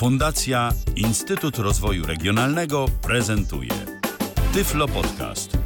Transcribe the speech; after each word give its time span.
Fundacja 0.00 0.72
Instytut 0.96 1.58
Rozwoju 1.58 2.06
Regionalnego 2.06 2.86
prezentuje 3.02 3.70
Tyflo 4.52 4.88
Podcast. 4.88 5.58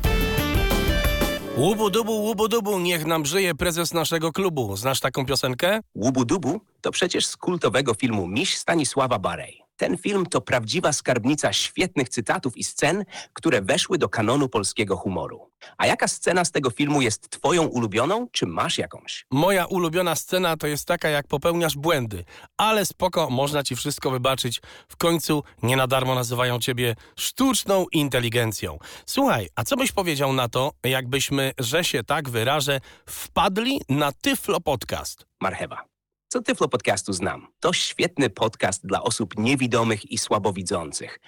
Łubu 1.57 1.91
dubu, 1.91 2.13
łubu 2.13 2.49
dubu, 2.49 2.79
niech 2.79 3.07
nam 3.07 3.27
żyje 3.27 3.55
prezes 3.55 3.95
naszego 3.95 4.33
klubu. 4.33 4.77
Znasz 4.77 5.01
taką 5.01 5.27
piosenkę? 5.27 5.81
Łubu-Dubu 5.97 6.61
to 6.81 6.91
przecież 6.91 7.27
z 7.27 7.37
kultowego 7.37 7.95
filmu 7.95 8.29
Miś 8.29 8.57
Stanisława 8.57 9.19
Barej. 9.19 9.64
Ten 9.77 9.99
film 9.99 10.27
to 10.27 10.41
prawdziwa 10.41 10.93
skarbnica 10.93 11.53
świetnych 11.53 12.09
cytatów 12.09 12.57
i 12.57 12.65
scen, 12.65 13.05
które 13.33 13.63
weszły 13.63 13.99
do 13.99 14.09
kanonu 14.09 14.49
polskiego 14.49 14.97
humoru. 14.97 15.51
A 15.79 15.87
jaka 15.87 16.09
scena 16.09 16.45
z 16.45 16.51
tego 16.51 16.71
filmu 16.71 17.03
jest 17.03 17.31
twoją 17.31 17.67
ulubioną, 17.67 18.29
czy 18.33 18.47
masz 18.47 18.79
jakąś? 18.79 19.27
Moja 19.31 19.67
ulubiona 19.67 20.15
scena 20.15 20.57
to 20.57 20.67
jest 20.67 20.87
taka, 20.87 21.09
jak 21.09 21.27
popełniasz 21.27 21.77
błędy. 21.77 22.25
Ale 22.57 22.87
spoko, 22.87 23.31
można 23.31 23.63
ci 23.63 23.77
wszystko 23.77 24.11
wybaczyć. 24.11 24.61
W 24.89 24.97
końcu 24.97 25.43
nie 25.63 25.77
na 25.77 25.87
darmo 25.87 26.15
nazywają 26.15 26.59
ciebie 26.59 26.95
sztuczną 27.17 27.87
inteligencją. 27.93 28.79
Słuchaj, 29.07 29.49
a 29.55 29.65
co 29.65 29.77
byś 29.77 29.93
powiedział 29.93 30.33
na 30.33 30.49
to, 30.49 30.73
jakbyśmy, 30.85 31.53
że 31.59 31.85
się 31.85 32.05
tak 32.05 32.29
wyrażę, 32.29 32.81
wpadli 33.07 33.81
na 33.89 34.13
Tyflo 34.13 34.61
Podcast? 34.61 35.27
Marchewa. 35.41 35.94
Co 36.35 36.43
Tyflo 36.43 36.69
Podcastu 36.69 37.13
znam? 37.13 37.47
To 37.61 37.73
świetny 37.73 38.31
podcast 38.31 38.87
dla 38.87 39.03
osób 39.03 39.39
niewidomych 39.39 40.11
i 40.11 40.19
słabowidzących, 40.19 41.21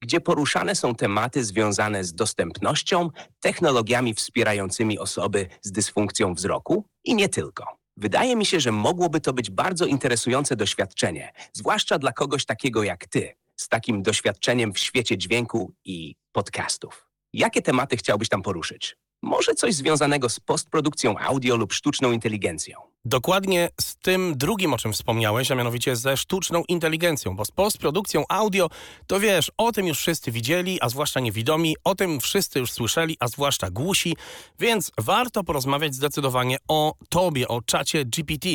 gdzie 0.00 0.20
poruszane 0.20 0.74
są 0.74 0.94
tematy 0.94 1.44
związane 1.44 2.04
z 2.04 2.14
dostępnością, 2.14 3.10
technologiami 3.40 4.14
wspierającymi 4.14 4.98
osoby 4.98 5.48
z 5.62 5.72
dysfunkcją 5.72 6.34
wzroku 6.34 6.84
i 7.04 7.14
nie 7.14 7.28
tylko. 7.28 7.64
Wydaje 7.96 8.36
mi 8.36 8.46
się, 8.46 8.60
że 8.60 8.72
mogłoby 8.72 9.20
to 9.20 9.32
być 9.32 9.50
bardzo 9.50 9.86
interesujące 9.86 10.56
doświadczenie, 10.56 11.32
zwłaszcza 11.52 11.98
dla 11.98 12.12
kogoś 12.12 12.44
takiego 12.44 12.82
jak 12.82 13.06
ty, 13.06 13.34
z 13.56 13.68
takim 13.68 14.02
doświadczeniem 14.02 14.72
w 14.72 14.78
świecie 14.78 15.18
dźwięku 15.18 15.72
i 15.84 16.14
podcastów. 16.32 17.06
Jakie 17.32 17.62
tematy 17.62 17.96
chciałbyś 17.96 18.28
tam 18.28 18.42
poruszyć? 18.42 18.96
Może 19.22 19.54
coś 19.54 19.74
związanego 19.74 20.28
z 20.28 20.40
postprodukcją 20.40 21.18
audio 21.18 21.56
lub 21.56 21.72
sztuczną 21.72 22.12
inteligencją. 22.12 22.89
Dokładnie 23.04 23.68
z 23.80 23.96
tym 23.96 24.38
drugim, 24.38 24.74
o 24.74 24.78
czym 24.78 24.92
wspomniałeś, 24.92 25.50
a 25.50 25.54
mianowicie 25.54 25.96
ze 25.96 26.16
sztuczną 26.16 26.62
inteligencją, 26.68 27.36
bo 27.36 27.44
z 27.44 27.50
postprodukcją 27.50 28.24
audio, 28.28 28.68
to 29.06 29.20
wiesz, 29.20 29.52
o 29.56 29.72
tym 29.72 29.86
już 29.86 29.98
wszyscy 29.98 30.30
widzieli, 30.30 30.78
a 30.80 30.88
zwłaszcza 30.88 31.20
niewidomi, 31.20 31.76
o 31.84 31.94
tym 31.94 32.20
wszyscy 32.20 32.58
już 32.58 32.72
słyszeli, 32.72 33.16
a 33.20 33.28
zwłaszcza 33.28 33.70
głusi, 33.70 34.16
więc 34.58 34.90
warto 34.98 35.44
porozmawiać 35.44 35.94
zdecydowanie 35.94 36.56
o 36.68 36.94
tobie, 37.08 37.48
o 37.48 37.62
czacie 37.62 38.04
GPT. 38.04 38.48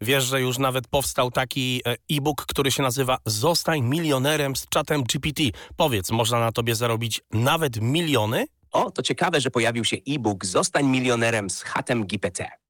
Wiesz, 0.00 0.24
że 0.24 0.40
już 0.40 0.58
nawet 0.58 0.88
powstał 0.88 1.30
taki 1.30 1.82
e, 1.86 1.96
e-book, 2.10 2.46
który 2.46 2.70
się 2.70 2.82
nazywa 2.82 3.18
Zostań 3.26 3.80
milionerem 3.80 4.56
z 4.56 4.68
czatem 4.68 5.02
GPT. 5.02 5.42
Powiedz, 5.76 6.10
można 6.10 6.38
na 6.40 6.52
tobie 6.52 6.74
zarobić 6.74 7.20
nawet 7.32 7.80
miliony? 7.80 8.46
O, 8.72 8.90
to 8.90 9.02
ciekawe, 9.02 9.40
że 9.40 9.50
pojawił 9.50 9.84
się 9.84 9.96
e-book 10.08 10.44
Zostań 10.44 10.86
milionerem 10.86 11.50
z 11.50 11.62
chatem 11.62 12.06
GPT. 12.06 12.65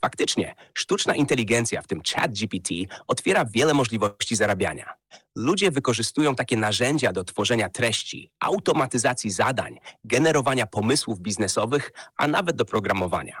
Faktycznie, 0.00 0.54
sztuczna 0.74 1.14
inteligencja, 1.14 1.82
w 1.82 1.86
tym 1.86 2.00
ChatGPT, 2.14 2.70
otwiera 3.06 3.44
wiele 3.44 3.74
możliwości 3.74 4.36
zarabiania. 4.36 4.94
Ludzie 5.36 5.70
wykorzystują 5.70 6.34
takie 6.34 6.56
narzędzia 6.56 7.12
do 7.12 7.24
tworzenia 7.24 7.68
treści, 7.68 8.30
automatyzacji 8.40 9.30
zadań, 9.30 9.78
generowania 10.04 10.66
pomysłów 10.66 11.20
biznesowych, 11.20 11.92
a 12.16 12.28
nawet 12.28 12.56
do 12.56 12.64
programowania. 12.64 13.40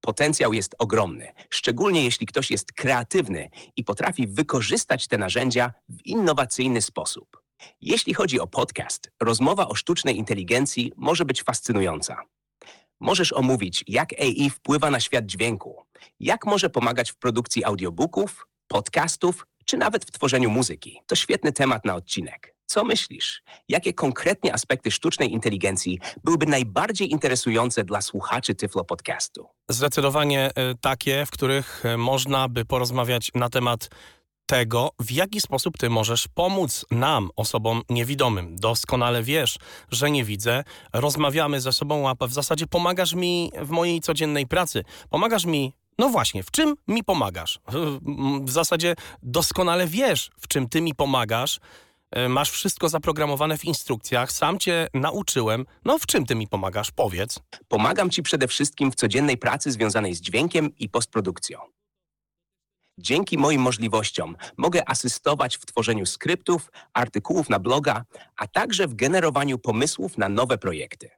Potencjał 0.00 0.52
jest 0.52 0.74
ogromny, 0.78 1.32
szczególnie 1.50 2.04
jeśli 2.04 2.26
ktoś 2.26 2.50
jest 2.50 2.72
kreatywny 2.72 3.50
i 3.76 3.84
potrafi 3.84 4.26
wykorzystać 4.26 5.08
te 5.08 5.18
narzędzia 5.18 5.72
w 5.88 6.06
innowacyjny 6.06 6.82
sposób. 6.82 7.42
Jeśli 7.80 8.14
chodzi 8.14 8.40
o 8.40 8.46
podcast, 8.46 9.10
rozmowa 9.20 9.68
o 9.68 9.74
sztucznej 9.74 10.16
inteligencji 10.16 10.92
może 10.96 11.24
być 11.24 11.42
fascynująca. 11.42 12.22
Możesz 13.00 13.32
omówić, 13.32 13.84
jak 13.88 14.12
AI 14.20 14.50
wpływa 14.50 14.90
na 14.90 15.00
świat 15.00 15.26
dźwięku, 15.26 15.82
jak 16.20 16.46
może 16.46 16.70
pomagać 16.70 17.10
w 17.10 17.16
produkcji 17.16 17.64
audiobooków, 17.64 18.46
podcastów, 18.68 19.46
czy 19.64 19.76
nawet 19.76 20.04
w 20.04 20.10
tworzeniu 20.10 20.50
muzyki. 20.50 21.00
To 21.06 21.16
świetny 21.16 21.52
temat 21.52 21.84
na 21.84 21.94
odcinek. 21.94 22.54
Co 22.66 22.84
myślisz? 22.84 23.42
Jakie 23.68 23.92
konkretnie 23.92 24.54
aspekty 24.54 24.90
sztucznej 24.90 25.32
inteligencji 25.32 25.98
byłyby 26.24 26.46
najbardziej 26.46 27.10
interesujące 27.10 27.84
dla 27.84 28.00
słuchaczy 28.02 28.54
Tyflo 28.54 28.84
Podcastu? 28.84 29.46
Zdecydowanie 29.68 30.50
e, 30.54 30.74
takie, 30.80 31.26
w 31.26 31.30
których 31.30 31.86
e, 31.86 31.96
można 31.96 32.48
by 32.48 32.64
porozmawiać 32.64 33.30
na 33.34 33.48
temat 33.48 33.88
tego, 34.48 34.90
w 34.98 35.12
jaki 35.12 35.40
sposób 35.40 35.78
ty 35.78 35.90
możesz 35.90 36.28
pomóc 36.28 36.86
nam, 36.90 37.30
osobom 37.36 37.82
niewidomym. 37.90 38.56
Doskonale 38.56 39.22
wiesz, 39.22 39.58
że 39.90 40.10
nie 40.10 40.24
widzę. 40.24 40.64
Rozmawiamy 40.92 41.60
ze 41.60 41.72
sobą, 41.72 42.08
a 42.08 42.26
w 42.26 42.32
zasadzie 42.32 42.66
pomagasz 42.66 43.14
mi 43.14 43.52
w 43.62 43.70
mojej 43.70 44.00
codziennej 44.00 44.46
pracy. 44.46 44.84
Pomagasz 45.10 45.44
mi 45.44 45.72
no 45.98 46.08
właśnie, 46.08 46.42
w 46.42 46.50
czym 46.50 46.74
mi 46.88 47.04
pomagasz? 47.04 47.60
W 48.44 48.50
zasadzie 48.50 48.94
doskonale 49.22 49.86
wiesz, 49.86 50.30
w 50.40 50.48
czym 50.48 50.68
ty 50.68 50.80
mi 50.80 50.94
pomagasz. 50.94 51.60
E, 52.10 52.28
Masz 52.28 52.50
wszystko 52.50 52.88
zaprogramowane 52.88 53.58
w 53.58 53.64
instrukcjach, 53.64 54.32
sam 54.32 54.58
cię 54.58 54.88
nauczyłem. 54.94 55.66
No 55.84 55.98
w 55.98 56.06
czym 56.06 56.26
ty 56.26 56.34
mi 56.34 56.48
pomagasz? 56.48 56.90
Powiedz. 56.90 57.40
Pomagam 57.68 58.10
Ci 58.10 58.22
przede 58.22 58.48
wszystkim 58.48 58.92
w 58.92 58.94
codziennej 58.94 59.36
pracy 59.38 59.72
związanej 59.72 60.14
z 60.14 60.20
dźwiękiem 60.20 60.76
i 60.78 60.88
postprodukcją. 60.88 61.77
Dzięki 63.00 63.38
moim 63.38 63.60
możliwościom 63.60 64.36
mogę 64.56 64.88
asystować 64.88 65.56
w 65.56 65.66
tworzeniu 65.66 66.06
skryptów, 66.06 66.70
artykułów 66.92 67.50
na 67.50 67.58
bloga, 67.58 68.04
a 68.36 68.46
także 68.46 68.88
w 68.88 68.94
generowaniu 68.94 69.58
pomysłów 69.58 70.18
na 70.18 70.28
nowe 70.28 70.58
projekty. 70.58 71.10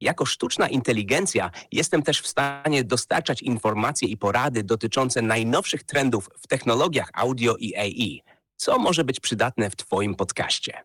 Jako 0.00 0.26
sztuczna 0.26 0.68
inteligencja 0.68 1.50
jestem 1.72 2.02
też 2.02 2.20
w 2.20 2.26
stanie 2.26 2.84
dostarczać 2.84 3.42
informacje 3.42 4.08
i 4.08 4.16
porady 4.16 4.62
dotyczące 4.62 5.22
najnowszych 5.22 5.82
trendów 5.82 6.30
w 6.38 6.46
technologiach 6.46 7.10
audio 7.14 7.56
i 7.56 7.76
AI, 7.76 8.22
co 8.56 8.78
może 8.78 9.04
być 9.04 9.20
przydatne 9.20 9.70
w 9.70 9.76
Twoim 9.76 10.14
podcaście. 10.14 10.84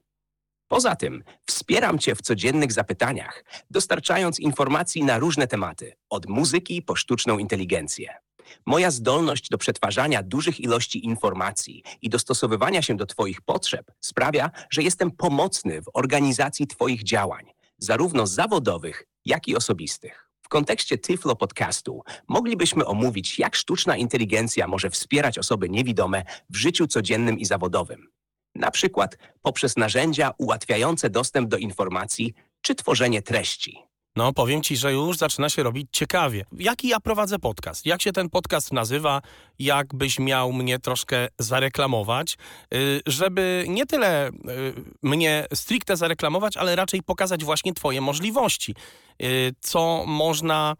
Poza 0.67 0.95
tym 0.95 1.23
wspieram 1.49 1.99
Cię 1.99 2.15
w 2.15 2.21
codziennych 2.21 2.71
zapytaniach, 2.71 3.43
dostarczając 3.71 4.39
informacji 4.39 5.03
na 5.03 5.17
różne 5.17 5.47
tematy, 5.47 5.93
od 6.09 6.29
muzyki 6.29 6.81
po 6.81 6.95
sztuczną 6.95 7.37
inteligencję. 7.37 8.28
Moja 8.65 8.91
zdolność 8.91 9.49
do 9.49 9.57
przetwarzania 9.57 10.23
dużych 10.23 10.59
ilości 10.59 11.05
informacji 11.05 11.83
i 12.01 12.09
dostosowywania 12.09 12.81
się 12.81 12.97
do 12.97 13.05
Twoich 13.05 13.41
potrzeb 13.41 13.91
sprawia, 14.01 14.51
że 14.69 14.83
jestem 14.83 15.11
pomocny 15.11 15.81
w 15.81 15.85
organizacji 15.93 16.67
Twoich 16.67 17.03
działań, 17.03 17.45
zarówno 17.77 18.27
zawodowych, 18.27 19.03
jak 19.25 19.47
i 19.47 19.55
osobistych. 19.55 20.29
W 20.41 20.47
kontekście 20.49 20.97
Tyflo 20.97 21.35
Podcastu 21.35 22.03
moglibyśmy 22.27 22.85
omówić, 22.85 23.39
jak 23.39 23.55
sztuczna 23.55 23.97
inteligencja 23.97 24.67
może 24.67 24.89
wspierać 24.89 25.37
osoby 25.37 25.69
niewidome 25.69 26.23
w 26.49 26.55
życiu 26.55 26.87
codziennym 26.87 27.39
i 27.39 27.45
zawodowym. 27.45 28.09
Na 28.55 28.71
przykład 28.71 29.17
poprzez 29.41 29.77
narzędzia 29.77 30.33
ułatwiające 30.37 31.09
dostęp 31.09 31.49
do 31.49 31.57
informacji 31.57 32.33
czy 32.61 32.75
tworzenie 32.75 33.21
treści. 33.21 33.88
No, 34.19 34.33
powiem 34.33 34.61
ci, 34.61 34.77
że 34.77 34.93
już 34.93 35.17
zaczyna 35.17 35.49
się 35.49 35.63
robić 35.63 35.87
ciekawie. 35.91 36.45
Jaki 36.51 36.87
ja 36.87 36.99
prowadzę 36.99 37.39
podcast? 37.39 37.85
Jak 37.85 38.01
się 38.01 38.11
ten 38.11 38.29
podcast 38.29 38.73
nazywa? 38.73 39.21
Jakbyś 39.59 40.19
miał 40.19 40.53
mnie 40.53 40.79
troszkę 40.79 41.27
zareklamować, 41.39 42.37
yy, 42.71 43.01
żeby 43.05 43.65
nie 43.67 43.85
tyle 43.85 44.29
yy, 44.43 44.73
mnie 45.03 45.45
stricte 45.53 45.97
zareklamować, 45.97 46.57
ale 46.57 46.75
raczej 46.75 47.03
pokazać 47.03 47.43
właśnie 47.45 47.73
Twoje 47.73 48.01
możliwości. 48.01 48.75
Yy, 49.19 49.27
co 49.59 50.03
można 50.07 50.75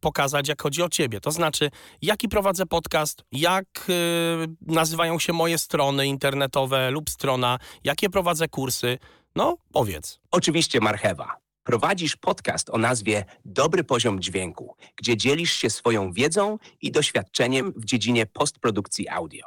pokazać, 0.00 0.48
jak 0.48 0.62
chodzi 0.62 0.82
o 0.82 0.88
Ciebie. 0.88 1.20
To 1.20 1.30
znaczy, 1.30 1.70
jaki 2.02 2.28
prowadzę 2.28 2.66
podcast, 2.66 3.24
jak 3.32 3.86
nazywają 4.60 5.18
się 5.18 5.32
moje 5.32 5.58
strony 5.58 6.06
internetowe 6.06 6.90
lub 6.90 7.10
strona, 7.10 7.58
jakie 7.84 8.10
prowadzę 8.10 8.48
kursy. 8.48 8.98
No, 9.36 9.56
powiedz. 9.72 10.20
Oczywiście 10.30 10.80
marchewa. 10.80 11.42
Prowadzisz 11.64 12.16
podcast 12.16 12.70
o 12.70 12.78
nazwie 12.78 13.24
Dobry 13.44 13.84
Poziom 13.84 14.20
Dźwięku, 14.20 14.76
gdzie 14.96 15.16
dzielisz 15.16 15.52
się 15.52 15.70
swoją 15.70 16.12
wiedzą 16.12 16.58
i 16.80 16.92
doświadczeniem 16.92 17.72
w 17.76 17.84
dziedzinie 17.84 18.26
postprodukcji 18.26 19.08
audio. 19.08 19.46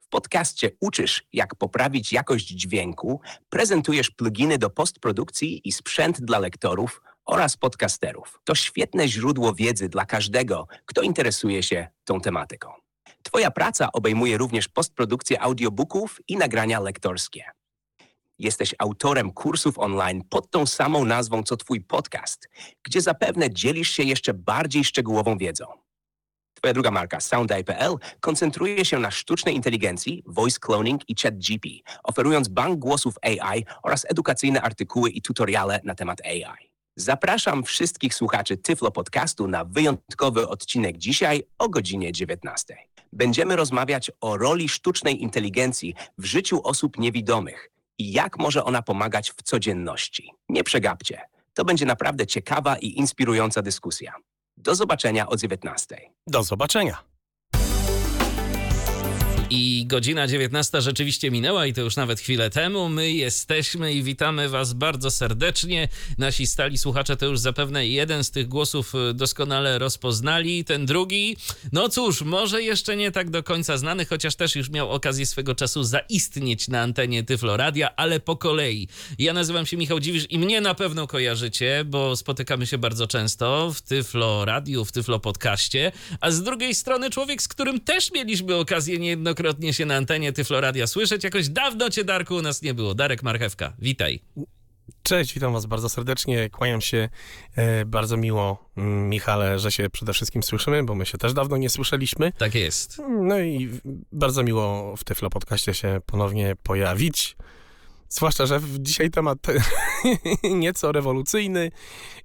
W 0.00 0.08
podcaście 0.08 0.70
uczysz, 0.80 1.24
jak 1.32 1.54
poprawić 1.54 2.12
jakość 2.12 2.46
dźwięku, 2.46 3.20
prezentujesz 3.48 4.10
pluginy 4.10 4.58
do 4.58 4.70
postprodukcji 4.70 5.68
i 5.68 5.72
sprzęt 5.72 6.20
dla 6.20 6.38
lektorów 6.38 7.02
oraz 7.24 7.56
podcasterów. 7.56 8.40
To 8.44 8.54
świetne 8.54 9.08
źródło 9.08 9.54
wiedzy 9.54 9.88
dla 9.88 10.06
każdego, 10.06 10.66
kto 10.84 11.02
interesuje 11.02 11.62
się 11.62 11.88
tą 12.04 12.20
tematyką. 12.20 12.72
Twoja 13.22 13.50
praca 13.50 13.92
obejmuje 13.92 14.38
również 14.38 14.68
postprodukcję 14.68 15.40
audiobooków 15.40 16.20
i 16.28 16.36
nagrania 16.36 16.80
lektorskie. 16.80 17.44
Jesteś 18.38 18.74
autorem 18.78 19.32
kursów 19.32 19.78
online 19.78 20.22
pod 20.30 20.50
tą 20.50 20.66
samą 20.66 21.04
nazwą 21.04 21.42
co 21.42 21.56
Twój 21.56 21.80
podcast, 21.80 22.48
gdzie 22.82 23.00
zapewne 23.00 23.50
dzielisz 23.50 23.90
się 23.90 24.02
jeszcze 24.02 24.34
bardziej 24.34 24.84
szczegółową 24.84 25.38
wiedzą. 25.38 25.66
Twoja 26.54 26.74
druga 26.74 26.90
marka, 26.90 27.20
SoundAI.pl, 27.20 27.96
koncentruje 28.20 28.84
się 28.84 28.98
na 28.98 29.10
sztucznej 29.10 29.54
inteligencji, 29.54 30.22
voice 30.26 30.58
cloning 30.60 31.00
i 31.08 31.14
ChatGP, 31.22 31.68
oferując 32.04 32.48
bank 32.48 32.78
głosów 32.78 33.14
AI 33.22 33.64
oraz 33.82 34.06
edukacyjne 34.08 34.62
artykuły 34.62 35.10
i 35.10 35.22
tutoriale 35.22 35.80
na 35.84 35.94
temat 35.94 36.20
AI. 36.26 36.70
Zapraszam 36.96 37.64
wszystkich 37.64 38.14
słuchaczy 38.14 38.56
Tyflo 38.56 38.90
Podcastu 38.90 39.48
na 39.48 39.64
wyjątkowy 39.64 40.48
odcinek 40.48 40.98
dzisiaj 40.98 41.42
o 41.58 41.68
godzinie 41.68 42.12
19. 42.12 42.76
Będziemy 43.12 43.56
rozmawiać 43.56 44.10
o 44.20 44.36
roli 44.36 44.68
sztucznej 44.68 45.22
inteligencji 45.22 45.94
w 46.18 46.24
życiu 46.24 46.60
osób 46.64 46.98
niewidomych 46.98 47.75
i 47.98 48.12
jak 48.12 48.38
może 48.38 48.64
ona 48.64 48.82
pomagać 48.82 49.30
w 49.30 49.42
codzienności. 49.42 50.30
Nie 50.48 50.64
przegapcie. 50.64 51.20
To 51.54 51.64
będzie 51.64 51.86
naprawdę 51.86 52.26
ciekawa 52.26 52.76
i 52.76 52.98
inspirująca 52.98 53.62
dyskusja. 53.62 54.14
Do 54.56 54.74
zobaczenia 54.74 55.28
o 55.28 55.36
19. 55.36 56.00
Do 56.26 56.42
zobaczenia. 56.42 57.15
I 59.50 59.86
godzina 59.86 60.26
19 60.26 60.82
rzeczywiście 60.82 61.30
minęła 61.30 61.66
i 61.66 61.72
to 61.72 61.80
już 61.80 61.96
nawet 61.96 62.20
chwilę 62.20 62.50
temu. 62.50 62.88
My 62.88 63.12
jesteśmy 63.12 63.92
i 63.92 64.02
witamy 64.02 64.48
Was 64.48 64.72
bardzo 64.72 65.10
serdecznie. 65.10 65.88
Nasi 66.18 66.46
stali 66.46 66.78
słuchacze 66.78 67.16
to 67.16 67.26
już 67.26 67.38
zapewne 67.38 67.86
jeden 67.86 68.24
z 68.24 68.30
tych 68.30 68.48
głosów 68.48 68.94
y, 68.94 69.14
doskonale 69.14 69.78
rozpoznali. 69.78 70.64
Ten 70.64 70.86
drugi, 70.86 71.36
no 71.72 71.88
cóż, 71.88 72.22
może 72.22 72.62
jeszcze 72.62 72.96
nie 72.96 73.12
tak 73.12 73.30
do 73.30 73.42
końca 73.42 73.76
znany, 73.76 74.04
chociaż 74.04 74.36
też 74.36 74.56
już 74.56 74.70
miał 74.70 74.90
okazję 74.90 75.26
swego 75.26 75.54
czasu 75.54 75.82
zaistnieć 75.82 76.68
na 76.68 76.80
antenie 76.80 77.24
Tyfloradia, 77.24 77.96
ale 77.96 78.20
po 78.20 78.36
kolei. 78.36 78.88
Ja 79.18 79.32
nazywam 79.32 79.66
się 79.66 79.76
Michał 79.76 80.00
Dziwisz 80.00 80.26
i 80.30 80.38
mnie 80.38 80.60
na 80.60 80.74
pewno 80.74 81.06
kojarzycie, 81.06 81.84
bo 81.84 82.16
spotykamy 82.16 82.66
się 82.66 82.78
bardzo 82.78 83.06
często 83.06 83.72
w 83.74 83.82
Tyflo 83.82 84.44
Radiu, 84.44 84.84
w 84.84 84.92
Tyflo 84.92 85.20
Podcaście, 85.20 85.92
a 86.20 86.30
z 86.30 86.42
drugiej 86.42 86.74
strony 86.74 87.10
człowiek, 87.10 87.42
z 87.42 87.48
którym 87.48 87.80
też 87.80 88.12
mieliśmy 88.12 88.54
okazję 88.54 88.98
niejednokrotnie 88.98 89.35
wielokrotnie 89.36 89.72
się 89.72 89.86
na 89.86 89.96
antenie 89.96 90.32
Tyfloradia 90.32 90.86
słyszeć. 90.86 91.24
Jakoś 91.24 91.48
dawno 91.48 91.90
cię, 91.90 92.04
Darku, 92.04 92.34
u 92.34 92.42
nas 92.42 92.62
nie 92.62 92.74
było. 92.74 92.94
Darek 92.94 93.22
Marchewka, 93.22 93.72
witaj. 93.78 94.20
Cześć, 95.02 95.34
witam 95.34 95.52
was 95.52 95.66
bardzo 95.66 95.88
serdecznie, 95.88 96.50
kłaniam 96.50 96.80
się. 96.80 97.08
E, 97.56 97.84
bardzo 97.84 98.16
miło, 98.16 98.70
mm, 98.76 99.08
Michale, 99.08 99.58
że 99.58 99.72
się 99.72 99.90
przede 99.90 100.12
wszystkim 100.12 100.42
słyszymy, 100.42 100.84
bo 100.84 100.94
my 100.94 101.06
się 101.06 101.18
też 101.18 101.32
dawno 101.32 101.56
nie 101.56 101.70
słyszeliśmy. 101.70 102.32
Tak 102.32 102.54
jest. 102.54 103.02
No 103.08 103.40
i 103.40 103.70
bardzo 104.12 104.42
miło 104.42 104.96
w 104.96 105.04
Tyflo 105.04 105.30
Podcaście 105.30 105.74
się 105.74 106.00
ponownie 106.06 106.54
pojawić. 106.62 107.36
Zwłaszcza, 108.08 108.46
że 108.46 108.60
dzisiaj 108.78 109.10
temat 109.10 109.38
nieco 110.64 110.92
rewolucyjny 110.92 111.70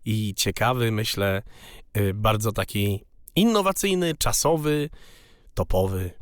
i 0.05 0.33
ciekawy, 0.37 0.91
myślę, 0.91 1.41
y, 1.97 2.13
bardzo 2.13 2.51
taki 2.51 3.05
innowacyjny, 3.35 4.15
czasowy, 4.15 4.89
topowy. 5.53 6.20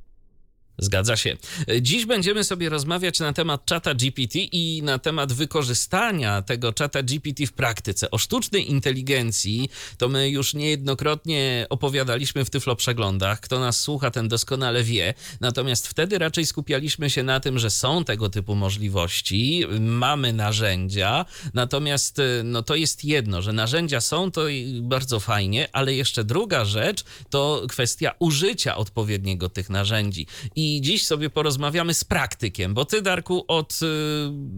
Zgadza 0.79 1.17
się. 1.17 1.37
Dziś 1.81 2.05
będziemy 2.05 2.43
sobie 2.43 2.69
rozmawiać 2.69 3.19
na 3.19 3.33
temat 3.33 3.65
czata 3.65 3.93
GPT 3.93 4.39
i 4.39 4.81
na 4.83 4.99
temat 4.99 5.33
wykorzystania 5.33 6.41
tego 6.41 6.73
czata 6.73 7.03
GPT 7.03 7.45
w 7.45 7.53
praktyce. 7.53 8.11
O 8.11 8.17
sztucznej 8.17 8.71
inteligencji 8.71 9.69
to 9.97 10.09
my 10.09 10.29
już 10.29 10.53
niejednokrotnie 10.53 11.65
opowiadaliśmy 11.69 12.45
w 12.45 12.49
Tyflo 12.49 12.75
Przeglądach. 12.75 13.39
Kto 13.39 13.59
nas 13.59 13.81
słucha, 13.81 14.11
ten 14.11 14.27
doskonale 14.27 14.83
wie. 14.83 15.13
Natomiast 15.41 15.87
wtedy 15.87 16.17
raczej 16.17 16.45
skupialiśmy 16.45 17.09
się 17.09 17.23
na 17.23 17.39
tym, 17.39 17.59
że 17.59 17.69
są 17.69 18.03
tego 18.03 18.29
typu 18.29 18.55
możliwości, 18.55 19.65
mamy 19.79 20.33
narzędzia, 20.33 21.25
natomiast 21.53 22.21
no 22.43 22.63
to 22.63 22.75
jest 22.75 23.05
jedno, 23.05 23.41
że 23.41 23.53
narzędzia 23.53 24.01
są, 24.01 24.31
to 24.31 24.41
bardzo 24.81 25.19
fajnie, 25.19 25.67
ale 25.71 25.93
jeszcze 25.93 26.23
druga 26.23 26.65
rzecz 26.65 27.03
to 27.29 27.65
kwestia 27.69 28.11
użycia 28.19 28.75
odpowiedniego 28.75 29.49
tych 29.49 29.69
narzędzi. 29.69 30.27
I 30.55 30.68
i 30.69 30.81
dziś 30.81 31.05
sobie 31.05 31.29
porozmawiamy 31.29 31.93
z 31.93 32.03
praktykiem, 32.03 32.73
bo 32.73 32.85
ty, 32.85 33.01
Darku, 33.01 33.45
od 33.47 33.79
y, 33.81 33.85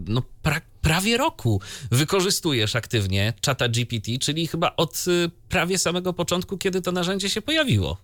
no, 0.07 0.21
pra 0.41 0.61
prawie 0.81 1.17
roku 1.17 1.61
wykorzystujesz 1.91 2.75
aktywnie 2.75 3.33
czata 3.41 3.69
GPT, 3.69 4.11
czyli 4.19 4.47
chyba 4.47 4.75
od 4.75 5.05
y, 5.07 5.31
prawie 5.49 5.77
samego 5.77 6.13
początku, 6.13 6.57
kiedy 6.57 6.81
to 6.81 6.91
narzędzie 6.91 7.29
się 7.29 7.41
pojawiło. 7.41 7.97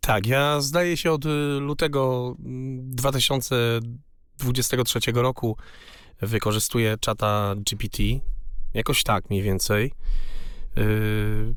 Tak, 0.00 0.26
ja 0.26 0.60
zdaje 0.60 0.96
się 0.96 1.12
od 1.12 1.26
y, 1.26 1.28
lutego 1.60 2.34
2023 2.38 4.98
mm, 5.06 5.22
roku 5.22 5.56
wykorzystuję 6.22 6.96
czata 7.00 7.54
GPT. 7.56 8.02
Jakoś 8.74 9.02
tak 9.02 9.30
mniej 9.30 9.42
więcej. 9.42 9.92
Yy, 10.76 11.54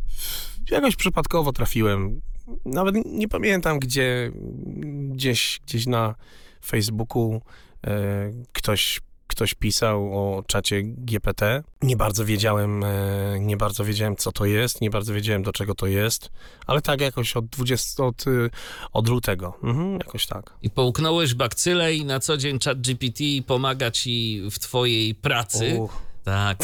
jakoś 0.72 0.96
przypadkowo 0.96 1.52
trafiłem 1.52 2.22
nawet 2.66 2.96
nie 3.06 3.28
pamiętam, 3.28 3.80
gdzie 3.80 4.32
gdzieś, 5.10 5.60
gdzieś 5.66 5.88
na 5.88 6.16
Facebooku 6.66 7.42
e, 7.88 8.32
ktoś 8.54 9.02
ktoś 9.30 9.54
pisał 9.54 10.14
o 10.14 10.44
czacie 10.44 10.82
GPT. 10.84 11.64
Nie 11.82 11.98
bardzo 11.98 12.26
wiedziałem, 12.26 12.84
e, 12.84 13.40
nie 13.40 13.58
bardzo 13.58 13.86
wiedziałem, 13.86 14.16
co 14.16 14.32
to 14.32 14.46
jest, 14.46 14.82
nie 14.82 14.90
bardzo 14.90 15.14
wiedziałem, 15.14 15.44
do 15.44 15.52
czego 15.52 15.76
to 15.76 15.88
jest, 15.88 16.32
ale 16.68 16.82
tak 16.82 17.02
jakoś 17.02 17.38
od 17.38 17.46
20, 17.46 18.04
od, 18.04 18.28
y, 18.28 18.50
od 18.94 19.08
lutego, 19.10 19.54
mhm, 19.64 19.94
jakoś 19.94 20.26
tak. 20.26 20.54
I 20.62 20.70
połknąłeś 20.70 21.34
bakcylę 21.34 21.96
i 21.96 22.06
na 22.06 22.20
co 22.20 22.38
dzień 22.38 22.60
chat 22.60 22.82
GPT 22.82 23.24
pomaga 23.48 23.92
ci 23.92 24.42
w 24.52 24.60
twojej 24.60 25.16
pracy. 25.16 25.78
Uh 25.80 26.09
tak. 26.30 26.58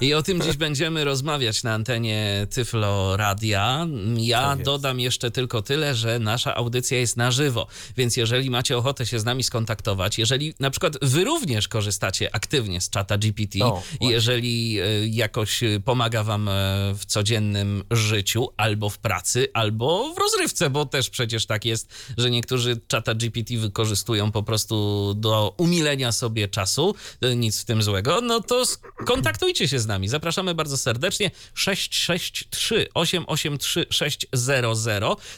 I 0.00 0.14
o 0.14 0.22
tym 0.22 0.42
dziś 0.42 0.56
będziemy 0.56 1.04
rozmawiać 1.04 1.62
na 1.62 1.74
antenie 1.74 2.46
Tyflo 2.50 3.16
Radia. 3.16 3.86
Ja 4.16 4.42
tak 4.42 4.62
dodam 4.62 5.00
jeszcze 5.00 5.30
tylko 5.30 5.62
tyle, 5.62 5.94
że 5.94 6.18
nasza 6.18 6.54
audycja 6.54 6.98
jest 6.98 7.16
na 7.16 7.30
żywo, 7.30 7.66
więc 7.96 8.16
jeżeli 8.16 8.50
macie 8.50 8.78
ochotę 8.78 9.06
się 9.06 9.18
z 9.18 9.24
nami 9.24 9.42
skontaktować, 9.42 10.18
jeżeli 10.18 10.54
na 10.60 10.70
przykład 10.70 10.92
wy 11.02 11.24
również 11.24 11.68
korzystacie 11.68 12.34
aktywnie 12.34 12.80
z 12.80 12.90
czata 12.90 13.18
GPT 13.18 13.58
i 14.00 14.06
jeżeli 14.06 14.80
e, 14.80 15.06
jakoś 15.06 15.60
pomaga 15.84 16.24
wam 16.24 16.48
e, 16.48 16.52
w 16.98 17.04
codziennym 17.06 17.84
życiu, 17.90 18.48
albo 18.56 18.90
w 18.90 18.98
pracy, 18.98 19.48
albo 19.54 20.14
w 20.14 20.18
rozrywce, 20.18 20.70
bo 20.70 20.86
też 20.86 21.10
przecież 21.10 21.46
tak 21.46 21.64
jest, 21.64 21.94
że 22.18 22.30
niektórzy 22.30 22.80
czata 22.88 23.14
GPT 23.14 23.56
wykorzystują 23.56 24.32
po 24.32 24.42
prostu 24.42 25.14
do 25.14 25.54
umilenia 25.56 26.12
sobie 26.12 26.48
czasu, 26.48 26.94
e, 27.20 27.36
nic 27.36 27.62
w 27.62 27.64
tym 27.64 27.82
złego, 27.82 28.20
no 28.20 28.40
to 28.40 28.64
kontaktujcie 29.08 29.68
się 29.68 29.78
z 29.78 29.86
nami. 29.86 30.08
Zapraszamy 30.08 30.54
bardzo 30.54 30.76
serdecznie. 30.76 31.30
663 31.54 32.88
883 32.94 33.86
600 33.90 34.28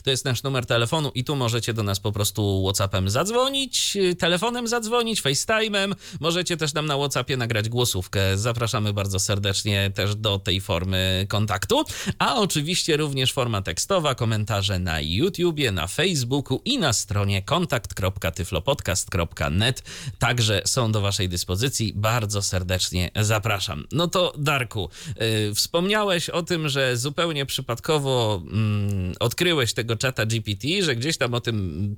to 0.05 0.11
jest 0.11 0.25
nasz 0.25 0.43
numer 0.43 0.67
telefonu 0.67 1.11
i 1.15 1.25
tu 1.25 1.37
możecie 1.37 1.75
do 1.75 1.83
nas 1.83 2.01
po 2.01 2.13
prostu 2.13 2.63
WhatsAppem 2.65 3.11
zadzwonić, 3.11 3.97
telefonem 4.19 4.69
zadzwonić, 4.69 5.23
FaceTime'em. 5.23 5.95
Możecie 6.21 6.57
też 6.57 6.75
nam 6.75 6.87
na 6.87 6.97
WhatsAppie 6.97 7.37
nagrać 7.37 7.69
głosówkę. 7.69 8.39
Zapraszamy 8.39 8.93
bardzo 8.93 9.19
serdecznie 9.19 9.91
też 9.95 10.15
do 10.15 10.39
tej 10.39 10.61
formy 10.61 11.27
kontaktu. 11.29 11.85
A 12.19 12.37
oczywiście 12.37 12.97
również 12.97 13.33
forma 13.33 13.63
tekstowa, 13.63 14.15
komentarze 14.15 14.79
na 14.79 15.01
YouTubie, 15.01 15.73
na 15.73 15.87
Facebooku 15.87 16.61
i 16.65 16.79
na 16.79 16.93
stronie 16.93 17.43
kontakt.tyflopodcast.net. 17.43 19.83
Także 20.19 20.63
są 20.65 20.93
do 20.93 21.01
Waszej 21.01 21.29
dyspozycji. 21.29 21.93
Bardzo 21.97 22.43
serdecznie 22.43 23.11
zapraszam 23.17 23.60
przepraszam. 23.61 23.87
No 23.93 24.09
to 24.09 24.33
Darku, 24.39 24.89
yy, 25.21 25.55
wspomniałeś 25.55 26.29
o 26.29 26.43
tym, 26.43 26.69
że 26.69 26.97
zupełnie 26.97 27.47
przypadkowo 27.47 28.43
yy, 29.09 29.19
odkryłeś 29.21 29.73
tego 29.73 29.97
czata 29.97 30.27
GPT, 30.27 30.69
że 30.83 30.97
gdzieś 30.97 31.17
tam 31.17 31.35
o 31.35 31.41
tym 31.41 31.97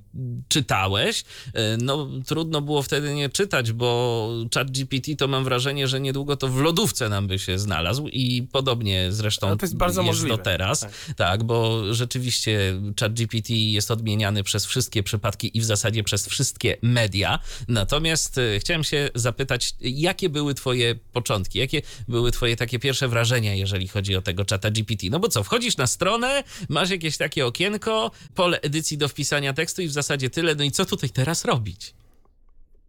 czytałeś. 0.48 1.24
Yy, 1.54 1.60
no 1.82 2.08
trudno 2.26 2.60
było 2.60 2.82
wtedy 2.82 3.14
nie 3.14 3.28
czytać, 3.28 3.72
bo 3.72 4.28
chat 4.54 4.70
GPT 4.70 5.16
to 5.16 5.28
mam 5.28 5.44
wrażenie, 5.44 5.88
że 5.88 6.00
niedługo 6.00 6.36
to 6.36 6.48
w 6.48 6.60
lodówce 6.60 7.08
nam 7.08 7.26
by 7.26 7.38
się 7.38 7.58
znalazł 7.58 8.08
i 8.08 8.48
podobnie 8.52 9.12
zresztą 9.12 9.48
no 9.48 9.56
to 9.56 9.66
jest, 9.66 9.76
bardzo 9.76 10.02
jest 10.02 10.26
do 10.26 10.38
teraz. 10.38 10.80
Tak. 10.80 10.92
tak, 11.16 11.42
bo 11.42 11.82
rzeczywiście 11.94 12.80
chat 13.00 13.12
GPT 13.12 13.52
jest 13.54 13.90
odmieniany 13.90 14.42
przez 14.42 14.66
wszystkie 14.66 15.02
przypadki 15.02 15.56
i 15.56 15.60
w 15.60 15.64
zasadzie 15.64 16.02
przez 16.02 16.26
wszystkie 16.26 16.76
media. 16.82 17.38
Natomiast 17.68 18.38
y, 18.38 18.58
chciałem 18.60 18.84
się 18.84 19.10
zapytać, 19.14 19.74
jakie 19.80 20.28
były 20.28 20.54
twoje 20.54 20.94
początki? 21.12 21.41
Początki? 21.42 21.58
Jakie 21.58 21.82
były 22.08 22.32
twoje 22.32 22.56
takie 22.56 22.78
pierwsze 22.78 23.08
wrażenia, 23.08 23.54
jeżeli 23.54 23.88
chodzi 23.88 24.16
o 24.16 24.22
tego 24.22 24.44
czata 24.44 24.70
GPT? 24.70 25.06
No 25.10 25.20
bo 25.20 25.28
co, 25.28 25.42
wchodzisz 25.42 25.76
na 25.76 25.86
stronę, 25.86 26.44
masz 26.68 26.90
jakieś 26.90 27.16
takie 27.16 27.46
okienko, 27.46 28.10
pole 28.34 28.60
edycji 28.60 28.98
do 28.98 29.08
wpisania 29.08 29.52
tekstu 29.52 29.82
i 29.82 29.88
w 29.88 29.92
zasadzie 29.92 30.30
tyle. 30.30 30.54
No 30.54 30.64
i 30.64 30.70
co 30.70 30.84
tutaj 30.84 31.10
teraz 31.10 31.44
robić? 31.44 31.94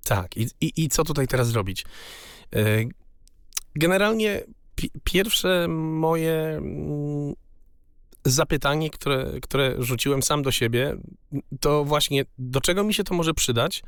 Tak, 0.04 0.38
i, 0.38 0.48
i, 0.62 0.84
i 0.84 0.90
co 0.90 1.04
tutaj 1.04 1.28
teraz 1.28 1.52
robić? 1.52 1.86
E, 2.56 2.86
generalnie 3.76 4.44
pierwsze 5.04 5.68
moje 5.68 6.58
mm, 6.58 7.34
zapytanie, 8.26 8.90
które, 8.90 9.40
które 9.42 9.76
rzuciłem 9.80 10.24
sam 10.24 10.44
do 10.44 10.52
siebie, 10.52 10.98
to 11.60 11.84
właśnie 11.86 12.26
do 12.38 12.62
czego 12.62 12.84
mi 12.84 12.94
się 12.94 13.04
to 13.04 13.14
może 13.14 13.34
przydać, 13.34 13.84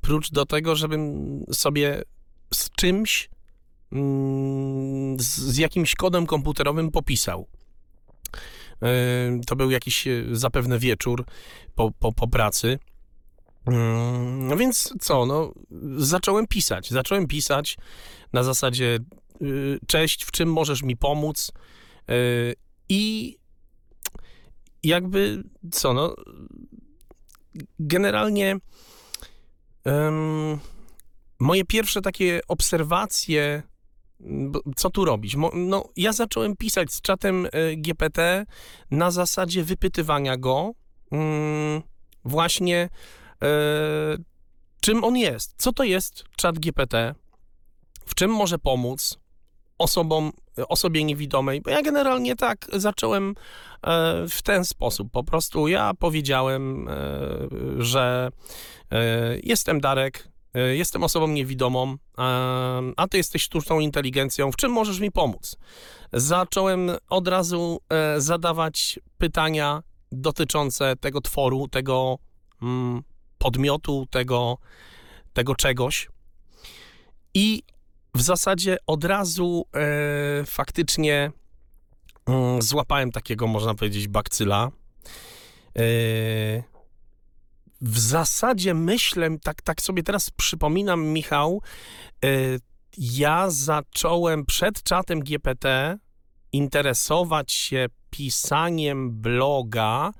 prócz 0.00 0.30
do 0.30 0.46
tego, 0.46 0.76
żebym 0.76 1.44
sobie 1.52 2.02
z 2.54 2.70
czymś 2.70 3.30
z, 5.16 5.26
z 5.26 5.58
jakimś 5.58 5.94
kodem 5.94 6.26
komputerowym 6.26 6.90
popisał. 6.90 7.48
To 9.46 9.56
był 9.56 9.70
jakiś 9.70 10.08
zapewne 10.32 10.78
wieczór 10.78 11.24
po, 11.74 11.90
po, 11.90 12.12
po 12.12 12.28
pracy. 12.28 12.78
Mm, 13.66 14.46
no 14.46 14.56
więc 14.56 14.94
co, 15.00 15.26
no, 15.26 15.52
zacząłem 15.96 16.46
pisać. 16.46 16.90
Zacząłem 16.90 17.26
pisać 17.26 17.76
na 18.32 18.42
zasadzie 18.42 18.98
cześć, 19.86 20.24
w 20.24 20.30
czym 20.30 20.52
możesz 20.52 20.82
mi 20.82 20.96
pomóc? 20.96 21.52
I 22.88 23.36
jakby 24.82 25.44
co, 25.72 25.94
no, 25.94 26.16
generalnie 27.78 28.56
um, 29.84 30.58
moje 31.40 31.64
pierwsze 31.64 32.00
takie 32.00 32.40
obserwacje, 32.48 33.62
co 34.76 34.90
tu 34.90 35.04
robić? 35.04 35.36
No, 35.54 35.84
ja 35.96 36.12
zacząłem 36.12 36.56
pisać 36.56 36.92
z 36.92 37.00
czatem 37.00 37.46
e, 37.52 37.76
GPT 37.76 38.46
na 38.90 39.10
zasadzie 39.10 39.64
wypytywania 39.64 40.36
go 40.36 40.72
um, 41.10 41.82
właśnie 42.24 42.88
e, 43.42 43.48
czym 44.80 45.04
on 45.04 45.16
jest, 45.16 45.54
co 45.56 45.72
to 45.72 45.84
jest 45.84 46.24
czat 46.36 46.58
GPT, 46.58 47.14
w 48.06 48.14
czym 48.14 48.30
może 48.30 48.58
pomóc 48.58 49.18
osobom, 49.78 50.32
osobie 50.68 51.04
niewidomej, 51.04 51.60
bo 51.60 51.70
ja 51.70 51.82
generalnie 51.82 52.36
tak 52.36 52.66
zacząłem 52.72 53.34
E, 53.86 54.26
w 54.28 54.42
ten 54.42 54.64
sposób. 54.64 55.10
Po 55.12 55.24
prostu 55.24 55.68
ja 55.68 55.92
powiedziałem, 55.98 56.88
e, 56.88 56.94
że 57.78 58.30
e, 58.90 59.38
jestem 59.42 59.80
Darek, 59.80 60.28
jestem 60.54 61.04
osobą 61.04 61.28
niewidomą, 61.28 61.96
a 62.96 63.08
ty 63.10 63.16
jesteś 63.16 63.42
sztuczną 63.42 63.80
inteligencją, 63.80 64.52
w 64.52 64.56
czym 64.56 64.72
możesz 64.72 65.00
mi 65.00 65.10
pomóc? 65.12 65.56
Zacząłem 66.12 66.90
od 67.08 67.28
razu 67.28 67.80
zadawać 68.16 69.00
pytania 69.18 69.82
dotyczące 70.12 70.96
tego 70.96 71.20
tworu, 71.20 71.68
tego 71.68 72.18
mm, 72.62 73.02
podmiotu, 73.38 74.06
tego, 74.10 74.58
tego 75.32 75.54
czegoś. 75.54 76.08
I 77.34 77.62
w 78.14 78.22
zasadzie 78.22 78.76
od 78.86 79.04
razu 79.04 79.66
e, 79.74 80.44
faktycznie 80.46 81.32
Mm, 82.26 82.62
złapałem 82.62 83.12
takiego, 83.12 83.46
można 83.46 83.74
powiedzieć, 83.74 84.08
bakcyla. 84.08 84.70
E, 85.78 85.82
w 87.82 87.98
zasadzie 87.98 88.74
myślę, 88.74 89.30
tak, 89.42 89.62
tak 89.62 89.82
sobie 89.82 90.02
teraz 90.02 90.30
przypominam, 90.30 91.06
Michał, 91.06 91.62
e, 92.24 92.28
ja 92.98 93.50
zacząłem 93.50 94.46
przed 94.46 94.82
czatem 94.82 95.20
GPT 95.20 95.98
interesować 96.52 97.52
się 97.52 97.86
pisaniem 98.10 99.10
bloga 99.10 100.12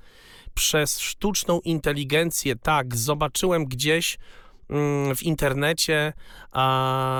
przez 0.53 0.99
sztuczną 0.99 1.59
inteligencję. 1.59 2.55
Tak, 2.55 2.95
zobaczyłem 2.95 3.65
gdzieś 3.65 4.17
mm, 4.69 5.15
w 5.15 5.23
internecie, 5.23 6.13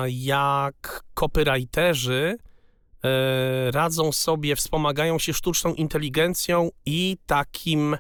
jak 0.07 1.03
copywriterzy 1.13 2.37
E, 3.03 3.71
radzą 3.71 4.11
sobie, 4.11 4.55
wspomagają 4.55 5.19
się 5.19 5.33
sztuczną 5.33 5.73
inteligencją 5.73 6.69
i 6.85 7.17
takim, 7.25 7.97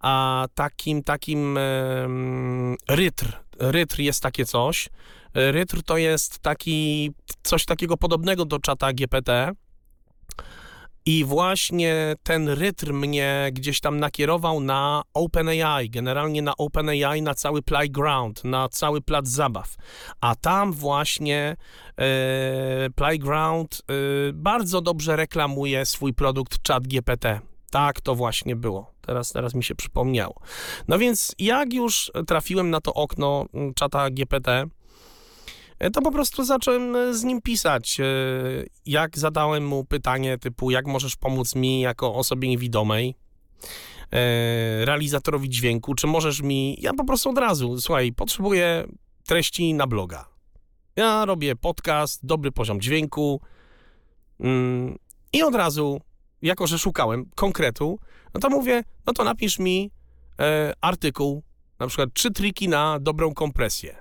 a, 0.00 0.46
takim, 0.54 1.02
takim 1.02 1.58
rytr. 2.88 3.38
Rytr 3.58 4.00
jest 4.00 4.22
takie 4.22 4.46
coś. 4.46 4.88
Rytr 5.34 5.82
to 5.82 5.96
jest 5.96 6.38
taki, 6.38 7.10
coś 7.42 7.64
takiego 7.64 7.96
podobnego 7.96 8.44
do 8.44 8.58
czata 8.58 8.92
GPT, 8.92 9.52
i 11.06 11.24
właśnie 11.24 12.14
ten 12.22 12.48
rytm 12.48 12.98
mnie 12.98 13.48
gdzieś 13.52 13.80
tam 13.80 14.00
nakierował 14.00 14.60
na 14.60 15.02
OpenAI, 15.14 15.90
generalnie 15.90 16.42
na 16.42 16.56
OpenAI, 16.56 17.22
na 17.22 17.34
cały 17.34 17.62
playground, 17.62 18.44
na 18.44 18.68
cały 18.68 19.00
plac 19.00 19.28
zabaw. 19.28 19.76
A 20.20 20.34
tam 20.34 20.72
właśnie 20.72 21.56
e, 21.96 22.06
playground 22.94 23.82
e, 23.88 23.92
bardzo 24.32 24.80
dobrze 24.80 25.16
reklamuje 25.16 25.86
swój 25.86 26.14
produkt 26.14 26.68
ChatGPT. 26.68 27.49
Tak 27.70 28.00
to 28.00 28.14
właśnie 28.14 28.56
było. 28.56 28.92
Teraz, 29.00 29.32
teraz 29.32 29.54
mi 29.54 29.64
się 29.64 29.74
przypomniało. 29.74 30.40
No 30.88 30.98
więc 30.98 31.34
jak 31.38 31.72
już 31.72 32.12
trafiłem 32.26 32.70
na 32.70 32.80
to 32.80 32.94
okno 32.94 33.46
mm, 33.54 33.74
czata 33.74 34.10
GPT, 34.10 34.66
E, 35.80 35.90
to 35.90 36.02
po 36.02 36.10
prostu 36.10 36.44
zacząłem 36.44 36.96
e, 36.96 37.14
z 37.14 37.24
nim 37.24 37.42
pisać. 37.42 38.00
E, 38.00 38.04
jak 38.86 39.18
zadałem 39.18 39.66
mu 39.66 39.84
pytanie 39.84 40.38
typu, 40.38 40.70
jak 40.70 40.86
możesz 40.86 41.16
pomóc 41.16 41.54
mi 41.54 41.80
jako 41.80 42.14
osobie 42.14 42.48
niewidomej, 42.48 43.14
realizatorowi 44.84 45.48
dźwięku, 45.48 45.94
czy 45.94 46.06
możesz 46.06 46.42
mi, 46.42 46.76
ja 46.80 46.92
po 46.92 47.04
prostu 47.04 47.30
od 47.30 47.38
razu, 47.38 47.80
słuchaj, 47.80 48.12
potrzebuję 48.12 48.86
treści 49.26 49.74
na 49.74 49.86
bloga. 49.86 50.28
Ja 50.96 51.24
robię 51.24 51.56
podcast, 51.56 52.26
dobry 52.26 52.52
poziom 52.52 52.80
dźwięku 52.80 53.40
mm, 54.40 54.98
i 55.32 55.42
od 55.42 55.54
razu, 55.54 56.00
jako 56.42 56.66
że 56.66 56.78
szukałem 56.78 57.30
konkretu, 57.34 57.98
no 58.34 58.40
to 58.40 58.50
mówię, 58.50 58.84
no 59.06 59.12
to 59.12 59.24
napisz 59.24 59.58
mi 59.58 59.90
artykuł, 60.80 61.42
na 61.78 61.86
przykład 61.86 62.08
trzy 62.14 62.30
triki 62.30 62.68
na 62.68 62.98
dobrą 63.00 63.34
kompresję. 63.34 63.96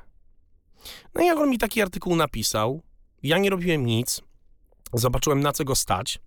No 1.15 1.21
i 1.21 1.25
jak 1.25 1.37
on 1.37 1.49
mi 1.49 1.57
taki 1.57 1.81
artykuł 1.81 2.15
napisał, 2.15 2.81
ja 3.23 3.37
nie 3.37 3.49
robiłem 3.49 3.85
nic, 3.85 4.21
zobaczyłem 4.93 5.39
na 5.39 5.51
co 5.51 5.63
go 5.63 5.75
stać, 5.75 6.19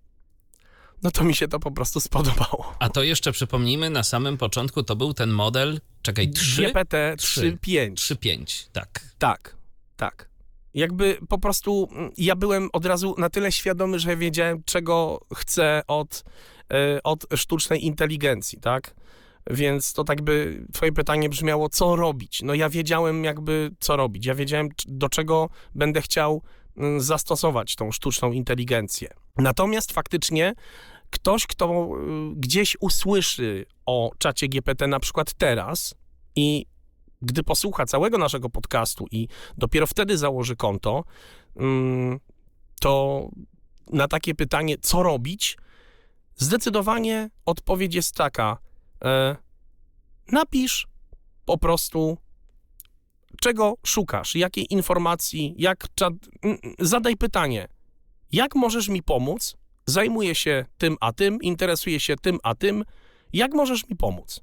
no 1.02 1.10
to 1.10 1.24
mi 1.24 1.34
się 1.34 1.48
to 1.48 1.60
po 1.60 1.70
prostu 1.70 2.00
spodobało. 2.00 2.74
A 2.78 2.88
to 2.88 3.02
jeszcze 3.02 3.32
przypomnijmy, 3.32 3.90
na 3.90 4.02
samym 4.02 4.38
początku 4.38 4.82
to 4.82 4.96
był 4.96 5.14
ten 5.14 5.30
model, 5.30 5.80
czekaj, 6.02 6.30
3? 6.30 6.62
GPT 6.62 7.14
3.5. 7.16 7.92
3.5, 7.92 8.68
tak. 8.72 9.00
Tak, 9.18 9.56
tak. 9.96 10.31
Jakby 10.74 11.18
po 11.28 11.38
prostu 11.38 11.88
mm, 11.92 12.10
ja 12.16 12.36
byłem 12.36 12.68
od 12.72 12.86
razu 12.86 13.14
na 13.18 13.30
tyle 13.30 13.52
świadomy, 13.52 13.98
że 13.98 14.16
wiedziałem, 14.16 14.62
czego 14.64 15.20
chcę 15.34 15.82
od, 15.86 16.24
e, 16.72 17.02
od 17.02 17.26
sztucznej 17.36 17.86
inteligencji, 17.86 18.60
tak? 18.60 18.94
Więc 19.50 19.92
to 19.92 20.04
tak 20.04 20.22
by 20.22 20.66
twoje 20.72 20.92
pytanie 20.92 21.28
brzmiało, 21.28 21.68
co 21.68 21.96
robić? 21.96 22.42
No 22.42 22.54
ja 22.54 22.68
wiedziałem 22.68 23.24
jakby 23.24 23.70
co 23.80 23.96
robić. 23.96 24.26
Ja 24.26 24.34
wiedziałem, 24.34 24.68
do 24.86 25.08
czego 25.08 25.48
będę 25.74 26.02
chciał 26.02 26.42
mm, 26.76 27.00
zastosować 27.00 27.76
tą 27.76 27.92
sztuczną 27.92 28.32
inteligencję. 28.32 29.08
Natomiast 29.36 29.92
faktycznie 29.92 30.54
ktoś, 31.10 31.46
kto 31.46 31.88
y, 32.32 32.34
gdzieś 32.36 32.76
usłyszy 32.80 33.66
o 33.86 34.10
czacie 34.18 34.48
GPT 34.48 34.86
na 34.86 35.00
przykład 35.00 35.34
teraz 35.34 35.94
i 36.36 36.66
gdy 37.22 37.42
posłucha 37.42 37.86
całego 37.86 38.18
naszego 38.18 38.50
podcastu 38.50 39.06
i 39.10 39.28
dopiero 39.58 39.86
wtedy 39.86 40.18
założy 40.18 40.56
konto, 40.56 41.04
mm, 41.56 42.20
to 42.80 43.28
na 43.92 44.08
takie 44.08 44.34
pytanie, 44.34 44.76
co 44.78 45.02
robić, 45.02 45.58
zdecydowanie 46.36 47.30
odpowiedź 47.46 47.94
jest 47.94 48.14
taka– 48.14 48.56
E, 49.04 49.36
napisz 50.32 50.86
po 51.44 51.58
prostu, 51.58 52.18
czego 53.40 53.74
szukasz, 53.86 54.34
jakiej 54.36 54.72
informacji, 54.72 55.54
jak 55.58 55.86
zadaj 56.78 57.16
pytanie, 57.16 57.68
jak 58.32 58.54
możesz 58.54 58.88
mi 58.88 59.02
pomóc? 59.02 59.56
Zajmuję 59.86 60.34
się 60.34 60.64
tym 60.78 60.96
a 61.00 61.12
tym, 61.12 61.38
interesuję 61.42 62.00
się 62.00 62.16
tym 62.16 62.38
a 62.42 62.54
tym, 62.54 62.84
jak 63.32 63.54
możesz 63.54 63.88
mi 63.88 63.96
pomóc? 63.96 64.40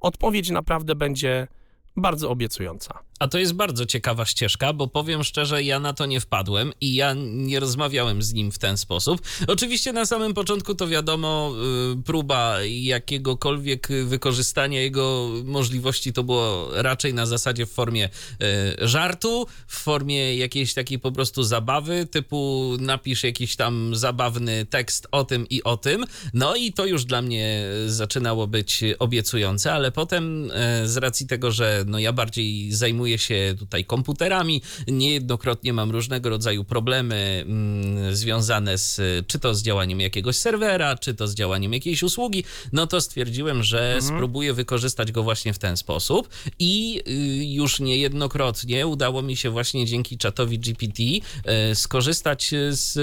Odpowiedź 0.00 0.50
naprawdę 0.50 0.94
będzie 0.94 1.48
bardzo 1.96 2.30
obiecująca. 2.30 2.98
A 3.18 3.28
to 3.28 3.38
jest 3.38 3.52
bardzo 3.52 3.86
ciekawa 3.86 4.24
ścieżka, 4.24 4.72
bo 4.72 4.86
powiem 4.86 5.24
szczerze, 5.24 5.62
ja 5.62 5.80
na 5.80 5.92
to 5.92 6.06
nie 6.06 6.20
wpadłem 6.20 6.72
i 6.80 6.94
ja 6.94 7.14
nie 7.24 7.60
rozmawiałem 7.60 8.22
z 8.22 8.32
nim 8.32 8.52
w 8.52 8.58
ten 8.58 8.76
sposób. 8.76 9.20
Oczywiście 9.46 9.92
na 9.92 10.06
samym 10.06 10.34
początku 10.34 10.74
to 10.74 10.88
wiadomo, 10.88 11.54
y, 11.92 12.02
próba 12.02 12.56
jakiegokolwiek 12.62 13.88
wykorzystania 14.04 14.80
jego 14.80 15.30
możliwości 15.44 16.12
to 16.12 16.22
było 16.22 16.68
raczej 16.72 17.14
na 17.14 17.26
zasadzie 17.26 17.66
w 17.66 17.70
formie 17.70 18.08
y, 18.08 18.88
żartu, 18.88 19.46
w 19.66 19.76
formie 19.76 20.36
jakiejś 20.36 20.74
takiej 20.74 20.98
po 20.98 21.12
prostu 21.12 21.42
zabawy, 21.42 22.06
typu 22.06 22.70
napisz 22.80 23.24
jakiś 23.24 23.56
tam 23.56 23.96
zabawny 23.96 24.66
tekst 24.66 25.06
o 25.10 25.24
tym 25.24 25.48
i 25.48 25.62
o 25.62 25.76
tym. 25.76 26.04
No 26.32 26.54
i 26.54 26.72
to 26.72 26.86
już 26.86 27.04
dla 27.04 27.22
mnie 27.22 27.64
zaczynało 27.86 28.46
być 28.46 28.84
obiecujące, 28.98 29.72
ale 29.72 29.92
potem 29.92 30.50
y, 30.50 30.88
z 30.88 30.96
racji 30.96 31.26
tego, 31.26 31.50
że 31.50 31.84
no 31.86 31.98
ja 31.98 32.12
bardziej 32.12 32.72
zajmuję 32.72 33.03
zajmuję 33.04 33.18
się 33.18 33.54
tutaj 33.58 33.84
komputerami, 33.84 34.62
niejednokrotnie 34.88 35.72
mam 35.72 35.90
różnego 35.90 36.28
rodzaju 36.28 36.64
problemy 36.64 37.44
mm, 37.46 38.16
związane 38.16 38.78
z, 38.78 39.00
czy 39.26 39.38
to 39.38 39.54
z 39.54 39.62
działaniem 39.62 40.00
jakiegoś 40.00 40.36
serwera, 40.36 40.96
czy 40.96 41.14
to 41.14 41.28
z 41.28 41.34
działaniem 41.34 41.72
jakiejś 41.72 42.02
usługi, 42.02 42.44
no 42.72 42.86
to 42.86 43.00
stwierdziłem, 43.00 43.62
że 43.62 43.94
mhm. 43.94 44.02
spróbuję 44.02 44.54
wykorzystać 44.54 45.12
go 45.12 45.22
właśnie 45.22 45.52
w 45.52 45.58
ten 45.58 45.76
sposób. 45.76 46.28
I 46.58 47.02
y, 47.08 47.12
już 47.54 47.80
niejednokrotnie 47.80 48.86
udało 48.86 49.22
mi 49.22 49.36
się 49.36 49.50
właśnie 49.50 49.86
dzięki 49.86 50.18
czatowi 50.18 50.58
GPT 50.58 51.02
y, 51.02 51.74
skorzystać 51.74 52.54
z 52.70 52.98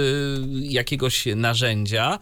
jakiegoś 0.61 1.25
narzędzia 1.35 2.19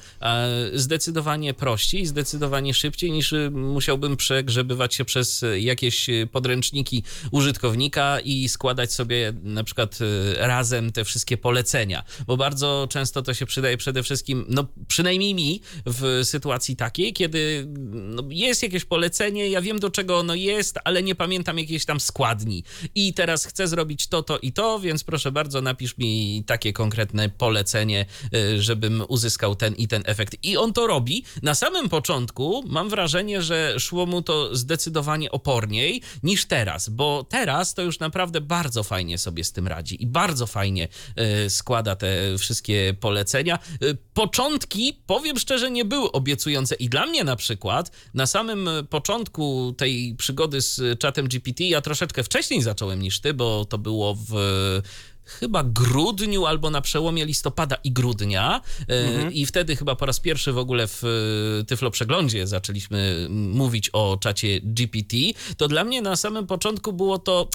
zdecydowanie 0.73 1.53
prościej, 1.53 2.05
zdecydowanie 2.05 2.73
szybciej 2.73 3.11
niż 3.11 3.33
y, 3.33 3.51
musiałbym 3.51 4.17
przegrzebywać 4.17 4.95
się 4.95 5.05
przez 5.05 5.45
jakieś 5.57 6.09
podręczniki 6.31 7.03
użytkownika 7.69 8.19
i 8.19 8.49
składać 8.49 8.93
sobie 8.93 9.33
na 9.43 9.63
przykład 9.63 9.99
razem 10.37 10.91
te 10.91 11.05
wszystkie 11.05 11.37
polecenia, 11.37 12.03
bo 12.27 12.37
bardzo 12.37 12.87
często 12.89 13.21
to 13.21 13.33
się 13.33 13.45
przydaje 13.45 13.77
przede 13.77 14.03
wszystkim, 14.03 14.45
no 14.49 14.67
przynajmniej 14.87 15.35
mi 15.35 15.61
w 15.85 16.21
sytuacji 16.23 16.75
takiej, 16.75 17.13
kiedy 17.13 17.67
no, 17.91 18.23
jest 18.29 18.63
jakieś 18.63 18.85
polecenie, 18.85 19.49
ja 19.49 19.61
wiem 19.61 19.79
do 19.79 19.89
czego 19.89 20.19
ono 20.19 20.35
jest, 20.35 20.77
ale 20.83 21.03
nie 21.03 21.15
pamiętam 21.15 21.59
jakiejś 21.59 21.85
tam 21.85 21.99
składni 21.99 22.63
i 22.95 23.13
teraz 23.13 23.45
chcę 23.45 23.67
zrobić 23.67 24.07
to, 24.07 24.23
to 24.23 24.39
i 24.39 24.51
to, 24.51 24.79
więc 24.79 25.03
proszę 25.03 25.31
bardzo 25.31 25.61
napisz 25.61 25.97
mi 25.97 26.43
takie 26.47 26.73
konkretne 26.73 27.29
polecenie, 27.29 28.05
y, 28.33 28.61
żebym 28.61 29.03
uzyskał 29.07 29.55
ten 29.55 29.75
i 29.75 29.87
ten 29.87 30.03
efekt. 30.05 30.35
I 30.43 30.57
on 30.57 30.73
to 30.73 30.87
robi. 30.87 31.23
Na 31.43 31.55
samym 31.55 31.89
początku 31.89 32.63
mam 32.67 32.89
wrażenie, 32.89 33.41
że 33.41 33.79
szło 33.79 34.05
mu 34.05 34.21
to 34.21 34.55
zdecydowanie 34.55 35.31
oporniej 35.31 36.01
niż 36.23 36.45
teraz, 36.45 36.89
bo 36.89 37.23
teraz 37.23 37.58
to 37.65 37.81
już 37.81 37.99
naprawdę 37.99 38.41
bardzo 38.41 38.83
fajnie 38.83 39.17
sobie 39.17 39.43
z 39.43 39.51
tym 39.51 39.67
radzi 39.67 40.03
i 40.03 40.07
bardzo 40.07 40.47
fajnie 40.47 40.87
y, 41.45 41.49
składa 41.49 41.95
te 41.95 42.37
wszystkie 42.37 42.93
polecenia. 42.99 43.59
Y, 43.83 43.97
początki, 44.13 45.01
powiem 45.05 45.39
szczerze, 45.39 45.71
nie 45.71 45.85
były 45.85 46.11
obiecujące 46.11 46.75
i 46.75 46.89
dla 46.89 47.05
mnie 47.05 47.23
na 47.23 47.35
przykład 47.35 47.91
na 48.13 48.25
samym 48.25 48.69
początku 48.89 49.73
tej 49.77 50.15
przygody 50.15 50.61
z 50.61 50.99
czatem 50.99 51.27
GPT 51.27 51.63
ja 51.63 51.81
troszeczkę 51.81 52.23
wcześniej 52.23 52.61
zacząłem 52.61 53.01
niż 53.01 53.19
ty, 53.19 53.33
bo 53.33 53.65
to 53.65 53.77
było 53.77 54.15
w 54.15 54.33
chyba 55.29 55.63
grudniu 55.63 56.45
albo 56.45 56.69
na 56.69 56.81
przełomie 56.81 57.25
listopada 57.25 57.75
i 57.83 57.91
grudnia 57.91 58.61
e, 58.89 58.93
mhm. 58.93 59.33
i 59.33 59.45
wtedy 59.45 59.75
chyba 59.75 59.95
po 59.95 60.05
raz 60.05 60.19
pierwszy 60.19 60.53
w 60.53 60.57
ogóle 60.57 60.87
w 60.87 61.03
e, 61.03 61.65
Tyflo 61.65 61.91
Przeglądzie 61.91 62.47
zaczęliśmy 62.47 63.27
mówić 63.29 63.89
o 63.93 64.17
czacie 64.21 64.59
GPT, 64.63 65.17
to 65.57 65.67
dla 65.67 65.83
mnie 65.83 66.01
na 66.01 66.15
samym 66.15 66.47
początku 66.47 66.93
było 66.93 67.19
to 67.19 67.49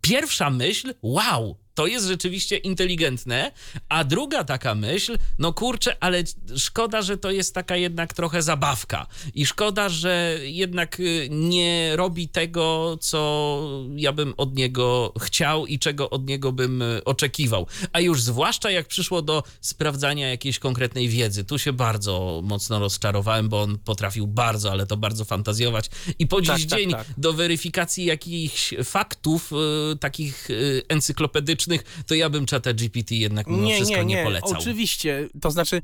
pierwsza 0.00 0.50
myśl, 0.50 0.94
wow, 1.02 1.56
to 1.78 1.86
jest 1.86 2.06
rzeczywiście 2.06 2.56
inteligentne. 2.56 3.52
A 3.88 4.04
druga 4.04 4.44
taka 4.44 4.74
myśl, 4.74 5.18
no 5.38 5.52
kurczę, 5.52 5.96
ale 6.00 6.22
szkoda, 6.56 7.02
że 7.02 7.16
to 7.16 7.30
jest 7.30 7.54
taka 7.54 7.76
jednak 7.76 8.14
trochę 8.14 8.42
zabawka. 8.42 9.06
I 9.34 9.46
szkoda, 9.46 9.88
że 9.88 10.38
jednak 10.42 11.00
y, 11.00 11.28
nie 11.30 11.96
robi 11.96 12.28
tego, 12.28 12.96
co 13.00 13.82
ja 13.96 14.12
bym 14.12 14.34
od 14.36 14.54
niego 14.54 15.12
chciał 15.20 15.66
i 15.66 15.78
czego 15.78 16.10
od 16.10 16.28
niego 16.28 16.52
bym 16.52 16.82
y, 16.82 17.04
oczekiwał. 17.04 17.66
A 17.92 18.00
już 18.00 18.22
zwłaszcza 18.22 18.70
jak 18.70 18.86
przyszło 18.86 19.22
do 19.22 19.42
sprawdzania 19.60 20.28
jakiejś 20.30 20.58
konkretnej 20.58 21.08
wiedzy. 21.08 21.44
Tu 21.44 21.58
się 21.58 21.72
bardzo 21.72 22.40
mocno 22.44 22.78
rozczarowałem, 22.78 23.48
bo 23.48 23.62
on 23.62 23.78
potrafił 23.78 24.26
bardzo, 24.26 24.70
ale 24.70 24.86
to 24.86 24.96
bardzo 24.96 25.24
fantazjować. 25.24 25.90
I 26.18 26.26
po 26.26 26.40
dziś 26.40 26.48
tak, 26.48 26.70
tak 26.70 26.78
dzień 26.78 26.90
tak, 26.90 27.06
tak. 27.06 27.20
do 27.20 27.32
weryfikacji 27.32 28.04
jakichś 28.04 28.74
faktów, 28.84 29.52
y, 29.92 29.96
takich 29.96 30.48
encyklopedycznych, 30.88 31.67
to 32.06 32.14
ja 32.14 32.30
bym 32.30 32.46
czata 32.46 32.72
GPT 32.72 33.14
jednak 33.14 33.46
mimo 33.46 33.62
nie, 33.62 33.74
wszystko 33.74 33.96
nie, 33.96 34.04
nie, 34.04 34.14
nie 34.14 34.24
polecał. 34.24 34.58
Oczywiście, 34.58 35.28
to 35.40 35.50
znaczy, 35.50 35.82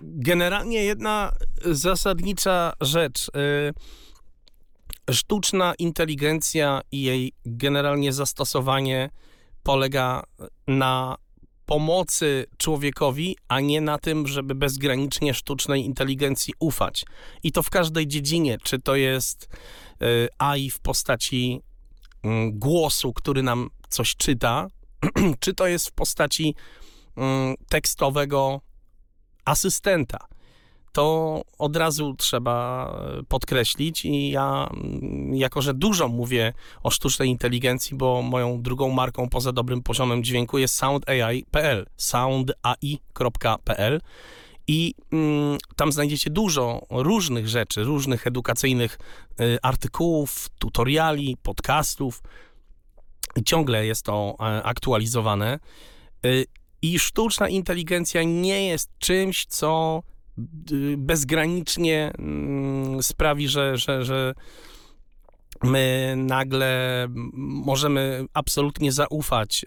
generalnie 0.00 0.84
jedna 0.84 1.32
zasadnicza 1.64 2.72
rzecz. 2.80 3.28
Y, 3.28 5.14
sztuczna 5.14 5.74
inteligencja 5.78 6.80
i 6.92 7.02
jej 7.02 7.32
generalnie 7.44 8.12
zastosowanie 8.12 9.10
polega 9.62 10.22
na 10.66 11.16
pomocy 11.66 12.46
człowiekowi, 12.58 13.36
a 13.48 13.60
nie 13.60 13.80
na 13.80 13.98
tym, 13.98 14.26
żeby 14.26 14.54
bezgranicznie 14.54 15.34
sztucznej 15.34 15.84
inteligencji 15.84 16.54
ufać. 16.58 17.04
I 17.42 17.52
to 17.52 17.62
w 17.62 17.70
każdej 17.70 18.06
dziedzinie, 18.06 18.58
czy 18.62 18.78
to 18.78 18.96
jest 18.96 19.48
y, 20.02 20.28
AI 20.38 20.70
w 20.70 20.80
postaci 20.80 21.60
mm, 22.22 22.58
głosu, 22.58 23.12
który 23.12 23.42
nam 23.42 23.70
coś 23.94 24.16
czyta, 24.16 24.68
czy 25.40 25.54
to 25.54 25.66
jest 25.66 25.88
w 25.88 25.92
postaci 25.92 26.54
mm, 27.16 27.54
tekstowego 27.68 28.60
asystenta. 29.44 30.18
To 30.92 31.42
od 31.58 31.76
razu 31.76 32.14
trzeba 32.18 32.88
e, 33.18 33.22
podkreślić 33.22 34.04
i 34.04 34.30
ja, 34.30 34.68
mm, 34.72 35.34
jako 35.34 35.62
że 35.62 35.74
dużo 35.74 36.08
mówię 36.08 36.52
o 36.82 36.90
sztucznej 36.90 37.28
inteligencji, 37.28 37.96
bo 37.96 38.22
moją 38.22 38.62
drugą 38.62 38.90
marką 38.90 39.28
poza 39.28 39.52
dobrym 39.52 39.82
poziomem 39.82 40.24
dźwięku 40.24 40.58
jest 40.58 40.74
soundai.pl, 40.74 41.86
soundai.pl 41.96 44.00
i 44.66 44.94
mm, 45.12 45.58
tam 45.76 45.92
znajdziecie 45.92 46.30
dużo 46.30 46.86
różnych 46.90 47.48
rzeczy, 47.48 47.84
różnych 47.84 48.26
edukacyjnych 48.26 48.98
y, 49.40 49.58
artykułów, 49.62 50.48
tutoriali, 50.58 51.36
podcastów, 51.42 52.22
ciągle 53.44 53.86
jest 53.86 54.02
to 54.02 54.36
e, 54.40 54.62
aktualizowane. 54.62 55.58
E, 56.24 56.28
I 56.82 56.98
sztuczna 56.98 57.48
inteligencja 57.48 58.22
nie 58.22 58.66
jest 58.66 58.90
czymś, 58.98 59.46
co 59.46 60.02
bezgranicznie 60.96 62.12
mm, 62.18 63.02
sprawi, 63.02 63.48
że, 63.48 63.78
że, 63.78 64.04
że 64.04 64.34
my 65.62 66.14
nagle 66.16 67.06
możemy 67.64 68.24
absolutnie 68.34 68.92
zaufać 68.92 69.64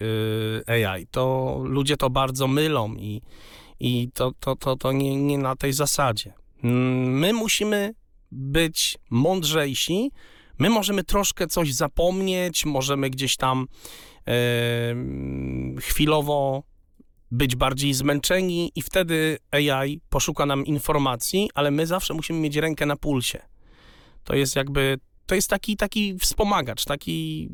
e, 0.68 0.86
AI. 0.92 1.06
To 1.06 1.56
ludzie 1.64 1.96
to 1.96 2.10
bardzo 2.10 2.48
mylą 2.48 2.94
i, 2.94 3.22
i 3.80 4.10
to, 4.14 4.32
to, 4.40 4.56
to, 4.56 4.76
to 4.76 4.92
nie, 4.92 5.16
nie 5.16 5.38
na 5.38 5.56
tej 5.56 5.72
zasadzie. 5.72 6.32
My 6.62 7.32
musimy 7.32 7.94
być 8.32 8.98
mądrzejsi, 9.10 10.10
My 10.58 10.70
możemy 10.70 11.04
troszkę 11.04 11.46
coś 11.46 11.74
zapomnieć, 11.74 12.64
możemy 12.66 13.10
gdzieś 13.10 13.36
tam 13.36 13.68
chwilowo 15.80 16.62
być 17.30 17.56
bardziej 17.56 17.94
zmęczeni 17.94 18.72
i 18.74 18.82
wtedy 18.82 19.38
AI 19.50 20.00
poszuka 20.10 20.46
nam 20.46 20.66
informacji, 20.66 21.50
ale 21.54 21.70
my 21.70 21.86
zawsze 21.86 22.14
musimy 22.14 22.40
mieć 22.40 22.56
rękę 22.56 22.86
na 22.86 22.96
pulsie. 22.96 23.42
To 24.24 24.36
jest 24.36 24.56
jakby, 24.56 24.98
to 25.26 25.34
jest 25.34 25.50
taki, 25.50 25.76
taki 25.76 26.18
wspomagacz, 26.18 26.84
taki 26.84 27.48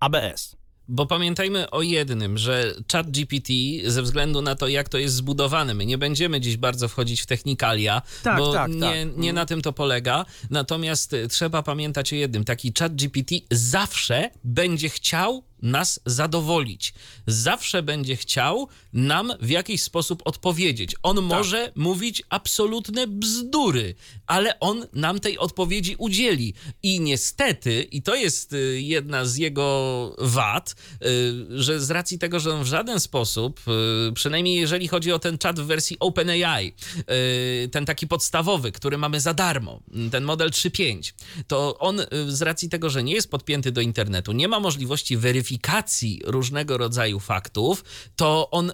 ABS. 0.00 0.56
Bo 0.94 1.06
pamiętajmy 1.06 1.70
o 1.70 1.82
jednym, 1.82 2.38
że 2.38 2.74
chat 2.92 3.10
GPT 3.10 3.52
ze 3.86 4.02
względu 4.02 4.42
na 4.42 4.54
to, 4.54 4.68
jak 4.68 4.88
to 4.88 4.98
jest 4.98 5.14
zbudowane, 5.14 5.74
my 5.74 5.86
nie 5.86 5.98
będziemy 5.98 6.40
dziś 6.40 6.56
bardzo 6.56 6.88
wchodzić 6.88 7.20
w 7.20 7.26
technikalia, 7.26 8.02
tak, 8.22 8.38
bo 8.38 8.52
tak, 8.52 8.70
nie, 8.70 8.80
tak. 8.80 8.92
nie 8.94 9.30
mhm. 9.30 9.34
na 9.34 9.46
tym 9.46 9.62
to 9.62 9.72
polega. 9.72 10.24
Natomiast 10.50 11.16
trzeba 11.28 11.62
pamiętać 11.62 12.12
o 12.12 12.16
jednym, 12.16 12.44
taki 12.44 12.72
chat 12.78 12.94
GPT 12.94 13.34
zawsze 13.50 14.30
będzie 14.44 14.88
chciał 14.88 15.44
nas 15.62 16.00
zadowolić. 16.06 16.94
Zawsze 17.26 17.82
będzie 17.82 18.16
chciał 18.16 18.68
nam 18.92 19.32
w 19.40 19.50
jakiś 19.50 19.82
sposób 19.82 20.22
odpowiedzieć. 20.24 20.94
On 21.02 21.16
tak. 21.16 21.24
może 21.24 21.72
mówić 21.74 22.22
absolutne 22.28 23.06
bzdury, 23.06 23.94
ale 24.26 24.60
on 24.60 24.86
nam 24.92 25.20
tej 25.20 25.38
odpowiedzi 25.38 25.96
udzieli. 25.98 26.54
I 26.82 27.00
niestety, 27.00 27.82
i 27.82 28.02
to 28.02 28.14
jest 28.14 28.52
y, 28.52 28.80
jedna 28.80 29.24
z 29.24 29.36
jego 29.36 30.16
wad, 30.18 30.74
y, 31.02 31.62
że 31.62 31.80
z 31.80 31.90
racji 31.90 32.18
tego, 32.18 32.40
że 32.40 32.54
on 32.54 32.64
w 32.64 32.66
żaden 32.66 33.00
sposób, 33.00 33.60
y, 34.08 34.12
przynajmniej 34.12 34.56
jeżeli 34.56 34.88
chodzi 34.88 35.12
o 35.12 35.18
ten 35.18 35.38
czat 35.38 35.60
w 35.60 35.64
wersji 35.64 35.96
OpenAI, 36.00 36.74
ten 37.72 37.86
taki 37.86 38.06
podstawowy, 38.06 38.72
który 38.72 38.98
mamy 38.98 39.20
za 39.20 39.34
darmo, 39.34 39.80
ten 40.10 40.24
model 40.24 40.50
3.5, 40.50 41.12
to 41.46 41.78
on 41.78 42.00
z 42.28 42.42
racji 42.42 42.68
tego, 42.68 42.90
że 42.90 43.02
nie 43.02 43.14
jest 43.14 43.30
podpięty 43.30 43.72
do 43.72 43.80
internetu, 43.80 44.32
nie 44.32 44.48
ma 44.48 44.60
możliwości 44.60 45.16
weryfikacji, 45.16 45.51
weryfikacji 45.52 46.20
różnego 46.24 46.78
rodzaju 46.78 47.20
faktów, 47.20 47.84
to 48.16 48.50
on, 48.50 48.72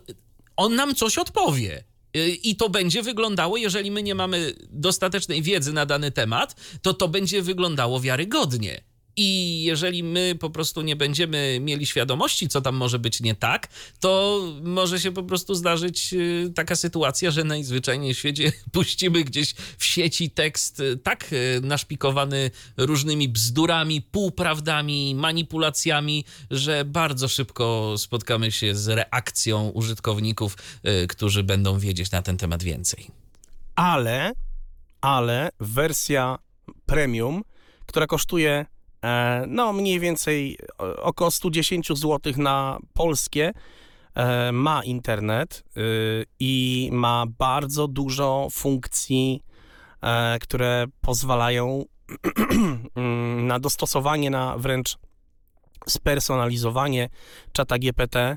on 0.56 0.74
nam 0.74 0.94
coś 0.94 1.18
odpowie. 1.18 1.84
Y, 2.16 2.28
I 2.28 2.56
to 2.56 2.68
będzie 2.68 3.02
wyglądało, 3.02 3.56
jeżeli 3.56 3.90
my 3.90 4.02
nie 4.02 4.14
mamy 4.14 4.52
dostatecznej 4.70 5.42
wiedzy 5.42 5.72
na 5.72 5.86
dany 5.86 6.10
temat, 6.10 6.54
to 6.82 6.94
to 6.94 7.08
będzie 7.08 7.42
wyglądało 7.42 8.00
wiarygodnie. 8.00 8.87
I 9.18 9.62
jeżeli 9.62 10.02
my 10.02 10.34
po 10.40 10.50
prostu 10.50 10.82
nie 10.82 10.96
będziemy 10.96 11.58
mieli 11.60 11.86
świadomości, 11.86 12.48
co 12.48 12.60
tam 12.60 12.76
może 12.76 12.98
być 12.98 13.20
nie 13.20 13.34
tak, 13.34 13.68
to 14.00 14.42
może 14.62 15.00
się 15.00 15.12
po 15.12 15.22
prostu 15.22 15.54
zdarzyć 15.54 16.12
y, 16.12 16.52
taka 16.54 16.76
sytuacja, 16.76 17.30
że 17.30 17.44
najzwyczajniej 17.44 18.14
w 18.14 18.18
świecie 18.18 18.52
puścimy 18.72 19.24
gdzieś 19.24 19.54
w 19.78 19.84
sieci 19.84 20.30
tekst 20.30 20.80
y, 20.80 20.96
tak 20.96 21.32
y, 21.32 21.60
naszpikowany 21.62 22.50
różnymi 22.76 23.28
bzdurami, 23.28 24.02
półprawdami, 24.02 25.14
manipulacjami, 25.14 26.24
że 26.50 26.84
bardzo 26.84 27.28
szybko 27.28 27.94
spotkamy 27.96 28.52
się 28.52 28.74
z 28.74 28.88
reakcją 28.88 29.68
użytkowników, 29.68 30.56
którzy 31.08 31.42
będą 31.42 31.78
wiedzieć 31.78 32.10
na 32.10 32.22
ten 32.22 32.36
temat 32.36 32.62
więcej. 32.62 33.06
Ale, 33.74 34.32
ale 35.00 35.50
wersja 35.60 36.38
premium, 36.86 37.42
która 37.86 38.06
kosztuje 38.06 38.66
no 39.46 39.72
mniej 39.72 40.00
więcej 40.00 40.58
około 40.78 41.30
110 41.30 41.88
zł 41.88 42.32
na 42.36 42.78
polskie, 42.94 43.52
e, 44.14 44.52
ma 44.52 44.84
internet 44.84 45.64
i 46.40 46.88
ma 46.92 47.24
bardzo 47.38 47.88
dużo 47.88 48.48
funkcji, 48.52 49.42
e, 50.02 50.38
które 50.38 50.86
pozwalają 51.00 51.84
mm, 52.96 53.46
na 53.46 53.58
dostosowanie, 53.58 54.30
na 54.30 54.58
wręcz 54.58 54.98
spersonalizowanie 55.86 57.08
czata 57.52 57.78
GPT 57.78 58.36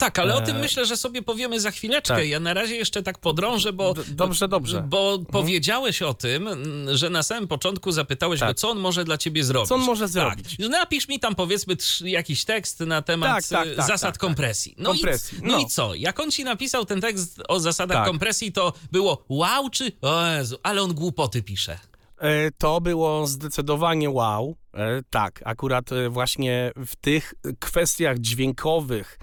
tak, 0.00 0.18
ale 0.18 0.34
o 0.34 0.40
tym 0.40 0.56
e, 0.56 0.60
myślę, 0.60 0.86
że 0.86 0.96
sobie 0.96 1.22
powiemy 1.22 1.60
za 1.60 1.70
chwileczkę. 1.70 2.14
Tak. 2.14 2.28
Ja 2.28 2.40
na 2.40 2.54
razie 2.54 2.76
jeszcze 2.76 3.02
tak 3.02 3.18
podrążę, 3.18 3.72
bo. 3.72 3.94
Dobrze, 4.08 4.48
dobrze. 4.48 4.84
Bo 4.88 5.08
mhm. 5.10 5.26
powiedziałeś 5.26 6.02
o 6.02 6.14
tym, 6.14 6.48
że 6.92 7.10
na 7.10 7.22
samym 7.22 7.48
początku 7.48 7.92
zapytałeś 7.92 8.40
tak. 8.40 8.48
go, 8.48 8.54
co 8.54 8.70
on 8.70 8.78
może 8.78 9.04
dla 9.04 9.18
ciebie 9.18 9.44
zrobić. 9.44 9.68
Co 9.68 9.74
on 9.74 9.80
może 9.80 10.04
tak. 10.04 10.10
zrobić? 10.10 10.56
Tak. 10.56 10.68
Napisz 10.68 11.08
mi 11.08 11.20
tam 11.20 11.34
powiedzmy 11.34 11.76
jakiś 12.04 12.44
tekst 12.44 12.80
na 12.80 13.02
temat 13.02 13.34
tak, 13.34 13.44
tak, 13.64 13.76
tak, 13.76 13.86
zasad 13.86 14.18
kompresji. 14.18 14.74
No, 14.78 14.90
kompresji. 14.90 15.38
I, 15.38 15.42
no, 15.42 15.52
no, 15.52 15.58
i 15.58 15.66
co? 15.66 15.94
Jak 15.94 16.20
on 16.20 16.30
ci 16.30 16.44
napisał 16.44 16.84
ten 16.84 17.00
tekst 17.00 17.40
o 17.48 17.60
zasadach 17.60 18.06
kompresji, 18.06 18.52
to 18.52 18.72
było 18.92 19.24
wow 19.28 19.70
czy 19.70 19.92
o 20.02 20.26
Jezu, 20.26 20.58
ale 20.62 20.82
on 20.82 20.94
głupoty 20.94 21.42
pisze. 21.42 21.89
E, 22.20 22.50
to 22.58 22.80
było 22.80 23.26
zdecydowanie 23.26 24.10
wow. 24.10 24.56
E, 24.74 25.02
tak, 25.10 25.40
akurat 25.44 25.90
właśnie 26.10 26.72
w 26.76 26.96
tych 26.96 27.34
kwestiach 27.58 28.18
dźwiękowych 28.18 29.18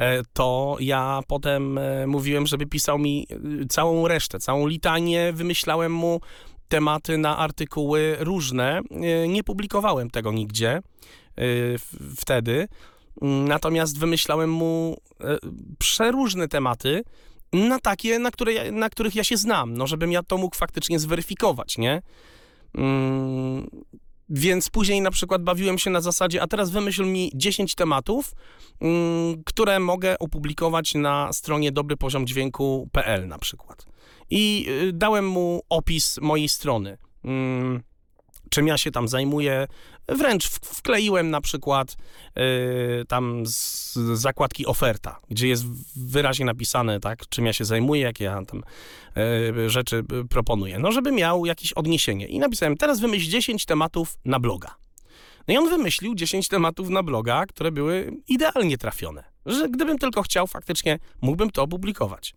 E, 0.00 0.22
to 0.32 0.76
ja 0.80 1.20
potem 1.26 1.78
e, 1.78 2.06
mówiłem, 2.06 2.46
żeby 2.46 2.66
pisał 2.66 2.98
mi 2.98 3.26
e, 3.30 3.66
całą 3.66 4.08
resztę, 4.08 4.38
całą 4.38 4.66
litanię, 4.66 5.32
wymyślałem 5.32 5.92
mu 5.92 6.20
tematy 6.68 7.18
na 7.18 7.38
artykuły 7.38 8.16
różne. 8.20 8.80
Nie 9.28 9.44
publikowałem 9.44 10.10
tego 10.10 10.32
nigdzie 10.32 10.80
wtedy, 12.16 12.68
natomiast 13.22 13.98
wymyślałem 13.98 14.50
mu 14.50 14.96
przeróżne 15.78 16.48
tematy, 16.48 17.02
na 17.52 17.78
takie, 17.78 18.18
na, 18.18 18.30
które, 18.30 18.72
na 18.72 18.90
których 18.90 19.14
ja 19.14 19.24
się 19.24 19.36
znam, 19.36 19.74
no 19.74 19.86
żebym 19.86 20.12
ja 20.12 20.22
to 20.22 20.38
mógł 20.38 20.56
faktycznie 20.56 20.98
zweryfikować, 20.98 21.78
nie? 21.78 22.02
Mm, 22.74 23.70
więc 24.28 24.70
później 24.70 25.00
na 25.00 25.10
przykład 25.10 25.42
bawiłem 25.42 25.78
się 25.78 25.90
na 25.90 26.00
zasadzie, 26.00 26.42
a 26.42 26.46
teraz 26.46 26.70
wymyśl 26.70 27.04
mi 27.04 27.30
10 27.34 27.74
tematów, 27.74 28.32
mm, 28.80 29.42
które 29.44 29.80
mogę 29.80 30.18
opublikować 30.18 30.94
na 30.94 31.32
stronie 31.32 31.72
dobrypoziomdźwięku.pl 31.72 33.28
na 33.28 33.38
przykład. 33.38 33.86
I 34.30 34.66
y, 34.88 34.92
dałem 34.92 35.28
mu 35.28 35.60
opis 35.68 36.18
mojej 36.20 36.48
strony. 36.48 36.98
Mm, 37.24 37.82
czym 38.50 38.66
ja 38.66 38.78
się 38.78 38.90
tam 38.90 39.08
zajmuję. 39.08 39.66
Wręcz 40.10 40.48
wkleiłem 40.48 41.30
na 41.30 41.40
przykład 41.40 41.96
y, 43.02 43.04
tam 43.08 43.46
z 43.46 43.94
zakładki 43.94 44.66
oferta, 44.66 45.20
gdzie 45.28 45.48
jest 45.48 45.64
wyraźnie 45.96 46.46
napisane, 46.46 47.00
tak, 47.00 47.28
czym 47.28 47.46
ja 47.46 47.52
się 47.52 47.64
zajmuję, 47.64 48.02
jakie 48.02 48.24
ja 48.24 48.44
tam 48.44 48.62
y, 49.66 49.70
rzeczy 49.70 50.04
proponuję. 50.30 50.78
No, 50.78 50.92
żeby 50.92 51.12
miał 51.12 51.46
jakieś 51.46 51.72
odniesienie. 51.72 52.26
I 52.26 52.38
napisałem, 52.38 52.76
teraz 52.76 53.00
wymyśl 53.00 53.30
10 53.30 53.64
tematów 53.64 54.18
na 54.24 54.40
bloga. 54.40 54.74
No 55.48 55.54
i 55.54 55.56
on 55.56 55.68
wymyślił 55.68 56.14
10 56.14 56.48
tematów 56.48 56.88
na 56.88 57.02
bloga, 57.02 57.46
które 57.46 57.72
były 57.72 58.12
idealnie 58.28 58.78
trafione. 58.78 59.24
Że 59.46 59.68
gdybym 59.68 59.98
tylko 59.98 60.22
chciał, 60.22 60.46
faktycznie 60.46 60.98
mógłbym 61.20 61.50
to 61.50 61.62
opublikować. 61.62 62.34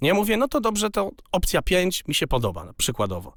Ja 0.00 0.14
mówię, 0.14 0.36
no 0.36 0.48
to 0.48 0.60
dobrze, 0.60 0.90
to 0.90 1.10
opcja 1.32 1.62
5 1.62 2.04
mi 2.08 2.14
się 2.14 2.26
podoba, 2.26 2.72
przykładowo. 2.76 3.34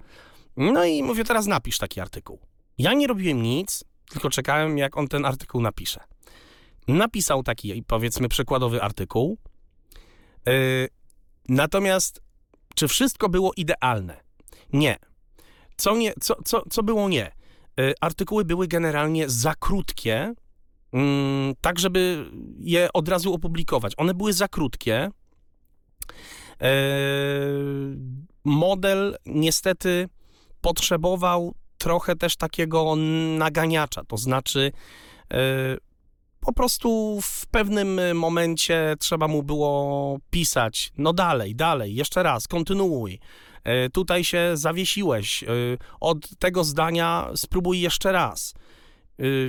No 0.57 0.85
i 0.85 1.03
mówię, 1.03 1.23
teraz 1.23 1.47
napisz 1.47 1.77
taki 1.77 2.01
artykuł. 2.01 2.39
Ja 2.79 2.93
nie 2.93 3.07
robiłem 3.07 3.41
nic, 3.41 3.83
tylko 4.09 4.29
czekałem, 4.29 4.77
jak 4.77 4.97
on 4.97 5.07
ten 5.07 5.25
artykuł 5.25 5.61
napisze. 5.61 6.03
Napisał 6.87 7.43
taki, 7.43 7.83
powiedzmy, 7.83 8.29
przykładowy 8.29 8.81
artykuł. 8.81 9.37
Yy, 10.45 10.87
natomiast, 11.49 12.21
czy 12.75 12.87
wszystko 12.87 13.29
było 13.29 13.51
idealne? 13.57 14.17
Nie. 14.73 14.97
Co, 15.77 15.95
nie, 15.95 16.13
co, 16.21 16.35
co, 16.45 16.63
co 16.69 16.83
było 16.83 17.09
nie? 17.09 17.31
Yy, 17.77 17.93
artykuły 18.01 18.45
były 18.45 18.67
generalnie 18.67 19.29
za 19.29 19.55
krótkie, 19.55 20.33
yy, 20.93 20.99
tak 21.61 21.79
żeby 21.79 22.31
je 22.59 22.93
od 22.93 23.09
razu 23.09 23.33
opublikować. 23.33 23.93
One 23.97 24.13
były 24.13 24.33
za 24.33 24.47
krótkie. 24.47 25.09
Yy, 26.61 26.67
model 28.45 29.17
niestety 29.25 30.09
potrzebował 30.61 31.55
trochę 31.79 32.15
też 32.15 32.35
takiego 32.35 32.95
naganiacza, 33.37 34.03
to 34.03 34.17
znaczy 34.17 34.71
e, 35.33 35.37
po 36.39 36.53
prostu 36.53 37.19
w 37.21 37.47
pewnym 37.47 38.17
momencie 38.17 38.95
trzeba 38.99 39.27
mu 39.27 39.43
było 39.43 40.17
pisać, 40.29 40.91
no 40.97 41.13
dalej, 41.13 41.55
dalej, 41.55 41.95
jeszcze 41.95 42.23
raz, 42.23 42.47
kontynuuj. 42.47 43.19
E, 43.63 43.89
tutaj 43.89 44.23
się 44.23 44.51
zawiesiłeś, 44.53 45.43
e, 45.43 45.47
od 45.99 46.37
tego 46.39 46.63
zdania 46.63 47.29
spróbuj 47.35 47.79
jeszcze 47.79 48.11
raz. 48.11 48.53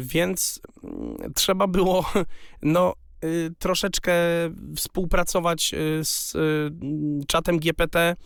Więc 0.00 0.60
mm, 0.84 1.32
trzeba 1.34 1.66
było, 1.66 2.04
no, 2.62 2.92
troszeczkę 3.58 4.12
współpracować 4.76 5.74
z 6.02 6.32
czatem 7.26 7.58
GPT 7.58 8.16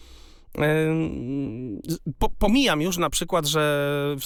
pomijam 2.38 2.81
już 2.81 2.99
na 2.99 3.11
przykład, 3.11 3.47
że 3.47 4.17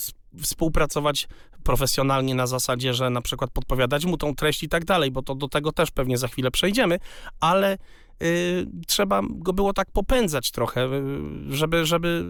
współpracować 0.43 1.29
profesjonalnie 1.65 2.35
na 2.35 2.47
zasadzie, 2.47 2.95
że 2.95 3.11
na 3.11 3.21
przykład 3.21 3.51
podpowiadać 3.51 4.05
mu 4.05 4.17
tą 4.17 4.35
treść 4.35 4.63
i 4.63 4.69
tak 4.69 4.85
dalej, 4.85 5.11
bo 5.11 5.23
to 5.23 5.35
do 5.35 5.49
tego 5.49 5.73
też 5.73 5.91
pewnie 5.91 6.19
za 6.19 6.29
chwilę 6.29 6.51
przejdziemy, 6.51 6.99
ale 7.41 7.79
y, 8.23 8.67
trzeba 8.87 9.21
go 9.31 9.53
było 9.53 9.73
tak 9.73 9.91
popędzać 9.91 10.51
trochę, 10.51 10.87
y, 10.87 11.57
żeby, 11.57 11.87
żeby 11.87 12.25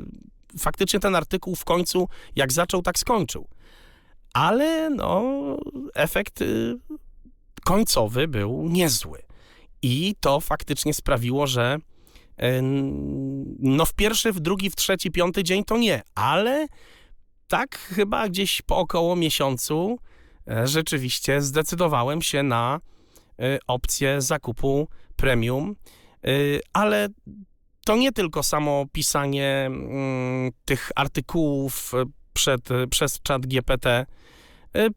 faktycznie 0.58 1.00
ten 1.00 1.14
artykuł 1.14 1.56
w 1.56 1.64
końcu 1.64 2.08
jak 2.36 2.52
zaczął, 2.52 2.82
tak 2.82 2.98
skończył. 2.98 3.48
Ale 4.32 4.90
no, 4.90 5.22
efekt 5.94 6.42
y, 6.42 6.78
końcowy 7.64 8.28
był 8.28 8.68
niezły. 8.68 9.22
I 9.82 10.14
to 10.20 10.40
faktycznie 10.40 10.94
sprawiło, 10.94 11.46
że 11.46 11.78
no 13.58 13.86
w 13.86 13.94
pierwszy, 13.94 14.32
w 14.32 14.40
drugi, 14.40 14.70
w 14.70 14.76
trzeci, 14.76 15.10
piąty 15.10 15.44
dzień 15.44 15.64
to 15.64 15.76
nie, 15.76 16.02
ale 16.14 16.66
tak 17.48 17.78
chyba 17.78 18.28
gdzieś 18.28 18.62
po 18.62 18.76
około 18.76 19.16
miesiącu 19.16 19.98
e, 20.50 20.66
rzeczywiście 20.66 21.42
zdecydowałem 21.42 22.22
się 22.22 22.42
na 22.42 22.80
e, 23.38 23.58
opcję 23.66 24.22
zakupu 24.22 24.88
premium, 25.16 25.76
e, 26.24 26.30
ale 26.72 27.08
to 27.84 27.96
nie 27.96 28.12
tylko 28.12 28.42
samo 28.42 28.84
pisanie 28.92 29.64
mm, 29.66 30.52
tych 30.64 30.90
artykułów 30.96 31.92
przed, 32.32 32.68
przez 32.90 33.20
czat 33.22 33.46
GPT. 33.46 34.06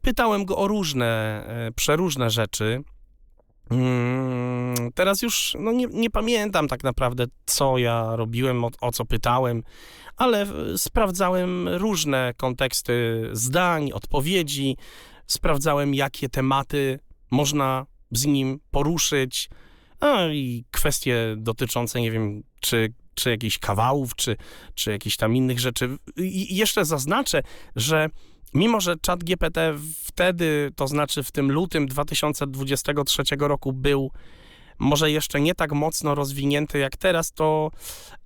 Pytałem 0.02 0.44
go 0.44 0.56
o 0.56 0.68
różne, 0.68 1.44
przeróżne 1.76 2.30
rzeczy. 2.30 2.82
Mm, 3.72 4.92
teraz 4.94 5.22
już 5.22 5.56
no 5.60 5.72
nie, 5.72 5.86
nie, 5.86 6.10
pamiętam 6.10 6.68
tak 6.68 6.84
naprawdę, 6.84 7.24
co 7.46 7.78
ja 7.78 8.16
robiłem, 8.16 8.64
o, 8.64 8.70
o, 8.80 8.92
co 8.92 9.04
pytałem, 9.04 9.62
ale 10.16 10.46
sprawdzałem 10.76 11.68
różne 11.68 12.34
konteksty 12.36 13.28
zdań, 13.32 13.92
odpowiedzi, 13.92 14.76
sprawdzałem, 15.26 15.94
jakie 15.94 16.28
tematy 16.28 16.98
można 17.30 17.86
z 18.10 18.26
nim 18.26 18.60
poruszyć, 18.70 19.50
a 20.00 20.26
i 20.26 20.64
kwestie 20.70 21.34
dotyczące, 21.36 22.00
nie 22.00 22.10
wiem, 22.10 22.42
czy, 22.60 22.92
czy 23.14 23.30
jakichś 23.30 23.58
kawałów, 23.58 24.16
czy, 24.16 24.36
czy 24.74 24.90
jakichś 24.90 25.16
tam 25.16 25.36
innych 25.36 25.60
rzeczy. 25.60 25.96
I 26.16 26.56
jeszcze 26.56 26.84
zaznaczę, 26.84 27.42
że 27.76 28.08
Mimo, 28.54 28.80
że 28.80 28.94
chat 29.06 29.24
GPT 29.24 29.74
wtedy, 30.04 30.72
to 30.76 30.88
znaczy 30.88 31.22
w 31.22 31.30
tym 31.30 31.52
lutym 31.52 31.86
2023 31.86 33.22
roku 33.38 33.72
był 33.72 34.10
może 34.78 35.10
jeszcze 35.10 35.40
nie 35.40 35.54
tak 35.54 35.72
mocno 35.72 36.14
rozwinięty 36.14 36.78
jak 36.78 36.96
teraz, 36.96 37.32
to 37.32 37.70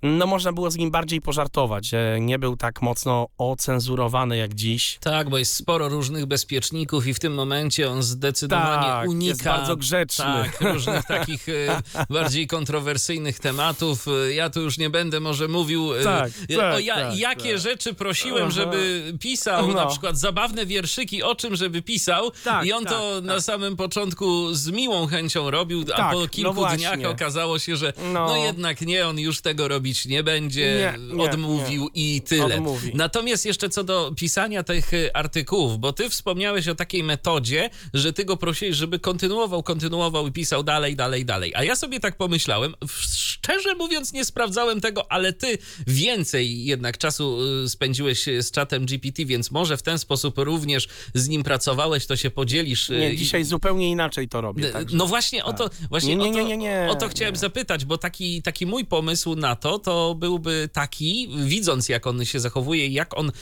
no 0.03 0.27
można 0.27 0.53
było 0.53 0.71
z 0.71 0.77
nim 0.77 0.91
bardziej 0.91 1.21
pożartować, 1.21 1.91
nie 2.21 2.39
był 2.39 2.57
tak 2.57 2.83
mocno 2.83 3.27
ocenzurowany 3.39 4.37
jak 4.37 4.55
dziś. 4.55 4.99
Tak, 5.01 5.29
bo 5.31 5.39
jest 5.39 5.55
sporo 5.55 5.89
różnych 5.89 6.27
bezpieczników 6.27 7.07
i 7.07 7.15
w 7.15 7.19
tym 7.19 7.35
momencie 7.35 7.91
on 7.91 8.03
zdecydowanie 8.03 8.87
Tak, 8.87 9.09
unika. 9.09 9.29
jest 9.29 9.45
bardzo 9.45 9.77
grzeczny. 9.77 10.25
Tak, 10.25 10.61
różnych 10.75 11.05
takich 11.05 11.49
e, 11.49 11.83
bardziej 12.11 12.47
kontrowersyjnych 12.47 13.39
tematów. 13.39 14.07
E, 14.09 14.33
Ja 14.35 14.51
tu 14.51 14.61
już 14.61 14.79
nie 14.79 14.91
będę 14.91 15.21
może 15.21 15.49
mówił, 15.49 15.95
e, 15.95 16.05
Tak, 16.05 16.31
tak, 16.57 16.75
o 16.75 16.79
ja, 16.79 16.95
tak, 16.95 17.19
jakie 17.19 17.51
tak. 17.53 17.61
rzeczy 17.61 17.95
prosiłem, 17.95 18.43
Aha. 18.43 18.51
żeby 18.51 19.03
pisał, 19.21 19.69
No. 19.69 19.75
na 19.75 19.87
przykład 19.87 20.19
zabawne 20.19 20.67
wierszyki, 20.67 21.23
o 21.23 21.35
czym 21.35 21.57
żeby 21.57 21.83
pisał. 21.83 22.33
Tak, 22.45 22.67
I 22.67 22.73
on 22.73 22.85
to 22.85 23.21
na 23.23 23.41
samym 23.41 23.77
początku 23.77 24.55
z 24.55 24.71
miłą 24.71 25.07
chęcią 25.07 25.51
robił, 25.51 25.85
a 25.95 26.13
po 26.13 26.29
kilku 26.37 26.55
właśnie. 26.55 26.79
dniach 26.97 27.11
okazało 27.11 27.59
się, 27.59 27.77
że 27.77 27.93
no. 28.13 28.27
No. 28.27 28.37
jednak 28.37 28.81
nie, 28.81 29.07
on 29.07 29.19
już 29.19 29.41
tego 29.41 29.69
robić 29.69 30.07
nie 30.07 30.23
będzie, 30.23 30.93
Nie, 30.99 31.15
nie, 31.17 31.23
odmówił 31.23 31.91
i 31.95 32.23
tyle. 32.29 32.55
Odmówi. 32.55 32.93
Natomiast 32.95 33.47
jeszcze 33.47 33.69
co 33.69 33.85
do 33.85 34.13
pisania 34.17 34.63
tych 34.63 34.95
y, 34.95 35.11
artykułów, 35.15 35.79
bo 35.79 35.93
ty 35.93 36.11
wspomniałeś 36.11 36.69
o 36.69 36.75
takiej 36.75 37.03
metodzie, 37.03 37.71
że 37.95 38.13
ty 38.13 38.25
go 38.25 38.37
prosiłeś, 38.37 38.77
żeby 38.77 38.99
kontynuował, 38.99 39.63
kontynuował 39.63 40.27
i 40.27 40.33
pisał 40.33 40.63
dalej, 40.63 40.97
dalej, 40.97 41.25
dalej. 41.25 41.53
A 41.55 41.65
ja 41.65 41.77
sobie 41.77 42.01
tak 42.01 42.17
pomyślałem, 42.17 42.75
w- 42.89 43.17
szczerze 43.47 43.75
mówiąc 43.75 44.13
nie 44.13 44.25
sprawdzałem 44.25 44.81
tego, 44.81 45.13
ale 45.13 45.33
ty 45.33 45.59
więcej 45.87 46.65
jednak 46.65 46.99
czasu 46.99 47.39
y, 47.65 47.69
spędziłeś 47.69 48.29
y, 48.29 48.43
z 48.43 48.51
czatem 48.51 48.87
GPT, 48.87 49.25
więc 49.25 49.51
może 49.51 49.77
w 49.77 49.83
ten 49.83 49.99
sposób 49.99 50.39
również 50.39 50.89
z 51.15 51.29
nim 51.29 51.43
pracowałeś, 51.43 52.07
to 52.07 52.17
się 52.17 52.31
podzielisz. 52.31 52.91
y, 52.91 52.99
Nie, 52.99 53.17
dzisiaj 53.17 53.45
zupełnie 53.45 53.91
inaczej 53.91 54.29
to 54.29 54.41
robię. 54.41 54.71
Także. 54.71 54.97
No 54.97 55.07
właśnie 55.07 55.45
o 55.45 55.53
to, 55.53 55.71
właśnie 55.91 56.17
Nie, 56.17 56.31
nie, 56.31 56.45
nie, 56.45 56.57
nie, 56.57 56.87
o 56.91 56.95
to 56.95 57.09
chciałem 57.09 57.37
zapytać, 57.37 57.85
bo 57.85 57.99
taki, 57.99 58.43
taki 58.43 58.67
mój 58.67 58.85
pomysł 58.85 59.35
na 59.35 59.57
to, 59.57 59.79
to 59.79 60.15
byłby 60.15 60.69
taki, 60.73 61.29
widząc 61.45 61.89
jak 61.89 62.07
on 62.07 62.25
się 62.25 62.41
zachowuje 62.41 62.87
i 62.87 62.93
jak 62.93 63.19
on 63.19 63.33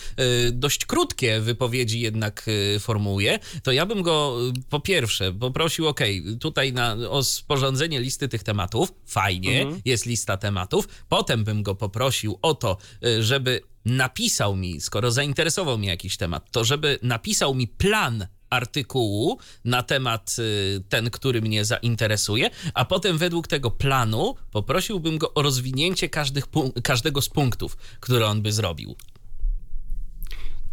dość 0.53 0.85
krótkie 0.85 1.41
wypowiedzi 1.41 2.01
jednak 2.01 2.47
formułuje, 2.81 3.39
to 3.63 3.73
ja 3.73 3.87
bym 3.87 4.03
go 4.03 4.37
po 4.71 4.81
pierwsze 4.81 5.33
poprosił, 5.33 5.89
ok, 5.89 6.01
tutaj 6.41 6.73
na, 6.73 6.97
o 7.11 7.25
sporządzenie 7.25 8.01
listy 8.01 8.29
tych 8.29 8.43
tematów, 8.43 8.93
fajnie, 9.07 9.55
Mhm. 9.63 9.83
Jest 9.95 10.07
lista 10.07 10.37
tematów, 10.37 10.89
potem 11.09 11.45
bym 11.45 11.63
go 11.63 11.75
poprosił 11.75 12.39
o 12.43 12.55
to, 12.55 12.77
y, 13.07 13.23
żeby 13.23 13.61
napisał 13.85 14.57
mi, 14.57 14.81
skoro 14.81 15.11
zainteresował 15.11 15.79
mnie 15.79 15.89
jakiś 15.89 16.17
temat, 16.17 16.51
to 16.51 16.65
żeby 16.65 16.99
napisał 17.03 17.55
mi 17.55 17.69
plan 17.69 18.27
artykułu 18.51 19.39
na 19.65 19.83
temat 19.83 20.37
y, 20.39 20.83
ten, 20.89 21.11
który 21.11 21.43
mnie 21.43 21.65
zainteresuje, 21.65 22.51
a 22.75 22.85
potem 22.85 23.19
według 23.19 23.47
tego 23.47 23.71
planu 23.71 24.35
poprosiłbym 24.51 25.19
go 25.19 25.35
o 25.35 25.43
rozwinięcie 25.43 26.09
każdych 26.09 26.45
każdego 26.83 27.23
z 27.23 27.29
punktów, 27.29 27.77
które 28.01 28.27
on 28.27 28.43
by 28.43 28.53
zrobił. 28.53 28.97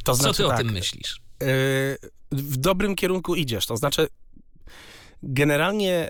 to 0.04 0.12
Co 0.12 0.16
znaczy 0.16 0.38
ty 0.38 0.46
o 0.46 0.50
tak, 0.50 0.58
tym 0.58 0.72
myślisz? 0.72 1.22
y, 1.44 1.98
w 2.32 2.58
dobrym 2.58 2.96
kierunku 2.96 3.36
idziesz. 3.36 3.66
To 3.66 3.78
znaczy, 3.78 4.08
generalnie 5.24 6.10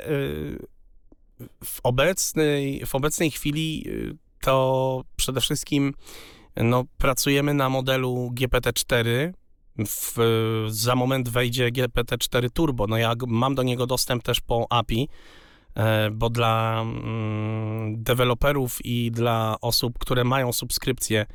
w 1.64 1.80
obecnej, 1.84 2.86
w 2.86 2.96
obecnej 2.96 3.32
chwili 3.32 3.84
y, 3.88 4.18
to 4.42 5.04
przede 5.16 5.42
wszystkim 5.42 5.94
no, 6.56 6.86
pracujemy 6.98 7.54
na 7.54 7.70
modelu 7.70 8.32
GPT-4. 8.34 9.06
W, 9.88 10.18
za 10.70 10.96
moment 10.96 11.30
wejdzie 11.30 11.72
GPT-4 11.72 12.50
Turbo. 12.54 12.88
No 12.88 12.98
ja 12.98 13.14
mam 13.28 13.56
do 13.56 13.64
niego 13.64 13.88
dostęp 13.88 14.24
też 14.24 14.42
po 14.42 14.68
API, 14.70 15.10
e, 15.76 16.12
bo 16.12 16.30
dla 16.30 16.82
mm, 16.82 18.04
deweloperów 18.04 18.86
i 18.86 19.12
dla 19.12 19.56
osób, 19.62 20.00
które 20.00 20.24
mają 20.24 20.54
subskrypcję 20.54 21.26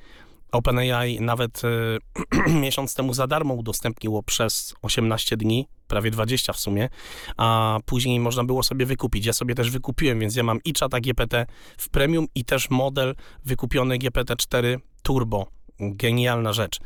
OpenAI 0.52 1.20
nawet 1.20 1.62
e, 1.64 2.50
miesiąc 2.60 2.94
temu 2.94 3.14
za 3.14 3.26
darmo 3.26 3.54
udostępniło 3.54 4.22
przez 4.22 4.74
18 4.82 5.36
dni, 5.36 5.68
prawie 5.88 6.10
20 6.10 6.52
w 6.52 6.58
sumie, 6.58 6.88
a 7.36 7.78
później 7.86 8.20
można 8.20 8.44
było 8.44 8.62
sobie 8.62 8.86
wykupić. 8.86 9.26
Ja 9.26 9.32
sobie 9.32 9.54
też 9.54 9.70
wykupiłem, 9.70 10.20
więc 10.20 10.36
ja 10.36 10.42
mam 10.42 10.60
i 10.64 10.72
czata 10.72 11.00
GPT 11.00 11.46
w 11.78 11.88
premium 11.88 12.26
i 12.34 12.44
też 12.44 12.70
model 12.70 13.14
wykupiony 13.44 13.98
GPT-4 13.98 14.78
Turbo. 15.02 15.46
Genialna 15.80 16.52
rzecz. 16.52 16.78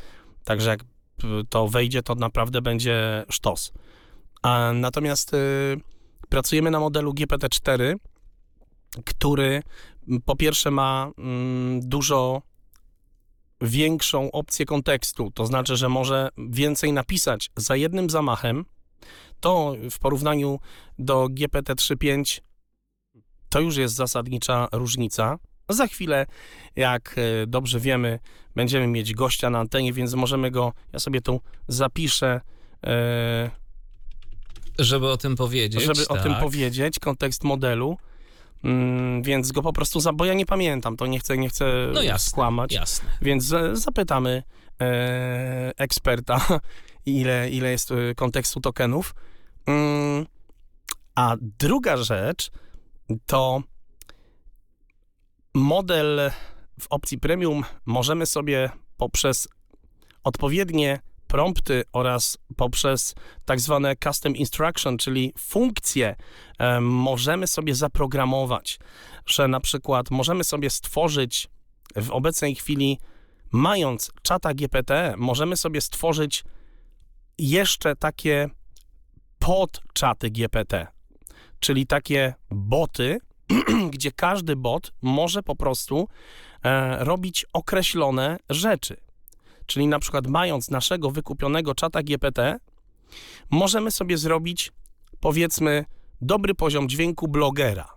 Także 0.45 0.71
jak 0.71 0.81
to 1.49 1.69
wejdzie, 1.69 2.03
to 2.03 2.15
naprawdę 2.15 2.63
będzie 2.63 3.25
sztos. 3.29 3.73
A 4.43 4.73
natomiast 4.75 5.35
y, 5.35 5.37
pracujemy 6.29 6.71
na 6.71 6.81
modelu 6.81 7.13
GPT-4, 7.13 7.97
który 9.05 9.63
po 10.25 10.37
pierwsze 10.37 10.71
ma 10.71 11.11
mm, 11.19 11.81
dużo 11.89 12.43
większą 13.61 14.31
opcję 14.31 14.67
kontekstu, 14.67 15.31
to 15.31 15.47
znaczy, 15.47 15.77
że 15.77 15.89
może 15.89 16.29
więcej 16.39 16.93
napisać 16.93 17.51
za 17.57 17.77
jednym 17.77 18.11
zamachem, 18.11 18.65
to 19.41 19.75
w 19.91 19.99
porównaniu 19.99 20.61
do 20.99 21.29
GPT 21.31 21.75
3.5 21.75 22.41
to 23.49 23.61
już 23.61 23.77
jest 23.77 23.95
zasadnicza 23.95 24.69
różnica. 24.73 25.39
Za 25.69 25.87
chwilę, 25.87 26.27
jak 26.77 27.15
e, 27.19 27.47
dobrze 27.47 27.81
wiemy, 27.81 28.19
będziemy 28.57 28.87
mieć 28.87 29.15
gościa 29.15 29.51
na 29.51 29.59
antenie, 29.59 29.93
więc 29.93 30.15
możemy 30.15 30.51
go, 30.51 30.73
ja 30.93 30.99
sobie 30.99 31.21
tu 31.21 31.41
zapiszę, 31.69 32.41
e, 32.87 33.51
Żeby 34.79 35.09
o 35.09 35.17
tym 35.17 35.37
powiedzieć. 35.37 35.83
żeby 35.83 36.09
o 36.09 36.17
tym 36.17 36.33
tak. 36.33 36.41
powiedzieć, 36.41 36.99
kontekst 36.99 37.45
modelu. 37.45 37.97
Mm, 38.65 39.23
więc 39.23 39.53
go 39.53 39.63
po 39.63 39.73
prostu, 39.73 40.01
za, 40.01 40.13
bo 40.13 40.25
ja 40.25 40.35
nie 40.35 40.47
pamiętam, 40.47 40.97
to 40.97 41.07
nie 41.07 41.19
chcę, 41.19 41.39
nie 41.39 41.49
chcę 41.49 41.89
No 41.95 42.03
jasne, 42.03 42.31
skłamać. 42.31 42.73
Jasne. 42.73 43.11
Więc 43.23 43.55
zapytamy 43.73 44.43
e, 44.81 45.73
eksperta, 45.77 46.41
ile, 47.07 47.51
ile 47.51 47.71
jest 47.71 47.91
e, 47.91 48.15
kontekstu 48.15 48.61
tokenów. 48.61 49.15
Mm, 49.67 50.27
a 51.15 51.37
druga 51.41 51.97
rzecz 51.97 52.51
to 53.27 53.63
model 55.55 56.31
w 56.81 56.87
opcji 56.91 57.19
premium 57.19 57.65
możemy 57.87 58.27
sobie 58.27 58.71
poprzez 58.97 59.49
odpowiednie 60.25 61.01
prompty 61.31 61.83
oraz 61.93 62.39
poprzez 62.57 63.15
tak 63.45 63.61
zwane 63.61 63.97
custom 63.97 64.37
instruction, 64.37 64.99
czyli 64.99 65.33
funkcje, 65.39 66.17
możemy 66.81 67.47
sobie 67.47 67.75
zaprogramować, 67.75 68.79
że 69.27 69.49
na 69.49 69.61
przykład 69.61 70.11
możemy 70.11 70.45
sobie 70.45 70.71
stworzyć 70.71 71.49
w 71.97 72.11
obecnej 72.11 72.55
chwili, 72.55 72.99
mając 73.53 74.13
czata 74.23 74.55
GPT, 74.55 75.15
możemy 75.17 75.57
sobie 75.57 75.81
stworzyć 75.81 76.45
jeszcze 77.39 77.97
takie 77.97 78.51
podczaty 79.39 80.31
GPT, 80.31 80.87
czyli 81.61 81.87
takie 81.87 82.35
boty, 82.51 83.19
gdzie 83.95 84.13
każdy 84.13 84.57
bot 84.57 84.93
może 85.03 85.43
po 85.43 85.57
prostu 85.57 86.09
e, 86.65 87.05
robić 87.05 87.47
określone 87.53 88.39
rzeczy. 88.51 89.10
Czyli 89.71 89.87
na 89.87 89.99
przykład 89.99 90.27
mając 90.27 90.71
naszego 90.71 91.11
wykupionego 91.11 91.75
czata 91.75 92.03
GPT, 92.03 92.59
możemy 93.51 93.91
sobie 93.91 94.19
zrobić 94.19 94.73
powiedzmy 95.21 95.85
dobry 96.21 96.55
poziom 96.55 96.89
dźwięku 96.89 97.29
blogera. 97.29 97.89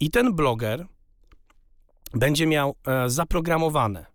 I 0.00 0.10
ten 0.10 0.34
bloger 0.34 0.86
będzie 2.14 2.46
miał 2.46 2.76
e, 2.86 3.10
zaprogramowane 3.10 4.06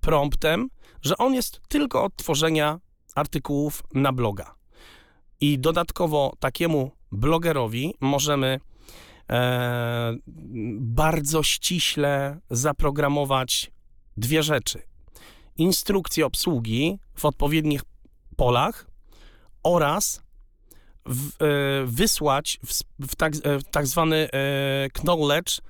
promptem, 0.00 0.68
że 1.02 1.16
on 1.16 1.34
jest 1.34 1.60
tylko 1.68 2.04
od 2.04 2.16
tworzenia 2.16 2.80
artykułów 3.14 3.82
na 3.94 4.12
bloga. 4.12 4.54
I 5.40 5.58
dodatkowo 5.58 6.32
takiemu 6.40 6.90
blogerowi 7.12 7.94
możemy 8.00 8.60
e, 9.30 10.16
bardzo 10.78 11.42
ściśle 11.42 12.40
zaprogramować 12.50 13.70
dwie 14.16 14.42
rzeczy. 14.42 14.93
Instrukcję 15.56 16.26
obsługi 16.26 16.98
w 17.14 17.24
odpowiednich 17.24 17.82
polach 18.36 18.86
oraz 19.62 20.22
w, 21.06 21.28
e, 21.28 21.86
wysłać 21.86 22.58
w, 22.66 23.06
w, 23.08 23.16
tak, 23.16 23.32
e, 23.42 23.58
w 23.58 23.64
tak 23.64 23.86
zwany 23.86 24.28
e, 24.32 24.88
knowledge 24.92 25.60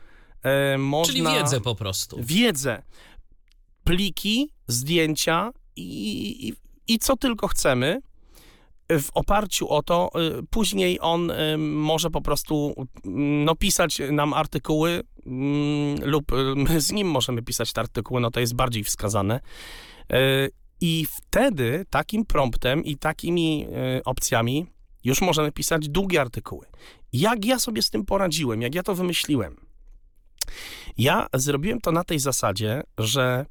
można... 0.78 1.12
Czyli 1.12 1.22
wiedzę 1.22 1.60
po 1.60 1.74
prostu. 1.74 2.16
wiedzę, 2.20 2.82
pliki, 3.84 4.50
zdjęcia 4.66 5.50
i, 5.76 6.48
i, 6.48 6.54
i 6.94 6.98
co 6.98 7.16
tylko 7.16 7.48
chcemy. 7.48 8.00
W 8.88 9.08
oparciu 9.14 9.68
o 9.68 9.82
to, 9.82 10.10
y, 10.40 10.42
później 10.50 10.98
on 11.00 11.30
y, 11.30 11.58
może 11.58 12.10
po 12.10 12.20
prostu 12.20 12.74
mm, 13.04 13.44
no, 13.44 13.54
pisać 13.54 14.02
nam 14.10 14.32
artykuły 14.32 15.02
mm, 15.26 15.96
lub 16.04 16.32
my 16.56 16.80
z 16.80 16.92
nim 16.92 17.08
możemy 17.08 17.42
pisać 17.42 17.72
te 17.72 17.80
artykuły, 17.80 18.20
no 18.20 18.30
to 18.30 18.40
jest 18.40 18.54
bardziej 18.54 18.84
wskazane. 18.84 19.40
Y, 20.12 20.50
I 20.80 21.06
wtedy 21.16 21.84
takim 21.90 22.26
promptem 22.26 22.84
i 22.84 22.96
takimi 22.96 23.66
y, 23.98 24.04
opcjami 24.04 24.66
Już 25.04 25.20
możemy 25.20 25.52
pisać 25.52 25.88
długie 25.88 26.20
artykuły. 26.20 26.66
Jak 27.12 27.44
ja 27.44 27.58
sobie 27.58 27.82
z 27.82 27.90
tym 27.90 28.04
poradziłem, 28.04 28.62
jak 28.62 28.74
ja 28.74 28.82
to 28.82 28.94
wymyśliłem? 28.94 29.56
Ja 30.96 31.26
zrobiłem 31.34 31.80
to 31.80 31.92
na 31.92 32.04
tej 32.04 32.18
zasadzie, 32.18 32.82
że 32.98 33.46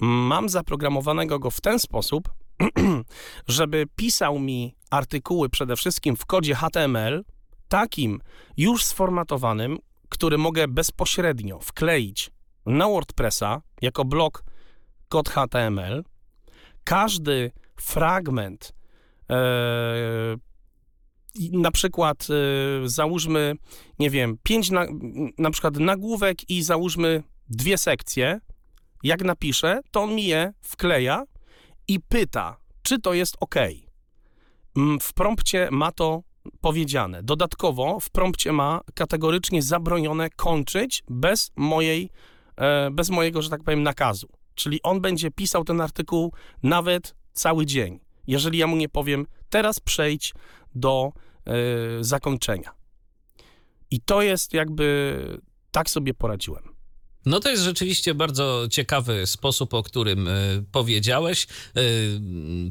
mam 0.00 0.48
zaprogramowanego 0.48 1.38
go 1.38 1.50
w 1.50 1.60
ten 1.60 1.78
sposób, 1.78 2.28
żeby 3.48 3.86
pisał 3.96 4.38
mi 4.38 4.74
artykuły 4.90 5.48
przede 5.48 5.76
wszystkim 5.76 6.16
w 6.16 6.26
kodzie 6.26 6.54
HTML, 6.54 7.24
takim 7.68 8.20
już 8.56 8.84
sformatowanym, 8.84 9.78
który 10.10 10.38
mogę 10.38 10.68
bezpośrednio 10.68 11.58
wkleić 11.58 12.30
na 12.66 12.88
WordPressa 12.88 13.62
jako 13.82 14.04
blok 14.04 14.44
kod 15.08 15.28
HTML. 15.28 16.04
Każdy 16.84 17.52
fragment, 17.76 18.72
e, 19.30 20.36
na 21.52 21.70
przykład 21.70 22.26
e, 22.30 22.88
załóżmy, 22.88 23.54
nie 23.98 24.10
wiem, 24.10 24.38
pięć 24.42 24.70
na, 24.70 24.86
na 25.38 25.50
przykład 25.50 25.76
nagłówek 25.76 26.50
i 26.50 26.62
załóżmy 26.62 27.22
dwie 27.48 27.78
sekcje. 27.78 28.40
Jak 29.02 29.24
napiszę, 29.24 29.80
to 29.90 30.02
on 30.02 30.14
mi 30.14 30.26
je 30.26 30.52
wkleja 30.62 31.24
i 31.88 32.00
pyta, 32.00 32.56
czy 32.82 32.98
to 32.98 33.14
jest 33.14 33.36
OK. 33.40 33.54
W 35.00 35.12
prompcie 35.12 35.68
ma 35.70 35.92
to 35.92 36.22
powiedziane. 36.60 37.22
Dodatkowo 37.22 38.00
w 38.00 38.10
prompcie 38.10 38.52
ma 38.52 38.80
kategorycznie 38.94 39.62
zabronione 39.62 40.30
kończyć 40.30 41.02
bez 41.08 41.52
mojej, 41.56 42.10
e, 42.56 42.90
bez 42.90 43.10
mojego, 43.10 43.42
że 43.42 43.50
tak 43.50 43.62
powiem, 43.64 43.82
nakazu. 43.82 44.28
Czyli 44.54 44.82
on 44.82 45.00
będzie 45.00 45.30
pisał 45.30 45.64
ten 45.64 45.80
artykuł 45.80 46.32
nawet 46.62 47.14
cały 47.32 47.66
dzień. 47.66 48.00
Jeżeli 48.26 48.58
ja 48.58 48.66
mu 48.66 48.76
nie 48.76 48.88
powiem, 48.88 49.26
teraz 49.50 49.80
przejdź 49.80 50.34
do 50.74 51.12
e, 51.44 51.52
zakończenia. 52.00 52.70
I 53.90 54.00
to 54.00 54.22
jest 54.22 54.54
jakby, 54.54 55.40
tak 55.70 55.90
sobie 55.90 56.14
poradziłem. 56.14 56.79
No 57.26 57.40
to 57.40 57.50
jest 57.50 57.62
rzeczywiście 57.62 58.14
bardzo 58.14 58.68
ciekawy 58.70 59.26
sposób, 59.26 59.74
o 59.74 59.82
którym 59.82 60.28
y, 60.28 60.64
powiedziałeś. 60.72 61.46
Y, 61.76 62.20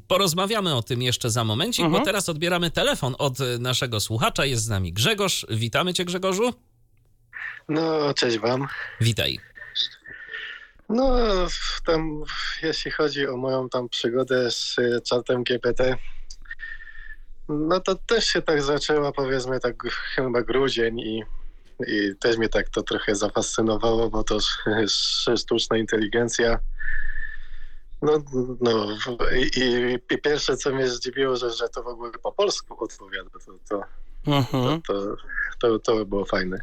porozmawiamy 0.08 0.76
o 0.76 0.84
tym 0.84 1.02
jeszcze 1.02 1.30
za 1.30 1.44
momencik, 1.44 1.86
mhm. 1.86 2.00
bo 2.02 2.06
teraz 2.06 2.30
odbieramy 2.30 2.72
telefon 2.72 3.16
od 3.18 3.38
naszego 3.60 4.00
słuchacza. 4.00 4.46
Jest 4.46 4.64
z 4.64 4.70
nami 4.70 4.94
Grzegorz. 4.94 5.46
Witamy 5.50 5.94
cię 5.94 6.06
Grzegorzu. 6.06 6.54
No, 7.70 8.14
cześć 8.14 8.38
wam. 8.38 8.68
Witaj. 9.02 9.40
No, 10.90 11.18
tam 11.86 12.24
jeśli 12.64 12.92
chodzi 12.92 13.28
o 13.28 13.38
moją 13.38 13.70
tam 13.70 13.90
przygodę 13.90 14.52
z 14.52 14.76
czatem 15.10 15.44
GPT, 15.44 15.98
no 17.50 17.80
to 17.80 17.96
też 17.96 18.26
się 18.26 18.42
tak 18.42 18.64
zaczęła 18.64 19.12
powiedzmy 19.12 19.60
tak 19.60 19.84
chyba 20.16 20.42
grudzień 20.42 21.00
i 21.00 21.24
i 21.88 22.16
też 22.20 22.38
mnie 22.38 22.50
tak 22.50 22.70
to 22.70 22.84
trochę 22.84 23.16
zafascynowało, 23.16 24.10
bo 24.10 24.24
to 24.24 24.38
sztuczna 25.38 25.78
inteligencja. 25.78 26.60
No, 28.02 28.24
no 28.62 28.88
i, 29.36 29.60
i, 29.60 30.18
pierwsze, 30.18 30.58
co 30.58 30.72
mnie 30.72 30.90
zdziwiło, 30.90 31.36
że, 31.36 31.52
że 31.52 31.70
to 31.70 31.84
w 31.84 31.88
ogóle 31.88 32.12
po 32.24 32.32
polsku 32.32 32.84
odpowiada, 32.84 33.30
to, 33.46 33.54
to, 33.70 33.84
mhm. 34.28 34.82
to, 34.82 34.94
to, 34.94 35.18
to, 35.60 35.80
to 35.80 36.06
było 36.06 36.26
fajne. 36.26 36.62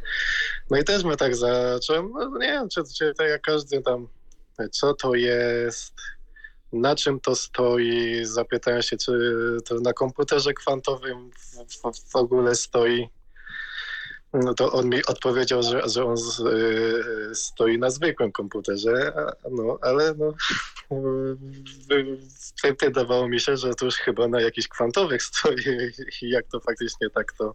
No 0.70 0.78
i 0.78 0.84
też 0.84 1.04
mnie 1.04 1.16
tak 1.16 1.36
zacząłem, 1.36 2.10
no 2.12 2.38
nie 2.38 2.46
wiem, 2.46 2.68
czy, 2.68 2.82
czy 2.98 3.14
to 3.14 3.22
jak 3.22 3.42
każdy 3.42 3.82
tam, 3.82 4.08
co 4.70 4.94
to 4.94 5.14
jest, 5.14 5.94
na 6.72 6.96
czym 6.96 7.20
to 7.20 7.34
stoi, 7.34 8.24
zapytałem 8.24 8.82
się, 8.82 8.96
czy 8.96 9.12
to 9.64 9.74
na 9.80 9.92
komputerze 9.92 10.52
kwantowym 10.52 11.30
w, 11.30 11.92
w, 11.92 12.12
w 12.12 12.16
ogóle 12.16 12.54
stoi. 12.54 13.08
No 14.42 14.54
to 14.54 14.72
on 14.72 14.88
mi 14.88 15.04
odpowiedział, 15.06 15.62
że, 15.62 15.88
że 15.88 16.04
on 16.04 16.16
z, 16.16 16.40
y, 16.40 17.34
stoi 17.34 17.78
na 17.78 17.90
zwykłym 17.90 18.32
komputerze, 18.32 19.12
no 19.50 19.78
ale 19.82 20.14
no, 20.14 20.34
wydawało 22.80 23.28
mi 23.28 23.40
się, 23.40 23.56
że 23.56 23.74
to 23.74 23.84
już 23.84 23.94
chyba 23.94 24.28
na 24.28 24.40
jakichś 24.40 24.68
kwantowych 24.68 25.22
stoi 25.22 25.56
i 26.22 26.30
jak 26.30 26.46
to 26.46 26.60
faktycznie 26.60 27.10
tak 27.10 27.32
to 27.32 27.54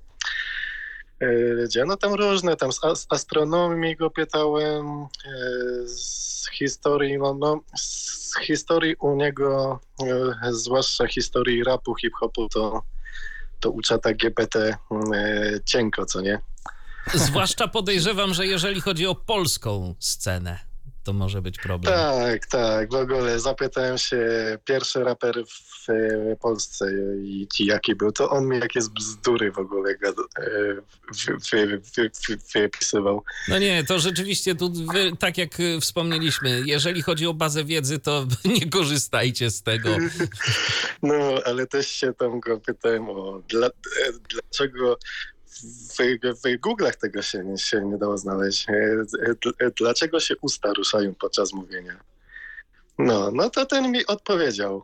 y, 1.23 1.65
dzieje. 1.69 1.85
No 1.85 1.97
tam 1.97 2.13
różne, 2.13 2.55
tam 2.55 2.71
z 2.71 3.05
astronomii 3.09 3.95
go 3.95 4.09
pytałem, 4.09 5.03
y, 5.03 5.87
z 5.87 6.49
historii, 6.51 7.17
no, 7.17 7.33
no 7.33 7.61
z 7.77 8.39
historii 8.39 8.95
u 8.95 9.15
niego, 9.15 9.79
zwłaszcza 10.51 11.07
historii 11.07 11.63
rapu, 11.63 11.95
hip-hopu, 11.95 12.49
to 12.49 12.83
to 13.61 13.71
u 13.71 13.81
czata 13.81 14.13
GPT 14.13 14.77
cienko, 15.65 16.05
co 16.05 16.21
nie? 16.21 16.39
Zwłaszcza 17.13 17.67
podejrzewam, 17.67 18.33
że 18.33 18.45
jeżeli 18.47 18.81
chodzi 18.81 19.07
o 19.07 19.15
polską 19.15 19.95
scenę, 19.99 20.59
to 21.03 21.13
może 21.13 21.41
być 21.41 21.57
problem. 21.57 21.93
Tak, 21.93 22.45
tak. 22.45 22.91
W 22.91 22.95
ogóle 22.95 23.39
zapytałem 23.39 23.97
się 23.97 24.27
pierwszy 24.65 25.03
raper 25.03 25.43
w 25.45 25.71
Polsce 26.41 26.91
i 27.23 27.47
jaki 27.59 27.95
był, 27.95 28.11
to 28.11 28.29
on 28.29 28.47
mi 28.47 28.59
jakieś 28.59 28.83
bzdury 28.87 29.51
w 29.51 29.57
ogóle 29.57 29.95
wypisywał. 32.53 33.23
No 33.47 33.59
nie, 33.59 33.83
to 33.83 33.99
rzeczywiście 33.99 34.55
tu, 34.55 34.71
wy, 34.93 35.11
tak 35.19 35.37
jak 35.37 35.49
wspomnieliśmy, 35.81 36.61
jeżeli 36.65 37.01
chodzi 37.01 37.27
o 37.27 37.33
bazę 37.33 37.63
wiedzy, 37.63 37.99
to 37.99 38.25
nie 38.59 38.69
korzystajcie 38.69 39.51
z 39.51 39.63
tego. 39.63 39.89
No, 41.03 41.15
ale 41.45 41.67
też 41.67 41.87
się 41.87 42.13
tam 42.13 42.39
go 42.39 42.59
pytałem 42.59 43.09
o 43.09 43.41
dla, 43.47 43.69
dlaczego 44.29 44.97
w, 45.51 45.97
w 46.43 46.59
Google'ach 46.59 46.95
tego 46.95 47.21
się, 47.21 47.57
się 47.57 47.81
nie 47.81 47.97
dało 47.97 48.17
znaleźć. 48.17 48.69
E, 48.69 48.73
e, 49.59 49.71
dlaczego 49.77 50.19
się 50.19 50.35
usta 50.41 50.73
ruszają 50.73 51.15
podczas 51.15 51.53
mówienia? 51.53 52.03
No, 52.99 53.31
no 53.31 53.49
to 53.49 53.65
ten 53.65 53.91
mi 53.91 54.05
odpowiedział. 54.05 54.83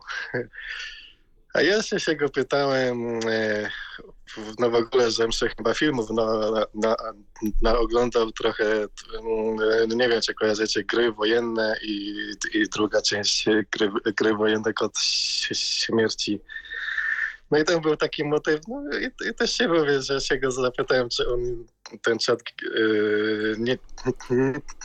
A 1.54 1.62
ja 1.62 1.82
się 1.82 2.16
go 2.16 2.28
pytałem, 2.28 3.20
e, 3.30 3.70
no 4.58 4.70
w 4.70 4.74
ogóle, 4.74 5.10
że 5.10 5.26
muszę 5.26 5.48
chyba 5.56 5.74
filmów 5.74 6.10
na, 6.10 6.50
na, 6.74 6.96
na, 7.62 7.78
oglądał 7.78 8.32
trochę, 8.32 8.86
no 9.88 9.94
nie 9.94 10.08
wiem, 10.08 10.20
czy 10.20 10.34
kojarzycie, 10.34 10.84
gry 10.84 11.12
wojenne 11.12 11.76
i, 11.82 12.14
i 12.54 12.68
druga 12.68 13.02
część 13.02 13.44
gry, 13.70 13.90
gry 14.16 14.34
wojenne 14.34 14.72
kod 14.72 14.98
śmierci 15.52 16.40
no 17.50 17.58
i 17.58 17.64
tam 17.64 17.80
był 17.80 17.96
taki 17.96 18.24
motyw, 18.24 18.60
no 18.68 18.82
i, 18.98 19.28
i 19.30 19.34
też 19.34 19.52
się 19.52 19.68
mówię, 19.68 20.02
że 20.02 20.20
się 20.20 20.38
go 20.38 20.50
zapytałem, 20.50 21.08
czy 21.08 21.28
on 21.28 21.64
ten 22.02 22.18
czat 22.18 22.40
yy, 22.62 23.56
nie, 23.58 23.78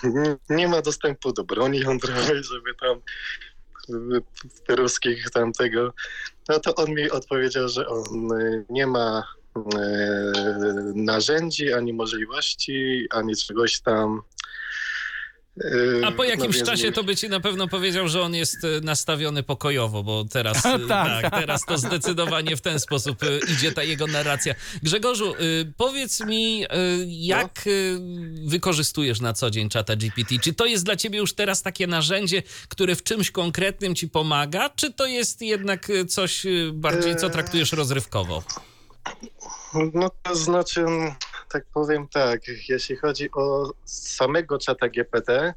nie, 0.04 0.38
nie, 0.50 0.68
ma 0.68 0.82
dostępu 0.82 1.34
do 1.34 1.44
broni 1.44 1.80
jądrowej, 1.80 2.44
żeby 2.44 2.76
tam 2.82 3.02
w 4.68 4.76
ruskich 4.76 5.30
tamtego. 5.30 5.94
No 6.50 6.60
to 6.60 6.76
on 6.76 6.94
mi 6.94 7.12
odpowiedział, 7.12 7.70
że 7.70 7.88
on 7.88 8.04
nie 8.70 8.88
ma 8.88 9.24
yy, 9.56 9.64
narzędzi, 10.96 11.74
ani 11.74 11.94
możliwości, 11.94 13.08
ani 13.10 13.36
czegoś 13.36 13.82
tam 13.82 14.22
a 16.06 16.12
po 16.12 16.24
jakimś 16.24 16.60
no, 16.60 16.66
czasie 16.66 16.92
to 16.92 17.04
by 17.04 17.16
ci 17.16 17.30
na 17.30 17.40
pewno 17.40 17.68
powiedział, 17.68 18.08
że 18.08 18.22
on 18.22 18.36
jest 18.36 18.64
e, 18.64 18.82
nastawiony 18.82 19.44
pokojowo, 19.44 20.04
bo 20.04 20.26
teraz, 20.26 20.66
e, 20.66 20.80
tak. 20.80 21.22
tak. 21.22 21.34
teraz 21.34 21.62
to 21.68 21.78
zdecydowanie 21.78 22.58
w 22.58 22.62
ten 22.62 22.80
sposób 22.80 23.24
e, 23.24 23.54
idzie 23.54 23.72
ta 23.72 23.84
jego 23.84 24.08
narracja. 24.08 24.56
Grzegorzu, 24.84 25.34
powiedz 25.78 26.20
mi, 26.20 26.66
jak 27.08 27.66
no. 27.66 28.50
wykorzystujesz 28.50 29.22
na 29.22 29.34
co 29.34 29.52
dzień 29.52 29.70
czata 29.70 29.96
GPT? 29.96 30.36
Czy 30.40 30.54
to 30.54 30.66
jest 30.66 30.86
dla 30.86 30.96
ciebie 30.96 31.20
już 31.20 31.34
teraz 31.34 31.62
takie 31.62 31.88
narzędzie, 31.88 32.44
które 32.68 32.96
w 32.96 33.04
czymś 33.04 33.32
konkretnym 33.32 33.96
ci 33.96 34.10
pomaga, 34.10 34.70
czy 34.70 34.94
to 34.94 35.06
jest 35.06 35.42
jednak 35.42 35.88
coś 36.08 36.46
bardziej, 36.74 37.16
co 37.16 37.30
traktujesz 37.30 37.72
rozrywkowo? 37.72 38.44
No 39.94 40.12
to 40.24 40.36
znaczy 40.36 40.86
tak 41.54 41.66
powiem 41.74 42.08
tak, 42.08 42.42
jeśli 42.70 42.96
chodzi 42.96 43.32
o 43.32 43.74
samego 43.86 44.58
czata 44.58 44.90
GPT, 44.90 45.54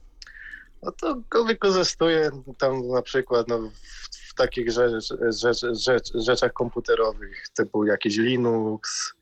no 0.82 0.92
to 0.92 1.16
go 1.30 1.44
wykorzystuję 1.44 2.30
tam 2.58 2.88
na 2.88 3.02
przykład 3.02 3.48
no, 3.48 3.58
w, 3.58 4.30
w 4.30 4.34
takich 4.34 4.70
rzecz, 4.70 5.08
rzecz, 5.28 5.60
rzecz, 5.72 6.12
rzeczach 6.14 6.52
komputerowych, 6.52 7.48
typu 7.48 7.84
jakiś 7.84 8.16
Linux, 8.16 9.14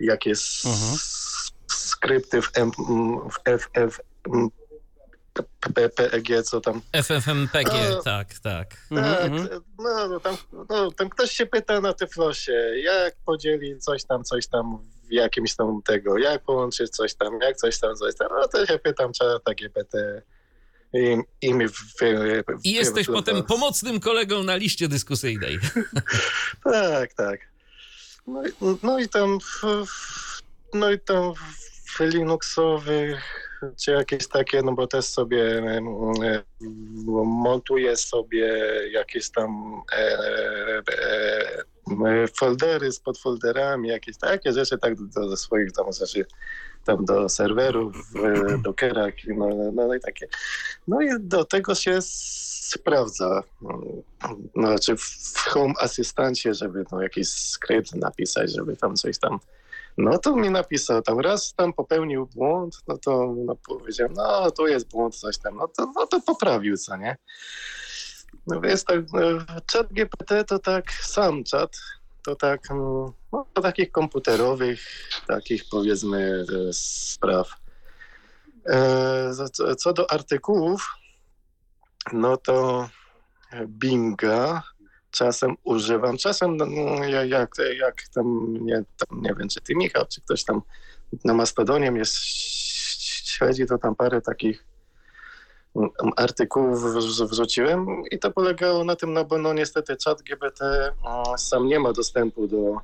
jakieś 0.00 0.66
mhm. 0.66 0.98
skrypty 1.68 2.42
w, 2.42 2.50
M, 2.54 2.70
w 3.30 3.58
FF, 3.58 4.00
PEG, 5.94 6.42
co 6.44 6.60
tam. 6.60 6.80
FFmpeg, 7.02 7.68
no, 7.72 8.02
tak, 8.02 8.38
tak. 8.38 8.68
Tak, 8.90 9.24
mhm. 9.24 9.48
no, 9.78 10.20
tam, 10.20 10.36
no, 10.70 10.92
tam 10.92 11.08
ktoś 11.08 11.30
się 11.30 11.46
pyta 11.46 11.80
na 11.80 11.92
Tyflosie, 11.92 12.72
jak 12.82 13.14
podzielić 13.26 13.84
coś 13.84 14.04
tam, 14.04 14.24
coś 14.24 14.46
tam 14.46 14.78
jakimś 15.14 15.54
tam 15.56 15.82
tego, 15.84 16.18
jak 16.18 16.42
połączyć 16.44 16.90
coś 16.90 17.14
tam, 17.14 17.38
jak 17.42 17.56
coś 17.56 17.78
tam, 17.80 17.96
coś 17.96 18.14
tam, 18.16 18.28
no 18.40 18.48
to 18.48 18.66
się 18.66 18.78
pytam 18.78 19.12
czata 19.12 19.54
GPT 19.54 20.22
i, 20.94 21.16
i 21.42 21.54
mi 21.54 21.66
wy, 22.00 22.44
I 22.64 22.72
jesteś 22.72 23.06
potem 23.06 23.42
pomocnym 23.42 24.00
kolegą 24.00 24.42
na 24.42 24.56
liście 24.56 24.88
dyskusyjnej. 24.88 25.58
tak, 26.64 27.12
tak. 27.14 27.40
No, 28.26 28.46
i- 28.46 28.52
no 28.82 28.98
i 28.98 29.08
tam 29.08 29.38
w, 29.40 29.62
no 30.74 30.90
i 30.90 30.98
tam 31.00 31.32
w 31.96 32.00
Linuxowych 32.00 33.48
czy 33.84 33.90
jakieś 33.90 34.28
takie, 34.28 34.62
no 34.62 34.72
bo 34.72 34.86
też 34.86 35.04
sobie 35.04 35.62
montuję 37.24 37.96
sobie 37.96 38.46
jakieś 38.90 39.30
tam 39.30 39.82
e, 39.92 39.96
e, 39.96 40.82
e, 41.02 41.62
foldery 42.38 42.92
z 42.92 43.00
podfolderami, 43.00 43.88
jakieś 43.88 44.18
takie 44.18 44.52
rzeczy, 44.52 44.78
tak 44.78 44.94
do, 44.94 45.28
do 45.28 45.36
swoich 45.36 45.72
tam 45.72 45.92
rzeczy, 45.92 46.26
tam 46.84 47.04
do 47.04 47.28
serwerów, 47.28 47.96
e, 48.24 48.58
dockera, 48.58 49.06
no, 49.26 49.48
no, 49.48 49.72
no 49.72 49.94
i 49.94 50.00
takie. 50.00 50.28
No 50.88 51.00
i 51.00 51.08
do 51.20 51.44
tego 51.44 51.74
się 51.74 51.98
sprawdza. 52.02 53.42
No, 53.62 53.80
znaczy 54.54 54.96
w 54.96 55.38
Home 55.48 55.74
Asystancie, 55.80 56.54
żeby 56.54 56.84
no, 56.92 57.02
jakiś 57.02 57.28
skrypt 57.28 57.94
napisać, 57.94 58.52
żeby 58.52 58.76
tam 58.76 58.96
coś 58.96 59.18
tam. 59.18 59.38
No 59.98 60.18
to 60.18 60.36
mi 60.36 60.50
napisał 60.50 61.02
tam 61.02 61.20
raz 61.20 61.54
tam 61.54 61.72
popełnił 61.72 62.26
błąd, 62.26 62.76
no 62.88 62.98
to 62.98 63.34
no, 63.44 63.56
powiedziałem, 63.66 64.12
no 64.12 64.50
tu 64.50 64.66
jest 64.66 64.88
błąd, 64.88 65.16
coś 65.16 65.38
tam, 65.38 65.56
no 65.56 65.68
to, 65.68 65.92
no 65.94 66.06
to 66.06 66.20
poprawił, 66.20 66.76
co 66.76 66.96
nie? 66.96 67.16
No 68.46 68.60
więc 68.60 68.84
tak, 68.84 68.98
e, 68.98 69.04
czat 69.66 69.92
GPT 69.92 70.44
to 70.44 70.58
tak 70.58 70.92
sam 70.92 71.44
czat, 71.44 71.76
to 72.24 72.36
tak, 72.36 72.70
mm, 72.70 73.12
no, 73.32 73.46
takich 73.62 73.92
komputerowych, 73.92 74.80
takich 75.26 75.64
powiedzmy 75.70 76.44
e, 76.68 76.72
spraw. 76.72 77.50
E, 78.66 79.30
co- 79.76 79.92
do 79.92 80.10
artykułów, 80.10 80.88
no 82.12 82.36
to 82.36 82.88
Binga 83.66 84.62
czasem 85.10 85.54
używam. 85.64 86.16
Czasem 86.16 86.56
no, 86.56 86.64
ja- 87.04 87.24
jak, 87.24 87.54
jak 87.78 88.02
tam 88.14 88.56
nie, 88.60 88.84
tam, 88.98 89.22
nie 89.22 89.34
wiem, 89.38 89.48
czy 89.48 89.60
ty 89.60 89.74
Michał, 89.74 90.06
czy 90.06 90.20
ktoś 90.20 90.44
tam 90.44 90.62
na 91.24 91.34
Mastodonie 91.34 91.90
mnie 91.90 92.02
śledzi, 93.24 93.66
to 93.66 93.78
tam 93.78 93.94
parę 93.94 94.20
takich 94.20 94.64
artykułów 96.16 96.82
wrz- 96.82 97.26
wrzuciłem 97.30 97.86
i 98.10 98.18
to 98.18 98.30
polegało 98.30 98.84
na 98.84 98.96
tym, 98.96 99.12
no 99.12 99.24
bo 99.24 99.38
no 99.38 99.52
niestety 99.52 99.96
czat 99.96 100.22
GBT 100.22 100.60
mm, 100.62 100.92
sam 101.38 101.66
nie 101.66 101.80
ma 101.80 101.92
dostępu 101.92 102.48
do, 102.48 102.76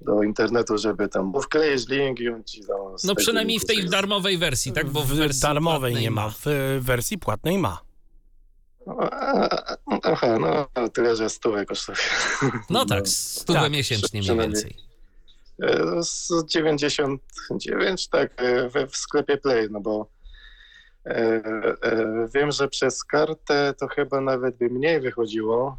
do 0.00 0.22
internetu, 0.22 0.78
żeby 0.78 1.08
tam 1.08 1.32
bo 1.32 1.40
wkleić 1.40 1.88
link 1.88 2.20
i 2.20 2.28
on 2.28 2.44
ci 2.44 2.60
No 2.68 2.96
tego 2.98 3.14
przynajmniej 3.14 3.60
w 3.60 3.64
tej 3.66 3.76
coś- 3.76 3.90
darmowej 3.90 4.38
wersji, 4.38 4.72
tak? 4.72 4.90
Bo 4.90 5.00
w, 5.02 5.06
w 5.06 5.14
wersji 5.16 5.40
darmowej 5.42 5.94
nie 5.94 6.10
ma, 6.10 6.30
w 6.30 6.44
wersji 6.80 7.18
płatnej 7.18 7.58
ma. 7.58 7.78
A, 8.86 9.76
Aha, 10.02 10.38
no 10.38 10.88
tyle, 10.88 11.16
że 11.16 11.30
stówę 11.30 11.66
kosztuje. 11.66 11.98
No 12.70 12.84
tak, 12.86 13.08
stówę 13.08 13.58
Tak, 13.60 13.72
miesięcznie 13.72 14.20
mniej 14.20 14.36
więcej. 14.38 14.76
E, 15.62 16.02
Z 16.02 16.28
99, 16.46 18.08
tak, 18.08 18.32
e, 18.42 18.68
we, 18.68 18.86
w 18.86 18.96
sklepie 18.96 19.36
Play, 19.36 19.68
no 19.70 19.80
bo 19.80 20.06
wiem, 22.34 22.52
że 22.52 22.68
przez 22.68 23.04
kartę 23.04 23.74
to 23.78 23.88
chyba 23.88 24.20
nawet 24.20 24.56
by 24.56 24.68
mniej 24.68 25.00
wychodziło, 25.00 25.78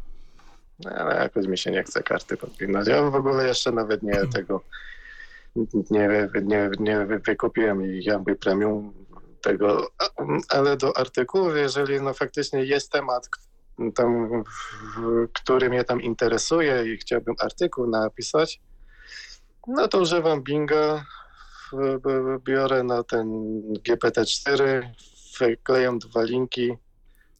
no, 0.84 0.90
ale 0.90 1.16
jakoś 1.16 1.46
mi 1.46 1.58
się 1.58 1.70
nie 1.70 1.82
chce 1.82 2.02
karty 2.02 2.36
podpinać. 2.36 2.88
Ja 2.88 3.02
w 3.02 3.14
ogóle 3.14 3.46
jeszcze 3.46 3.72
nawet 3.72 4.02
nie 4.02 4.26
tego 4.26 4.60
nie, 5.90 6.28
nie, 6.42 6.70
nie 6.78 7.06
wykupiłem 7.06 7.86
i 7.86 8.04
jakby 8.04 8.36
premium 8.36 8.92
tego, 9.42 9.86
ale 10.48 10.76
do 10.76 10.96
artykułów, 10.96 11.56
jeżeli 11.56 12.00
no 12.00 12.14
faktycznie 12.14 12.64
jest 12.64 12.92
temat, 12.92 13.28
tam, 13.94 14.42
który 15.32 15.68
mnie 15.68 15.84
tam 15.84 16.02
interesuje 16.02 16.94
i 16.94 16.96
chciałbym 16.96 17.34
artykuł 17.38 17.86
napisać, 17.86 18.60
no 19.66 19.88
to 19.88 20.00
używam 20.00 20.42
Binga, 20.42 21.04
biorę 22.44 22.82
na 22.82 23.02
ten 23.02 23.28
GPT-4, 23.88 24.88
wklejam 25.38 25.98
dwa 25.98 26.22
linki 26.22 26.72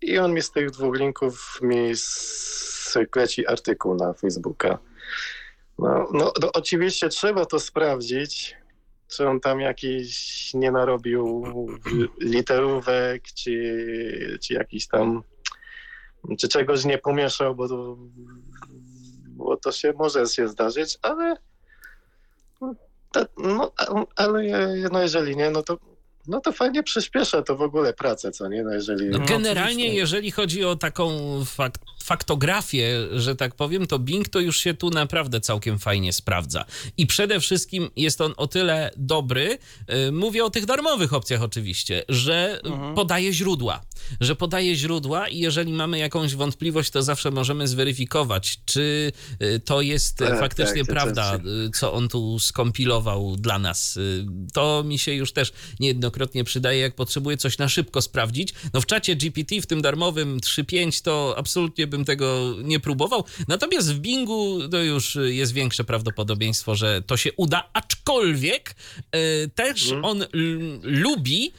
i 0.02 0.18
on 0.18 0.34
mi 0.34 0.42
z 0.42 0.50
tych 0.52 0.70
dwóch 0.70 0.96
linków 0.96 1.58
mi 1.62 1.90
skleci 1.96 3.46
artykuł 3.46 3.94
na 3.94 4.12
Facebooka. 4.12 4.78
No, 5.78 6.08
no, 6.12 6.32
no 6.42 6.50
oczywiście 6.54 7.08
trzeba 7.08 7.46
to 7.46 7.60
sprawdzić, 7.60 8.56
czy 9.08 9.28
on 9.28 9.40
tam 9.40 9.60
jakiś 9.60 10.54
nie 10.54 10.70
narobił 10.70 11.44
literówek, 12.20 13.22
czy, 13.22 14.38
czy 14.42 14.54
jakiś 14.54 14.88
tam, 14.88 15.22
czy 16.38 16.48
czegoś 16.48 16.84
nie 16.84 16.98
pomieszał, 16.98 17.54
bo 17.54 17.68
to, 17.68 17.96
bo 19.26 19.56
to 19.56 19.72
się 19.72 19.92
może 19.92 20.26
się 20.26 20.48
zdarzyć, 20.48 20.98
ale 21.02 21.36
no, 23.36 23.72
a- 23.76 24.04
ale 24.16 24.42
no 24.92 25.02
jeżeli 25.02 25.36
nie, 25.36 25.50
no 25.50 25.62
to, 25.62 25.78
no 26.28 26.40
to 26.40 26.52
fajnie 26.52 26.82
przyspiesza 26.82 27.42
to 27.42 27.56
w 27.56 27.62
ogóle 27.62 27.92
pracę, 27.92 28.32
co 28.32 28.48
nie? 28.48 28.62
No 28.62 28.74
jeżeli... 28.74 29.06
No, 29.06 29.18
generalnie, 29.18 29.72
oczywiście. 29.72 29.94
jeżeli 29.94 30.30
chodzi 30.30 30.64
o 30.64 30.76
taką 30.76 31.10
fak 31.44 31.78
faktografię, 32.04 33.06
że 33.12 33.36
tak 33.36 33.54
powiem, 33.54 33.86
to 33.86 33.98
Bing 33.98 34.28
to 34.28 34.40
już 34.40 34.60
się 34.60 34.74
tu 34.74 34.90
naprawdę 34.90 35.40
całkiem 35.40 35.78
fajnie 35.78 36.12
sprawdza. 36.12 36.64
I 36.96 37.06
przede 37.06 37.40
wszystkim 37.40 37.90
jest 37.96 38.20
on 38.20 38.34
o 38.36 38.46
tyle 38.46 38.90
dobry, 38.96 39.58
y, 40.08 40.12
mówię 40.12 40.44
o 40.44 40.50
tych 40.50 40.66
darmowych 40.66 41.12
opcjach 41.14 41.42
oczywiście, 41.42 42.04
że 42.08 42.60
Mhm. 42.64 42.94
podaje 42.94 43.32
źródła. 43.32 43.80
Że 44.20 44.36
podaje 44.36 44.76
źródła 44.76 45.28
i 45.28 45.38
jeżeli 45.38 45.72
mamy 45.72 45.98
jakąś 45.98 46.34
wątpliwość, 46.34 46.90
to 46.90 47.02
zawsze 47.02 47.30
możemy 47.30 47.68
zweryfikować, 47.68 48.58
czy 48.64 49.12
y, 49.42 49.60
to 49.60 49.80
jest 49.80 50.20
y, 50.20 50.26
Tak, 50.26 50.38
faktycznie 50.40 50.84
tak, 50.84 50.94
prawda, 50.94 51.38
y, 51.66 51.70
co 51.70 51.92
on 51.92 52.08
tu 52.08 52.38
skompilował 52.38 53.36
dla 53.36 53.58
nas. 53.58 53.98
To 54.52 54.82
mi 54.86 54.98
się 54.98 55.12
już 55.14 55.32
też 55.32 55.52
niejednokrotnie 55.80 56.44
przydaje, 56.44 56.80
jak 56.80 56.94
potrzebuję 56.94 57.36
coś 57.36 57.58
na 57.58 57.68
szybko 57.68 58.02
sprawdzić. 58.02 58.54
No 58.72 58.80
w 58.80 58.86
czacie 58.86 59.16
GPT, 59.16 59.60
w 59.60 59.66
tym 59.66 59.82
darmowym 59.82 60.40
3.5, 60.40 61.02
to 61.04 61.34
absolutnie 61.38 61.86
bym 61.86 62.04
tego 62.04 62.54
nie 62.62 62.80
próbował. 62.80 63.24
Natomiast 63.48 63.92
w 63.94 63.98
Bingu 63.98 64.68
to 64.68 64.82
już 64.82 65.18
jest 65.24 65.52
większe 65.52 65.84
prawdopodobieństwo, 65.84 66.74
że 66.74 67.02
to 67.06 67.16
się 67.16 67.32
uda, 67.36 67.68
aczkolwiek 67.72 68.74
też 69.54 69.92
on 70.02 70.22
l- 70.22 70.28
lubi 70.82 71.52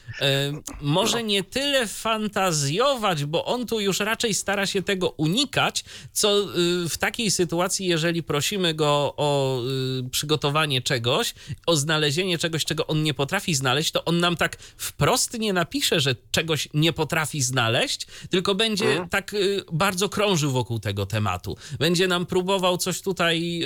może 0.81 1.23
nie 1.23 1.43
tyle 1.43 1.87
fantazjować, 2.29 3.25
bo 3.25 3.45
on 3.45 3.65
tu 3.65 3.79
już 3.79 3.99
raczej 3.99 4.33
stara 4.33 4.65
się 4.65 4.81
tego 4.81 5.09
unikać, 5.09 5.83
co 6.11 6.41
y, 6.85 6.89
w 6.89 6.97
takiej 6.97 7.31
sytuacji, 7.31 7.85
jeżeli 7.85 8.23
prosimy 8.23 8.73
go 8.73 9.13
o 9.17 9.61
y, 10.05 10.09
przygotowanie 10.09 10.81
czegoś, 10.81 11.33
o 11.67 11.75
znalezienie 11.75 12.37
czegoś, 12.37 12.65
czego 12.65 12.87
on 12.87 13.03
nie 13.03 13.13
potrafi 13.13 13.55
znaleźć, 13.55 13.91
to 13.91 14.05
on 14.05 14.19
nam 14.19 14.37
tak 14.37 14.57
wprost 14.77 15.39
nie 15.39 15.53
napisze, 15.53 15.99
że 15.99 16.15
czegoś 16.31 16.69
nie 16.73 16.93
potrafi 16.93 17.41
znaleźć, 17.41 18.07
tylko 18.29 18.55
będzie 18.55 19.07
tak 19.09 19.33
y, 19.33 19.63
bardzo 19.71 20.09
krążył 20.09 20.51
wokół 20.51 20.79
tego 20.79 21.05
tematu. 21.05 21.57
Będzie 21.79 22.07
nam 22.07 22.25
próbował 22.25 22.77
coś 22.77 23.01
tutaj 23.01 23.61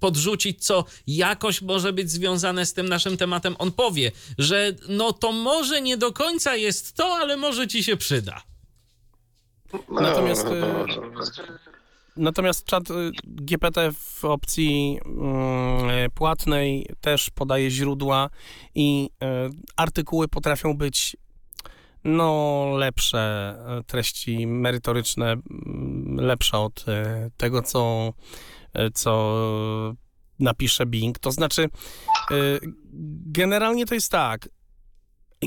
podrzucić, 0.00 0.64
co 0.64 0.84
jakoś 1.06 1.62
może 1.62 1.92
być 1.92 2.10
związane 2.10 2.66
z 2.66 2.72
tym 2.72 2.88
naszym 2.88 3.16
tematem. 3.16 3.56
On 3.58 3.72
powie, 3.72 4.12
że 4.38 4.72
no 4.88 5.12
to 5.12 5.32
może 5.32 5.82
nie 5.82 5.96
do 5.96 6.12
końca 6.12 6.56
jest 6.56 6.92
to, 6.92 7.14
ale 7.14 7.36
może 7.36 7.68
ci 7.68 7.84
się 7.84 7.96
przyda. 8.06 8.42
No, 9.88 10.00
Natomiast, 10.00 10.44
no, 10.44 10.56
y, 10.56 10.60
no, 10.60 10.86
no. 11.14 11.20
Natomiast 12.16 12.64
czat 12.64 12.90
y, 12.90 13.12
GPT 13.24 13.92
w 13.92 14.24
opcji 14.24 15.00
mm, 15.04 16.10
płatnej 16.10 16.86
też 17.00 17.30
podaje 17.30 17.70
źródła 17.70 18.30
i 18.74 19.10
y, 19.22 19.26
artykuły 19.76 20.28
potrafią 20.28 20.76
być 20.76 21.16
no 22.04 22.66
lepsze, 22.78 23.54
treści 23.86 24.46
merytoryczne, 24.46 25.32
mm, 25.32 26.16
lepsze 26.20 26.58
od 26.58 26.84
tego, 27.36 27.62
co, 27.62 28.12
co 28.94 29.34
napisze 30.38 30.86
Bing. 30.86 31.18
To 31.18 31.30
znaczy, 31.30 31.68
generalnie 33.26 33.86
to 33.86 33.94
jest 33.94 34.10
tak, 34.10 34.48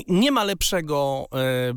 nie 0.08 0.32
ma 0.32 0.44
lepszego 0.44 1.26
e, 1.34 1.74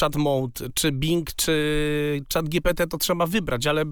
chat 0.00 0.16
mode, 0.16 0.70
czy 0.74 0.92
Bing, 0.92 1.34
czy 1.34 2.24
chat 2.34 2.48
GPT, 2.48 2.86
to 2.86 2.98
trzeba 2.98 3.26
wybrać, 3.26 3.66
ale 3.66 3.84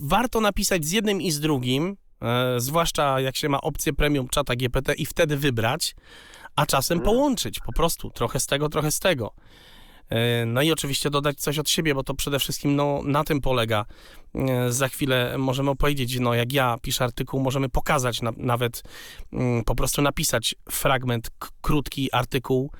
warto 0.00 0.40
napisać 0.40 0.84
z 0.84 0.90
jednym 0.90 1.22
i 1.22 1.30
z 1.30 1.40
drugim, 1.40 1.96
e, 2.22 2.60
zwłaszcza 2.60 3.20
jak 3.20 3.36
się 3.36 3.48
ma 3.48 3.60
opcję 3.60 3.92
premium 3.92 4.28
czata 4.28 4.56
GPT 4.56 4.94
i 4.94 5.06
wtedy 5.06 5.36
wybrać, 5.36 5.94
a 6.56 6.66
czasem 6.66 7.00
połączyć 7.00 7.60
po 7.60 7.72
prostu 7.72 8.10
trochę 8.10 8.40
z 8.40 8.46
tego, 8.46 8.68
trochę 8.68 8.90
z 8.90 8.98
tego. 8.98 9.34
E, 10.10 10.46
No 10.46 10.62
i 10.62 10.72
oczywiście 10.72 11.10
dodać 11.10 11.38
coś 11.40 11.58
od 11.58 11.70
siebie, 11.70 11.94
bo 11.94 12.02
to 12.04 12.14
przede 12.14 12.38
wszystkim 12.38 12.76
no, 12.76 13.00
na 13.04 13.24
tym 13.24 13.40
polega. 13.40 13.84
E, 14.34 14.72
Za 14.72 14.88
chwilę 14.88 15.34
możemy 15.38 15.70
opowiedzieć, 15.70 16.18
no 16.20 16.34
jak 16.34 16.52
ja 16.52 16.76
piszę 16.82 17.04
artykuł, 17.04 17.40
możemy 17.40 17.68
pokazać 17.68 18.22
na, 18.22 18.32
nawet, 18.36 18.82
mm, 19.32 19.64
po 19.64 19.74
prostu 19.74 20.02
napisać 20.02 20.54
fragment, 20.70 21.30
k- 21.38 21.48
krótki 21.60 22.12
artykuł 22.12 22.70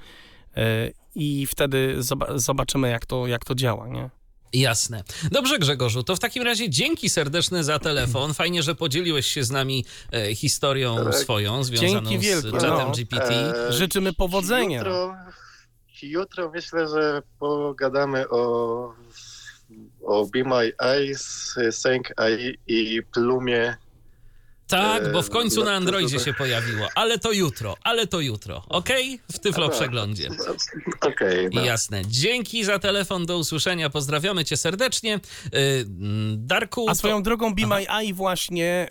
e, 0.56 0.90
i 1.14 1.46
wtedy 1.46 1.96
zoba- 1.98 2.38
zobaczymy, 2.38 2.90
jak 2.90 3.06
to, 3.06 3.26
jak 3.26 3.44
to 3.44 3.54
działa, 3.54 3.88
nie? 3.88 4.10
Jasne. 4.52 5.04
Dobrze, 5.30 5.58
Grzegorzu, 5.58 6.02
to 6.02 6.16
w 6.16 6.18
takim 6.18 6.42
razie 6.42 6.70
dzięki 6.70 7.08
serdeczne 7.10 7.64
za 7.64 7.78
telefon. 7.78 8.34
Fajnie, 8.34 8.62
że 8.62 8.74
podzieliłeś 8.74 9.26
się 9.26 9.44
z 9.44 9.50
nami 9.50 9.84
e, 10.12 10.34
historią 10.34 10.96
Tak. 11.04 11.14
swoją 11.14 11.64
związaną 11.64 11.92
Dzięki 12.10 12.18
z 12.18 12.22
wielkie, 12.22 12.50
czatem 12.60 12.86
no. 12.88 12.92
GPT. 12.92 13.30
E, 13.68 13.72
Życzymy 13.72 14.12
powodzenia. 14.12 14.78
Jutro, 14.78 15.14
jutro 16.10 16.50
myślę, 16.50 16.88
że 16.88 17.22
pogadamy 17.38 18.28
o, 18.28 18.94
o 20.04 20.26
Be 20.26 20.44
My 20.44 20.72
Eyes, 20.78 21.54
Sync 21.70 22.06
AI 22.16 22.58
i 22.66 23.02
Plumie. 23.02 23.76
Tak, 24.66 25.12
bo 25.12 25.22
w 25.22 25.30
końcu 25.30 25.60
e, 25.60 25.64
na 25.64 25.70
to- 25.70 25.76
Androidzie 25.76 26.20
się 26.20 26.34
pojawiło. 26.34 26.88
Ale 26.94 27.18
to 27.18 27.32
jutro, 27.32 27.76
ale 27.82 28.06
to 28.06 28.20
jutro. 28.20 28.62
Okej? 28.68 29.20
W 29.32 29.38
Tyflo 29.38 29.68
Tak. 29.68 29.76
Przeglądzie. 29.76 30.28
Okej, 31.00 31.48
no. 31.52 31.64
Jasne. 31.64 32.02
Dzięki 32.06 32.64
za 32.64 32.78
telefon, 32.78 33.26
do 33.26 33.38
usłyszenia. 33.38 33.90
Pozdrawiamy 33.90 34.44
cię 34.44 34.56
serdecznie. 34.56 35.20
Mm, 35.52 36.46
Darku. 36.46 36.88
A 36.88 36.94
swoją 36.94 37.16
to... 37.16 37.22
drogą 37.22 37.54
Be 37.54 37.66
My 37.66 37.86
Eye 37.90 38.14
właśnie, 38.14 38.88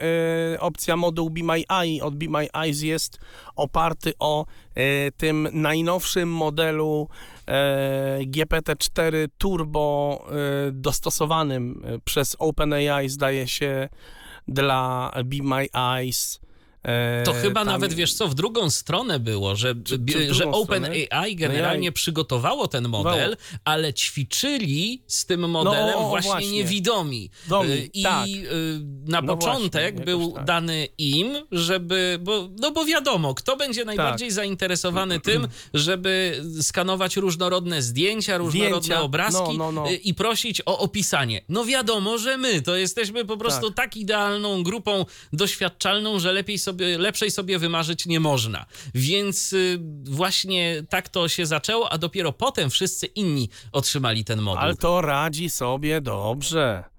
e, 0.53 0.59
opcja 0.59 0.97
moduł 0.97 1.30
Be 1.30 1.43
My 1.43 1.64
Eye 1.70 2.03
od 2.03 2.16
Be 2.16 2.26
My 2.30 2.47
Eyes 2.53 2.82
jest 2.82 3.20
oparty 3.55 4.14
o 4.20 4.45
tym 5.18 5.48
najnowszym 5.52 6.30
modelu 6.30 7.08
e, 7.48 8.20
GPT-4 8.22 9.28
Turbo 9.38 10.20
e, 10.28 10.72
dostosowanym 10.72 11.84
e, 11.86 12.00
przez 12.00 12.36
OpenAI 12.40 13.10
zdaje 13.10 13.48
się 13.48 13.90
dla 14.48 15.12
Be 15.26 15.44
My 15.44 15.68
Eyes. 15.74 16.40
E, 16.84 17.24
To 17.26 17.34
chyba 17.34 17.60
tam- 17.60 17.68
nawet, 17.68 17.94
wiesz 17.94 18.14
co, 18.14 18.28
w 18.28 18.36
drugą 18.36 18.70
stronę 18.70 19.20
było, 19.20 19.56
że, 19.56 19.76
Czy- 19.76 20.00
czy 20.12 20.28
w 20.28 20.34
że 20.34 20.46
OpenAI 20.52 21.36
generalnie 21.36 21.92
przygotowało 21.92 22.68
ten 22.68 22.88
model, 22.88 23.38
ale 23.66 23.94
ćwiczyli 23.94 25.04
z 25.08 25.26
tym 25.26 25.50
modelem 25.50 25.96
No, 26.00 26.10
właśnie, 26.10 26.32
właśnie. 26.32 26.52
niewidomi. 26.52 27.30
Domi, 27.48 27.72
Y, 27.72 27.90
I 27.94 28.04
tak. 28.04 28.28
y, 28.28 28.80
na 29.08 29.22
No 29.22 29.38
początek 29.38 29.96
właśnie, 29.96 30.06
był 30.06 30.32
tak. 30.32 30.46
dany 30.46 30.88
im, 30.98 31.34
żeby, 31.52 32.20
bo, 32.22 32.50
no 32.60 32.72
bo 32.72 32.86
wiadomo, 32.86 33.34
kto 33.34 33.58
będzie 33.58 33.86
najbardziej 33.86 34.28
Tak. 34.28 34.36
zainteresowany 34.36 35.20
tym, 35.20 35.48
żeby 35.74 36.42
skanować 36.62 37.18
różnorodne 37.18 37.82
zdjęcia, 37.82 38.38
różnorodne 38.38 38.80
Zdjęcia, 38.82 39.02
obrazki 39.02 39.58
no, 39.58 39.72
no, 39.72 39.72
no. 39.72 39.86
i 40.04 40.14
prosić 40.14 40.62
o 40.66 40.80
opisanie. 40.80 41.42
No 41.50 41.66
wiadomo, 41.66 42.18
że 42.18 42.38
my 42.38 42.62
to 42.62 42.76
jesteśmy 42.76 43.26
po 43.26 43.38
prostu 43.38 43.72
tak, 43.72 43.98
idealną 43.98 44.64
grupą 44.64 45.06
doświadczalną, 45.34 46.20
że 46.20 46.34
lepiej 46.34 46.58
sobie, 46.60 46.73
lepszej 46.80 47.32
sobie 47.32 47.60
wymarzyć 47.60 48.06
nie 48.06 48.20
można. 48.20 48.66
Więc 48.96 49.54
y, 49.54 49.80
właśnie 50.04 50.84
tak 50.90 51.10
to 51.10 51.28
się 51.28 51.46
zaczęło, 51.46 51.92
a 51.92 51.98
dopiero 51.98 52.34
potem 52.34 52.70
wszyscy 52.70 53.06
inni 53.06 53.50
otrzymali 53.72 54.26
ten 54.26 54.42
moduł. 54.42 54.62
Ale 54.62 54.76
to 54.76 55.02
radzi 55.02 55.50
sobie 55.50 56.02
dobrze. 56.02 56.93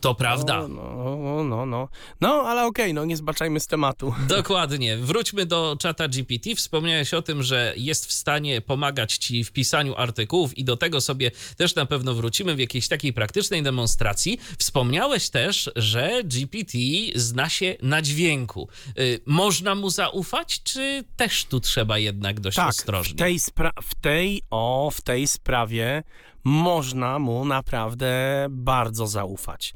To 0.00 0.14
prawda. 0.14 0.68
No, 0.68 1.16
no, 1.22 1.44
no, 1.44 1.66
no. 1.66 1.88
No, 2.20 2.28
ale 2.28 2.66
okej, 2.66 2.94
no 2.94 3.04
nie 3.04 3.16
zbaczajmy 3.16 3.60
z 3.60 3.66
tematu. 3.66 4.14
Dokładnie. 4.28 4.96
Wróćmy 4.96 5.46
do 5.46 5.76
czata 5.80 6.08
GPT. 6.08 6.54
Wspomniałeś 6.54 7.14
o 7.14 7.22
tym, 7.22 7.42
że 7.42 7.74
jest 7.76 8.06
w 8.06 8.12
stanie 8.12 8.60
pomagać 8.60 9.16
ci 9.16 9.44
w 9.44 9.52
pisaniu 9.52 9.94
artykułów 9.96 10.58
i 10.58 10.64
do 10.64 10.76
tego 10.76 11.00
sobie 11.00 11.30
też 11.56 11.74
na 11.74 11.86
pewno 11.86 12.14
wrócimy 12.14 12.54
w 12.54 12.58
jakiejś 12.58 12.88
takiej 12.88 13.12
praktycznej 13.12 13.62
demonstracji. 13.62 14.38
Wspomniałeś 14.58 15.30
też, 15.30 15.70
że 15.76 16.20
GPT 16.24 16.78
zna 17.14 17.48
się 17.48 17.76
na 17.82 18.02
dźwięku. 18.02 18.68
Y, 18.98 19.20
można 19.26 19.74
mu 19.74 19.90
zaufać, 19.90 20.62
czy 20.62 21.04
też 21.16 21.44
tu 21.44 21.60
trzeba 21.60 21.98
jednak 21.98 22.40
dość 22.40 22.56
Tak, 22.56 22.66
w 22.66 22.68
ostrożnie? 22.68 23.16
tej, 23.18 23.38
spra- 23.38 23.82
w 23.82 23.94
tej, 23.94 24.42
o, 24.50 24.90
w 24.94 25.00
tej 25.00 25.28
sprawie 25.28 26.02
można 26.44 27.18
mu 27.18 27.44
naprawdę 27.44 28.46
bardzo 28.50 29.06
zaufać. 29.06 29.74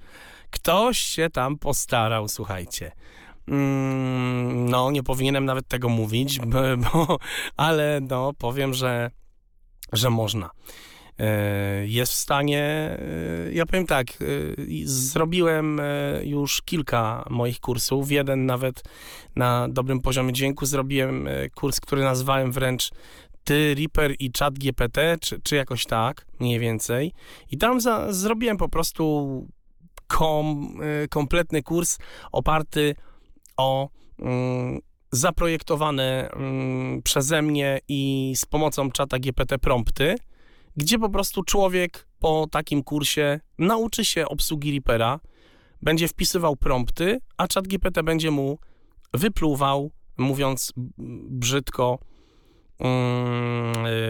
Ktoś 0.50 0.98
się 0.98 1.30
tam 1.30 1.58
postarał, 1.58 2.28
słuchajcie. 2.28 2.92
Mm, 3.48 4.70
no, 4.70 4.90
nie 4.90 5.02
powinienem 5.02 5.44
nawet 5.44 5.68
tego 5.68 5.88
mówić, 5.88 6.40
bo, 6.92 7.18
ale 7.56 8.00
no, 8.10 8.32
powiem, 8.38 8.74
że, 8.74 9.10
że 9.92 10.10
można. 10.10 10.50
E, 11.18 11.86
Jest 11.86 12.12
w 12.12 12.16
stanie, 12.16 12.62
e, 12.62 13.52
ja 13.52 13.66
powiem 13.66 13.86
tak, 13.86 14.06
e, 14.10 14.14
zrobiłem 14.84 15.80
już 16.22 16.62
kilka 16.62 17.24
moich 17.30 17.60
kursów, 17.60 18.10
jeden 18.10 18.46
nawet 18.46 18.82
na 19.36 19.68
dobrym 19.68 20.00
poziomie 20.00 20.32
dźwięku 20.32 20.66
zrobiłem 20.66 21.28
kurs, 21.54 21.80
który 21.80 22.02
nazwałem 22.02 22.52
wręcz 22.52 22.90
ty, 23.44 23.74
Reaper 23.74 24.14
i 24.18 24.30
Chat 24.38 24.58
GPT, 24.58 25.16
czy, 25.20 25.40
czy 25.40 25.56
jakoś 25.56 25.86
tak, 25.86 26.26
mniej 26.40 26.58
więcej. 26.58 27.12
I 27.50 27.58
tam 27.58 27.80
za, 27.80 28.12
zrobiłem 28.12 28.56
po 28.56 28.68
prostu 28.68 29.46
kom, 30.06 30.78
e, 30.82 31.08
kompletny 31.08 31.62
kurs 31.62 31.98
oparty 32.32 32.94
o 33.56 33.88
mm, 34.18 34.80
zaprojektowane 35.12 36.30
mm, 36.30 37.02
przeze 37.02 37.42
mnie 37.42 37.80
i 37.88 38.32
z 38.36 38.46
pomocą 38.46 38.90
czata 38.90 39.18
GPT 39.18 39.58
prompty, 39.58 40.16
gdzie 40.76 40.98
po 40.98 41.10
prostu 41.10 41.42
człowiek 41.42 42.08
po 42.18 42.46
takim 42.50 42.82
kursie 42.82 43.40
nauczy 43.58 44.04
się 44.04 44.28
obsługi 44.28 44.72
Reapera, 44.72 45.20
będzie 45.82 46.08
wpisywał 46.08 46.56
prompty, 46.56 47.18
a 47.36 47.48
czat 47.48 47.68
GPT 47.68 48.02
będzie 48.02 48.30
mu 48.30 48.58
wypluwał, 49.14 49.90
mówiąc 50.18 50.72
brzydko, 51.28 51.98
y, 52.02 52.11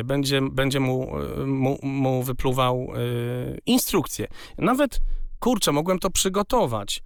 będzie, 0.05 0.43
będzie 0.43 0.81
mu, 0.81 1.19
y, 1.19 1.47
mu, 1.47 1.79
mu 1.83 2.23
wypluwał 2.23 2.89
y, 2.97 3.61
instrukcje. 3.67 4.27
Nawet, 4.59 5.01
kurczę, 5.39 5.73
mogłem 5.73 5.99
to 5.99 6.11
przygotować. 6.11 7.03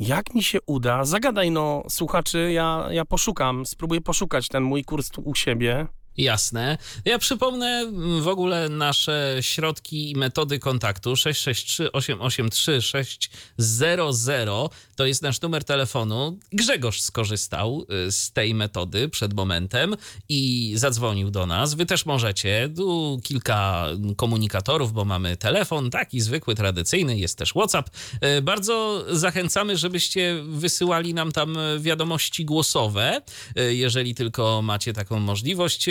Jak 0.00 0.34
mi 0.34 0.42
się 0.42 0.58
uda? 0.66 1.04
Zagadaj 1.04 1.50
no, 1.50 1.82
słuchaczy, 1.88 2.52
ja, 2.52 2.88
ja 2.90 3.04
poszukam, 3.04 3.66
spróbuję 3.66 4.00
poszukać 4.00 4.48
ten 4.48 4.62
mój 4.62 4.84
kurs 4.84 5.10
u 5.24 5.34
siebie. 5.34 5.86
Jasne. 6.18 6.78
Ja 7.04 7.18
przypomnę 7.18 7.92
w 8.20 8.28
ogóle 8.28 8.68
nasze 8.68 9.36
środki 9.40 10.10
i 10.10 10.16
metody 10.16 10.58
kontaktu 10.58 11.16
663 11.16 11.92
883 11.92 12.82
600 12.82 13.36
to 14.96 15.06
jest 15.06 15.22
nasz 15.22 15.40
numer 15.40 15.64
telefonu. 15.64 16.38
Grzegorz 16.52 17.00
skorzystał 17.00 17.86
y, 18.08 18.12
z 18.12 18.32
tej 18.32 18.54
metody 18.54 19.08
przed 19.08 19.34
momentem 19.34 19.96
i 20.28 20.72
zadzwonił 20.76 21.30
do 21.30 21.46
nas. 21.46 21.74
Wy 21.74 21.86
też 21.86 22.06
możecie. 22.06 22.70
Tu 22.76 23.20
kilka 23.24 23.86
komunikatorów, 24.16 24.92
bo 24.92 25.04
mamy 25.04 25.36
telefon, 25.36 25.90
taki 25.90 26.20
zwykły, 26.20 26.54
tradycyjny, 26.54 27.18
jest 27.18 27.38
też 27.38 27.50
WhatsApp. 27.50 27.90
Y, 28.38 28.42
Bardzo 28.42 29.04
zachęcamy, 29.16 29.76
żebyście 29.76 30.42
wysyłali 30.48 31.14
nam 31.14 31.32
tam 31.32 31.56
y, 31.56 31.80
wiadomości 31.80 32.44
głosowe, 32.44 33.20
jeżeli 33.70 34.14
tylko 34.14 34.62
macie 34.62 34.92
taką 34.92 35.20
możliwość. 35.20 35.86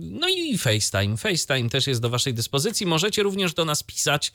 No 0.00 0.28
i 0.28 0.58
FaceTime. 0.58 1.16
FaceTime 1.16 1.70
też 1.70 1.86
jest 1.86 2.00
do 2.00 2.10
Waszej 2.10 2.34
dyspozycji. 2.34 2.86
Możecie 2.86 3.22
również 3.22 3.54
do 3.54 3.64
nas 3.64 3.82
pisać. 3.82 4.32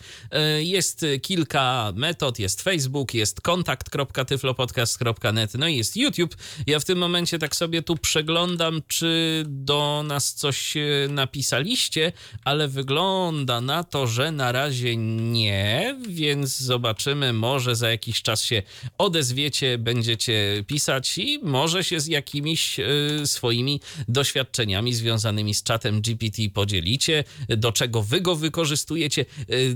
Y, 0.60 0.64
Jest 0.64 1.06
kilka 1.22 1.94
metod. 1.96 2.40
Jest 2.40 2.62
Facebook, 2.62 3.14
jest 3.14 3.42
kontakt.tyflopodcast.net, 3.42 5.54
no 5.54 5.68
i 5.68 5.78
jest 5.78 5.98
YouTube. 5.98 6.36
Ja 6.68 6.80
w 6.80 6.86
tym 6.86 6.98
momencie 6.98 7.40
tak 7.40 7.56
sobie 7.56 7.82
tu 7.82 7.98
przeglądam, 7.98 8.82
czy 8.88 9.44
do 9.48 10.04
nas 10.08 10.34
coś 10.34 10.78
y, 10.78 11.08
napisaliście, 11.10 12.12
ale 12.44 12.68
wygląda 12.68 13.62
na 13.62 13.84
to, 13.84 14.08
że 14.08 14.32
na 14.32 14.52
razie 14.52 14.98
nie, 14.98 15.96
więc 16.08 16.58
zobaczymy. 16.58 17.34
Może 17.34 17.76
za 17.76 17.90
jakiś 17.90 18.22
czas 18.22 18.44
się 18.44 18.64
odezwiecie, 18.98 19.78
będziecie 19.78 20.64
pisać 20.68 21.18
i 21.18 21.40
może 21.44 21.84
się 21.84 22.00
z 22.00 22.08
jakimiś 22.08 22.80
y, 22.80 23.22
swoimi 23.26 23.82
doświadczeniami 24.08 24.94
związanymi 25.06 25.54
z 25.54 25.64
czatem 25.64 26.02
GPT 26.02 26.42
podzielicie, 26.54 27.24
do 27.50 27.72
czego 27.72 28.04
wy 28.04 28.22
go 28.22 28.36
wykorzystujecie. 28.36 29.26
Y, 29.50 29.76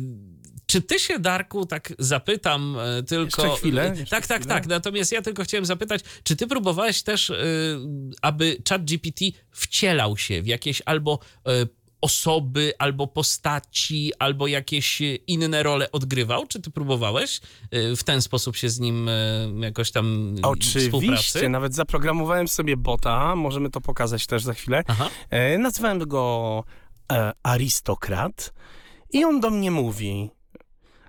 czy 0.66 0.82
ty 0.82 1.00
się, 1.00 1.20
Darku, 1.20 1.66
tak 1.66 1.94
zapytam 2.00 2.78
e, 2.80 3.04
tylko. 3.04 3.44
Jeszcze 3.44 3.58
chwilę, 3.58 3.94
jeszcze 4.00 4.16
tak, 4.16 4.28
tak, 4.28 4.42
chwilę. 4.42 4.56
tak. 4.56 4.68
Natomiast 4.68 5.12
ja 5.12 5.22
tylko 5.22 5.44
chciałem 5.44 5.66
zapytać, 5.66 6.02
czy 6.24 6.36
ty 6.36 6.48
próbowałeś 6.48 7.04
też, 7.04 7.30
y, 7.30 7.36
aby 8.22 8.58
chat 8.70 8.86
GPT 8.86 9.26
wcielał 9.52 10.18
się 10.18 10.42
w 10.42 10.48
jakieś 10.48 10.82
albo 10.86 11.20
y, 11.48 11.68
osoby, 12.02 12.74
albo 12.80 13.08
postaci, 13.08 14.12
albo 14.20 14.48
jakieś 14.48 15.02
inne 15.28 15.64
role 15.64 15.92
odgrywał? 15.92 16.48
Czy 16.48 16.62
ty 16.62 16.72
próbowałeś 16.72 17.42
y, 17.74 17.96
w 17.96 18.04
ten 18.04 18.22
sposób 18.22 18.56
się 18.56 18.70
z 18.70 18.80
nim 18.80 19.10
y, 19.10 19.52
jakoś 19.60 19.92
tam 19.92 20.36
Oczywiście, 20.44 21.50
nawet 21.50 21.76
zaprogramowałem 21.76 22.48
sobie 22.48 22.78
bota, 22.78 23.36
możemy 23.36 23.70
to 23.70 23.82
pokazać 23.82 24.28
też 24.28 24.44
za 24.44 24.54
chwilę. 24.54 24.84
Aha. 24.88 25.10
E, 25.30 25.58
nazwałem 25.58 26.00
go 26.00 26.64
e, 27.12 27.32
arystokrat 27.44 28.54
i 29.14 29.26
on 29.26 29.40
do 29.40 29.50
mnie 29.50 29.72
mówi 29.72 30.30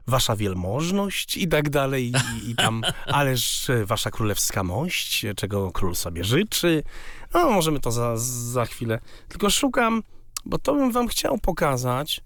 wasza 0.06 0.36
wielmożność 0.36 1.36
i 1.36 1.48
tak 1.48 1.70
dalej 1.70 2.12
i, 2.12 2.50
i 2.50 2.54
tam, 2.54 2.82
ależ 3.06 3.70
e, 3.70 3.84
wasza 3.84 4.10
królewska 4.10 4.64
mość, 4.64 5.26
czego 5.36 5.70
król 5.70 5.94
sobie 5.94 6.24
życzy. 6.24 6.82
No, 7.34 7.50
możemy 7.50 7.80
to 7.80 7.90
za, 7.90 8.16
za 8.52 8.64
chwilę. 8.64 9.00
Tylko 9.28 9.50
szukam, 9.50 10.02
bo 10.44 10.58
to 10.58 10.74
bym 10.74 10.92
wam 10.92 11.08
chciał 11.08 11.38
pokazać. 11.38 12.20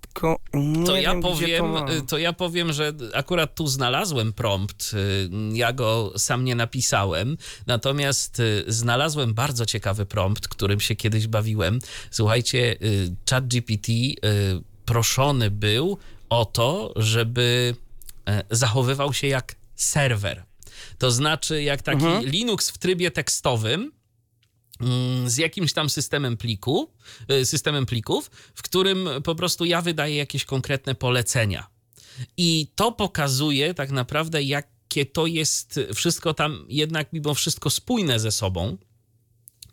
Tylko 0.00 0.36
nie 0.54 0.86
To 0.86 0.96
ja, 0.96 1.12
wiem, 1.12 1.22
powiem, 1.22 1.58
to, 1.60 1.68
mam. 1.68 2.06
to 2.06 2.18
ja 2.18 2.32
powiem, 2.32 2.72
że 2.72 2.92
akurat 3.14 3.54
tu 3.54 3.66
znalazłem 3.66 4.32
prompt. 4.32 4.90
y, 4.94 5.30
Ja 5.52 5.72
go 5.72 6.12
sam 6.16 6.44
nie 6.44 6.54
napisałem, 6.54 7.36
natomiast 7.66 8.40
y, 8.40 8.64
znalazłem 8.68 9.34
bardzo 9.34 9.66
ciekawy 9.66 10.06
prompt, 10.06 10.48
którym 10.48 10.80
się 10.80 10.96
kiedyś 10.96 11.26
bawiłem. 11.26 11.78
Słuchajcie, 12.10 12.76
y, 12.82 13.14
ChatGPT 13.30 13.88
y, 13.88 14.16
proszony 14.84 15.50
był 15.50 15.98
o 16.28 16.44
to, 16.44 16.92
żeby 16.96 17.74
e, 18.28 18.42
zachowywał 18.50 19.12
się 19.12 19.26
jak 19.26 19.54
serwer. 19.76 20.44
To 20.98 21.10
znaczy, 21.10 21.62
jak 21.62 21.82
taki 21.82 22.04
Linux 22.22 22.70
w 22.70 22.78
trybie 22.78 23.10
tekstowym, 23.10 23.92
z 25.26 25.36
jakimś 25.36 25.72
tam 25.72 25.90
systemem 25.90 26.36
pliku, 26.36 26.90
y, 27.30 27.46
systemem 27.46 27.86
plików, 27.86 28.30
w 28.54 28.62
którym 28.62 29.08
po 29.24 29.34
prostu 29.34 29.64
ja 29.64 29.82
wydaję 29.82 30.16
jakieś 30.16 30.44
konkretne 30.44 30.94
polecenia. 30.94 31.66
I 32.36 32.66
to 32.74 32.92
pokazuje 32.92 33.74
tak 33.74 33.90
naprawdę, 33.90 34.42
jakie 34.42 35.06
to 35.06 35.26
jest 35.26 35.80
wszystko 35.94 36.34
tam 36.34 36.66
jednak 36.68 37.12
mimo 37.12 37.34
wszystko 37.34 37.70
spójne 37.70 38.20
ze 38.20 38.32
sobą, 38.32 38.78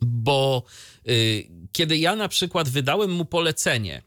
bo 0.02 0.64
y, 1.08 1.50
kiedy 1.72 1.98
ja 1.98 2.16
na 2.16 2.28
przykład 2.28 2.70
wydałem 2.70 3.12
mu 3.12 3.26
polecenie, 3.26 4.02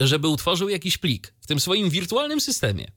żeby 0.00 0.28
utworzył 0.28 0.68
jakiś 0.68 0.98
plik 0.98 1.34
w 1.40 1.46
tym 1.46 1.60
swoim 1.60 1.90
wirtualnym 1.90 2.40
systemie, 2.40 2.92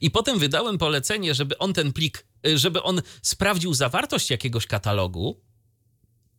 i 0.00 0.10
potem 0.10 0.38
wydałem 0.38 0.78
polecenie, 0.78 1.34
żeby 1.34 1.58
on 1.58 1.72
ten 1.72 1.92
plik, 1.92 2.26
y, 2.46 2.58
żeby 2.58 2.82
on 2.82 3.02
sprawdził 3.22 3.74
zawartość 3.74 4.30
jakiegoś 4.30 4.66
katalogu, 4.66 5.40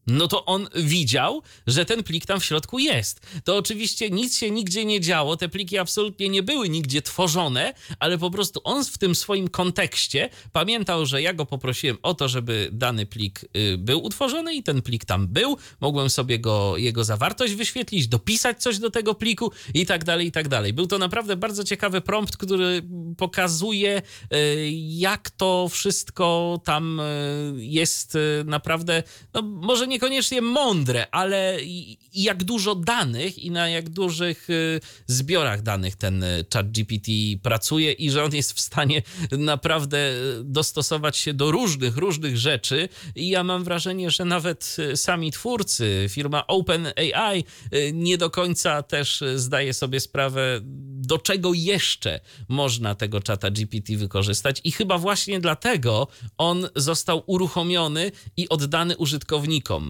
no 0.07 0.27
to 0.27 0.45
on 0.45 0.67
widział, 0.75 1.41
że 1.67 1.85
ten 1.85 2.03
plik 2.03 2.25
tam 2.25 2.39
w 2.39 2.45
środku 2.45 2.79
jest. 2.79 3.21
To 3.43 3.57
oczywiście 3.57 4.09
nic 4.09 4.37
się 4.37 4.51
nigdzie 4.51 4.85
nie 4.85 5.01
działo, 5.01 5.37
te 5.37 5.49
pliki 5.49 5.77
absolutnie 5.77 6.29
nie 6.29 6.43
były 6.43 6.69
nigdzie 6.69 7.01
tworzone, 7.01 7.73
ale 7.99 8.17
po 8.17 8.31
prostu 8.31 8.61
on 8.63 8.85
w 8.85 8.97
tym 8.97 9.15
swoim 9.15 9.47
kontekście 9.47 10.29
pamiętał, 10.51 11.05
że 11.05 11.21
ja 11.21 11.33
go 11.33 11.45
poprosiłem 11.45 11.97
o 12.01 12.13
to, 12.13 12.27
żeby 12.27 12.69
dany 12.71 13.05
plik 13.05 13.45
y, 13.57 13.77
był 13.77 14.03
utworzony 14.03 14.55
i 14.55 14.63
ten 14.63 14.81
plik 14.81 15.05
tam 15.05 15.27
był. 15.27 15.57
Mogłem 15.81 16.09
sobie 16.09 16.39
go, 16.39 16.77
jego 16.77 17.03
zawartość 17.03 17.53
wyświetlić, 17.53 18.07
dopisać 18.07 18.61
coś 18.61 18.79
do 18.79 18.89
tego 18.89 19.15
pliku 19.15 19.51
i 19.73 19.85
tak 19.85 20.03
dalej, 20.03 20.27
i 20.27 20.31
tak 20.31 20.47
dalej. 20.47 20.73
Był 20.73 20.87
to 20.87 20.97
naprawdę 20.97 21.35
bardzo 21.35 21.63
ciekawy 21.63 22.01
prompt, 22.01 22.37
który 22.37 22.81
pokazuje, 23.17 24.01
y, 24.33 24.69
jak 24.73 25.29
to 25.29 25.69
wszystko 25.69 26.59
tam 26.63 26.99
y, 26.99 27.03
jest 27.57 28.17
naprawdę, 28.45 29.03
no 29.33 29.41
może 29.41 29.87
niekoniecznie 29.95 30.41
mądre, 30.41 31.07
ale 31.11 31.57
jak 32.13 32.43
dużo 32.43 32.75
danych 32.75 33.39
i 33.39 33.51
na 33.51 33.69
jak 33.69 33.89
dużych 33.89 34.49
y, 34.49 34.79
zbiorach 35.07 35.61
danych 35.61 35.95
ten 35.95 36.23
y, 36.23 36.45
chat 36.53 36.71
GPT 36.71 37.11
pracuje 37.43 37.91
i 37.91 38.11
że 38.11 38.23
on 38.23 38.35
jest 38.35 38.53
w 38.53 38.59
stanie 38.59 39.01
naprawdę 39.31 39.97
y, 39.97 40.43
dostosować 40.43 41.17
się 41.17 41.33
do 41.33 41.51
różnych, 41.51 41.97
różnych 41.97 42.37
rzeczy. 42.37 42.89
I 43.15 43.29
ja 43.29 43.43
mam 43.43 43.63
wrażenie, 43.63 44.11
że 44.11 44.25
nawet 44.25 44.77
sami 44.95 45.31
twórcy, 45.31 46.05
firma 46.09 46.47
OpenAI 46.47 47.43
nie 47.93 48.17
do 48.17 48.29
końca 48.29 48.83
też 48.83 49.23
zdaje 49.35 49.73
sobie 49.73 49.99
sprawę, 49.99 50.59
do 51.05 51.17
czego 51.17 51.53
jeszcze 51.53 52.19
można 52.49 52.95
tego 52.95 53.21
czata 53.21 53.51
GPT 53.51 53.97
wykorzystać. 53.97 54.61
I 54.63 54.71
chyba 54.71 54.97
właśnie 54.97 55.39
dlatego 55.39 56.07
on 56.37 56.69
został 56.75 57.23
uruchomiony 57.25 58.11
i 58.37 58.49
oddany 58.49 58.97
użytkownikom. 58.97 59.84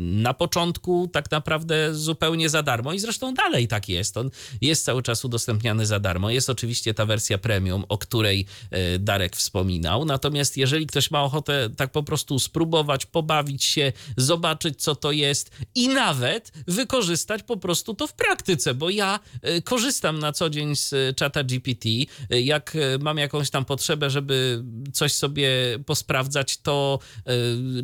Na 0.00 0.34
początku 0.34 1.08
tak 1.12 1.30
naprawdę 1.30 1.94
zupełnie 1.94 2.48
za 2.48 2.62
darmo 2.62 2.92
i 2.92 2.98
zresztą 2.98 3.34
dalej 3.34 3.68
tak 3.68 3.88
jest. 3.88 4.16
On 4.16 4.30
jest 4.60 4.84
cały 4.84 5.02
czas 5.02 5.24
udostępniany 5.24 5.86
za 5.86 6.00
darmo. 6.00 6.30
Jest 6.30 6.50
oczywiście 6.50 6.94
ta 6.94 7.06
wersja 7.06 7.38
premium, 7.38 7.84
o 7.88 7.98
której 7.98 8.46
y, 8.94 8.98
Darek 8.98 9.36
wspominał. 9.36 10.04
Natomiast 10.04 10.56
jeżeli 10.56 10.86
ktoś 10.86 11.10
ma 11.10 11.22
ochotę 11.22 11.70
tak 11.76 11.92
po 11.92 12.02
prostu 12.02 12.38
spróbować, 12.38 13.06
pobawić 13.06 13.64
się, 13.64 13.92
zobaczyć 14.16 14.82
co 14.82 14.94
to 14.94 15.12
jest 15.12 15.50
i 15.74 15.88
nawet 15.88 16.52
wykorzystać 16.66 17.42
po 17.42 17.56
prostu 17.56 17.94
to 17.94 18.06
w 18.06 18.12
praktyce, 18.12 18.74
bo 18.74 18.90
ja 18.90 19.20
y, 19.48 19.62
korzystam 19.62 20.18
na 20.18 20.32
co 20.32 20.50
dzień 20.50 20.76
z 20.76 20.92
y, 20.92 21.14
czata 21.16 21.44
GPT. 21.44 21.88
Jak 22.30 22.76
mam 23.00 23.18
jakąś 23.18 23.50
tam 23.50 23.64
potrzebę, 23.64 24.10
żeby 24.10 24.64
coś 24.92 25.12
sobie 25.12 25.50
posprawdzać, 25.86 26.58
to 26.58 26.98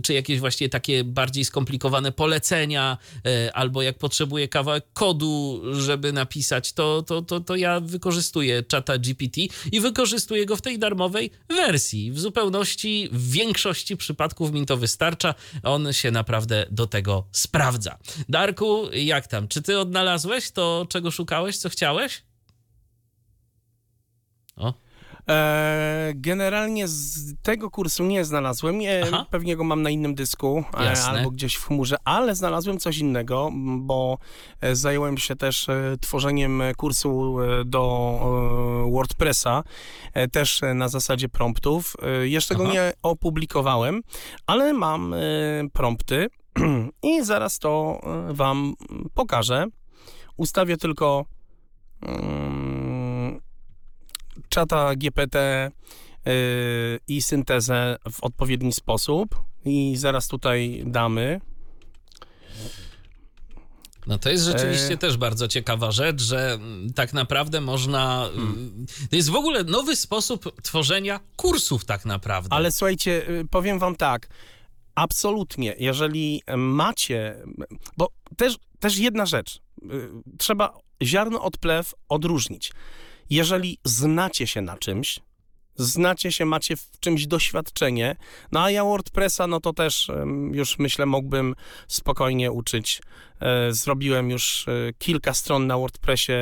czy 0.02 0.14
jakieś 0.14 0.40
właśnie 0.40 0.68
takie 0.68 1.04
bardziej 1.20 1.44
skomplikowane 1.44 2.12
polecenia, 2.12 2.98
y, 3.26 3.52
albo 3.52 3.82
jak 3.82 3.98
potrzebuję 3.98 4.48
kawałek 4.48 4.84
kodu, 4.92 5.62
żeby 5.72 6.12
napisać, 6.12 6.72
to, 6.72 7.02
to, 7.02 7.22
to, 7.22 7.40
to 7.40 7.56
ja 7.56 7.80
wykorzystuję 7.80 8.62
czata 8.62 8.98
GPT 8.98 9.40
i 9.72 9.80
wykorzystuję 9.80 10.46
go 10.46 10.56
w 10.56 10.62
tej 10.62 10.78
darmowej 10.78 11.30
wersji. 11.48 12.12
W 12.12 12.20
zupełności 12.20 13.08
w 13.12 13.30
większości 13.30 13.96
przypadków 13.96 14.52
mi 14.52 14.66
to 14.66 14.76
wystarcza. 14.76 15.34
On 15.62 15.92
się 15.92 16.10
naprawdę 16.10 16.66
do 16.70 16.86
tego 16.86 17.26
sprawdza. 17.32 17.98
Darku, 18.28 18.90
jak 18.92 19.26
tam? 19.26 19.48
Czy 19.48 19.62
ty 19.62 19.78
odnalazłeś 19.78 20.50
to, 20.50 20.86
czego 20.88 21.10
szukałeś, 21.10 21.56
co 21.58 21.68
chciałeś? 21.68 22.22
O, 24.56 24.68
E, 24.68 24.72
generalnie 26.14 26.88
z 26.88 27.34
tego 27.42 27.70
kursu 27.70 28.04
nie 28.04 28.24
znalazłem. 28.24 28.78
Aha. 29.02 29.26
pewnie 29.30 29.56
go 29.56 29.64
mam 29.64 29.82
na 29.82 29.90
innym 29.90 30.14
dysku 30.14 30.64
e, 30.78 30.84
Jasne. 30.84 31.10
albo 31.18 31.30
gdzieś 31.30 31.54
w 31.54 31.66
chmurze, 31.66 31.96
ale 32.04 32.34
znalazłem 32.34 32.78
coś 32.78 32.98
innego, 32.98 33.50
bo 33.78 34.18
e, 34.60 34.76
zająłem 34.76 35.18
się 35.18 35.36
też 35.36 35.68
e, 35.68 35.96
tworzeniem 36.00 36.62
kursu 36.76 37.36
e, 37.40 37.64
do 37.64 38.20
e, 38.86 38.90
WordPressa, 38.90 39.62
e, 40.14 40.28
też 40.28 40.62
e, 40.62 40.74
na 40.74 40.88
zasadzie 40.88 41.28
promptów. 41.28 41.96
E, 42.02 42.28
Jeszcze 42.28 42.54
go 42.54 42.64
Aha. 42.64 42.72
nie 42.72 42.92
opublikowałem, 43.02 44.02
ale 44.46 44.72
mam 44.72 45.14
e, 45.14 45.18
prompty 45.72 46.26
i 47.02 47.24
zaraz 47.24 47.58
to 47.58 48.00
e, 48.30 48.34
wam 48.34 48.74
pokażę. 49.14 49.66
Ustawię 50.36 50.76
tylko 50.76 51.24
mm, 52.02 52.89
czata 54.50 54.96
GPT 54.96 55.70
y, 56.26 57.00
i 57.08 57.22
syntezę 57.22 57.96
w 58.12 58.24
odpowiedni 58.24 58.72
sposób. 58.72 59.42
I 59.64 59.96
zaraz 59.96 60.28
tutaj 60.28 60.82
damy. 60.86 61.40
No 64.06 64.18
to 64.18 64.30
jest 64.30 64.44
rzeczywiście 64.44 64.94
E. 64.94 64.96
też 64.96 65.16
bardzo 65.16 65.48
ciekawa 65.48 65.90
rzecz, 65.90 66.22
że 66.22 66.52
mm, 66.52 66.92
tak 66.92 67.12
naprawdę 67.12 67.60
można. 67.60 68.28
Hmm. 68.34 68.86
y, 69.04 69.08
To 69.08 69.16
jest 69.16 69.30
w 69.30 69.34
ogóle 69.34 69.64
nowy 69.64 69.96
sposób 69.96 70.62
tworzenia 70.62 71.20
kursów, 71.36 71.84
tak 71.84 72.04
naprawdę. 72.04 72.52
Ale 72.52 72.72
słuchajcie, 72.72 73.28
y, 73.30 73.44
powiem 73.50 73.78
wam 73.78 73.96
tak. 73.96 74.28
Absolutnie, 74.94 75.74
jeżeli 75.78 76.42
macie, 76.56 77.36
bo 77.96 78.08
też, 78.36 78.56
też 78.80 78.98
jedna 78.98 79.26
rzecz, 79.26 79.56
y, 79.56 80.10
trzeba 80.38 80.78
ziarno 81.02 81.42
od 81.42 81.58
plew 81.58 81.94
odróżnić. 82.08 82.72
Jeżeli 83.30 83.78
znacie 83.84 84.46
się 84.46 84.60
na 84.60 84.76
czymś, 84.76 85.20
znacie 85.76 86.32
się, 86.32 86.44
macie 86.44 86.76
w 86.76 86.90
czymś 87.00 87.26
doświadczenie, 87.26 88.16
no 88.52 88.62
a 88.62 88.70
ja 88.70 88.84
WordPressa, 88.84 89.46
no 89.46 89.60
to 89.60 89.72
też 89.72 90.10
już 90.52 90.78
myślę 90.78 91.06
mógłbym 91.06 91.54
spokojnie 91.88 92.52
uczyć. 92.52 93.02
E, 93.40 93.72
Zrobiłem 93.72 94.30
już 94.30 94.68
e, 94.68 94.72
kilka 94.98 95.34
stron 95.34 95.66
na 95.66 95.78
WordPressie 95.78 96.32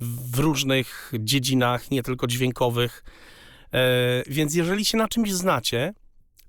w 0.00 0.38
różnych 0.38 1.12
dziedzinach, 1.18 1.90
nie 1.90 2.02
tylko 2.02 2.26
dźwiękowych. 2.26 3.04
E, 3.72 4.22
Więc 4.26 4.54
jeżeli 4.54 4.84
się 4.84 4.98
na 4.98 5.08
czymś 5.08 5.32
znacie, 5.32 5.94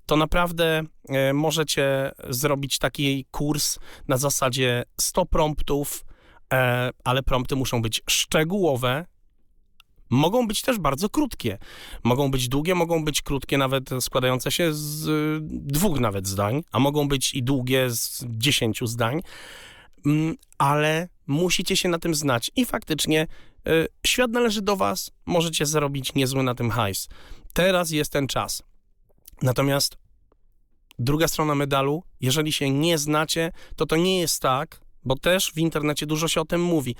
to 0.06 0.16
naprawdę 0.16 0.82
możecie 1.34 2.12
zrobić 2.28 2.78
taki 2.78 3.26
kurs 3.30 3.78
na 4.08 4.16
zasadzie 4.16 4.84
100 5.00 5.26
promptów, 5.26 6.04
ale 7.04 7.22
prompty 7.22 7.56
muszą 7.56 7.82
być 7.82 8.02
szczegółowe. 8.10 9.06
Mogą 10.10 10.46
być 10.46 10.62
też 10.62 10.78
bardzo 10.78 11.08
krótkie. 11.08 11.58
Mogą 12.04 12.30
być 12.30 12.48
długie, 12.48 12.74
mogą 12.74 13.04
być 13.04 13.22
krótkie, 13.22 13.58
nawet 13.58 13.90
składające 14.00 14.52
się 14.52 14.74
z 14.74 15.08
y, 15.08 15.38
dwóch 15.42 16.00
nawet 16.00 16.26
zdań, 16.26 16.62
a 16.72 16.78
mogą 16.78 17.08
być 17.08 17.34
i 17.34 17.42
długie 17.42 17.90
z 17.90 18.24
dziesięciu 18.28 18.86
zdań. 18.86 19.20
Mm, 20.06 20.36
Ale 20.58 21.08
musicie 21.26 21.76
się 21.76 21.88
na 21.88 21.98
tym 21.98 22.14
znać 22.14 22.50
i 22.56 22.64
faktycznie 22.64 23.26
y, 23.68 23.88
świat 24.06 24.30
należy 24.30 24.62
do 24.62 24.76
was, 24.76 25.10
możecie 25.26 25.66
zarobić 25.66 26.14
niezły 26.14 26.42
na 26.42 26.54
tym 26.54 26.70
hajs. 26.70 27.08
Teraz 27.52 27.90
jest 27.90 28.12
ten 28.12 28.26
czas. 28.26 28.62
Natomiast 29.42 29.98
druga 30.98 31.28
strona 31.28 31.54
medalu, 31.54 32.02
jeżeli 32.20 32.52
się 32.52 32.70
nie 32.70 32.98
znacie, 32.98 33.52
to 33.76 33.86
to 33.86 33.96
nie 33.96 34.20
jest 34.20 34.42
tak, 34.42 34.80
bo 35.06 35.16
też 35.16 35.52
w 35.52 35.58
internecie 35.58 36.06
dużo 36.06 36.28
się 36.28 36.40
o 36.40 36.44
tym 36.44 36.62
mówi. 36.62 36.96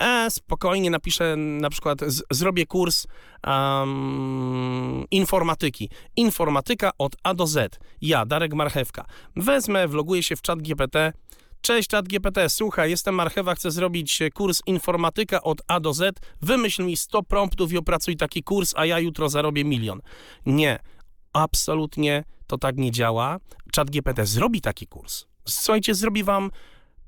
E, 0.00 0.30
spokojnie 0.30 0.90
napiszę 0.90 1.36
na 1.36 1.70
przykład, 1.70 1.98
z, 2.06 2.22
zrobię 2.30 2.66
kurs 2.66 3.06
um, 3.46 5.04
informatyki. 5.10 5.90
Informatyka 6.16 6.90
od 6.98 7.16
A 7.22 7.34
do 7.34 7.46
Z. 7.46 7.80
Ja, 8.00 8.26
Darek 8.26 8.54
Marchewka. 8.54 9.04
Wezmę, 9.36 9.88
wloguję 9.88 10.22
się 10.22 10.36
w 10.36 10.42
czat 10.42 10.62
GPT, 10.62 11.12
Cześć, 11.60 11.88
czat 11.88 12.08
GPT, 12.08 12.48
słuchaj, 12.48 12.90
jestem 12.90 13.14
Marchewa, 13.14 13.54
chcę 13.54 13.70
zrobić 13.70 14.18
kurs 14.34 14.62
informatyka 14.66 15.42
od 15.42 15.62
A 15.68 15.80
do 15.80 15.92
Z. 15.92 16.20
Wymyśl 16.42 16.84
mi 16.84 16.96
100 16.96 17.22
promptów 17.22 17.72
i 17.72 17.78
opracuj 17.78 18.16
taki 18.16 18.42
kurs, 18.42 18.74
a 18.76 18.86
ja 18.86 18.98
jutro 18.98 19.28
zarobię 19.28 19.64
milion. 19.64 20.00
Nie, 20.46 20.78
absolutnie 21.32 22.24
to 22.46 22.58
tak 22.58 22.76
nie 22.76 22.90
działa. 22.90 23.38
Czat 23.72 23.90
GPT 23.90 24.26
zrobi 24.26 24.60
taki 24.60 24.86
kurs. 24.86 25.24
Słuchajcie, 25.44 25.94
zrobi 25.94 26.24
wam 26.24 26.50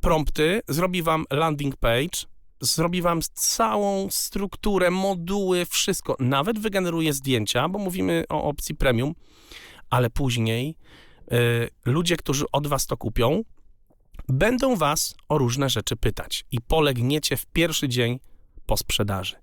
prompty, 0.01 0.61
zrobi 0.69 1.03
wam 1.03 1.25
landing 1.31 1.77
page, 1.77 2.27
zrobi 2.61 3.03
wam 3.03 3.21
całą 3.35 4.11
strukturę, 4.11 4.91
moduły, 4.91 5.67
wszystko. 5.67 6.17
Nawet 6.21 6.59
wygeneruje 6.59 7.13
zdjęcia, 7.13 7.69
bo 7.69 7.79
mówimy 7.79 8.25
o 8.29 8.45
opcji 8.45 8.75
premium, 8.75 9.15
ale 9.91 10.11
później 10.11 10.77
y, 11.33 11.71
ludzie, 11.85 12.17
którzy 12.17 12.45
od 12.53 12.67
was 12.67 12.87
to 12.87 12.97
kupią, 12.97 13.43
będą 14.29 14.77
was 14.77 15.15
o 15.29 15.39
różne 15.39 15.71
rzeczy 15.71 15.97
pytać 15.97 16.45
i 16.53 16.61
polegniecie 16.61 17.37
w 17.37 17.47
pierwszy 17.47 17.89
dzień 17.89 18.21
po 18.67 18.77
sprzedaży. 18.77 19.37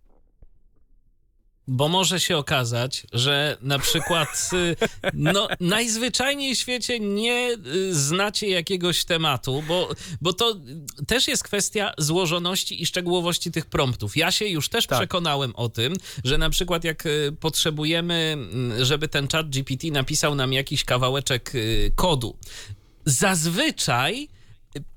Bo 1.68 1.88
może 1.88 2.20
się 2.20 2.38
okazać, 2.38 3.08
że 3.14 3.58
na 3.62 3.80
przykład 3.80 4.50
y, 4.54 4.76
no, 5.14 5.48
najzwyczajniej 5.60 6.56
w 6.56 6.60
świecie 6.60 7.00
nie 7.00 7.58
y, 7.66 7.96
znacie 7.96 8.50
jakiegoś 8.50 9.06
tematu, 9.06 9.64
bo, 9.68 9.90
bo 10.22 10.34
to 10.34 10.56
też 11.08 11.28
jest 11.28 11.44
kwestia 11.44 11.94
złożoności 11.98 12.82
i 12.82 12.86
szczegółowości 12.86 13.52
tych 13.52 13.66
promptów. 13.66 14.18
Ja 14.18 14.32
się 14.32 14.46
już 14.46 14.70
też 14.70 14.88
Tak. 14.88 15.00
przekonałem 15.00 15.56
o 15.56 15.70
tym, 15.70 15.94
że 16.24 16.38
na 16.38 16.50
przykład 16.50 16.84
jak 16.84 17.06
y, 17.06 17.36
potrzebujemy, 17.40 18.14
mm, 18.34 18.86
żeby 18.86 19.08
ten 19.08 19.28
chat 19.28 19.50
GPT 19.50 19.88
napisał 19.88 20.36
nam 20.36 20.54
jakiś 20.54 20.84
kawałeczek 20.84 21.54
kodu, 21.96 22.38
zazwyczaj 23.06 24.30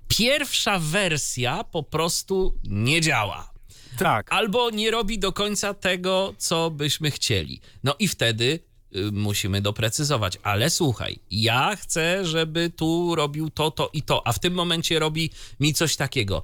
pierwsza 0.08 0.78
wersja 0.78 1.64
po 1.64 1.82
prostu 1.82 2.54
nie 2.64 3.00
działa 3.00 3.49
Tak. 4.00 4.32
albo 4.32 4.70
nie 4.70 4.90
robi 4.90 5.18
do 5.18 5.32
końca 5.32 5.74
tego, 5.74 6.34
co 6.38 6.70
byśmy 6.70 7.10
chcieli. 7.10 7.60
No 7.84 7.94
i 7.98 8.08
wtedy 8.08 8.60
y, 8.96 9.12
musimy 9.12 9.60
doprecyzować. 9.60 10.38
Ale 10.42 10.70
słuchaj, 10.70 11.18
ja 11.30 11.76
chcę, 11.76 12.24
żeby 12.26 12.70
tu 12.76 13.14
robił 13.14 13.50
to, 13.50 13.70
to 13.70 13.90
i 13.92 14.02
to, 14.02 14.26
a 14.26 14.32
w 14.32 14.38
tym 14.38 14.54
momencie 14.54 14.98
robi 14.98 15.30
mi 15.60 15.74
coś 15.74 15.96
takiego. 15.96 16.42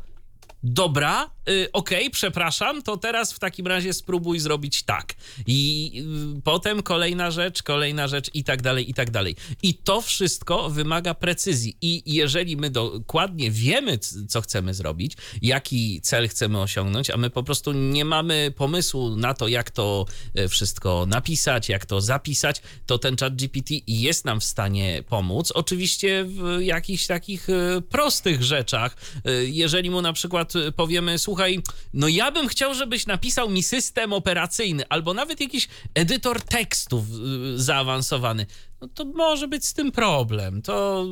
Dobra, 0.62 1.30
y, 1.48 1.68
okej, 1.72 2.10
przepraszam, 2.10 2.82
to 2.82 2.96
teraz 2.96 3.32
w 3.32 3.38
takim 3.38 3.66
razie 3.66 3.92
spróbuj 3.92 4.38
zrobić 4.38 4.82
tak. 4.82 5.14
I 5.46 5.92
y, 6.38 6.42
potem 6.42 6.82
kolejna 6.82 7.30
rzecz, 7.30 7.62
kolejna 7.62 8.08
rzecz 8.08 8.30
i 8.34 8.44
tak 8.44 8.62
dalej, 8.62 8.90
i 8.90 8.94
tak 8.94 9.10
dalej. 9.10 9.36
I 9.62 9.74
to 9.74 10.00
wszystko 10.00 10.70
wymaga 10.70 11.14
precyzji. 11.14 11.76
I 11.80 12.02
jeżeli 12.14 12.56
my 12.56 12.70
dokładnie 12.70 13.50
wiemy, 13.50 13.98
co 14.28 14.40
chcemy 14.40 14.74
zrobić, 14.74 15.16
jaki 15.42 16.00
cel 16.00 16.28
chcemy 16.28 16.60
osiągnąć, 16.60 17.10
a 17.10 17.16
my 17.16 17.30
po 17.30 17.42
prostu 17.42 17.72
nie 17.72 18.04
mamy 18.04 18.52
pomysłu 18.56 19.16
na 19.16 19.34
to, 19.34 19.48
jak 19.48 19.70
to 19.70 20.06
e, 20.34 20.48
wszystko 20.48 21.06
napisać, 21.06 21.68
jak 21.68 21.86
to 21.86 22.00
zapisać, 22.00 22.62
to 22.86 22.98
ten 22.98 23.16
chat 23.16 23.36
GPT 23.36 23.74
jest 23.86 24.24
nam 24.24 24.40
w 24.40 24.44
stanie 24.44 25.02
pomóc. 25.08 25.52
Oczywiście 25.52 26.24
w 26.24 26.58
jakichś 26.60 27.06
takich 27.06 27.50
e, 27.50 27.80
prostych 27.80 28.42
rzeczach. 28.42 28.96
E, 29.24 29.44
Jeżeli 29.44 29.90
mu 29.90 30.02
na 30.02 30.12
przykład 30.12 30.45
e, 30.56 30.72
powiemy, 30.72 31.18
słuchaj, 31.18 31.62
no 31.92 32.08
ja 32.08 32.30
bym 32.30 32.48
chciał, 32.48 32.74
żebyś 32.74 33.06
napisał 33.06 33.50
mi 33.50 33.62
system 33.62 34.12
operacyjny, 34.12 34.84
albo 34.88 35.14
nawet 35.14 35.40
jakiś 35.40 35.68
edytor 35.94 36.42
tekstów 36.42 37.04
e, 37.04 37.58
zaawansowany, 37.58 38.46
no 38.86 38.90
to 38.94 39.04
może 39.04 39.48
być 39.48 39.64
z 39.64 39.74
tym 39.74 39.92
problem. 39.92 40.62
To 40.62 41.06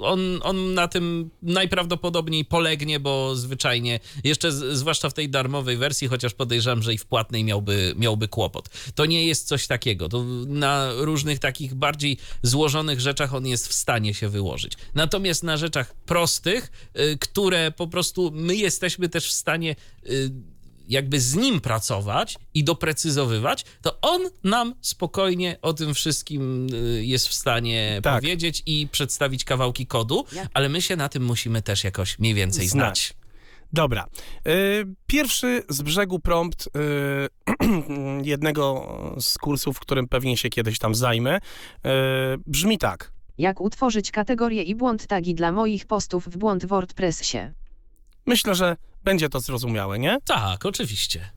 on, 0.00 0.40
on 0.42 0.74
na 0.74 0.88
tym 0.88 1.30
najprawdopodobniej 1.42 2.44
polegnie, 2.44 3.00
bo 3.00 3.36
zwyczajnie, 3.36 4.00
jeszcze 4.24 4.52
z, 4.52 4.78
zwłaszcza 4.78 5.10
w 5.10 5.14
tej 5.14 5.28
darmowej 5.28 5.76
wersji, 5.76 6.08
chociaż 6.08 6.34
podejrzewam, 6.34 6.82
że 6.82 6.94
i 6.94 6.98
w 6.98 7.06
płatnej 7.06 7.44
miałby, 7.44 7.94
miałby 7.96 8.28
kłopot. 8.28 8.68
To 8.94 9.06
nie 9.06 9.26
jest 9.26 9.48
coś 9.48 9.66
takiego. 9.66 10.08
To 10.08 10.24
na 10.46 10.90
różnych 10.96 11.38
takich 11.38 11.74
bardziej 11.74 12.18
złożonych 12.42 13.00
rzeczach 13.00 13.34
on 13.34 13.46
jest 13.46 13.68
w 13.68 13.72
stanie 13.72 14.14
się 14.14 14.28
wyłożyć. 14.28 14.72
Natomiast 14.94 15.42
na 15.42 15.56
rzeczach 15.56 15.94
prostych, 15.94 16.72
y, 16.98 17.18
które 17.20 17.70
po 17.70 17.86
prostu 17.86 18.30
my 18.34 18.56
jesteśmy 18.56 19.08
też 19.08 19.28
w 19.28 19.32
stanie 19.32 19.76
y, 20.06 20.30
jakby 20.88 21.20
z 21.20 21.34
nim 21.34 21.60
pracować 21.60 22.38
i 22.54 22.64
doprecyzowywać, 22.64 23.64
to 23.82 24.00
on 24.00 24.22
nam 24.44 24.74
spokojnie 24.80 25.56
o 25.62 25.72
tym 25.72 25.94
wszystkim 25.94 26.66
y, 26.74 27.04
jest 27.04 27.28
w 27.28 27.34
stanie 27.34 28.00
Tak. 28.02 28.20
powiedzieć 28.20 28.62
i 28.66 28.88
przedstawić 28.92 29.44
kawałki 29.44 29.86
kodu, 29.86 30.24
ale 30.54 30.68
my 30.68 30.82
się 30.82 30.96
na 30.96 31.08
tym 31.08 31.24
musimy 31.24 31.62
też 31.62 31.84
jakoś 31.84 32.18
mniej 32.18 32.34
więcej 32.34 32.68
znać. 32.68 33.08
Znać. 33.08 33.18
Dobra. 33.72 34.06
Y, 34.46 34.86
Pierwszy 35.06 35.62
z 35.68 35.82
brzegu 35.82 36.18
prompt 36.20 36.66
y, 36.66 36.70
jednego 38.32 38.88
z 39.20 39.38
kursów, 39.38 39.76
w 39.76 39.80
którym 39.80 40.08
pewnie 40.08 40.36
się 40.36 40.48
kiedyś 40.48 40.78
tam 40.78 40.94
zajmę, 40.94 41.38
brzmi 42.46 42.78
tak. 42.78 43.12
Jak 43.38 43.60
utworzyć 43.60 44.10
kategorie 44.10 44.62
i 44.62 44.74
błąd 44.74 45.06
tagi 45.06 45.34
dla 45.34 45.52
moich 45.52 45.86
postów 45.86 46.28
w 46.28 46.36
błąd 46.38 46.66
WordPressie? 46.66 47.38
Myślę, 48.28 48.54
że 48.54 48.76
będzie 49.04 49.28
to 49.28 49.40
zrozumiałe, 49.40 49.98
nie? 49.98 50.18
Tak, 50.24 50.66
oczywiście. 50.66 51.30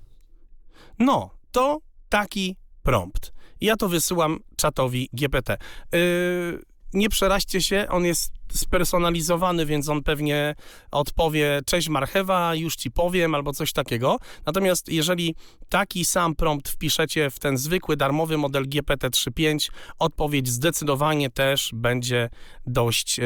No, 1.00 1.30
to 1.52 1.78
taki 2.10 2.56
prompt. 2.84 3.34
Ja 3.62 3.76
to 3.76 3.90
wysyłam 3.90 4.40
czatowi 4.56 5.10
GPT. 5.14 5.58
Yy, 5.92 6.62
nie 6.94 7.10
przeraźcie 7.10 7.62
się, 7.62 7.86
on 7.90 8.06
jest 8.06 8.34
spersonalizowany, 8.52 9.66
więc 9.66 9.90
on 9.90 10.04
pewnie 10.04 10.56
odpowie 10.92 11.62
cześć 11.66 11.90
marchewa, 11.90 12.56
już 12.56 12.76
ci 12.76 12.92
powiem, 12.92 13.36
albo 13.36 13.54
coś 13.54 13.74
takiego. 13.74 14.18
Natomiast 14.46 14.90
jeżeli 14.90 15.36
taki 15.70 16.06
sam 16.06 16.36
prompt 16.36 16.70
wpiszecie 16.70 17.30
w 17.30 17.40
ten 17.40 17.58
zwykły, 17.58 17.98
darmowy 17.98 18.38
model 18.38 18.70
GPT-3.5, 18.70 19.72
odpowiedź 20.00 20.50
zdecydowanie 20.50 21.30
też 21.30 21.72
będzie 21.74 22.30
dość 22.66 23.18
yy, 23.18 23.24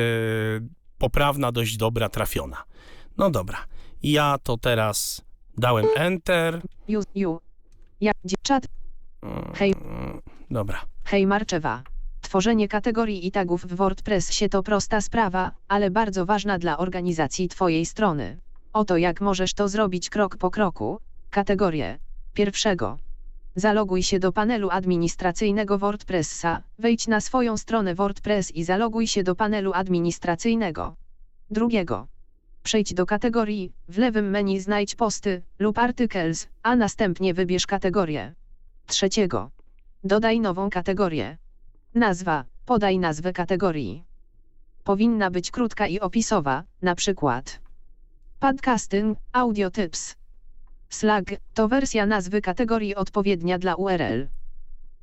poprawna, 0.97 1.51
dość 1.51 1.77
dobra, 1.77 2.09
trafiona. 2.09 2.63
No 3.17 3.29
dobra, 3.29 3.65
ja 4.03 4.37
to 4.43 4.57
teraz 4.57 5.21
dałem 5.57 5.85
Enter. 5.95 6.61
You, 6.87 7.01
you. 7.15 7.39
Ja, 8.01 8.11
czat. 8.41 8.63
Hej, 9.53 9.73
Dobra. 10.51 10.85
hej 11.03 11.27
Marczewa. 11.27 11.83
Tworzenie 12.21 12.67
kategorii 12.67 13.27
i 13.27 13.31
tagów 13.31 13.65
w 13.65 13.75
WordPressie 13.75 14.49
to 14.49 14.63
prosta 14.63 15.01
sprawa, 15.01 15.51
ale 15.67 15.91
bardzo 15.91 16.25
ważna 16.25 16.59
dla 16.59 16.77
organizacji 16.77 17.49
Twojej 17.49 17.85
strony. 17.85 18.37
Oto 18.73 18.97
jak 18.97 19.21
możesz 19.21 19.53
to 19.53 19.67
zrobić 19.67 20.09
krok 20.09 20.37
po 20.37 20.51
kroku. 20.51 20.99
Kategorie. 21.29 21.99
Pierwszego. 22.33 22.97
Zaloguj 23.55 24.03
się 24.03 24.19
do 24.19 24.31
panelu 24.31 24.69
administracyjnego 24.69 25.77
WordPressa, 25.77 26.61
wejdź 26.79 27.07
na 27.07 27.21
swoją 27.21 27.57
stronę 27.57 27.95
WordPress 27.95 28.51
i 28.51 28.63
zaloguj 28.63 29.07
się 29.07 29.23
do 29.23 29.35
panelu 29.35 29.71
administracyjnego. 29.73 30.95
Drugiego. 31.49 32.07
Przejdź 32.65 32.93
do 32.93 33.05
kategorii, 33.05 33.73
w 33.87 33.97
lewym 33.97 34.29
menu 34.29 34.59
znajdź 34.59 34.95
posty 34.95 35.41
lub 35.59 35.77
articles, 35.77 36.47
a 36.63 36.75
następnie 36.75 37.33
wybierz 37.33 37.67
kategorię. 37.67 38.33
Trzeciego. 38.87 39.51
Dodaj 40.03 40.39
nową 40.39 40.69
kategorię. 40.69 41.37
Nazwa, 41.95 42.45
podaj 42.65 42.99
nazwę 42.99 43.33
kategorii. 43.33 44.03
Powinna 44.83 45.31
być 45.31 45.51
krótka 45.51 45.87
i 45.87 45.99
opisowa, 45.99 46.63
na 46.81 46.95
przykład 46.95 47.59
Podcasting, 48.39 49.17
Audio 49.31 49.71
Tips. 49.71 50.15
Slack 50.89 51.31
to 51.53 51.67
wersja 51.67 52.05
nazwy 52.05 52.41
kategorii 52.41 52.95
odpowiednia 52.95 53.59
dla 53.59 53.75
URL. 53.75 54.27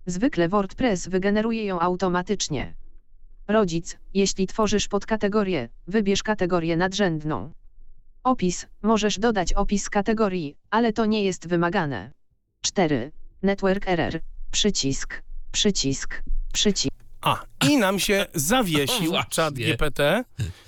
Zwykle 0.06 0.48
WordPress 0.48 1.08
wygeneruje 1.08 1.64
ją 1.64 1.80
automatycznie. 1.80 2.74
Rodzic, 3.53 3.98
jeśli 4.14 4.46
tworzysz 4.46 4.88
podkategorię, 4.88 5.68
wybierz 5.86 6.22
kategorię 6.22 6.76
nadrzędną. 6.76 7.53
Opis, 8.24 8.66
możesz 8.82 9.18
dodać 9.18 9.53
opis 9.53 9.90
kategorii, 9.90 10.57
ale 10.70 10.92
to 10.92 11.07
nie 11.07 11.24
jest 11.24 11.48
wymagane. 11.48 12.12
4. 12.61 13.12
Network 13.42 13.88
error. 13.88 14.20
Przycisk. 14.50 15.22
Przycisk. 15.53 16.22
Przycisk. 16.53 16.94
A, 17.20 17.44
i 17.68 17.76
nam 17.76 17.98
się 17.98 18.26
zawiesił 18.34 19.12
czat 19.30 19.55
GPT. 19.55 20.24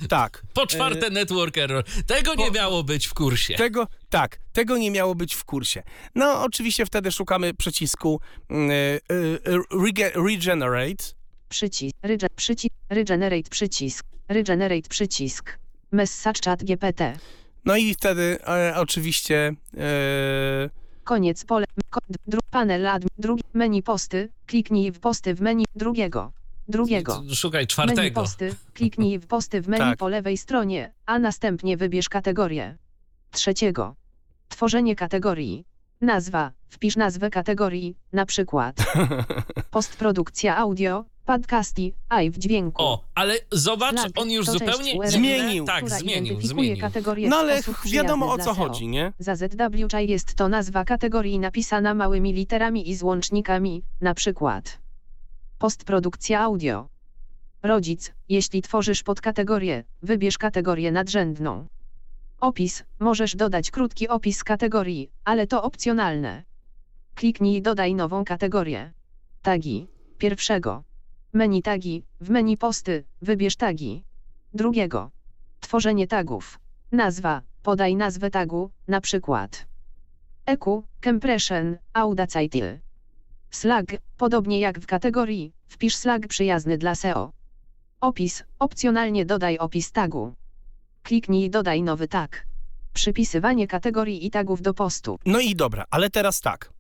Tak. 0.09 0.43
Po 0.55 0.67
czwarte, 0.67 1.11
network 1.11 1.59
error. 1.59 1.85
Tego 2.07 2.35
nie 2.35 2.47
po- 2.47 2.53
miało 2.53 2.83
być 2.85 3.07
w 3.07 3.15
kursie. 3.15 3.55
Tego, 3.55 3.87
tak, 4.09 4.39
tego 4.53 4.77
nie 4.79 4.91
miało 4.91 5.15
być 5.15 5.35
w 5.35 5.45
kursie. 5.45 5.83
No, 6.15 6.43
oczywiście 6.43 6.87
wtedy 6.87 7.13
szukamy 7.13 7.55
przycisku 7.55 8.21
mm, 8.51 8.71
y, 8.71 9.01
y, 9.13 9.59
rege- 9.73 10.27
Regenerate. 10.29 11.05
Przycisk. 11.55 11.97
Rege, 12.03 12.27
przycisk. 12.37 12.75
Regenerate 12.91 13.51
przycisk. 13.51 14.07
Regenerate 14.29 14.89
przycisk. 14.89 15.59
Message 15.93 16.41
chat 16.45 16.65
GPT. 16.65 17.17
No 17.65 17.77
i 17.77 17.95
wtedy 17.95 18.39
e, 18.49 18.73
oczywiście 18.77 19.55
e, 19.77 20.71
Koniec 21.05 21.45
pole. 21.45 21.67
Dru, 22.27 22.41
panel 22.51 22.87
admin. 22.87 23.09
Drugi. 23.19 23.43
Menu 23.53 23.83
posty. 23.83 24.29
Kliknij 24.47 24.93
w 24.93 25.01
posty 25.01 25.35
w 25.35 25.41
menu 25.41 25.65
drugiego. 25.77 26.33
Drugiego. 26.69 27.23
Szukaj 27.35 27.61
Menu 27.61 27.67
czwartego. 27.67 28.21
posty. 28.21 28.55
Kliknij 28.75 29.19
w 29.19 29.27
posty 29.27 29.61
w 29.61 29.69
menu 29.69 29.85
Tak. 29.85 29.99
po 29.99 30.09
lewej 30.09 30.37
stronie, 30.37 30.93
a 31.07 31.19
następnie 31.19 31.77
wybierz 31.77 32.09
kategorię. 32.09 32.77
Trzeciego. 33.31 33.95
Tworzenie 34.49 34.97
kategorii. 34.97 35.65
Nazwa. 36.01 36.53
Wpisz 36.69 36.97
nazwę 36.97 37.31
kategorii, 37.31 37.97
na 38.13 38.27
przykład 38.27 38.77
postprodukcja 39.71 40.57
audio, 40.57 41.05
podcasty, 41.25 41.93
a 42.09 42.21
w 42.31 42.39
dźwięku. 42.39 42.83
O, 42.83 43.05
ale 43.15 43.35
zobacz, 43.53 44.01
Flag 44.01 44.13
on 44.17 44.31
już 44.31 44.47
zupełnie 44.47 44.95
URL, 44.95 45.09
Zmienił. 45.09 45.65
Tak, 45.65 45.91
zmienił, 45.91 46.41
zmienił. 46.41 46.81
kategorię 46.81 47.29
No 47.29 47.37
ale 47.37 47.61
wiadomo 47.93 48.33
o 48.33 48.39
co 48.39 48.55
chodzi, 48.55 48.89
nie? 48.89 49.13
Za 49.19 49.37
jest 50.01 50.35
to 50.35 50.49
nazwa 50.49 50.85
kategorii 50.85 51.39
napisana 51.39 51.95
małymi 51.95 52.33
literami 52.33 52.91
i 52.91 52.97
złącznikami, 52.97 53.83
na 54.01 54.15
przykład 54.15 54.85
postprodukcja 55.59 56.41
audio. 56.41 56.89
Rodzic, 57.63 58.13
jeśli 58.29 58.63
tworzysz 58.63 59.03
podkategorię, 59.03 59.85
wybierz 60.03 60.39
kategorię 60.39 60.93
nadrzędną. 60.93 61.67
Opis, 62.41 62.85
możesz 62.99 63.37
dodać 63.37 63.71
krótki 63.71 64.09
opis 64.09 64.45
kategorii, 64.45 65.11
ale 65.25 65.47
to 65.47 65.63
opcjonalne. 65.63 66.43
Kliknij 67.15 67.63
dodaj 67.63 67.95
nową 67.95 68.25
kategorię. 68.25 68.93
Tagi. 69.43 69.87
Pierwszego. 70.19 70.83
Menu 71.35 71.63
tagi, 71.63 72.05
w 72.21 72.31
menu 72.31 72.57
posty, 72.57 73.05
wybierz 73.23 73.57
tagi. 73.57 74.05
Drugiego. 74.53 75.11
Tworzenie 75.61 76.07
tagów. 76.07 76.59
Nazwa, 76.93 77.43
podaj 77.63 77.97
nazwę 77.97 78.31
tagu, 78.31 78.71
na 78.89 79.01
przykład 79.01 79.67
EQ, 80.47 80.83
Compression, 81.05 81.77
Audacity. 81.93 82.81
Slag, 83.51 83.87
podobnie 84.17 84.61
jak 84.61 84.79
w 84.81 84.87
kategorii, 84.87 85.53
wpisz 85.67 85.97
slag 85.97 86.27
przyjazny 86.27 86.79
dla 86.79 86.95
SEO. 86.95 87.33
Opis, 88.01 88.45
opcjonalnie 88.59 89.25
dodaj 89.25 89.59
opis 89.59 89.93
tagu. 89.93 90.35
Kliknij 91.03 91.51
dodaj 91.51 91.83
nowy 91.83 92.09
tag. 92.09 92.47
Przypisywanie 92.93 93.67
kategorii 93.67 94.27
i 94.27 94.31
tagów 94.31 94.63
do 94.63 94.75
postu. 94.75 95.19
No 95.27 95.41
i 95.41 95.57
dobra, 95.57 95.85
ale 95.91 96.11
teraz 96.11 96.41
tak. 96.41 96.73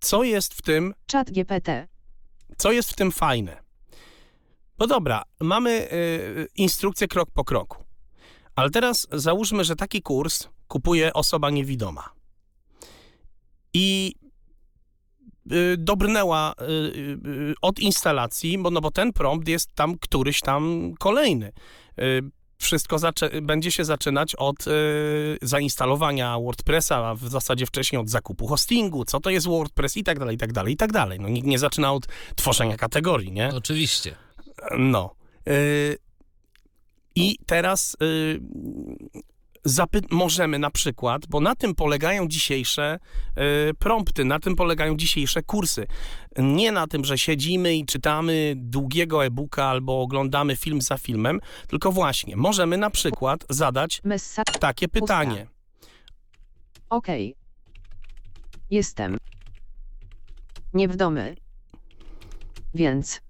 Co 0.00 0.22
jest 0.24 0.54
w 0.54 0.62
tym, 0.62 0.94
Chat 1.12 1.30
GPT. 1.30 1.95
Co 2.56 2.72
jest 2.72 2.90
w 2.90 2.94
tym 2.94 3.12
fajne? 3.12 3.62
No 4.78 4.86
dobra, 4.86 5.22
mamy 5.40 5.92
y, 5.92 6.48
instrukcję 6.56 7.08
krok 7.08 7.30
po 7.30 7.44
kroku. 7.44 7.84
Ale 8.54 8.70
teraz 8.70 9.06
załóżmy, 9.12 9.64
że 9.64 9.76
taki 9.76 10.02
kurs 10.02 10.48
kupuje 10.68 11.12
osoba 11.12 11.50
niewidoma. 11.50 12.10
I 13.74 14.14
y, 15.52 15.76
dobrnęła 15.78 16.52
y, 16.52 16.64
y, 17.28 17.54
od 17.62 17.78
instalacji, 17.78 18.58
bo, 18.58 18.70
no 18.70 18.80
bo 18.80 18.90
ten 18.90 19.12
prompt 19.12 19.48
jest 19.48 19.74
tam 19.74 19.98
któryś 19.98 20.40
tam 20.40 20.92
kolejny. 20.98 21.52
Wszystko 22.58 22.96
będzie 23.42 23.70
się 23.70 23.84
zaczynać 23.84 24.34
od 24.34 24.66
y, 24.66 24.70
zainstalowania 25.42 26.38
WordPressa, 26.38 27.06
a 27.06 27.14
w 27.14 27.28
zasadzie 27.28 27.66
wcześniej 27.66 28.00
od 28.00 28.10
zakupu 28.10 28.46
hostingu, 28.46 29.04
co 29.04 29.20
to 29.20 29.30
jest 29.30 29.46
WordPress 29.46 29.96
i 29.96 30.04
tak 30.04 30.18
dalej, 30.18 30.34
i 30.34 30.38
tak 30.38 30.52
dalej, 30.52 30.74
i 30.74 30.76
tak 30.76 30.92
dalej. 30.92 31.20
No 31.20 31.28
nikt 31.28 31.46
nie 31.46 31.58
zaczyna 31.58 31.92
od 31.92 32.06
tworzenia 32.36 32.76
kategorii, 32.76 33.32
nie? 33.32 33.54
Oczywiście. 33.54 34.16
No. 34.78 35.14
Y, 35.48 35.98
I 37.14 37.38
teraz 37.46 37.96
y, 38.02 38.40
zapy- 39.66 40.06
możemy 40.10 40.58
na 40.58 40.70
przykład, 40.70 41.22
bo 41.28 41.40
na 41.40 41.54
tym 41.54 41.74
polegają 41.74 42.28
dzisiejsze 42.28 42.98
y, 43.70 43.74
prompty, 43.74 44.24
na 44.24 44.40
tym 44.40 44.56
polegają 44.56 44.96
dzisiejsze 44.96 45.42
kursy. 45.42 45.86
Nie 46.38 46.72
na 46.72 46.86
tym, 46.86 47.04
że 47.04 47.18
siedzimy 47.18 47.76
i 47.76 47.86
czytamy 47.86 48.54
długiego 48.56 49.24
e-booka 49.24 49.64
albo 49.64 50.00
oglądamy 50.02 50.56
film 50.56 50.80
za 50.82 50.96
filmem, 50.98 51.40
tylko 51.68 51.92
właśnie 51.92 52.36
możemy 52.36 52.76
na 52.76 52.90
przykład 52.90 53.44
zadać 53.50 54.02
takie 54.60 54.88
pytanie. 54.88 55.46
OK. 56.90 57.06
Jestem. 58.70 59.18
Nie 60.74 60.88
w 60.88 60.96
domu. 60.96 61.20
Więc. 62.74 63.20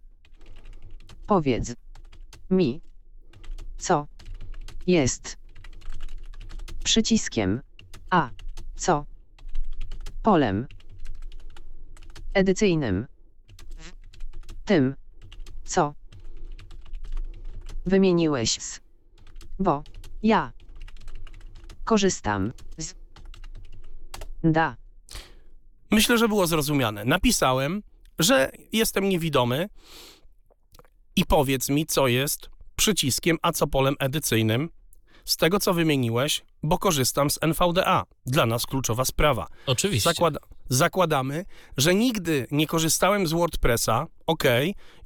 Powiedz. 1.27 1.75
Mi. 2.51 2.81
Co. 3.79 4.07
Jest. 4.87 5.46
Przyciskiem. 6.87 7.61
A. 8.11 8.31
Co. 8.77 9.07
Polem. 10.23 10.67
Edycyjnym. 12.35 13.07
W. 13.79 13.93
Tym. 14.65 14.95
Co. 15.65 15.95
Wymieniłeś 17.87 18.63
z. 18.63 18.81
Bo. 19.59 19.83
Ja. 20.23 20.53
Korzystam. 21.85 22.53
Z. 22.79 22.95
Da. 24.45 24.77
Myślę, 25.91 26.19
że 26.19 26.29
było 26.29 26.47
zrozumiane. 26.47 27.05
Napisałem, 27.05 27.83
że 28.19 28.53
jestem 28.73 29.09
niewidomy 29.09 29.69
i 31.17 31.27
powiedz 31.27 31.69
mi, 31.69 31.87
co 31.87 32.09
jest 32.09 32.51
przyciskiem, 32.77 33.39
a 33.43 33.53
co 33.53 33.67
polem 33.67 33.95
edycyjnym 33.99 34.69
z 35.27 35.37
tego, 35.37 35.61
co 35.61 35.75
wymieniłeś, 35.75 36.43
bo 36.67 36.79
korzystam 36.79 37.31
z 37.31 37.39
NVDA. 37.43 38.05
Dla 38.27 38.47
nas 38.47 38.67
kluczowa 38.67 39.05
sprawa. 39.05 39.47
Oczywiście. 39.67 40.11
Zakłada, 40.11 40.41
zakładamy, 40.69 41.45
że 41.77 41.95
nigdy 41.95 42.47
nie 42.51 42.67
korzystałem 42.67 43.27
z 43.27 43.33
WordPressa. 43.33 44.07
Ok, 44.27 44.45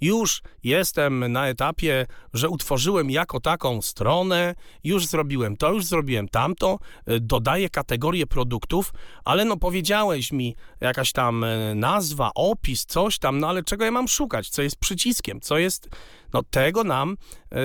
już 0.01 0.43
jestem 0.65 1.33
na 1.33 1.49
etapie, 1.49 2.07
że 2.35 2.49
utworzyłem 2.49 3.11
jako 3.11 3.41
taką 3.41 3.83
stronę, 3.83 4.55
już 4.85 5.07
zrobiłem 5.07 5.57
to, 5.57 5.73
już 5.73 5.85
zrobiłem 5.85 6.29
tamto, 6.29 6.79
y, 7.11 7.21
dodaję 7.21 7.71
kategorię 7.71 8.27
produktów, 8.27 8.93
ale 9.25 9.45
no 9.45 9.57
powiedziałeś 9.57 10.33
mi 10.33 10.57
jakaś 10.81 11.13
tam 11.13 11.45
y, 11.45 11.75
nazwa, 11.75 12.31
opis, 12.35 12.85
coś 12.87 13.19
tam, 13.19 13.39
no 13.39 13.49
ale 13.49 13.63
czego 13.63 13.85
ja 13.85 13.91
mam 13.91 14.09
szukać? 14.09 14.49
Co 14.49 14.63
jest 14.63 14.77
przyciskiem? 14.77 15.41
Co 15.41 15.59
jest. 15.59 15.89
No 16.33 16.43
tego 16.43 16.85
nam 16.85 17.17
y, 17.53 17.57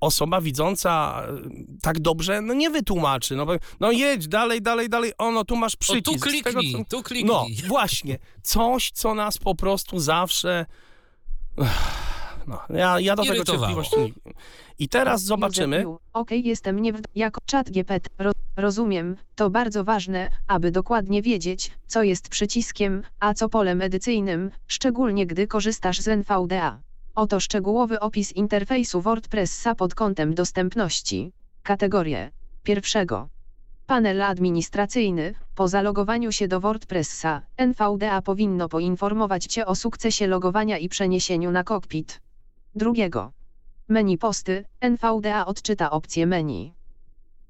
osoba 0.00 0.40
widząca 0.40 1.22
y, 1.46 1.80
tak 1.82 2.00
dobrze 2.00 2.40
no 2.40 2.54
nie 2.54 2.70
wytłumaczy. 2.70 3.17
No, 3.36 3.46
bo- 3.46 3.56
no 3.80 3.90
jedź 3.92 4.28
dalej, 4.28 4.62
dalej, 4.62 4.88
dalej. 4.88 5.12
O, 5.18 5.30
no 5.30 5.44
tu 5.44 5.56
masz 5.56 5.74
O, 5.74 5.78
przycisk. 5.78 6.04
tu 6.04 6.30
Z 6.30 6.42
tego, 6.42 6.60
kliknij, 6.60 6.72
co- 6.72 6.96
tu 6.96 7.02
kliknij. 7.02 7.28
no, 7.32 7.46
właśnie. 7.68 8.18
Coś, 8.42 8.90
co 8.90 9.14
nas 9.14 9.38
po 9.38 9.54
prostu 9.54 9.98
zawsze. 10.00 10.66
No, 12.46 12.60
ja, 12.70 13.00
ja 13.00 13.16
do 13.16 13.24
tego 13.24 13.44
cierpliwości 13.44 13.96
nie. 14.00 14.12
I 14.78 14.88
teraz 14.88 15.22
zobaczymy. 15.22 15.84
OK, 16.12 16.30
jestem 16.30 16.78
nie 16.78 16.92
w... 16.92 17.00
jako 17.14 17.40
czat 17.46 17.70
GPT. 17.70 18.08
Ro, 18.18 18.32
rozumiem, 18.56 19.16
to 19.34 19.50
bardzo 19.50 19.84
ważne, 19.84 20.30
aby 20.46 20.70
dokładnie 20.70 21.22
wiedzieć, 21.22 21.70
co 21.86 22.02
jest 22.02 22.28
przyciskiem, 22.28 23.02
a 23.20 23.34
co 23.34 23.48
polem 23.48 23.82
edycyjnym, 23.82 24.50
szczególnie 24.66 25.26
gdy 25.26 25.46
korzystasz 25.46 26.00
z 26.00 26.08
NVDA. 26.08 26.80
Oto 27.14 27.40
szczegółowy 27.40 28.00
opis 28.00 28.32
interfejsu 28.32 29.00
WordPressa 29.00 29.74
pod 29.74 29.94
kątem 29.94 30.34
dostępności. 30.34 31.32
Kategorie. 31.62 32.30
Pierwszego. 32.68 33.28
Panel 33.86 34.22
administracyjny. 34.22 35.34
Po 35.54 35.68
zalogowaniu 35.68 36.32
się 36.32 36.48
do 36.48 36.60
WordPressa, 36.60 37.42
NVDA 37.56 38.22
powinno 38.22 38.68
poinformować 38.68 39.44
Cię 39.44 39.66
o 39.66 39.74
sukcesie 39.74 40.26
logowania 40.26 40.78
i 40.78 40.88
przeniesieniu 40.88 41.50
na 41.50 41.64
kokpit. 41.64 42.20
Drugiego. 42.74 43.32
Menu 43.88 44.18
posty, 44.18 44.64
NVDA 44.80 45.46
odczyta 45.46 45.90
opcję 45.90 46.26
menu. 46.26 46.74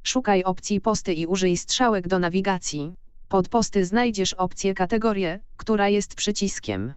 Szukaj 0.03 0.45
opcji 0.45 0.81
posty 0.81 1.15
i 1.15 1.27
użyj 1.27 1.57
strzałek 1.57 2.09
do 2.09 2.19
nawigacji. 2.19 2.95
Pod 3.29 3.49
posty 3.49 3.85
znajdziesz 3.85 4.35
opcję 4.35 4.75
kategorię, 4.75 5.41
która 5.57 5.89
jest 5.89 6.15
przyciskiem. 6.15 6.95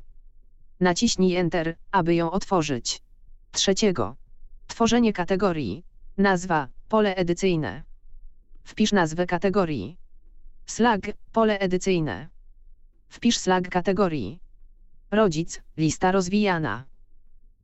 Naciśnij 0.79 1.35
Enter, 1.35 1.75
aby 1.91 2.15
ją 2.15 2.31
otworzyć. 2.31 3.01
Trzeciego. 3.51 4.15
Tworzenie 4.67 5.13
kategorii. 5.13 5.83
Nazwa, 6.17 6.67
pole 6.89 7.15
edycyjne. 7.15 7.90
Wpisz 8.63 8.91
nazwę 8.91 9.25
kategorii. 9.25 9.97
Slag, 10.65 11.01
pole 11.31 11.59
edycyjne. 11.59 12.27
Wpisz 13.09 13.37
slag 13.37 13.69
kategorii. 13.69 14.39
Rodzic, 15.11 15.61
lista 15.77 16.11
rozwijana. 16.11 16.85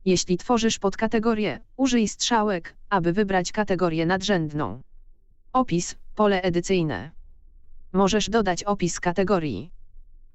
Jeśli 0.04 0.38
tworzysz 0.38 0.78
podkategorię, 0.78 1.60
użyj 1.76 2.08
strzałek, 2.08 2.74
aby 2.90 3.12
wybrać 3.12 3.52
kategorię 3.52 4.06
nadrzędną. 4.06 4.82
Opis, 5.52 5.96
pole 6.14 6.42
edycyjne. 6.42 7.10
Możesz 7.92 8.30
dodać 8.30 8.64
opis 8.64 9.00
kategorii. 9.00 9.70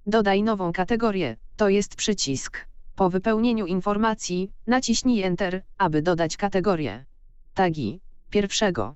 Dodaj 0.08 0.44
nową 0.44 0.74
kategorię, 0.74 1.38
to 1.58 1.70
jest 1.70 1.96
przycisk. 1.96 2.68
Po 2.96 3.10
wypełnieniu 3.10 3.66
informacji, 3.66 4.52
naciśnij 4.68 5.24
Enter, 5.24 5.64
aby 5.78 6.02
dodać 6.02 6.38
kategorię. 6.38 7.06
Tagi. 7.54 8.00
Pierwszego. 8.30 8.96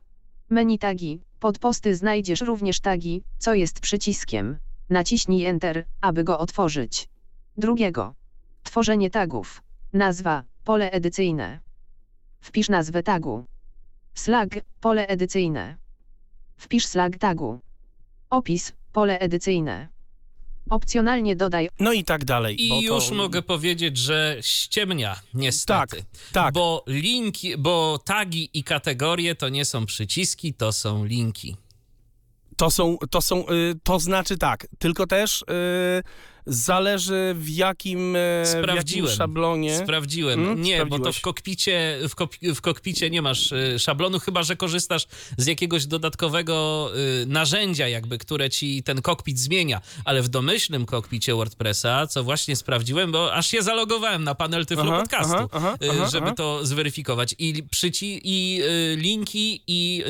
Menu 0.50 0.80
tagi. 0.80 1.22
Pod 1.40 1.60
posty 1.60 1.96
znajdziesz 1.96 2.42
również 2.42 2.80
tagi, 2.80 3.24
co 3.38 3.54
jest 3.54 3.80
przyciskiem. 3.80 4.58
Naciśnij 4.90 5.46
Enter, 5.46 5.86
aby 6.02 6.24
go 6.24 6.40
otworzyć. 6.40 7.10
Drugiego. 7.58 8.14
Tworzenie 8.64 9.10
tagów. 9.10 9.62
Nazwa, 9.94 10.44
pole 10.64 10.92
edycyjne. 10.92 11.60
Wpisz 12.42 12.70
nazwę 12.70 13.04
tagu. 13.04 13.46
Slag, 14.14 14.50
pole 14.82 15.08
edycyjne. 15.08 15.78
Wpisz 16.58 16.86
slag 16.86 17.18
tagu. 17.18 17.60
Opis, 18.30 18.74
pole 18.94 19.20
edycyjne. 19.20 19.88
Opcjonalnie 20.70 21.36
dodaj 21.36 21.70
No 21.80 21.94
i 21.94 22.04
tak 22.04 22.26
dalej. 22.26 22.58
bo 22.70 22.80
I 22.82 22.88
to- 22.88 22.94
już 22.96 23.12
mogę 23.12 23.42
powiedzieć, 23.42 23.98
że 23.98 24.38
ściemnia, 24.42 25.20
niestety. 25.34 25.98
Tak, 25.98 26.06
tak. 26.34 26.54
Bo 26.54 26.84
linki, 26.88 27.58
bo 27.58 28.00
tagi 28.06 28.50
i 28.54 28.64
kategorie 28.64 29.36
to 29.36 29.50
nie 29.50 29.66
są 29.66 29.86
przyciski, 29.86 30.54
to 30.54 30.72
są 30.72 31.06
linki. 31.06 31.56
To 32.58 32.72
są, 32.72 32.98
to 33.12 33.22
są, 33.22 33.50
y, 33.50 33.80
to 33.84 34.00
znaczy 34.00 34.38
tak, 34.38 34.68
tylko 34.80 35.08
też 35.08 35.42
y, 35.42 35.46
zależy 36.48 37.36
w 37.38 37.50
jakim, 37.50 38.16
y, 38.16 38.44
w 38.64 38.76
jakim 38.76 39.08
szablonie. 39.08 39.78
Sprawdziłem. 39.78 40.44
Mm, 40.44 40.62
nie, 40.62 40.86
bo 40.86 41.00
to 41.00 41.14
w 41.14 41.22
kokpicie, 41.22 42.00
w, 42.10 42.16
kop, 42.16 42.36
w 42.56 42.62
kokpicie 42.62 43.10
nie 43.10 43.22
masz 43.22 43.52
y, 43.52 43.80
szablonu, 43.80 44.20
chyba 44.20 44.44
że 44.44 44.56
korzystasz 44.56 45.08
z 45.38 45.46
jakiegoś 45.46 45.86
dodatkowego 45.86 46.90
y, 47.24 47.26
narzędzia, 47.26 47.88
jakby, 47.88 48.18
które 48.18 48.50
ci 48.50 48.84
ten 48.84 49.02
kokpit 49.02 49.40
zmienia. 49.40 49.82
Ale 50.06 50.22
w 50.22 50.30
domyślnym 50.30 50.86
kokpicie 50.86 51.36
WordPressa, 51.36 52.08
co 52.08 52.24
właśnie 52.24 52.56
sprawdziłem, 52.56 53.12
bo 53.12 53.34
aż 53.34 53.48
się 53.48 53.62
zalogowałem 53.62 54.24
na 54.24 54.36
panel 54.36 54.66
Tyflo 54.66 54.86
Aha, 54.88 55.00
Podcastu, 55.00 55.50
aha, 55.52 55.78
aha, 55.92 56.10
żeby 56.10 56.34
to 56.34 56.66
zweryfikować. 56.66 57.36
I 57.40 57.64
przyci 57.72 58.22
i 58.24 58.62
linki, 58.96 59.62
i, 59.68 60.04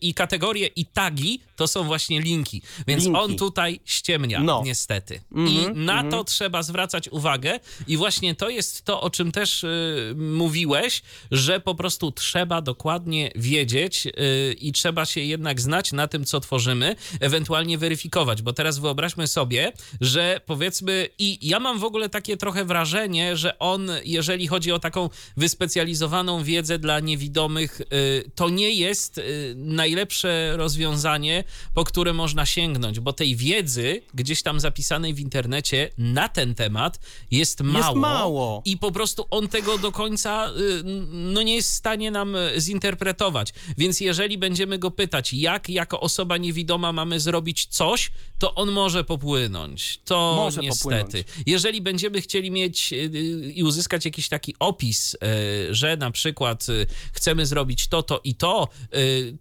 i 0.00 0.14
kategorie, 0.14 0.66
i 0.66 0.86
tagi 0.86 1.40
to 1.56 1.68
są 1.68 1.84
właśnie 1.84 2.20
linki. 2.20 2.62
Więc 2.86 3.04
Linki. 3.04 3.20
on 3.20 3.36
tutaj 3.36 3.80
ściemnia, 3.84 4.40
No. 4.40 4.62
niestety. 4.64 5.20
Mhm, 5.32 5.76
I 5.76 5.77
na 5.78 5.92
mhm. 5.92 6.10
to 6.10 6.24
trzeba 6.24 6.62
zwracać 6.62 7.08
uwagę 7.08 7.60
i 7.86 7.96
właśnie 7.96 8.34
to 8.34 8.48
jest 8.48 8.84
to, 8.84 9.00
o 9.00 9.10
czym 9.10 9.32
też 9.32 9.64
y, 9.64 10.14
mówiłeś, 10.16 11.02
że 11.30 11.60
po 11.60 11.74
prostu 11.74 12.12
trzeba 12.12 12.62
dokładnie 12.62 13.30
wiedzieć 13.36 14.06
y, 14.06 14.56
i 14.60 14.72
trzeba 14.72 15.06
się 15.06 15.20
jednak 15.20 15.60
znać 15.60 15.92
na 15.92 16.08
tym, 16.08 16.24
co 16.24 16.40
tworzymy, 16.40 16.96
ewentualnie 17.20 17.78
weryfikować, 17.78 18.42
bo 18.42 18.52
teraz 18.52 18.78
wyobraźmy 18.78 19.26
sobie, 19.26 19.72
że 20.00 20.40
powiedzmy 20.46 21.08
i 21.18 21.48
ja 21.48 21.60
mam 21.60 21.78
w 21.78 21.84
ogóle 21.84 22.08
takie 22.08 22.36
trochę 22.36 22.64
wrażenie, 22.64 23.36
że 23.36 23.58
on, 23.58 23.90
jeżeli 24.04 24.46
chodzi 24.46 24.72
o 24.72 24.78
taką 24.78 25.10
wyspecjalizowaną 25.36 26.44
wiedzę 26.44 26.78
dla 26.78 27.00
niewidomych, 27.00 27.80
y, 27.80 28.30
to 28.34 28.48
nie 28.48 28.70
jest 28.70 29.18
y, 29.18 29.54
najlepsze 29.56 30.56
rozwiązanie, 30.56 31.44
po 31.74 31.84
które 31.84 32.12
można 32.12 32.46
sięgnąć, 32.46 33.00
bo 33.00 33.12
tej 33.12 33.36
wiedzy 33.36 34.02
gdzieś 34.14 34.42
tam 34.42 34.60
zapisanej 34.60 35.14
w 35.14 35.20
internecie 35.20 35.67
na 35.98 36.28
ten 36.28 36.54
temat 36.54 36.98
jest 37.30 37.60
mało. 37.60 37.96
mało. 37.96 38.62
I 38.64 38.76
po 38.76 38.92
prostu 38.92 39.26
on 39.30 39.48
tego 39.48 39.78
do 39.78 39.92
końca 39.92 40.50
y, 40.50 40.82
no 41.08 41.42
nie 41.42 41.54
jest 41.54 41.70
w 41.70 41.74
stanie 41.74 42.10
nam 42.10 42.36
y, 42.36 42.60
zinterpretować. 42.60 43.52
Więc 43.78 44.00
jeżeli 44.00 44.38
będziemy 44.38 44.78
go 44.78 44.90
pytać, 44.90 45.32
jak 45.32 45.68
jako 45.68 46.00
osoba 46.00 46.36
niewidoma 46.36 46.92
mamy 46.92 47.20
zrobić 47.20 47.66
coś, 47.66 48.10
to 48.38 48.54
on 48.54 48.70
może 48.70 49.04
popłynąć. 49.04 50.00
To 50.04 50.34
Może 50.36 50.60
niestety. 50.60 50.94
popłynąć. 50.96 51.28
Jeżeli 51.46 51.80
będziemy 51.80 52.20
chcieli 52.20 52.50
mieć 52.50 52.92
y, 52.92 52.96
i 53.54 53.62
uzyskać 53.62 54.04
jakiś 54.04 54.28
taki 54.28 54.54
opis, 54.58 55.16
że 55.70 55.96
na 55.96 56.10
przykład 56.10 56.66
chcemy 57.12 57.46
zrobić 57.46 57.88
to, 57.88 58.02
to 58.02 58.20
i 58.24 58.34
to, 58.34 58.68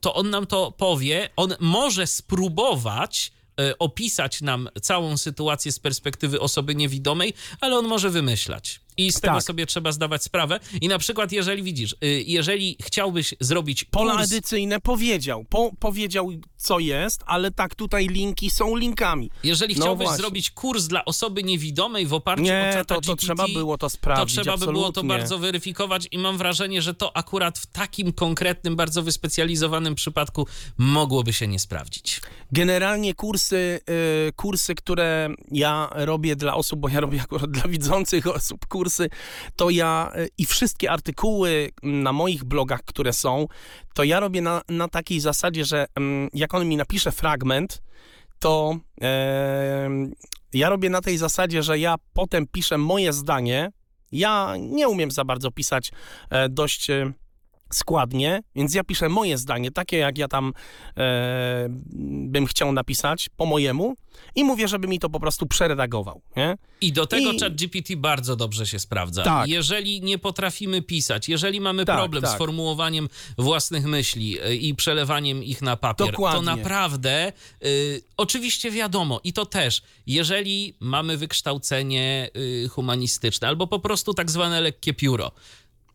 to 0.01 0.13
on 0.13 0.29
nam 0.29 0.47
to 0.47 0.71
powie. 0.71 1.29
On 1.35 1.55
może 1.59 2.07
spróbować 2.07 3.31
opisać 3.79 4.41
nam 4.41 4.69
całą 4.81 5.17
sytuację 5.17 5.71
z 5.71 5.79
perspektywy 5.79 6.39
osoby 6.39 6.75
niewidomej, 6.75 7.33
ale 7.61 7.77
on 7.77 7.85
może 7.85 8.09
wymyślać. 8.09 8.79
I 8.97 9.11
z 9.11 9.21
tego 9.21 9.33
Tak. 9.33 9.43
sobie 9.43 9.65
trzeba 9.65 9.91
zdawać 9.91 10.23
sprawę. 10.23 10.59
I 10.81 10.87
na 10.87 10.97
przykład, 10.99 11.31
jeżeli 11.31 11.63
widzisz, 11.63 11.95
y, 12.03 12.23
jeżeli 12.27 12.77
chciałbyś 12.81 13.33
zrobić 13.39 13.83
Pola 13.83 14.15
kurs, 14.15 14.31
edycyjne 14.31 14.79
powiedział, 14.79 15.45
po, 15.49 15.71
powiedział 15.79 16.29
co 16.57 16.79
jest, 16.79 17.23
ale 17.25 17.51
tak 17.51 17.75
tutaj 17.75 18.07
linki 18.07 18.49
są 18.49 18.75
linkami. 18.75 19.29
jeżeli 19.43 19.75
No 19.75 19.81
chciałbyś 19.81 20.05
właśnie. 20.07 20.21
zrobić 20.21 20.51
kurs 20.51 20.83
dla 20.87 21.05
osoby 21.05 21.43
niewidomej 21.43 22.05
w 22.05 22.13
oparciu 22.13 22.43
o 22.43 22.45
Nie, 22.45 22.69
czata 22.73 22.95
to, 22.95 23.01
to 23.01 23.15
GPT, 23.15 23.21
trzeba 23.25 23.47
było 23.47 23.77
to 23.77 23.85
to 23.85 23.89
sprawdzić, 23.89 24.39
trzeba 24.41 24.57
by 24.57 24.65
było 24.65 24.81
to 24.83 24.87
absolutnie. 24.89 25.09
bardzo 25.17 25.39
weryfikować 25.39 26.07
i 26.11 26.17
mam 26.17 26.37
wrażenie, 26.37 26.81
że 26.81 26.93
to 26.93 27.17
akurat 27.17 27.59
w 27.59 27.65
takim 27.65 28.13
konkretnym, 28.13 28.75
bardzo 28.75 29.03
wyspecjalizowanym 29.03 29.95
przypadku 29.95 30.47
mogłoby 30.77 31.33
się 31.33 31.47
nie 31.47 31.59
sprawdzić. 31.59 32.21
Generalnie 32.51 33.13
kursy, 33.13 33.79
y, 34.29 34.33
kursy, 34.35 34.75
które 34.75 35.29
ja 35.51 35.89
robię 35.91 36.35
dla 36.35 36.55
osób, 36.55 36.79
bo 36.79 36.89
ja 36.89 36.99
robię 36.99 37.21
akurat 37.21 37.51
dla 37.51 37.63
widzących 37.67 38.27
osób 38.27 38.65
kursy, 38.67 38.86
to 39.55 39.69
ja 39.69 40.11
y, 40.17 40.29
i 40.37 40.45
wszystkie 40.45 40.91
artykuły 40.91 41.69
na 41.83 42.13
moich 42.13 42.43
blogach, 42.43 42.83
które 42.85 43.13
są, 43.13 43.47
to 43.93 44.03
ja 44.03 44.19
robię 44.19 44.41
na, 44.41 44.61
na 44.69 44.87
takiej 44.87 45.19
zasadzie, 45.19 45.65
że 45.65 45.85
mm, 45.95 46.29
jak 46.33 46.53
on 46.53 46.67
mi 46.67 46.77
napisze 46.77 47.11
fragment, 47.11 47.81
to 48.39 48.77
em, 49.01 50.13
ja 50.53 50.69
robię 50.69 50.89
na 50.89 51.01
tej 51.01 51.17
zasadzie, 51.17 51.63
że 51.63 51.79
ja 51.79 51.95
potem 52.13 52.47
piszę 52.47 52.77
moje 52.77 53.13
zdanie. 53.13 53.71
Ja 54.11 54.55
nie 54.59 54.87
umiem 54.89 55.11
za 55.11 55.25
bardzo 55.25 55.51
pisać 55.51 55.91
e, 56.29 56.49
dość 56.49 56.89
e, 56.89 57.13
składnie, 57.73 58.41
więc 58.55 58.75
ja 58.75 58.83
piszę 58.83 59.09
moje 59.09 59.37
zdanie, 59.37 59.71
takie 59.71 59.97
jak 59.97 60.17
ja 60.17 60.27
tam 60.27 60.53
e, 60.97 61.67
bym 62.27 62.45
chciał 62.45 62.71
napisać 62.71 63.29
po 63.37 63.45
mojemu 63.45 63.95
i 64.35 64.43
mówię, 64.43 64.67
żeby 64.67 64.87
mi 64.87 64.99
to 64.99 65.09
po 65.09 65.19
prostu 65.19 65.45
przeredagował, 65.45 66.21
nie? 66.37 66.57
I 66.81 66.91
do 66.93 67.05
tego 67.07 67.31
I- 67.31 67.39
ChatGPT 67.39 67.95
bardzo 67.95 68.35
dobrze 68.35 68.65
się 68.67 68.79
sprawdza. 68.79 69.23
Tak. 69.23 69.49
Jeżeli 69.49 70.01
nie 70.01 70.17
potrafimy 70.17 70.81
pisać, 70.81 71.29
jeżeli 71.29 71.61
mamy 71.61 71.85
Tak, 71.85 71.95
problem 71.97 72.23
z 72.25 72.29
tak. 72.29 72.37
formułowaniem 72.37 73.09
własnych 73.37 73.85
myśli 73.85 74.39
y, 74.45 74.55
i 74.55 74.75
przelewaniem 74.75 75.43
ich 75.43 75.61
na 75.61 75.77
papier, 75.77 76.11
Dokładnie. 76.11 76.39
to 76.39 76.41
naprawdę, 76.55 77.31
y, 77.65 78.01
oczywiście 78.17 78.71
wiadomo, 78.71 79.19
i 79.23 79.33
to 79.33 79.45
też, 79.45 79.81
jeżeli 80.07 80.73
mamy 80.79 81.17
wykształcenie 81.17 82.29
y, 82.65 82.69
humanistyczne 82.69 83.47
albo 83.47 83.67
po 83.67 83.79
prostu 83.79 84.13
tak 84.13 84.31
zwane 84.31 84.61
lekkie 84.61 84.93
pióro, 84.93 85.31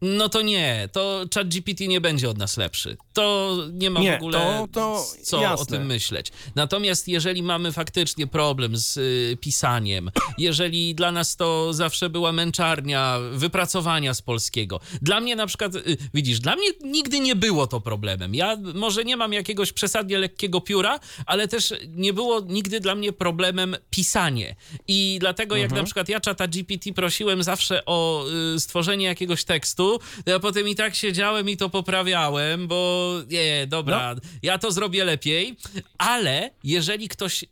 no 0.02 0.28
to 0.28 0.42
nie, 0.42 0.88
to 0.92 1.24
ChatGPT 1.34 1.80
nie 1.80 2.00
będzie 2.00 2.30
od 2.30 2.38
nas 2.38 2.56
lepszy. 2.56 2.96
To 3.12 3.56
nie 3.72 3.90
ma 3.90 4.00
Nie, 4.00 4.12
w 4.12 4.16
ogóle 4.16 4.38
to- 4.38 4.68
to 4.72 5.06
co 5.22 5.38
o 5.38 5.42
jasne. 5.42 5.66
tym 5.66 5.86
myśleć. 5.86 6.32
Natomiast 6.54 7.08
jeżeli 7.08 7.42
mamy 7.42 7.72
faktycznie 7.72 8.26
problem 8.26 8.76
z 8.76 8.96
y, 8.96 9.36
pisaniem, 9.40 10.10
jeżeli 10.38 10.94
dla 10.94 11.12
nas 11.12 11.36
to 11.36 11.74
zawsze 11.74 12.10
była 12.10 12.32
męczarnia 12.32 13.18
wypracowania 13.32 14.14
z 14.14 14.22
polskiego, 14.22 14.80
dla 15.02 15.20
mnie 15.20 15.36
na 15.36 15.46
przykład, 15.46 15.74
y, 15.74 15.96
widzisz, 16.14 16.40
dla 16.40 16.56
mnie 16.56 16.66
nigdy 16.84 17.20
nie 17.20 17.36
było 17.36 17.66
to 17.66 17.80
problemem. 17.80 18.34
Ja 18.34 18.56
może 18.74 19.04
nie 19.04 19.16
mam 19.16 19.32
jakiegoś 19.32 19.72
przesadnie 19.72 20.18
lekkiego 20.18 20.60
pióra, 20.60 21.00
ale 21.26 21.48
też 21.48 21.74
nie 21.88 22.12
było 22.12 22.40
nigdy 22.40 22.80
dla 22.80 22.94
mnie 22.94 23.12
problemem 23.12 23.76
pisanie. 23.90 24.56
I 24.88 25.16
dlatego 25.20 25.56
jak 25.56 25.72
na 25.72 25.84
przykład 25.84 26.08
ja 26.08 26.20
czata 26.20 26.48
GPT 26.48 26.92
prosiłem 26.92 27.42
zawsze 27.42 27.84
o 27.86 28.24
y, 28.56 28.60
stworzenie 28.60 29.06
jakiegoś 29.06 29.44
tekstu, 29.44 29.91
ja 30.26 30.38
potem 30.40 30.68
i 30.68 30.74
tak 30.74 30.94
siedziałem 30.94 31.48
i 31.48 31.56
to 31.56 31.68
poprawiałem, 31.70 32.68
bo 32.68 33.12
nie, 33.30 33.66
dobra, 33.66 34.14
ja 34.42 34.58
to 34.58 34.72
zrobię 34.72 35.04
lepiej, 35.04 35.56
ale 35.98 36.50
jeżeli 36.64 37.08
ktoś 37.08 37.44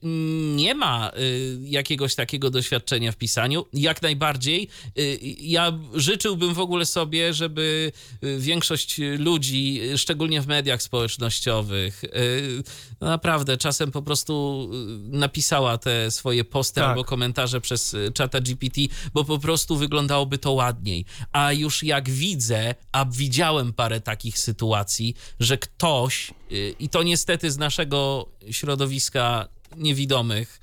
nie 0.57 0.75
ma 0.75 1.11
y, 1.19 1.59
jakiegoś 1.65 2.15
takiego 2.15 2.51
doświadczenia 2.51 3.13
w 3.13 3.17
pisaniu, 3.17 3.67
jak 3.73 4.03
najbardziej, 4.03 4.69
y, 4.99 5.19
ja 5.41 5.79
życzyłbym 5.95 6.55
w 6.55 6.59
ogóle 6.59 6.87
sobie, 6.87 7.35
żeby 7.35 7.93
y, 8.25 8.39
większość 8.39 9.01
ludzi, 9.19 9.81
szczególnie 9.97 10.41
w 10.41 10.47
mediach 10.47 10.83
społecznościowych, 10.83 12.05
y, 12.05 12.63
no 13.01 13.07
naprawdę 13.07 13.57
czasem 13.57 13.91
po 13.91 14.03
prostu 14.03 14.69
napisała 15.11 15.79
te 15.79 16.11
swoje 16.11 16.45
posty 16.45 16.75
Tak. 16.75 16.85
albo 16.85 17.05
komentarze 17.05 17.61
przez 17.61 17.97
czata 18.15 18.41
GPT, 18.41 18.81
bo 19.15 19.25
po 19.25 19.39
prostu 19.39 19.77
wyglądałoby 19.77 20.39
to 20.39 20.53
ładniej. 20.53 21.05
A 21.33 21.53
już 21.53 21.83
jak 21.83 22.11
widzę, 22.31 22.75
a 22.93 23.05
widziałem 23.05 23.73
parę 23.73 24.01
takich 24.01 24.39
sytuacji, 24.39 25.15
że 25.41 25.59
ktoś, 25.59 26.31
y, 26.53 26.75
i 26.79 26.89
to 26.89 27.03
niestety 27.03 27.51
z 27.51 27.59
naszego 27.59 28.27
środowiska 28.51 29.49
niewidomych, 29.77 30.61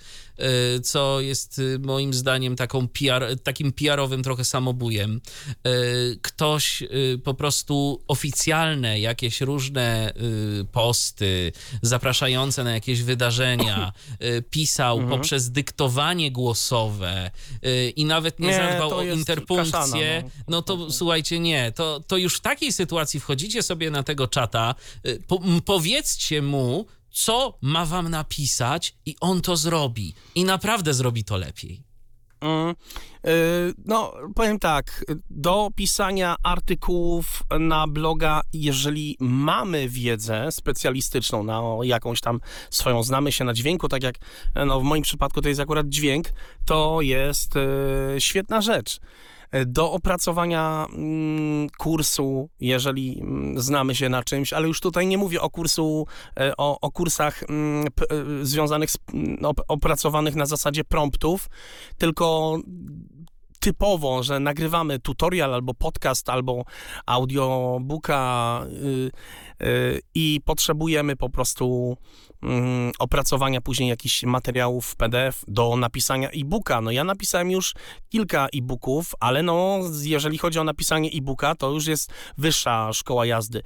co 0.83 1.21
jest 1.21 1.59
y, 1.59 1.79
moim 1.79 2.13
zdaniem 2.13 2.55
taką 2.55 2.87
PR, 2.87 3.39
takim 3.43 3.71
PR-owym 3.71 4.23
trochę 4.23 4.45
samobujem. 4.45 5.21
Y, 5.67 6.19
Ktoś 6.21 6.83
po 7.23 7.33
prostu 7.33 8.03
oficjalne 8.07 8.99
jakieś 8.99 9.41
różne 9.41 10.13
posty 10.71 11.51
zapraszające 11.81 12.63
na 12.63 12.71
jakieś 12.73 13.01
wydarzenia 13.01 13.93
pisał 14.49 14.97
Mhm. 14.99 15.17
poprzez 15.19 15.49
dyktowanie 15.51 16.31
głosowe 16.31 17.31
i 17.95 18.05
nawet 18.05 18.39
nie, 18.39 18.47
Nie, 18.47 18.53
zadbał 18.55 18.93
o 18.97 19.03
interpunkcję, 19.03 19.71
kaszana, 19.71 20.21
no. 20.23 20.31
no 20.47 20.61
to 20.61 20.91
słuchajcie, 20.91 21.39
nie, 21.39 21.71
to, 21.71 21.99
to 22.07 22.17
już 22.17 22.35
w 22.37 22.41
takiej 22.41 22.71
sytuacji 22.71 23.19
wchodzicie 23.19 23.63
sobie 23.63 23.91
na 23.91 24.03
tego 24.03 24.27
czata, 24.27 24.75
po, 25.27 25.41
powiedzcie 25.65 26.41
mu, 26.41 26.85
co 27.17 27.57
ma 27.61 27.85
wam 27.85 28.09
napisać 28.09 28.95
i 29.05 29.15
on 29.21 29.41
to 29.41 29.57
zrobi. 29.57 30.13
I 30.35 30.43
naprawdę 30.43 30.93
zrobi 30.93 31.23
to 31.23 31.37
lepiej. 31.37 31.83
Mm, 32.41 32.75
y, 33.27 33.73
No, 33.85 34.13
powiem 34.35 34.59
tak, 34.59 35.05
do 35.29 35.69
pisania 35.75 36.35
artykułów 36.43 37.43
na 37.59 37.87
bloga, 37.87 38.41
jeżeli 38.53 39.17
mamy 39.19 39.89
wiedzę 39.89 40.51
specjalistyczną 40.51 41.43
na 41.43 41.61
jakąś 41.83 42.21
tam 42.21 42.39
swoją, 42.69 43.03
znamy 43.03 43.31
się 43.31 43.45
na 43.45 43.53
dźwięku, 43.53 43.87
tak 43.87 44.03
jak 44.03 44.15
no, 44.65 44.79
w 44.79 44.83
moim 44.83 45.03
przypadku 45.03 45.41
to 45.41 45.49
jest 45.49 45.61
akurat 45.61 45.89
dźwięk, 45.89 46.27
to 46.65 47.01
jest 47.01 47.55
y, 47.55 48.21
świetna 48.21 48.61
rzecz. 48.61 48.99
Do 49.65 49.91
opracowania 49.91 50.87
mm, 50.89 51.69
kursu, 51.77 52.49
jeżeli 52.59 53.19
mm, 53.21 53.61
znamy 53.61 53.95
się 53.95 54.09
na 54.09 54.23
czymś, 54.23 54.53
ale 54.53 54.67
już 54.67 54.79
tutaj 54.79 55.07
nie 55.07 55.17
mówię 55.17 55.41
o 55.41 55.49
kursu, 55.49 56.05
e, 56.39 56.57
o, 56.57 56.79
o 56.79 56.91
kursach 56.91 57.43
mm, 57.43 57.87
e, 57.87 58.45
związanych 58.45 58.91
z 58.91 58.97
op- 59.41 59.63
opracowanych 59.67 60.35
na 60.35 60.45
zasadzie 60.45 60.83
promptów, 60.83 61.49
tylko 61.97 62.57
typowo, 63.59 64.23
że 64.23 64.39
nagrywamy 64.39 64.99
tutorial 64.99 65.53
albo 65.53 65.73
podcast, 65.73 66.29
albo 66.29 66.63
audiobooka 67.05 68.61
y, 68.65 69.11
y, 69.67 70.01
i 70.15 70.41
potrzebujemy 70.45 71.15
po 71.15 71.29
prostu 71.29 71.97
mm, 72.43 72.91
opracowania 72.99 73.61
później 73.61 73.89
jakichś 73.89 74.23
materiałów 74.23 74.95
PDF 74.95 75.43
do 75.47 75.75
napisania 75.75 76.29
e-booka. 76.29 76.81
No 76.81 76.91
ja 76.91 77.03
napisałem 77.03 77.51
już 77.51 77.73
kilka 78.09 78.47
e-booków, 78.53 79.15
ale 79.19 79.43
no 79.43 79.79
jeżeli 80.01 80.37
chodzi 80.37 80.59
o 80.59 80.63
napisanie 80.63 81.09
e-booka, 81.09 81.55
to 81.55 81.71
już 81.71 81.87
jest 81.87 82.11
wyższa 82.37 82.93
szkoła 82.93 83.25
jazdy, 83.25 83.61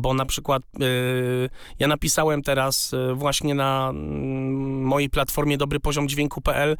bo 0.00 0.14
na 0.14 0.26
przykład 0.26 0.62
y, 0.62 1.50
ja 1.78 1.88
napisałem 1.88 2.42
teraz 2.42 2.92
y, 2.92 3.14
właśnie 3.14 3.54
na 3.54 3.88
mm, 3.90 4.82
mojej 4.82 5.10
platformie 5.10 5.58
dobrypoziomdźwięku.pl 5.58 6.76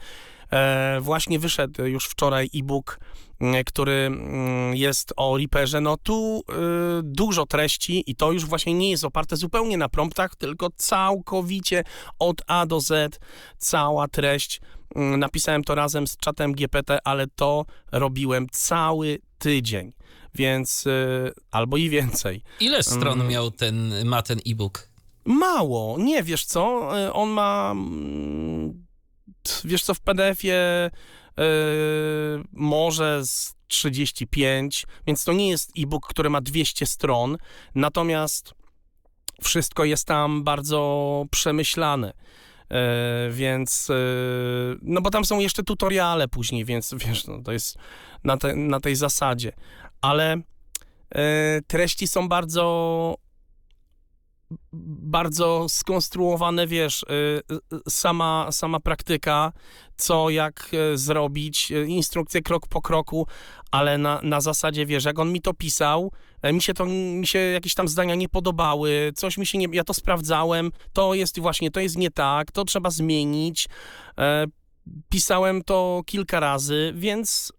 właśnie 1.01 1.39
wyszedł 1.39 1.83
już 1.85 2.07
wczoraj 2.07 2.51
e-book, 2.55 3.01
m, 3.41 3.55
który 3.67 3.93
mm, 3.93 4.77
jest 4.77 5.13
o 5.17 5.37
Reaperze. 5.39 5.81
No 5.81 5.97
tu 5.97 6.43
y, 6.51 6.53
dużo 7.03 7.47
treści 7.47 8.05
i 8.11 8.17
to 8.17 8.33
już 8.33 8.45
właśnie 8.47 8.75
nie 8.75 8.91
jest 8.91 9.05
oparte 9.05 9.37
zupełnie 9.37 9.77
na 9.77 9.89
promptach, 9.89 10.37
tylko 10.37 10.69
całkowicie 10.77 11.85
od 12.19 12.43
A 12.47 12.67
do 12.67 12.81
Z, 12.81 13.21
cała 13.59 14.09
treść. 14.09 14.61
Mm, 14.97 15.21
Napisałem 15.21 15.65
to 15.65 15.75
razem 15.75 16.07
z 16.07 16.17
czatem 16.17 16.53
GPT, 16.53 16.99
ale 17.05 17.27
to 17.27 17.65
robiłem 17.93 18.47
cały 18.53 19.19
tydzień, 19.39 19.93
więc 20.35 20.87
y, 20.87 21.33
albo 21.51 21.77
i 21.77 21.89
więcej. 21.89 22.43
Ile 22.61 22.83
stron 22.83 23.21
Mm. 23.21 23.29
miał 23.29 23.51
ten, 23.51 24.05
ma 24.05 24.23
ten 24.23 24.39
e-book? 24.47 24.89
Mało, 25.25 25.97
nie, 25.99 26.23
wiesz 26.23 26.45
co, 26.45 26.91
y, 27.07 27.13
on 27.13 27.29
ma, 27.31 27.71
mm, 27.71 28.87
wiesz 29.65 29.83
co, 29.83 29.95
w 29.95 30.01
PDF-ie 30.01 30.91
y, 31.39 31.43
może 32.53 33.27
z 33.27 33.55
35, 33.69 34.87
więc 35.07 35.25
to 35.25 35.33
nie 35.33 35.49
jest 35.49 35.73
e-book, 35.79 36.07
który 36.07 36.31
ma 36.31 36.41
200 36.41 36.87
stron, 36.87 37.37
natomiast 37.75 38.55
wszystko 39.43 39.85
jest 39.85 40.07
tam 40.07 40.45
bardzo 40.45 41.25
przemyślane. 41.31 42.13
E, 42.73 43.31
więc, 43.31 43.91
e, 43.91 43.95
no 44.83 45.01
bo 45.01 45.11
tam 45.11 45.25
są 45.25 45.39
jeszcze 45.39 45.63
tutoriale 45.63 46.29
później, 46.29 46.65
więc 46.65 46.95
wiesz, 47.07 47.27
no, 47.27 47.43
to 47.43 47.53
jest 47.53 47.79
na, 48.25 48.37
te, 48.37 48.57
na 48.57 48.81
tej 48.81 48.97
zasadzie. 48.97 49.53
Ale 50.01 50.37
e, 51.15 51.61
treści 51.67 52.07
są 52.07 52.29
bardzo 52.29 53.17
bardzo 55.03 55.67
skonstruowane, 55.69 56.67
wiesz, 56.67 57.03
y, 57.03 57.07
y, 57.75 57.91
sama, 57.91 58.47
sama 58.51 58.81
praktyka, 58.81 59.53
co, 59.97 60.31
jak 60.31 60.71
y, 60.95 60.99
zrobić, 60.99 61.71
instrukcje 61.87 62.43
krok 62.43 62.67
po 62.67 62.83
kroku, 62.83 63.27
ale 63.71 63.99
na, 63.99 64.21
na 64.23 64.41
zasadzie, 64.41 64.87
wiesz, 64.87 65.05
jak 65.05 65.19
on 65.19 65.33
mi 65.33 65.41
to 65.41 65.55
pisał, 65.55 66.13
e, 66.43 66.53
mi 66.53 66.63
się 66.63 66.75
to, 66.75 66.87
mi 66.87 67.27
się 67.27 67.39
jakieś 67.39 67.75
tam 67.75 67.89
zdania 67.89 68.15
nie 68.15 68.29
podobały, 68.29 69.13
coś 69.15 69.39
mi 69.39 69.47
się 69.47 69.59
nie, 69.59 69.67
ja 69.73 69.85
to 69.85 69.95
sprawdzałem, 69.95 70.71
to 70.93 71.15
jest 71.15 71.41
właśnie, 71.41 71.71
to 71.71 71.81
jest 71.81 71.97
nie 71.97 72.11
tak, 72.11 72.53
to 72.53 72.65
trzeba 72.65 72.91
zmienić, 72.91 73.69
e, 74.19 74.47
pisałem 75.09 75.63
to 75.65 76.03
kilka 76.07 76.41
razy, 76.41 76.93
więc 76.97 77.53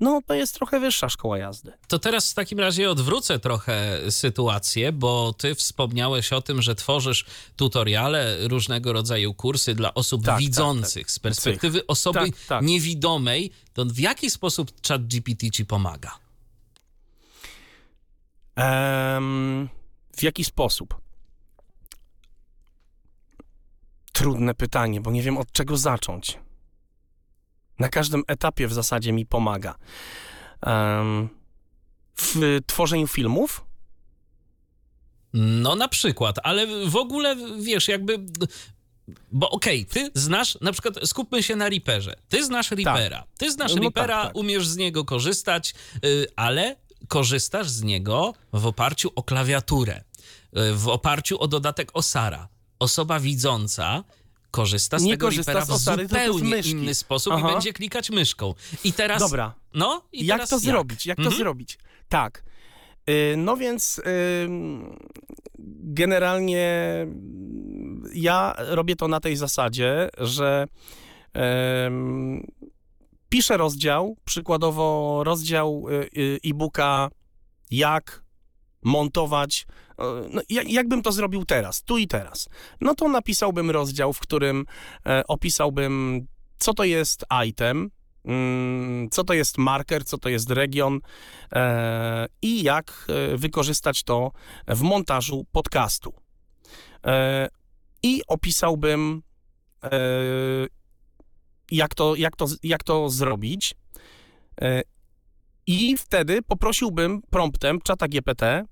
no, 0.00 0.20
to 0.26 0.34
jest 0.34 0.54
trochę 0.54 0.80
wyższa 0.80 1.08
szkoła 1.08 1.38
jazdy. 1.38 1.72
To 1.88 1.98
teraz 1.98 2.30
w 2.30 2.34
takim 2.34 2.60
razie 2.60 2.90
odwrócę 2.90 3.38
trochę 3.38 3.98
sytuację, 4.10 4.92
bo 4.92 5.32
ty 5.32 5.54
wspomniałeś 5.54 6.32
o 6.32 6.42
tym, 6.42 6.62
że 6.62 6.74
tworzysz 6.74 7.24
tutoriale, 7.56 8.48
różnego 8.48 8.92
rodzaju 8.92 9.34
kursy 9.34 9.74
dla 9.74 9.94
osób 9.94 10.24
Tak, 10.24 10.34
tak, 10.34 10.40
widzących. 10.40 11.02
tak. 11.06 11.10
Z 11.10 11.18
perspektywy 11.18 11.86
osoby 11.86 12.18
Tak, 12.18 12.30
tak. 12.48 12.64
niewidomej, 12.64 13.50
to 13.72 13.84
w 13.84 13.98
jaki 13.98 14.30
sposób 14.30 14.72
ChatGPT 14.88 15.50
ci 15.52 15.66
pomaga? 15.66 16.18
Em, 18.56 19.68
w 20.16 20.22
jaki 20.22 20.44
sposób? 20.44 21.00
Trudne 24.12 24.54
pytanie, 24.54 25.00
bo 25.00 25.10
nie 25.10 25.22
wiem 25.22 25.36
od 25.38 25.52
czego 25.52 25.76
zacząć. 25.76 26.38
Na 27.82 27.88
każdym 27.88 28.22
etapie 28.26 28.68
w 28.68 28.72
zasadzie 28.72 29.12
mi 29.12 29.26
pomaga. 29.26 29.74
W 32.16 32.60
tworzeniu 32.66 33.06
filmów? 33.06 33.64
No 35.32 35.74
na 35.76 35.88
przykład, 35.88 36.36
ale 36.42 36.86
w 36.86 36.96
ogóle 36.96 37.36
wiesz, 37.60 37.88
jakby. 37.88 38.18
Bo 39.32 39.50
okej, 39.50 39.86
ty 39.86 40.10
znasz, 40.14 40.58
na 40.60 40.72
przykład 40.72 40.94
skupmy 41.04 41.42
się 41.42 41.56
na 41.56 41.68
Reaperze. 41.68 42.14
Ty 42.28 42.44
znasz 42.44 42.70
Reapera. 42.70 43.24
Ty 43.38 43.52
znasz 43.52 43.70
No 43.70 43.74
tak, 43.74 43.82
Reapera, 43.82 44.22
tak. 44.24 44.36
umiesz 44.36 44.68
z 44.68 44.76
niego 44.76 45.04
korzystać, 45.04 45.74
y, 46.04 46.26
ale 46.36 46.76
korzystasz 47.08 47.68
z 47.68 47.82
niego 47.82 48.34
w 48.52 48.66
oparciu 48.66 49.10
o 49.14 49.22
klawiaturę, 49.22 49.96
y, 49.98 50.74
w 50.74 50.88
oparciu 50.88 51.40
o 51.40 51.48
dodatek 51.48 51.90
Osara. 51.94 52.48
Osoba 52.78 53.20
widząca 53.20 54.04
korzysta 54.52 54.98
z 54.98 55.02
Nie 55.02 55.12
tego 55.12 55.26
korzysta 55.26 55.64
z 55.64 55.70
Osary, 55.70 56.06
w 56.06 56.10
zupełnie 56.10 56.60
inny 56.60 56.94
sposób 56.94 57.32
i 57.32 57.36
Aha. 57.36 57.48
będzie 57.52 57.72
klikać 57.72 58.10
myszką. 58.10 58.54
I 58.84 58.92
teraz. 58.92 59.20
Dobra. 59.20 59.54
No 59.74 60.02
i 60.12 60.26
jak 60.26 60.36
teraz 60.38 60.50
to 60.50 60.58
zrobić? 60.58 61.06
Jak 61.06 61.16
to 61.16 61.22
Mhm. 61.22 61.38
zrobić? 61.38 61.78
Tak. 62.08 62.44
Y, 63.10 63.34
No 63.36 63.56
więc 63.56 64.00
generalnie 65.84 66.70
ja 68.14 68.54
robię 68.58 68.96
to 68.96 69.08
na 69.08 69.20
tej 69.20 69.36
zasadzie, 69.36 70.08
że 70.18 70.66
piszę 73.28 73.56
rozdział, 73.56 74.16
przykładowo 74.24 75.20
rozdział 75.24 75.84
y, 75.88 76.20
y, 76.20 76.38
e-booka 76.44 77.10
jak 77.70 78.22
montować, 78.82 79.66
no, 80.30 80.42
jak, 80.48 80.70
jakbym 80.70 81.02
to 81.02 81.12
zrobił 81.12 81.44
teraz, 81.44 81.82
tu 81.82 81.98
i 81.98 82.08
teraz. 82.08 82.48
No 82.80 82.94
to 82.94 83.08
napisałbym 83.08 83.70
rozdział, 83.70 84.12
w 84.12 84.20
którym 84.20 84.66
e, 85.06 85.22
opisałbym, 85.26 86.26
co 86.58 86.74
to 86.74 86.84
jest 86.84 87.24
item, 87.46 87.90
mm, 88.24 89.10
co 89.10 89.24
to 89.24 89.34
jest 89.34 89.58
marker, 89.58 90.04
co 90.04 90.18
to 90.18 90.28
jest 90.28 90.50
region 90.50 91.00
e, 91.52 92.26
i 92.42 92.62
jak 92.62 93.06
e, 93.08 93.36
wykorzystać 93.36 94.02
to 94.02 94.32
w 94.68 94.82
montażu 94.82 95.46
podcastu. 95.52 96.14
I 98.02 98.22
opisałbym, 98.28 99.22
jak, 101.70 101.94
to, 101.94 102.14
jak, 102.14 102.36
to, 102.36 102.46
jak 102.62 102.84
to 102.84 103.10
zrobić. 103.10 103.74
I 105.66 105.96
wtedy 105.96 106.42
poprosiłbym 106.42 107.22
promptem 107.30 107.80
czata 107.80 108.08
GPT, 108.08 108.64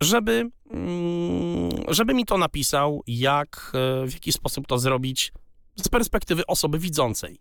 żeby, 0.00 0.50
mm, 0.70 1.70
żeby 1.88 2.14
mi 2.14 2.24
to 2.24 2.38
napisał, 2.38 3.02
jak, 3.06 3.72
e, 3.74 4.06
w 4.06 4.14
jaki 4.14 4.32
sposób 4.32 4.66
to 4.66 4.78
zrobić 4.78 5.32
z 5.76 5.88
perspektywy 5.88 6.46
osoby 6.46 6.78
widzącej. 6.78 7.38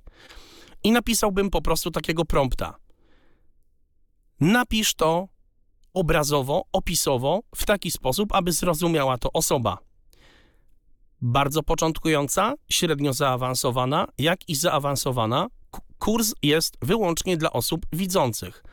I 0.83 0.91
napisałbym 0.91 1.49
po 1.49 1.61
prostu 1.61 1.91
takiego 1.91 2.25
prompta. 2.25 2.75
Napisz 4.39 4.93
to 4.93 5.27
obrazowo, 5.93 6.63
opisowo, 6.71 7.41
w 7.55 7.65
taki 7.65 7.91
sposób, 7.91 8.33
aby 8.33 8.51
zrozumiała 8.51 9.17
to 9.17 9.31
osoba. 9.31 9.77
Bardzo 11.21 11.63
początkująca, 11.63 12.53
średnio 12.69 13.13
zaawansowana, 13.13 14.07
jak 14.17 14.49
i 14.49 14.55
zaawansowana. 14.55 15.47
Kurs 15.99 16.33
jest 16.41 16.77
wyłącznie 16.81 17.37
dla 17.37 17.51
osób 17.51 17.85
widzących. 17.93 18.63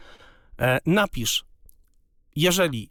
E, 0.59 0.79
napisz, 0.87 1.45
jeżeli 2.37 2.91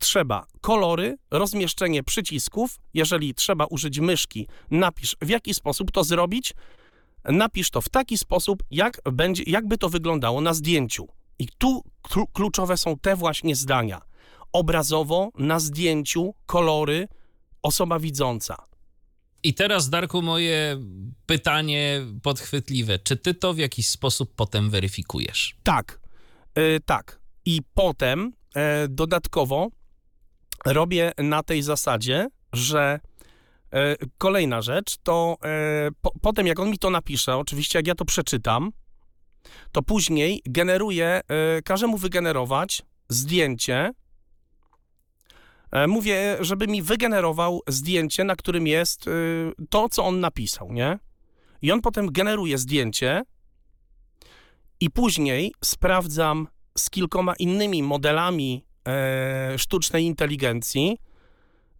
trzeba 0.00 0.46
kolory, 0.60 1.16
rozmieszczenie 1.30 2.02
przycisków, 2.02 2.78
jeżeli 2.94 3.34
trzeba 3.34 3.64
użyć 3.64 4.00
myszki, 4.00 4.46
napisz 4.70 5.16
w 5.22 5.28
jaki 5.28 5.54
sposób 5.54 5.92
to 5.92 6.04
zrobić, 6.04 6.54
napisz 7.24 7.70
to 7.70 7.80
w 7.80 7.88
taki 7.88 8.18
sposób, 8.18 8.62
jak 8.70 9.00
będzie, 9.12 9.42
jakby 9.46 9.78
to 9.78 9.88
wyglądało 9.88 10.40
na 10.40 10.54
zdjęciu. 10.54 11.08
I 11.38 11.48
tu 11.58 11.82
klu- 12.08 12.26
kluczowe 12.32 12.76
są 12.76 12.98
te 12.98 13.16
właśnie 13.16 13.56
zdania. 13.56 14.00
Obrazowo, 14.52 15.30
na 15.38 15.60
zdjęciu, 15.60 16.34
kolory, 16.46 17.08
osoba 17.62 17.98
widząca. 17.98 18.56
I 19.42 19.54
teraz, 19.54 19.90
Darku, 19.90 20.22
moje 20.22 20.80
pytanie 21.26 22.00
podchwytliwe. 22.22 22.98
Czy 22.98 23.16
ty 23.16 23.34
to 23.34 23.54
w 23.54 23.58
jakiś 23.58 23.88
sposób 23.88 24.34
potem 24.36 24.70
weryfikujesz? 24.70 25.56
Tak, 25.62 26.00
y, 26.58 26.80
tak. 26.86 27.20
I 27.44 27.60
potem 27.74 28.32
dodatkowo 28.88 29.68
robię 30.66 31.12
na 31.18 31.42
tej 31.42 31.62
zasadzie, 31.62 32.28
że 32.52 33.00
e, 33.72 33.96
kolejna 34.18 34.62
rzecz 34.62 34.96
to 35.02 35.36
e, 35.44 35.88
po, 36.00 36.12
potem 36.20 36.46
jak 36.46 36.60
on 36.60 36.70
mi 36.70 36.78
to 36.78 36.90
napisze, 36.90 37.36
oczywiście 37.36 37.78
jak 37.78 37.86
ja 37.86 37.94
to 37.94 38.04
przeczytam, 38.04 38.72
to 39.72 39.82
później 39.82 40.42
generuję, 40.44 41.20
e, 41.28 41.62
każę 41.62 41.86
mu 41.86 41.98
wygenerować 41.98 42.82
zdjęcie. 43.08 43.92
E, 45.72 45.86
mówię, 45.86 46.36
żeby 46.40 46.66
mi 46.66 46.82
wygenerował 46.82 47.60
zdjęcie, 47.68 48.24
na 48.24 48.36
którym 48.36 48.66
jest 48.66 49.08
e, 49.08 49.10
to, 49.70 49.88
co 49.88 50.04
on 50.04 50.20
napisał, 50.20 50.72
nie? 50.72 50.98
I 51.62 51.72
on 51.72 51.80
potem 51.80 52.12
generuje 52.12 52.58
zdjęcie 52.58 53.22
i 54.80 54.90
później 54.90 55.52
sprawdzam 55.64 56.48
z 56.78 56.90
kilkoma 56.90 57.34
innymi 57.38 57.82
modelami 57.82 58.64
e, 58.88 59.58
sztucznej 59.58 60.04
inteligencji, 60.04 60.98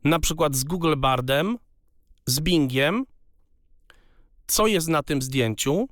na 0.04 0.18
przykład 0.18 0.56
z 0.56 0.64
Google 0.64 0.94
Bardem, 0.96 1.58
z 2.26 2.40
Bingiem, 2.40 3.04
co 4.46 4.66
jest 4.66 4.88
na 4.88 5.02
tym 5.02 5.22
zdjęciu. 5.22 5.88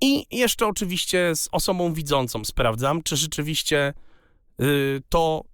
I 0.00 0.36
jeszcze 0.36 0.66
oczywiście 0.66 1.36
z 1.36 1.48
osobą 1.52 1.92
widzącą 1.92 2.44
sprawdzam, 2.44 3.02
czy 3.02 3.16
rzeczywiście 3.16 3.94
y, 4.60 5.02
to 5.08 5.44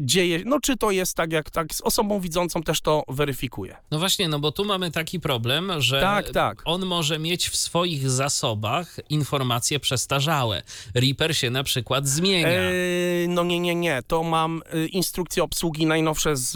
dzieje, 0.00 0.42
no 0.46 0.60
czy 0.60 0.76
to 0.76 0.90
jest 0.90 1.14
tak 1.16 1.32
jak 1.32 1.50
tak, 1.50 1.74
z 1.74 1.80
osobą 1.80 2.20
widzącą 2.20 2.62
też 2.62 2.80
to 2.80 3.04
weryfikuję. 3.08 3.76
No 3.90 3.98
właśnie, 3.98 4.28
no 4.28 4.38
bo 4.38 4.52
tu 4.52 4.64
mamy 4.64 4.90
taki 4.90 5.20
problem, 5.20 5.72
że 5.78 6.00
Tak, 6.00 6.30
tak. 6.30 6.62
on 6.64 6.86
może 6.86 7.18
mieć 7.18 7.48
w 7.48 7.56
swoich 7.56 8.10
zasobach 8.10 8.96
informacje 9.10 9.80
przestarzałe. 9.80 10.62
Reaper 10.94 11.36
się 11.36 11.50
na 11.50 11.64
przykład 11.64 12.08
zmienia. 12.08 12.48
No 13.28 13.44
nie, 13.44 13.60
nie, 13.60 13.74
nie, 13.74 14.02
to 14.06 14.22
mam 14.22 14.62
y, 14.74 14.86
instrukcje 14.86 15.42
obsługi 15.42 15.86
najnowsze 15.86 16.36
z, 16.36 16.50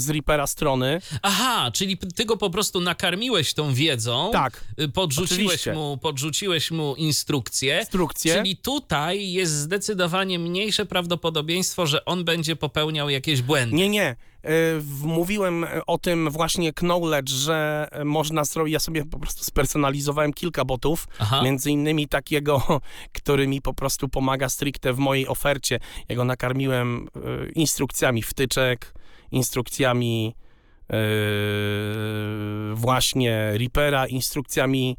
z 0.00 0.10
Reapera 0.10 0.46
strony. 0.46 1.00
Aha, 1.22 1.70
czyli 1.74 1.98
ty 1.98 2.24
go 2.24 2.36
po 2.36 2.50
prostu 2.50 2.80
nakarmiłeś 2.80 3.54
tą 3.54 3.74
wiedzą, 3.74 4.30
Tak, 4.32 4.64
y, 4.80 4.88
podrzuciłeś 4.88 5.44
oczywiście. 5.46 5.72
mu, 5.72 5.98
podrzuciłeś 6.02 6.70
mu 6.70 6.94
instrukcję, 6.96 7.78
instrukcje. 7.80 8.34
czyli 8.34 8.56
tutaj 8.56 9.32
jest 9.32 9.52
zdecydowanie 9.52 10.38
mniejsze 10.38 10.86
prawdopodobieństwo, 10.86 11.86
że 11.86 12.04
on 12.04 12.24
będzie 12.24 12.56
popełniał 12.56 12.77
jakieś 13.08 13.42
błędy. 13.42 13.76
Nie, 13.76 13.88
nie. 13.88 14.16
E, 14.44 14.50
Mówiłem 15.02 15.66
o 15.86 15.98
tym 15.98 16.30
właśnie 16.30 16.72
Knowledge, 16.72 17.30
że 17.30 17.88
można 18.04 18.44
zrobić. 18.44 18.72
Ja 18.72 18.80
sobie 18.80 19.04
po 19.04 19.18
prostu 19.18 19.44
spersonalizowałem 19.44 20.32
kilka 20.32 20.64
botów, 20.64 21.08
Aha. 21.18 21.42
między 21.42 21.70
innymi 21.70 22.08
takiego, 22.08 22.62
który 23.18 23.48
mi 23.48 23.62
po 23.62 23.74
prostu 23.74 24.08
pomaga 24.08 24.48
stricte 24.48 24.92
w 24.92 24.98
mojej 24.98 25.28
ofercie. 25.28 25.80
Ja 26.08 26.16
go 26.16 26.24
nakarmiłem 26.24 27.08
e, 27.16 27.50
instrukcjami 27.50 28.22
wtyczek, 28.22 28.94
instrukcjami 29.30 30.34
e, 30.90 30.94
właśnie 32.74 33.52
Reapera, 33.58 34.06
instrukcjami 34.06 34.96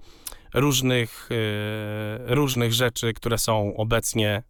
różnych, 0.53 1.29
e, 1.31 2.35
różnych 2.35 2.73
rzeczy, 2.73 3.13
które 3.13 3.37
są 3.37 3.75
obecnie 3.77 4.29
e, 4.29 4.43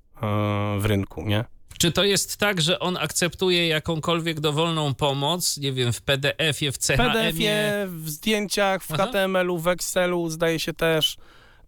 w 0.79 0.85
rynku, 0.85 1.25
nie? 1.25 1.45
Czy 1.79 1.91
to 1.91 2.03
jest 2.03 2.37
tak, 2.37 2.61
że 2.61 2.79
on 2.79 2.97
akceptuje 2.97 3.67
jakąkolwiek 3.67 4.39
dowolną 4.39 4.93
pomoc, 4.93 5.57
nie 5.57 5.73
wiem, 5.73 5.93
w 5.93 6.01
PDF-ie, 6.01 6.71
w 6.71 6.77
W 6.77 6.87
CHM-ie? 6.87 7.11
PDF-ie, 7.13 7.87
w 7.87 8.09
zdjęciach, 8.09 8.83
w. 8.83 8.93
HTML-u, 8.93 9.57
w 9.57 9.67
Excelu 9.67 10.29
zdaje 10.29 10.59
się 10.59 10.73
też. 10.73 11.17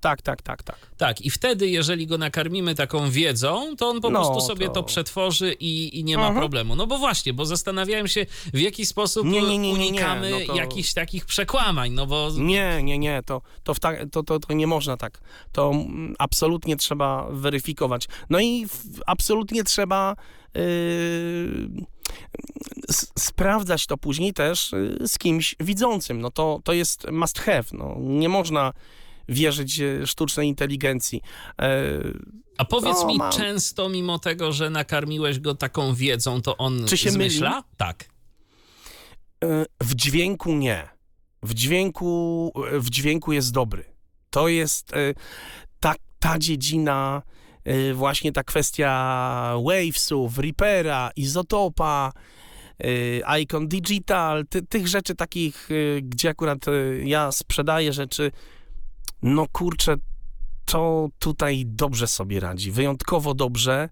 Tak, 0.01 0.21
tak, 0.21 0.41
tak, 0.41 0.63
tak. 0.63 0.77
Tak, 0.97 1.21
i 1.21 1.29
wtedy, 1.29 1.69
jeżeli 1.69 2.07
go 2.07 2.17
nakarmimy 2.17 2.75
taką 2.75 3.09
wiedzą, 3.11 3.75
to 3.77 3.89
on 3.89 4.01
po 4.01 4.09
No, 4.09 4.19
prostu 4.19 4.47
sobie 4.47 4.67
to... 4.67 4.73
to- 4.73 4.83
przetworzy 4.83 5.53
i, 5.59 5.99
i 5.99 6.03
nie 6.03 6.17
ma 6.17 6.23
Mhm. 6.27 6.39
problemu. 6.39 6.75
No 6.75 6.87
bo 6.87 6.97
właśnie, 6.97 7.33
bo 7.33 7.45
zastanawiałem 7.45 8.07
się, 8.07 8.25
w 8.53 8.59
jaki 8.59 8.85
sposób 8.85 9.27
Nie, 9.27 9.41
nie, 9.41 9.57
nie, 9.57 9.69
unikamy 9.73 10.29
No 10.31 10.37
to- 10.47 10.55
jakichś 10.55 10.93
takich 10.93 11.25
przekłamań, 11.25 11.91
no 11.91 12.05
bo... 12.07 12.29
Nie, 12.37 12.83
nie, 12.83 12.97
nie, 12.97 13.21
to, 13.25 13.41
to, 13.63 13.75
ta, 13.75 13.91
to, 14.11 14.23
to, 14.23 14.39
to 14.39 14.53
nie 14.53 14.67
można 14.67 14.97
tak. 14.97 15.19
To 15.51 15.71
mm, 15.71 16.15
absolutnie 16.19 16.75
trzeba 16.77 17.27
weryfikować. 17.31 18.07
No 18.29 18.39
i 18.39 18.65
absolutnie 19.05 19.63
trzeba 19.63 20.15
yy, 20.55 20.61
sprawdzać 23.19 23.85
to 23.85 23.97
później 23.97 24.33
też 24.33 24.71
yy, 24.99 25.07
z 25.07 25.17
kimś 25.17 25.55
widzącym. 25.59 26.21
No 26.21 26.31
to, 26.31 26.59
to 26.63 26.73
jest 26.73 27.11
must 27.11 27.39
have. 27.39 27.63
No. 27.73 27.95
Nie 27.99 28.29
można 28.29 28.73
wierzyć 29.31 29.77
yy, 29.77 30.07
sztucznej 30.07 30.47
inteligencji. 30.47 31.21
Yy, 31.61 31.67
A 32.57 32.65
powiedz 32.65 32.97
No, 33.01 33.07
mi, 33.07 33.17
mam. 33.17 33.31
często 33.31 33.89
mimo 33.89 34.19
tego, 34.19 34.51
że 34.51 34.69
nakarmiłeś 34.69 35.39
go 35.39 35.55
taką 35.55 35.93
wiedzą, 35.95 36.41
to 36.41 36.57
on 36.57 36.85
Czy 36.87 36.97
się 36.97 37.11
zmyśla? 37.11 37.63
Tak. 37.77 38.05
E, 39.43 39.65
W 39.81 39.95
dźwięku 39.95 40.53
nie. 40.53 40.87
W 41.43 41.53
dźwięku, 41.53 42.51
w 42.73 42.89
dźwięku 42.89 43.31
jest 43.33 43.51
dobry. 43.53 43.83
To 44.29 44.47
jest 44.47 44.93
e, 44.93 45.13
ta, 45.79 45.93
ta 46.19 46.39
dziedzina, 46.39 47.21
e, 47.65 47.93
właśnie 47.93 48.31
ta 48.31 48.43
kwestia 48.43 48.89
Wavesów, 49.65 50.37
Reapera, 50.37 51.11
Izotopa, 51.15 52.11
e, 52.79 53.39
Icon 53.41 53.67
Digital, 53.67 54.45
ty, 54.49 54.61
tych 54.61 54.87
rzeczy 54.87 55.15
takich, 55.15 55.69
e, 55.71 56.01
gdzie 56.01 56.29
akurat 56.29 56.67
e, 56.67 56.71
ja 57.03 57.31
sprzedaję 57.31 57.93
rzeczy, 57.93 58.31
no 59.21 59.45
kurczę, 59.51 59.95
to 60.65 61.09
tutaj 61.19 61.63
dobrze 61.65 62.07
sobie 62.07 62.39
radzi, 62.39 62.71
wyjątkowo 62.71 63.33
dobrze. 63.33 63.89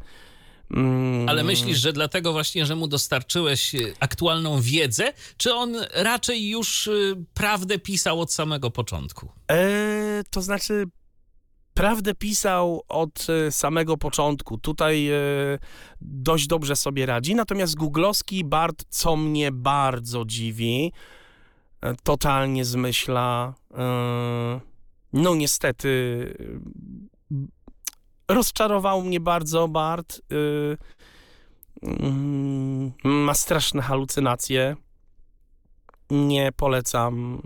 Mm, 0.71 1.29
Ale 1.29 1.43
myślisz, 1.43 1.77
że 1.77 1.93
dlatego 1.93 2.31
właśnie, 2.31 2.65
że 2.65 2.75
mu 2.75 2.87
dostarczyłeś 2.87 3.75
y, 3.75 3.93
aktualną 3.99 4.61
wiedzę, 4.61 5.13
czy 5.37 5.53
on 5.53 5.75
raczej 5.93 6.49
już 6.49 6.87
y, 6.87 7.15
prawdę 7.33 7.79
pisał 7.79 8.21
od 8.21 8.33
samego 8.33 8.71
początku? 8.71 9.31
E, 9.51 10.23
to 10.29 10.41
znaczy, 10.41 10.85
prawdę 11.73 12.15
pisał 12.15 12.83
od 12.87 13.27
e, 13.29 13.51
samego 13.51 13.97
początku. 13.97 14.57
Tutaj 14.57 15.09
e, 15.09 15.13
dość 16.01 16.47
dobrze 16.47 16.75
sobie 16.75 17.05
radzi. 17.05 17.35
Natomiast 17.35 17.75
googlowski 17.75 18.43
Bart, 18.43 18.85
co 18.89 19.15
mnie 19.15 19.51
bardzo 19.51 20.25
dziwi, 20.25 20.91
e, 21.81 21.95
totalnie 22.03 22.65
zmyśla. 22.65 23.53
E, 23.77 24.59
no 25.13 25.35
niestety, 25.35 25.89
e, 27.31 28.33
rozczarował 28.33 29.01
mnie 29.01 29.19
bardzo 29.19 29.67
Bart. 29.67 30.21
E, 30.31 30.77
mm, 31.83 32.91
ma 33.03 33.33
straszne 33.33 33.81
halucynacje 33.81 34.75
nie 36.09 36.51
polecam. 36.51 37.41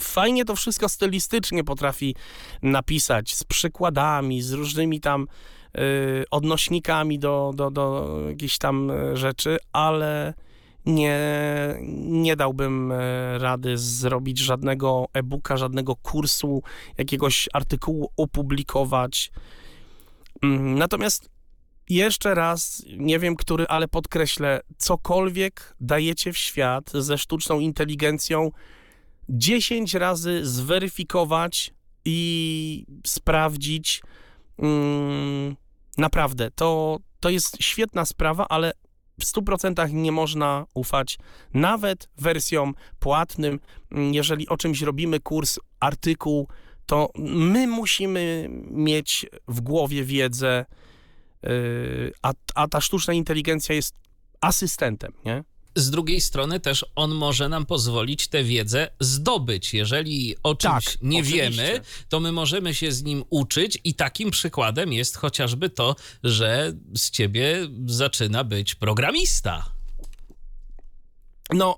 Fajnie 0.00 0.44
to 0.44 0.56
wszystko 0.56 0.88
stylistycznie 0.88 1.64
potrafi 1.64 2.14
napisać, 2.62 3.34
z 3.34 3.44
przykładami, 3.44 4.42
z 4.42 4.52
różnymi 4.52 5.00
tam 5.00 5.26
y, 5.78 6.24
odnośnikami 6.30 7.18
do, 7.18 7.52
do, 7.54 7.70
do 7.70 8.16
jakichś 8.28 8.58
tam 8.58 8.90
y, 8.90 9.16
rzeczy, 9.16 9.56
ale 9.72 10.34
nie, 10.88 11.18
nie 12.04 12.36
dałbym 12.36 12.92
y, 12.92 13.38
rady 13.38 13.78
zrobić 13.78 14.38
żadnego 14.38 15.08
e-booka, 15.12 15.56
żadnego 15.56 15.96
kursu, 15.96 16.62
jakiegoś 16.98 17.48
artykułu 17.52 18.10
opublikować. 18.16 19.30
Mm, 20.42 20.78
Natomiast 20.78 21.30
jeszcze 21.88 22.34
raz, 22.34 22.82
nie 22.96 23.18
wiem 23.18 23.36
który, 23.36 23.66
ale 23.66 23.88
podkreślę, 23.88 24.60
cokolwiek 24.78 25.76
dajecie 25.80 26.32
w 26.32 26.38
świat 26.38 26.90
ze 26.94 27.18
sztuczną 27.18 27.60
inteligencją, 27.60 28.50
10 29.28 29.94
razy 29.94 30.46
zweryfikować 30.46 31.74
i 32.04 32.86
sprawdzić. 33.06 34.02
Mm, 34.58 35.56
naprawdę, 35.98 36.50
to, 36.50 36.98
to 37.20 37.30
jest 37.30 37.56
świetna 37.62 38.04
sprawa, 38.04 38.46
ale 38.48 38.72
w 39.20 39.24
100% 39.24 39.92
nie 39.92 40.12
można 40.12 40.66
ufać 40.74 41.18
nawet 41.54 42.08
wersjom 42.18 42.74
płatnym. 42.98 43.60
Mm, 43.92 44.14
Jeżeli 44.14 44.48
o 44.48 44.56
czymś 44.56 44.82
robimy 44.82 45.20
kurs, 45.20 45.58
artykuł, 45.80 46.48
to 46.86 47.10
my 47.18 47.66
musimy 47.66 48.48
mieć 48.70 49.26
w 49.48 49.60
głowie 49.60 50.04
wiedzę, 50.04 50.64
Yy, 51.42 52.12
a, 52.22 52.32
a 52.54 52.68
ta 52.68 52.80
sztuczna 52.80 53.14
inteligencja 53.14 53.74
jest 53.74 53.94
asystentem, 54.40 55.12
nie? 55.24 55.44
Z 55.78 55.90
drugiej 55.90 56.20
strony 56.20 56.60
też 56.60 56.86
on 56.94 57.14
może 57.14 57.48
nam 57.48 57.66
pozwolić 57.66 58.28
tę 58.28 58.44
wiedzę 58.44 58.88
zdobyć. 59.00 59.74
Jeżeli 59.74 60.34
o 60.42 60.54
czymś 60.54 60.84
Tak, 60.84 60.94
nie 61.02 61.18
oczywiście. 61.20 61.50
wiemy, 61.50 61.80
to 62.08 62.20
my 62.20 62.32
możemy 62.32 62.74
się 62.74 62.92
z 62.92 63.02
nim 63.02 63.24
uczyć 63.30 63.78
i 63.84 63.94
takim 63.94 64.30
przykładem 64.30 64.92
jest 64.92 65.16
chociażby 65.16 65.70
to, 65.70 65.96
że 66.24 66.72
z 66.94 67.10
ciebie 67.10 67.68
zaczyna 67.86 68.44
być 68.44 68.74
programista. 68.74 69.72
No, 71.52 71.76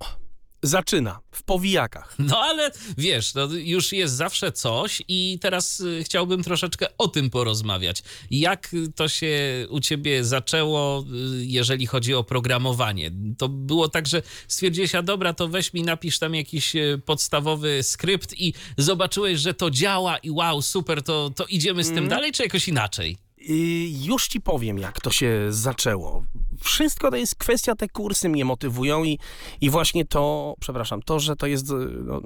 zaczyna 0.63 1.21
w 1.33 1.43
powijakach. 1.43 2.15
No 2.19 2.39
ale 2.39 2.71
wiesz, 2.99 3.33
to 3.33 3.47
już 3.53 3.93
jest 3.93 4.15
zawsze 4.15 4.53
coś 4.53 5.03
i 5.09 5.39
teraz 5.41 5.81
y, 5.81 6.05
chciałbym 6.05 6.43
troszeczkę 6.43 6.87
o 6.99 7.09
tym 7.09 7.31
porozmawiać. 7.31 8.03
Jak 8.31 8.71
to 8.97 9.09
się 9.09 9.67
u 9.71 9.81
ciebie 9.81 10.25
zaczęło, 10.25 11.01
y, 11.01 11.45
jeżeli 11.47 11.87
chodzi 11.87 12.15
o 12.15 12.25
programowanie? 12.25 13.11
To 13.39 13.49
było 13.49 13.89
tak, 13.89 14.07
że 14.07 14.23
stwierdziłeś, 14.49 14.95
a 14.95 15.03
dobra, 15.03 15.33
to 15.35 15.49
weź 15.49 15.73
mi 15.73 15.83
napisz 15.83 16.19
tam 16.19 16.35
jakiś 16.35 16.77
y, 16.77 17.01
podstawowy 17.07 17.83
skrypt 17.83 18.35
i 18.41 18.55
zobaczyłeś, 18.79 19.41
że 19.41 19.55
to 19.55 19.71
działa 19.71 20.19
i 20.19 20.31
wow, 20.31 20.63
super, 20.63 21.03
to, 21.03 21.31
to 21.37 21.45
idziemy 21.45 21.85
z 21.85 21.89
tym 21.89 21.99
Mhm. 21.99 22.09
dalej, 22.11 22.33
czy 22.33 22.43
jakoś 22.43 22.69
inaczej? 22.69 23.17
I 23.41 23.93
już 24.05 24.29
ci 24.29 24.41
powiem, 24.41 24.79
jak 24.79 25.01
to 25.01 25.11
się 25.11 25.47
zaczęło. 25.51 26.25
Wszystko 26.61 27.11
to 27.11 27.17
jest 27.17 27.35
kwestia, 27.35 27.77
te 27.77 27.89
kursy 27.89 28.29
mnie 28.29 28.45
motywują 28.45 29.05
i, 29.05 29.19
i 29.61 29.71
właśnie 29.71 30.05
to, 30.05 30.55
przepraszam, 30.61 31.03
to, 31.03 31.21
że 31.21 31.37
to 31.37 31.47
jest 31.47 31.71
y, 31.71 31.75
no, 32.05 32.21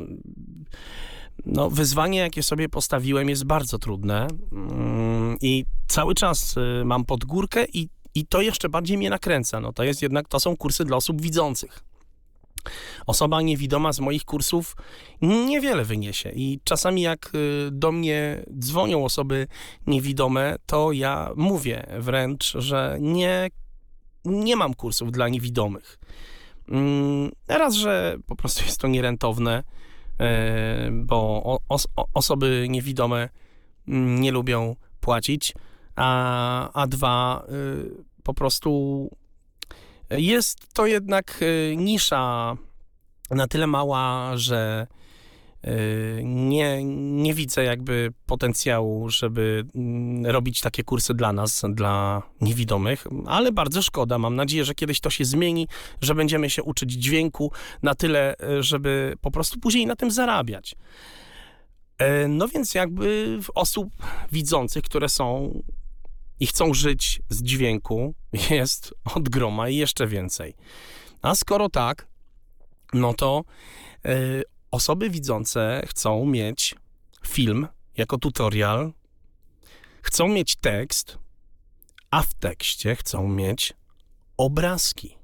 no, 1.47 1.70
wyzwanie, 1.70 2.19
jakie 2.19 2.43
sobie 2.43 2.69
postawiłem, 2.69 3.28
jest 3.28 3.45
bardzo 3.45 3.78
trudne 3.78 4.28
Mm, 4.53 5.36
i 5.41 5.65
cały 5.89 6.15
czas 6.15 6.57
y, 6.57 6.85
mam 6.85 7.05
pod 7.05 7.24
górkę 7.24 7.65
i, 7.73 7.89
i 8.15 8.27
to 8.27 8.41
jeszcze 8.41 8.69
bardziej 8.69 8.99
mnie 8.99 9.11
nakręca. 9.11 9.61
No, 9.61 9.73
to 9.73 9.85
jest 9.85 10.03
jednak, 10.03 10.28
to 10.28 10.41
są 10.41 10.57
kursy 10.57 10.85
dla 10.85 10.97
osób 10.97 11.23
widzących. 11.23 11.85
Osoba 13.07 13.43
niewidoma 13.43 13.93
z 13.93 14.01
moich 14.01 14.24
kursów 14.24 14.77
niewiele 15.23 15.85
wyniesie 15.85 16.31
i 16.31 16.61
czasami 16.65 17.03
jak 17.03 17.31
y, 17.35 17.69
do 17.73 17.93
mnie 17.93 18.45
dzwonią 18.59 19.05
osoby 19.05 19.47
niewidome, 19.86 20.57
to 20.66 20.93
ja 20.93 21.31
mówię 21.36 21.86
wręcz, 21.99 22.55
że 22.59 22.97
nie, 23.01 23.49
nie 24.24 24.57
mam 24.57 24.74
kursów 24.74 25.12
dla 25.12 25.28
niewidomych. 25.28 25.99
Mm, 26.69 27.31
Raz, 27.49 27.74
że 27.74 28.16
po 28.27 28.36
prostu 28.36 28.65
jest 28.65 28.81
to 28.81 28.89
nierentowne, 28.89 29.62
e, 30.20 30.91
bo 30.93 31.59
osoby 32.15 32.66
niewidome 32.69 33.28
mm, 33.89 34.20
nie 34.20 34.32
lubią 34.32 34.77
płacić, 35.01 35.55
a, 35.97 36.73
a 36.73 36.86
dwa, 36.86 37.45
y, 37.49 38.05
po 38.23 38.35
prostu 38.35 39.11
jest 40.10 40.74
to 40.74 40.86
jednak 40.86 41.43
y, 41.43 41.74
nisza 41.76 42.56
na 43.31 43.47
tyle 43.48 43.66
mała, 43.66 44.31
że 44.36 44.86
y, 45.64 46.20
nie, 46.24 46.85
nie 47.24 47.35
widzę 47.35 47.64
jakby 47.64 48.12
potencjału, 48.26 49.10
żeby 49.10 49.64
mm, 49.74 50.26
robić 50.26 50.60
takie 50.60 50.85
kursy 50.85 51.14
dla 51.14 51.32
nas, 51.32 51.62
dla 51.68 52.22
niewidomych, 52.40 53.06
ale 53.26 53.52
bardzo 53.52 53.82
szkoda. 53.82 54.18
Mam 54.18 54.36
nadzieję, 54.36 54.64
że 54.64 54.74
kiedyś 54.74 55.01
to 55.01 55.10
się 55.10 55.24
zmieni, 55.24 55.68
że 56.01 56.14
będziemy 56.14 56.51
się 56.51 56.62
uczyć 56.62 56.93
dźwięku 56.93 57.52
na 57.82 57.94
tyle, 57.94 58.35
y, 58.59 58.62
żeby 58.62 59.14
po 59.20 59.31
prostu 59.31 59.60
później 59.60 59.86
na 59.86 59.97
tym 59.97 60.10
zarabiać. 60.10 60.76
E, 61.98 62.28
No 62.28 62.48
więc 62.48 62.74
jakby 62.74 63.39
osób 63.55 63.89
widzących, 64.32 64.82
które 64.82 65.09
są 65.09 65.52
i 66.45 66.47
chcą 66.47 66.75
żyć 66.75 67.23
z 67.29 67.43
dźwięku, 67.43 68.15
jest 68.51 68.95
od 69.15 69.29
groma 69.29 69.69
i 69.69 69.77
jeszcze 69.77 70.07
więcej. 70.07 70.55
A 71.23 71.35
skoro 71.35 71.69
tak, 71.69 72.07
no 72.93 73.15
to 73.15 73.45
y, 74.07 74.43
osoby 74.71 75.11
widzące 75.11 75.83
chcą 75.87 76.27
mieć 76.27 76.75
film 77.27 77.69
jako 77.97 78.19
tutorial, 78.19 78.93
chcą 80.03 80.29
mieć 80.29 80.57
tekst, 80.57 81.19
a 82.11 82.23
w 82.23 82.35
tekście 82.35 82.97
chcą 82.97 83.29
mieć 83.29 83.73
obrazki. 84.37 85.19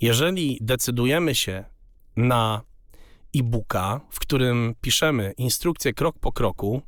Jeżeli 0.00 0.58
decydujemy 0.60 1.34
się 1.34 1.64
na 2.16 2.62
e-booka, 3.36 4.00
w 4.10 4.18
którym 4.18 4.74
piszemy 4.80 5.32
instrukcję 5.36 5.92
krok 5.92 6.18
po 6.18 6.32
kroku, 6.32 6.82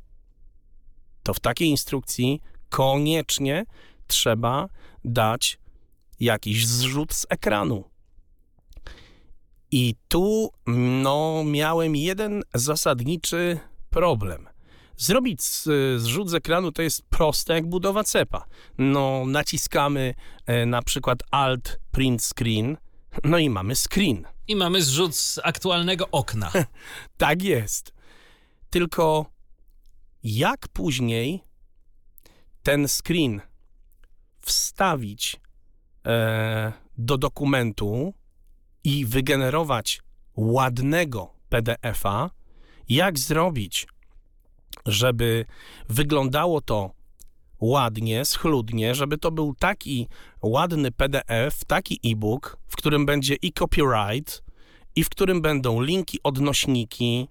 to 1.23 1.33
w 1.33 1.39
takiej 1.39 1.69
instrukcji 1.69 2.41
koniecznie 2.73 3.65
trzeba 4.07 4.69
dać 5.05 5.59
jakiś 6.19 6.67
zrzut 6.67 7.13
z 7.13 7.25
ekranu. 7.29 7.83
I 9.71 9.95
tu 10.07 10.49
no, 11.03 11.43
miałem 11.45 11.95
jeden 11.95 12.43
zasadniczy 12.53 13.59
problem. 13.89 14.49
Zrobić 14.97 15.41
zrzut 15.97 16.29
z 16.29 16.33
ekranu 16.33 16.71
to 16.71 16.81
jest 16.81 17.01
proste 17.09 17.53
jak 17.53 17.69
budowa 17.69 18.03
cepa. 18.03 18.45
No, 18.77 19.23
naciskamy 19.25 20.13
e, 20.45 20.65
na 20.65 20.81
przykład 20.81 21.19
Alt 21.31 21.79
Print 21.91 22.23
Screen, 22.23 22.77
no 23.23 23.37
i 23.37 23.49
mamy 23.49 23.75
screen. 23.75 24.25
I 24.47 24.55
mamy 24.55 24.81
zrzut 24.81 25.15
z 25.15 25.39
aktualnego 25.43 26.07
okna. 26.11 26.51
Tak 27.17 27.43
jest. 27.43 27.93
Tylko 28.69 29.25
jak 30.23 30.67
później 30.67 31.52
ten 32.63 32.87
screen 32.87 33.41
wstawić 34.41 35.41
e, 36.05 36.73
do 36.97 37.17
dokumentu 37.17 38.13
i 38.83 39.05
wygenerować 39.05 40.01
ładnego 40.35 41.33
PDF-a, 41.49 42.29
jak 42.89 43.19
zrobić, 43.19 43.87
żeby 44.85 45.45
wyglądało 45.89 46.61
to 46.61 46.91
ładnie, 47.59 48.25
schludnie, 48.25 48.95
żeby 48.95 49.17
to 49.17 49.31
był 49.31 49.53
taki 49.53 50.07
ładny 50.41 50.91
PDF, 50.91 51.65
taki 51.67 51.99
e-book, 52.03 52.57
w 52.67 52.75
którym 52.75 53.05
będzie 53.05 53.35
i 53.35 53.53
copyright, 53.53 54.43
i 54.95 55.03
w 55.03 55.09
którym 55.09 55.41
będą 55.41 55.81
linki, 55.81 56.19
odnośniki 56.23 57.27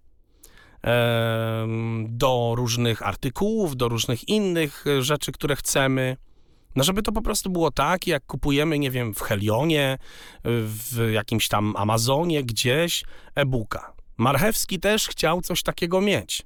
do 2.08 2.54
różnych 2.56 3.02
artykułów, 3.06 3.76
do 3.76 3.88
różnych 3.88 4.28
innych 4.28 4.84
e, 4.86 5.02
rzeczy, 5.02 5.32
które 5.32 5.56
chcemy. 5.56 6.16
No, 6.76 6.84
żeby 6.84 7.02
to 7.02 7.12
po 7.12 7.22
prostu 7.22 7.50
było 7.50 7.70
tak, 7.70 8.06
jak 8.06 8.26
kupujemy, 8.26 8.78
nie 8.78 8.90
wiem, 8.90 9.14
w 9.14 9.20
Helionie, 9.20 9.98
w 10.44 11.10
jakimś 11.12 11.48
tam 11.48 11.74
Amazonie, 11.76 12.44
gdzieś 12.44 13.04
e-booka. 13.34 13.92
Marchewski 14.16 14.80
też 14.80 15.08
chciał 15.08 15.40
coś 15.40 15.62
takiego 15.62 16.00
mieć. 16.00 16.42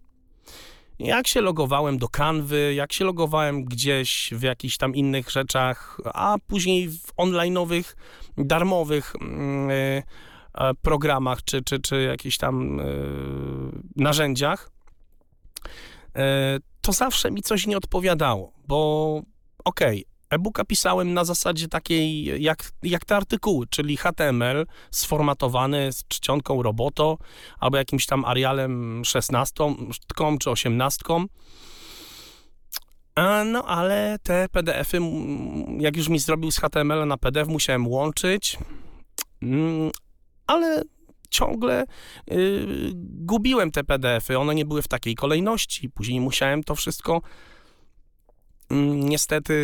Jak 0.98 1.26
się 1.26 1.40
logowałem 1.40 1.98
do 1.98 2.08
Canwy, 2.08 2.74
jak 2.74 2.92
się 2.92 3.04
logowałem 3.04 3.64
gdzieś 3.64 4.30
w 4.32 4.42
jakichś 4.42 4.76
tam 4.76 4.94
innych 4.94 5.30
rzeczach, 5.30 6.00
a 6.04 6.36
później 6.46 6.88
w 6.88 7.16
online'owych, 7.16 7.94
darmowych 8.38 9.14
e, 9.16 9.74
e, 9.74 10.02
programach 10.83 11.45
czy, 11.45 11.62
czy, 11.62 11.81
czy 11.81 12.03
jakichś 12.03 12.37
tam 12.37 12.81
e, 12.81 12.85
narzędziach, 13.97 14.70
e, 16.16 16.59
to 16.81 16.93
zawsze 16.93 17.31
mi 17.31 17.43
coś 17.43 17.66
nie 17.66 17.77
odpowiadało, 17.77 18.53
bo 18.69 19.20
okej, 19.65 20.05
e-booka 20.31 20.65
pisałem 20.65 21.15
na 21.15 21.24
zasadzie 21.24 21.69
takiej 21.69 22.24
jak, 22.43 22.70
jak 22.83 23.05
te 23.05 23.16
artykuły, 23.16 23.66
czyli 23.70 23.97
HTML 23.97 24.66
sformatowany 24.91 25.93
z 25.93 26.09
czcionką 26.09 26.62
roboto 26.62 27.19
albo 27.59 27.77
jakimś 27.77 28.07
tam 28.07 28.24
Arialem 28.24 29.03
16 29.05 29.74
czy 30.41 30.51
18. 30.51 31.05
A, 33.15 33.45
No 33.45 33.65
ale 33.65 34.19
te 34.23 34.49
PDF-y, 34.49 34.99
jak 35.78 35.97
już 35.97 36.09
mi 36.09 36.19
zrobił 36.19 36.51
z 36.51 36.59
HTML 36.59 37.07
na 37.07 37.16
PDF, 37.16 37.49
musiałem 37.49 37.89
łączyć, 37.89 38.59
Mm, 39.43 39.91
ale 40.47 40.82
ciągle 41.31 41.85
y, 42.32 42.90
gubiłem 43.05 43.70
te 43.70 43.85
PDF-y. 43.85 44.39
One 44.39 44.55
nie 44.55 44.64
były 44.64 44.82
w 44.82 44.89
takiej 44.89 45.14
kolejności. 45.14 45.90
Później 45.90 46.20
musiałem 46.20 46.64
to 46.64 46.74
wszystko 46.74 47.23
mm, 48.70 49.09
niestety 49.09 49.55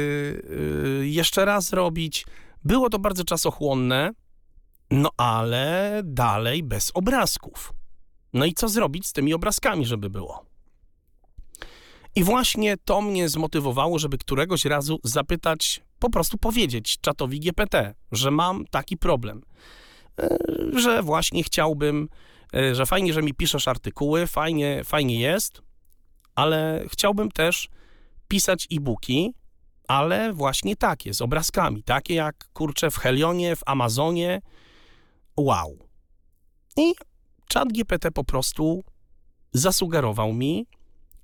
y, 1.00 1.08
jeszcze 1.08 1.44
raz 1.44 1.72
robić. 1.72 2.26
Było 2.64 2.90
to 2.90 2.98
bardzo 2.98 3.24
czasochłonne, 3.24 4.10
no 4.90 5.10
ale 5.16 6.00
dalej 6.04 6.62
bez 6.62 6.90
obrazków. 6.94 7.72
No 8.32 8.44
i 8.44 8.52
co 8.52 8.68
zrobić 8.68 9.06
z 9.06 9.12
tymi 9.12 9.34
obrazkami, 9.34 9.86
żeby 9.86 10.10
było? 10.10 10.44
I 12.14 12.24
właśnie 12.24 12.76
to 12.84 13.00
mnie 13.00 13.28
zmotywowało, 13.28 13.98
żeby 13.98 14.18
któregoś 14.18 14.64
razu 14.64 15.00
zapytać, 15.04 15.82
po 15.98 16.10
prostu 16.10 16.38
powiedzieć 16.38 16.98
czatowi 17.00 17.40
GPT, 17.40 17.94
że 18.12 18.30
mam 18.30 18.64
taki 18.66 18.96
problem, 18.96 19.42
że 20.76 21.02
właśnie 21.02 21.42
chciałbym, 21.42 22.08
e, 22.54 22.74
że 22.74 22.86
fajnie, 22.86 23.12
że 23.12 23.22
mi 23.22 23.34
piszesz 23.34 23.68
artykuły, 23.68 24.26
fajnie, 24.26 24.84
fajnie 24.84 25.20
jest, 25.20 25.62
ale 26.34 26.84
chciałbym 26.88 27.30
też 27.30 27.68
pisać 28.28 28.68
e-booki, 28.72 29.34
ale 29.88 30.32
właśnie 30.32 30.76
takie, 30.76 31.14
z 31.14 31.22
obrazkami, 31.22 31.82
takie 31.82 32.14
jak, 32.14 32.48
kurczę, 32.52 32.90
w 32.90 32.96
Helionie, 32.96 33.56
w 33.56 33.62
Amazonie, 33.66 34.40
wow. 35.36 35.78
I 36.76 36.94
czat 37.48 37.72
GPT 37.72 38.10
po 38.10 38.24
prostu 38.24 38.84
zasugerował 39.52 40.32
mi, 40.32 40.66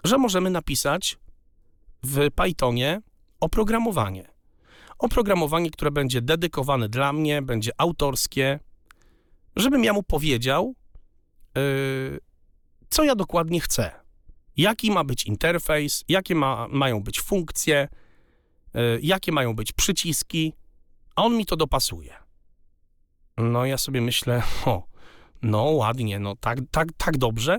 że 0.04 0.18
możemy 0.18 0.50
napisać 0.50 1.18
w 2.02 2.30
Pythonie 2.30 3.00
oprogramowanie. 3.40 4.28
Oprogramowanie, 4.98 5.70
które 5.70 5.90
będzie 5.90 6.22
dedykowane 6.22 6.88
dla 6.88 7.12
mnie, 7.12 7.42
będzie 7.42 7.72
autorskie, 7.78 8.60
żebym 9.58 9.84
ja 9.84 9.92
mu 9.92 10.02
powiedział, 10.02 10.74
yy, 11.54 12.20
co 12.90 13.04
ja 13.04 13.14
dokładnie 13.14 13.60
chcę. 13.60 13.90
Jaki 14.56 14.90
ma 14.90 15.04
być 15.04 15.26
interfejs, 15.26 16.04
jakie 16.08 16.34
ma, 16.34 16.68
mają 16.70 17.02
być 17.02 17.20
funkcje, 17.20 17.88
yy, 18.74 19.00
jakie 19.02 19.32
mają 19.32 19.54
być 19.54 19.72
przyciski, 19.72 20.52
a 21.16 21.24
on 21.24 21.36
mi 21.36 21.46
to 21.46 21.56
dopasuje. 21.56 22.14
No 23.36 23.64
ja 23.66 23.78
sobie 23.78 24.00
myślę, 24.00 24.42
o, 24.66 24.82
no 25.42 25.62
ładnie, 25.62 26.18
no 26.18 26.36
tak, 26.36 26.58
tak, 26.70 26.88
tak 26.96 27.18
dobrze. 27.18 27.58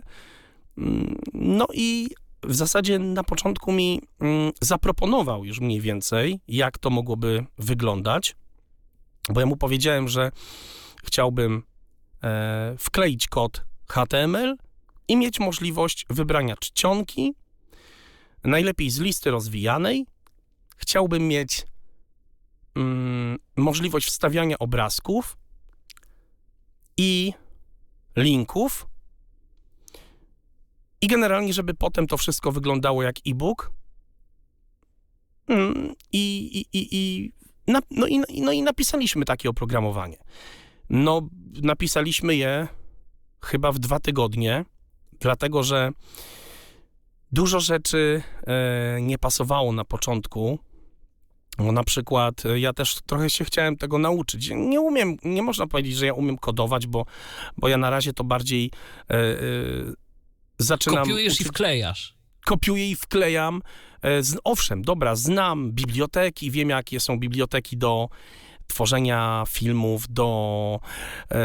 Mm, 0.77 1.15
No 1.34 1.67
i 1.73 2.09
w 2.43 2.55
zasadzie 2.55 2.99
na 2.99 3.23
początku 3.23 3.71
mi 3.71 4.01
mm, 4.19 4.51
zaproponował 4.61 5.45
już 5.45 5.59
mniej 5.59 5.81
więcej, 5.81 6.39
jak 6.47 6.77
to 6.77 6.89
mogłoby 6.89 7.45
wyglądać, 7.57 8.35
bo 9.30 9.39
ja 9.39 9.45
mu 9.45 9.57
powiedziałem, 9.57 10.07
że 10.07 10.31
chciałbym 11.03 11.63
e, 12.23 12.75
wkleić 12.77 13.27
kod 13.27 13.63
HTML 13.87 14.57
i 15.07 15.17
mieć 15.17 15.39
możliwość 15.39 16.05
wybrania 16.09 16.55
czcionki, 16.55 17.33
najlepiej 18.43 18.89
z 18.89 18.99
listy 18.99 19.31
rozwijanej. 19.31 20.05
Chciałbym 20.77 21.27
mieć 21.27 21.65
mm, 22.75 23.39
możliwość 23.55 24.07
wstawiania 24.07 24.59
obrazków 24.59 25.37
i 26.97 27.33
linków. 28.15 28.87
I 31.01 31.07
generalnie, 31.07 31.53
żeby 31.53 31.73
potem 31.73 32.07
to 32.07 32.17
wszystko 32.17 32.51
wyglądało 32.51 33.03
jak 33.03 33.15
e-book. 33.27 33.71
Mm, 35.47 35.95
I, 36.11 36.37
i, 36.59 36.77
i, 36.77 36.87
i, 36.91 37.31
na, 37.67 37.81
no, 37.91 38.07
i, 38.07 38.41
no 38.41 38.51
i 38.51 38.61
napisaliśmy 38.61 39.25
takie 39.25 39.49
oprogramowanie. 39.49 40.17
No, 40.89 41.21
napisaliśmy 41.63 42.35
je 42.35 42.67
chyba 43.43 43.71
w 43.71 43.79
dwa 43.79 43.99
tygodnie, 43.99 44.65
dlatego 45.19 45.63
że 45.63 45.91
dużo 47.31 47.59
rzeczy 47.59 48.23
e, 48.47 49.01
nie 49.01 49.17
pasowało 49.17 49.71
na 49.73 49.85
początku. 49.85 50.59
No, 51.57 51.71
na 51.71 51.83
przykład 51.83 52.45
e, 52.45 52.59
ja 52.59 52.73
też 52.73 52.95
trochę 53.05 53.29
się 53.29 53.45
chciałem 53.45 53.77
tego 53.77 53.97
nauczyć. 53.97 54.49
Nie 54.55 54.81
umiem, 54.81 55.17
nie 55.23 55.41
można 55.43 55.67
powiedzieć, 55.67 55.95
że 55.95 56.05
ja 56.05 56.13
umiem 56.13 56.37
kodować, 56.37 56.87
bo, 56.87 57.05
bo 57.57 57.67
ja 57.67 57.77
na 57.77 57.89
razie 57.89 58.13
to 58.13 58.23
bardziej 58.23 58.71
e, 59.09 59.13
e, 59.15 59.35
zaczynam... 60.59 61.03
Kopiujesz 61.03 61.41
i 61.41 61.43
uczyć- 61.43 61.47
wklejasz. 61.47 62.15
kopiuję 62.45 62.89
i 62.91 62.95
wklejam. 62.95 63.61
E, 64.01 64.23
Z, 64.23 64.37
owszem, 64.43 64.81
dobra, 64.81 65.15
znam 65.15 65.71
biblioteki, 65.71 66.51
wiem 66.51 66.69
jakie 66.69 66.99
są 66.99 67.19
biblioteki 67.19 67.77
do 67.77 68.09
tworzenia 68.69 69.43
filmów, 69.47 70.05
do 70.09 70.79
e, 71.31 71.39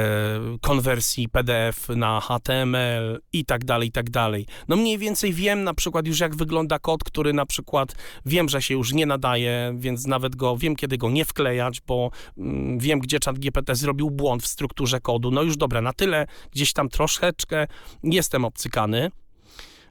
konwersji 0.60 1.28
PDF 1.28 1.88
na 1.88 2.20
HTML 2.20 3.20
i 3.32 3.44
tak 3.44 3.64
dalej, 3.64 3.88
i 3.88 3.92
tak 3.92 4.10
dalej. 4.10 4.46
No 4.68 4.76
mniej 4.76 4.98
więcej 4.98 5.32
wiem 5.32 5.64
na 5.64 5.74
przykład 5.74 6.06
już 6.06 6.20
jak 6.20 6.36
wygląda 6.36 6.78
kod, 6.78 7.04
który 7.04 7.32
na 7.32 7.46
przykład 7.46 7.94
wiem, 8.26 8.48
że 8.48 8.62
się 8.62 8.74
już 8.74 8.92
nie 8.92 9.06
nadaje, 9.06 9.74
więc 9.76 10.06
nawet 10.06 10.36
go 10.36 10.56
wiem, 10.56 10.76
kiedy 10.76 10.98
go 10.98 11.10
nie 11.10 11.24
wklejać, 11.24 11.80
bo 11.80 12.10
mm, 12.38 12.78
wiem, 12.78 12.98
gdzie 12.98 13.20
czat 13.20 13.38
GPT 13.38 13.74
zrobił 13.74 14.10
błąd 14.10 14.42
w 14.42 14.46
strukturze 14.46 15.00
kodu. 15.00 15.30
No 15.30 15.42
już 15.42 15.56
dobra, 15.56 15.80
na 15.80 15.92
tyle 15.92 16.26
gdzieś 16.52 16.72
tam 16.72 16.88
troszeczkę 16.88 17.66
jestem 18.02 18.44
obcykany. 18.44 19.10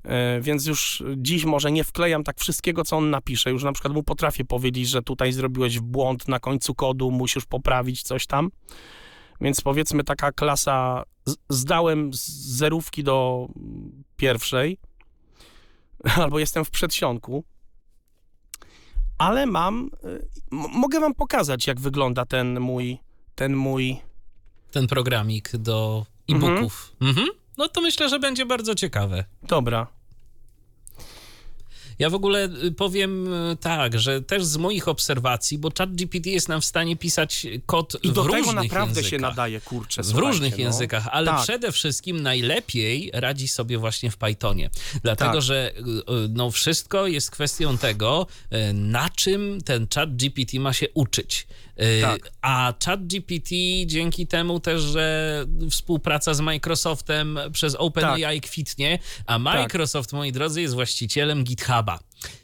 E, 0.04 0.42
Więc 0.42 0.66
już 0.66 1.04
dziś 1.18 1.46
może 1.46 1.72
nie 1.72 1.84
wklejam 1.84 2.24
tak 2.24 2.40
wszystkiego, 2.40 2.84
co 2.84 2.98
on 2.98 3.10
napisze. 3.10 3.52
Już 3.52 3.64
na 3.64 3.72
przykład 3.72 3.94
mu 3.94 4.04
potrafię 4.04 4.46
powiedzieć, 4.46 4.90
że 4.90 5.02
tutaj 5.02 5.32
zrobiłeś 5.34 5.80
błąd 5.80 6.28
na 6.28 6.40
końcu 6.40 6.76
kodu, 6.76 7.12
musisz 7.12 7.46
poprawić 7.46 8.04
coś 8.04 8.28
tam. 8.28 8.52
Więc 9.42 9.62
powiedzmy 9.62 10.04
taka 10.04 10.32
klasa, 10.32 11.04
zdałem 11.50 12.14
z 12.14 12.28
zerówki 12.58 13.04
do 13.04 13.48
pierwszej, 14.18 14.78
albo 16.22 16.40
jestem 16.40 16.66
w 16.66 16.70
przedsionku, 16.72 17.44
ale 19.18 19.46
mam, 19.46 19.90
m- 20.04 20.20
mogę 20.74 21.00
wam 21.00 21.14
pokazać, 21.14 21.68
jak 21.68 21.80
wygląda 21.80 22.26
ten 22.26 22.60
mój, 22.60 22.98
ten 23.36 23.56
mój, 23.56 23.98
Ten 24.72 24.88
programik 24.88 25.58
do 25.58 26.06
e-booków. 26.30 26.96
Mhm. 27.02 27.28
No 27.58 27.68
to 27.68 27.82
myślę, 27.82 28.10
że 28.10 28.20
będzie 28.20 28.46
bardzo 28.46 28.76
ciekawe. 28.76 29.26
dobra, 29.44 29.88
Ja 32.00 32.10
w 32.10 32.14
ogóle 32.16 32.50
y, 32.64 32.72
powiem 32.72 33.34
y, 33.52 33.58
tak, 33.58 34.00
że 34.00 34.22
też 34.22 34.46
z 34.46 34.58
moich 34.58 34.88
obserwacji, 34.88 35.58
bo 35.58 35.70
ChatGPT 35.78 36.26
jest 36.26 36.50
nam 36.50 36.62
w 36.62 36.66
stanie 36.66 36.96
pisać 36.98 37.48
kod 37.66 37.98
i 38.04 38.10
w 38.10 38.14
do 38.14 38.24
różnych 38.24 38.46
tego 38.46 38.54
naprawdę 38.64 38.90
językach. 38.90 39.10
się 39.10 39.18
nadaje, 39.18 39.62
kurczę, 39.62 40.04
w 40.04 40.16
różnych 40.16 40.58
no. 40.58 40.64
językach, 40.64 41.08
ale 41.12 41.28
Tak. 41.28 41.44
przede 41.44 41.72
wszystkim 41.72 42.22
najlepiej 42.22 43.12
radzi 43.14 43.48
sobie 43.48 43.78
właśnie 43.78 44.12
w 44.12 44.18
Pythonie. 44.18 44.70
Dlatego, 45.04 45.32
Tak. 45.34 45.42
że 45.42 45.72
y, 45.78 45.82
no, 46.30 46.52
wszystko 46.52 47.08
jest 47.08 47.32
kwestią 47.32 47.78
tego, 47.78 48.28
na 48.74 49.10
czym 49.10 49.62
ten 49.66 49.88
chat 49.96 50.16
GPT 50.16 50.60
ma 50.60 50.74
się 50.74 50.88
uczyć. 50.94 51.48
Tak. 52.02 52.32
A 52.42 52.74
chat 52.86 53.08
GPT 53.08 53.56
dzięki 53.86 54.28
temu 54.28 54.60
też, 54.60 54.82
że 54.82 55.46
współpraca 55.72 56.34
z 56.34 56.40
Microsoftem 56.40 57.40
przez 57.52 57.76
OpenAI 57.76 58.42
Tak. 58.42 58.50
kwitnie, 58.50 59.00
a 59.26 59.40
Microsoft, 59.40 60.14
moi 60.14 60.32
drodzy, 60.32 60.62
jest 60.62 60.74
właścicielem 60.74 61.44
Baba. 61.84 62.00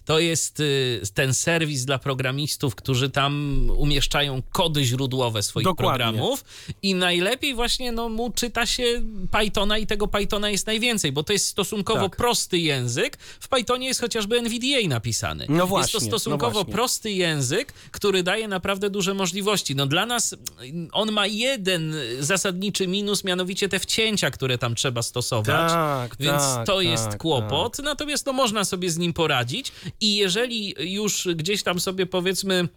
To 0.06 0.20
jest 0.20 0.60
y, 0.60 1.02
ten 1.14 1.34
serwis 1.34 1.86
dla 1.86 2.00
programistów, 2.00 2.76
którzy 2.76 3.10
tam 3.10 3.64
umieszczają 3.78 4.42
kody 4.52 4.84
źródłowe 4.84 5.44
swoich 5.44 5.64
Dokładnie. 5.64 5.90
programów 5.98 6.44
i 6.82 6.96
najlepiej 6.96 7.56
właśnie 7.56 7.92
no, 7.92 8.10
mu 8.10 8.32
czyta 8.32 8.66
się 8.66 9.02
Pythona 9.32 9.78
i 9.78 9.88
tego 9.88 10.08
Pythona 10.08 10.50
jest 10.50 10.68
najwięcej, 10.68 11.12
bo 11.12 11.24
to 11.24 11.34
jest 11.34 11.48
stosunkowo 11.48 12.10
Tak. 12.10 12.16
prosty 12.16 12.58
język. 12.60 13.18
W 13.40 13.48
Pythonie 13.48 13.88
jest 13.88 14.02
chociażby 14.02 14.38
NVDA 14.38 14.88
napisany. 14.88 15.46
No 15.50 15.56
jest 15.56 15.70
właśnie, 15.70 16.00
to 16.00 16.06
no 16.06 16.10
stosunkowo 16.10 16.52
właśnie. 16.52 16.74
prosty 16.74 17.12
język, 17.12 17.74
który 17.92 18.24
daje 18.24 18.48
naprawdę 18.48 18.90
duże 18.90 19.14
możliwości. 19.14 19.76
No 19.76 19.88
dla 19.88 20.06
nas 20.06 20.36
on 20.92 21.12
ma 21.12 21.28
jeden 21.28 21.94
zasadniczy 22.20 22.88
minus, 22.88 23.24
mianowicie 23.24 23.70
te 23.70 23.80
wcięcia, 23.80 24.32
które 24.32 24.58
tam 24.58 24.76
trzeba 24.76 25.02
stosować. 25.02 25.72
Tak, 25.72 26.16
Więc 26.20 26.42
tak, 26.42 26.66
to 26.66 26.76
tak, 26.76 26.86
jest 26.86 27.18
kłopot, 27.18 27.78
natomiast 27.84 28.26
no, 28.26 28.34
można 28.34 28.66
sobie 28.66 28.92
z 28.92 28.98
nim 28.98 29.14
poradzić 29.14 29.69
i 30.02 30.16
jeżeli 30.16 30.76
już 30.80 31.28
gdzieś 31.36 31.64
tam 31.64 31.80
sobie 31.80 32.06
powiedzmy 32.06 32.68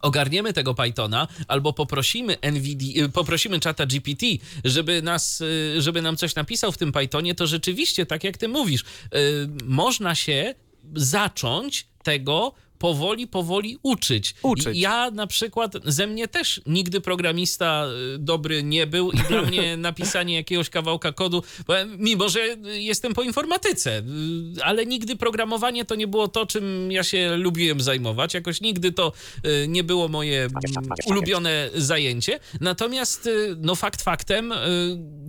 ogarniemy 0.00 0.52
tego 0.52 0.74
Pythona 0.74 1.28
albo 1.48 1.72
poprosimy 1.72 2.40
NVD, 2.40 3.08
poprosimy 3.12 3.60
czata 3.60 3.86
GPT, 3.86 4.26
żeby, 4.64 5.02
nas, 5.02 5.42
żeby 5.78 6.02
nam 6.02 6.16
coś 6.16 6.34
napisał 6.34 6.72
w 6.72 6.78
tym 6.78 6.92
Pythonie, 6.92 7.34
to 7.34 7.46
rzeczywiście, 7.46 8.06
tak 8.06 8.24
jak 8.24 8.36
ty 8.36 8.48
mówisz, 8.48 8.80
y, 8.82 8.86
można 9.64 10.14
się 10.14 10.54
zacząć 10.94 11.86
tego 12.02 12.54
powoli, 12.78 13.26
powoli 13.26 13.78
uczyć. 13.82 14.34
Uczyć. 14.42 14.78
Ja 14.78 15.10
na 15.10 15.26
przykład, 15.26 15.72
ze 15.84 16.06
mnie 16.06 16.28
też 16.28 16.60
nigdy 16.66 17.00
programista 17.00 17.86
y, 18.14 18.18
dobry 18.18 18.62
nie 18.62 18.86
był 18.86 19.10
i 19.10 19.18
dla 19.18 19.42
mnie 19.42 19.76
napisanie 19.88 20.34
jakiegoś 20.34 20.70
kawałka 20.70 21.12
kodu, 21.12 21.42
mimo 21.98 22.28
że 22.28 22.40
jestem 22.64 23.14
po 23.14 23.22
informatyce, 23.22 23.98
y, 23.98 24.64
ale 24.64 24.86
nigdy 24.86 25.16
programowanie 25.16 25.84
to 25.84 25.94
nie 25.94 26.06
było 26.06 26.28
to, 26.28 26.46
czym 26.46 26.92
ja 26.92 27.04
się 27.04 27.36
lubiłem 27.36 27.80
zajmować. 27.80 28.34
Jakoś 28.34 28.60
nigdy 28.60 28.92
to 28.92 29.12
y, 29.46 29.68
nie 29.68 29.84
było 29.84 30.08
moje 30.08 30.40
mm, 30.42 30.52
ulubione 31.06 31.70
zajęcie. 31.74 32.40
Natomiast, 32.60 33.26
y, 33.26 33.56
no 33.60 33.74
fakt 33.74 34.02
faktem, 34.02 34.52
y, 34.52 34.56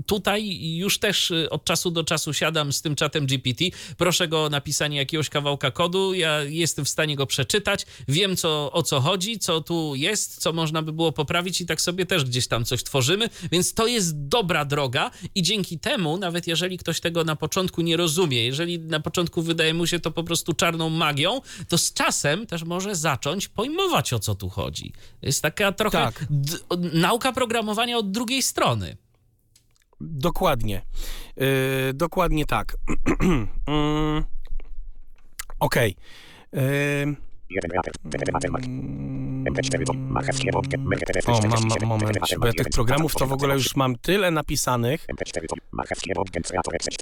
tutaj 0.05 0.59
już 0.77 0.99
też 0.99 1.31
y, 1.31 1.49
od 1.49 1.65
czasu 1.65 1.91
do 1.91 2.03
czasu 2.03 2.33
siadam 2.33 2.73
z 2.73 2.81
tym 2.81 2.95
czatem 2.95 3.25
GPT, 3.25 3.65
proszę 3.97 4.27
go 4.27 4.43
o 4.43 4.49
napisanie 4.49 4.97
jakiegoś 4.97 5.29
kawałka 5.29 5.71
kodu, 5.71 6.13
ja 6.13 6.43
jestem 6.43 6.85
w 6.85 6.89
stanie 6.89 7.15
go 7.15 7.25
przeczytać, 7.25 7.36
wiem 8.07 8.35
co, 8.35 8.71
o 8.71 8.83
co 8.83 9.01
chodzi, 9.01 9.39
co 9.39 9.61
tu 9.61 9.95
jest, 9.95 10.37
co 10.37 10.53
można 10.53 10.81
by 10.81 10.93
było 10.93 11.11
poprawić 11.11 11.61
i 11.61 11.65
tak 11.65 11.81
sobie 11.81 12.05
też 12.05 12.25
gdzieś 12.25 12.47
tam 12.47 12.65
coś 12.65 12.83
tworzymy, 12.83 13.29
więc 13.51 13.73
to 13.73 13.87
jest 13.87 14.27
dobra 14.27 14.65
droga 14.65 15.11
i 15.35 15.41
dzięki 15.43 15.79
temu, 15.79 16.17
nawet 16.17 16.47
jeżeli 16.47 16.77
ktoś 16.77 16.99
tego 16.99 17.23
na 17.23 17.35
początku 17.35 17.81
nie 17.81 17.97
rozumie, 17.97 18.45
jeżeli 18.45 18.79
na 18.79 18.99
początku 18.99 19.41
wydaje 19.41 19.73
mu 19.73 19.87
się 19.87 19.99
to 19.99 20.11
po 20.11 20.23
prostu 20.23 20.53
czarną 20.53 20.89
magią, 20.89 21.41
to 21.67 21.77
z 21.77 21.93
czasem 21.93 22.47
też 22.47 22.63
może 22.63 22.95
zacząć 22.95 23.47
pojmować 23.47 24.13
o 24.13 24.19
co 24.19 24.35
tu 24.35 24.49
chodzi. 24.49 24.93
Jest 25.21 25.41
taka 25.41 25.71
trochę 25.71 25.97
Tak. 25.97 26.25
nauka 26.93 27.33
programowania 27.33 27.97
od 27.97 28.11
drugiej 28.11 28.41
strony. 28.41 28.97
Dokładnie. 30.01 30.81
Yy, 31.37 31.45
dokładnie 31.93 32.45
tak. 32.45 32.75
Mm, 33.67 34.23
Okej. 35.59 35.95
Yy, 36.53 37.15
o, 41.27 41.41
mam, 41.47 41.67
mam 41.67 41.87
moment, 41.87 42.17
bo 42.39 42.47
ja 42.47 42.53
tych 42.53 42.69
programów 42.69 43.15
to 43.15 43.27
w 43.27 43.33
ogóle 43.33 43.53
już 43.53 43.75
mam 43.75 43.95
tyle 43.95 44.31
napisanych. 44.31 45.05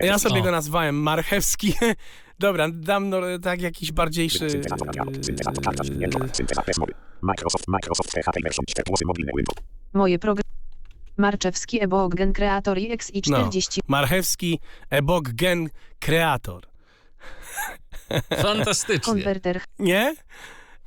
Ja 0.04 0.20
sobie 0.20 0.42
go 0.42 0.52
nazwałem 0.52 0.96
Marchewski. 0.96 1.74
Dobra, 2.40 2.68
dam 2.74 3.10
no, 3.10 3.22
tak 3.42 3.62
jakiś 3.62 3.92
bardziejszy... 3.92 4.48
yy, 4.48 4.62
Moje 9.94 10.20
programy. 10.20 10.46
Marczewski 11.18 11.84
Ebok 11.84 12.16
Gen 12.16 12.34
Creator 12.34 12.78
i 12.78 12.98
XI40 12.98 13.80
Marchewski 13.88 14.60
Ebok 14.90 15.30
Gen 15.30 15.70
Creator. 16.00 16.64
Fantastycznie. 18.41 19.14
Konwerter 19.14 19.61
Nie? 19.80 20.15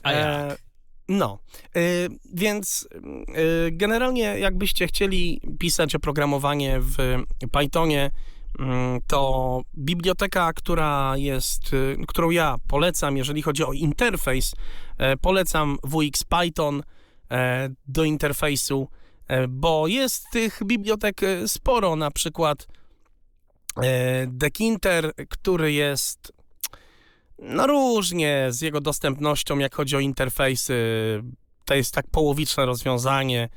A 0.02 0.12
E, 0.12 0.48
jak? 0.48 0.58
no, 1.08 1.38
e, 1.76 1.80
więc 2.34 2.88
e, 2.94 3.70
generalnie 3.70 4.20
jakbyście 4.22 4.86
chcieli 4.86 5.40
pisać 5.58 5.94
oprogramowanie 5.94 6.80
w 6.80 6.96
Pythonie, 7.52 8.10
mm, 8.58 9.00
to 9.06 9.60
biblioteka, 9.78 10.52
która 10.52 11.12
jest, 11.16 11.62
e, 11.74 12.06
którą 12.06 12.30
ja 12.30 12.56
polecam, 12.68 13.16
jeżeli 13.16 13.42
chodzi 13.42 13.64
o 13.64 13.72
interfejs, 13.72 14.54
e, 14.98 15.16
polecam 15.16 15.78
WX 15.84 16.24
Python 16.24 16.82
e, 17.30 17.68
do 17.88 18.04
interfejsu, 18.04 18.88
e, 19.28 19.48
bo 19.48 19.86
jest 19.86 20.24
tych 20.32 20.60
bibliotek 20.64 21.22
e, 21.22 21.48
sporo, 21.48 21.96
na 21.96 22.10
przykład 22.10 22.66
e, 23.82 24.26
Dekinter, 24.26 25.12
który 25.28 25.72
jest 25.72 26.32
no 27.38 27.66
różnie 27.66 28.46
z 28.50 28.60
jego 28.60 28.80
dostępnością, 28.80 29.58
jak 29.58 29.74
chodzi 29.74 29.96
o 29.96 30.00
interfejsy. 30.00 30.74
To 31.64 31.74
jest 31.74 31.94
tak 31.94 32.06
połowiczne 32.10 32.66
rozwiązanie. 32.66 33.48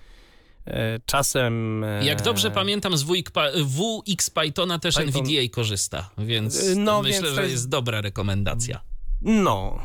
E, 0.68 1.00
Czasem. 1.06 1.84
e, 1.84 2.06
Jak 2.06 2.22
dobrze 2.22 2.52
pamiętam, 2.52 2.98
z 2.98 3.04
WX, 3.04 4.30
Pythona 4.30 4.80
też 4.80 4.96
Python. 4.96 5.22
NVDA 5.22 5.50
korzysta, 5.52 6.10
więc 6.18 6.64
Y, 6.64 6.76
no, 6.76 7.02
myślę, 7.02 7.22
więc 7.22 7.36
że 7.36 7.50
jest- 7.50 7.70
dobra 7.70 8.02
rekomendacja. 8.02 8.82
No. 9.22 9.80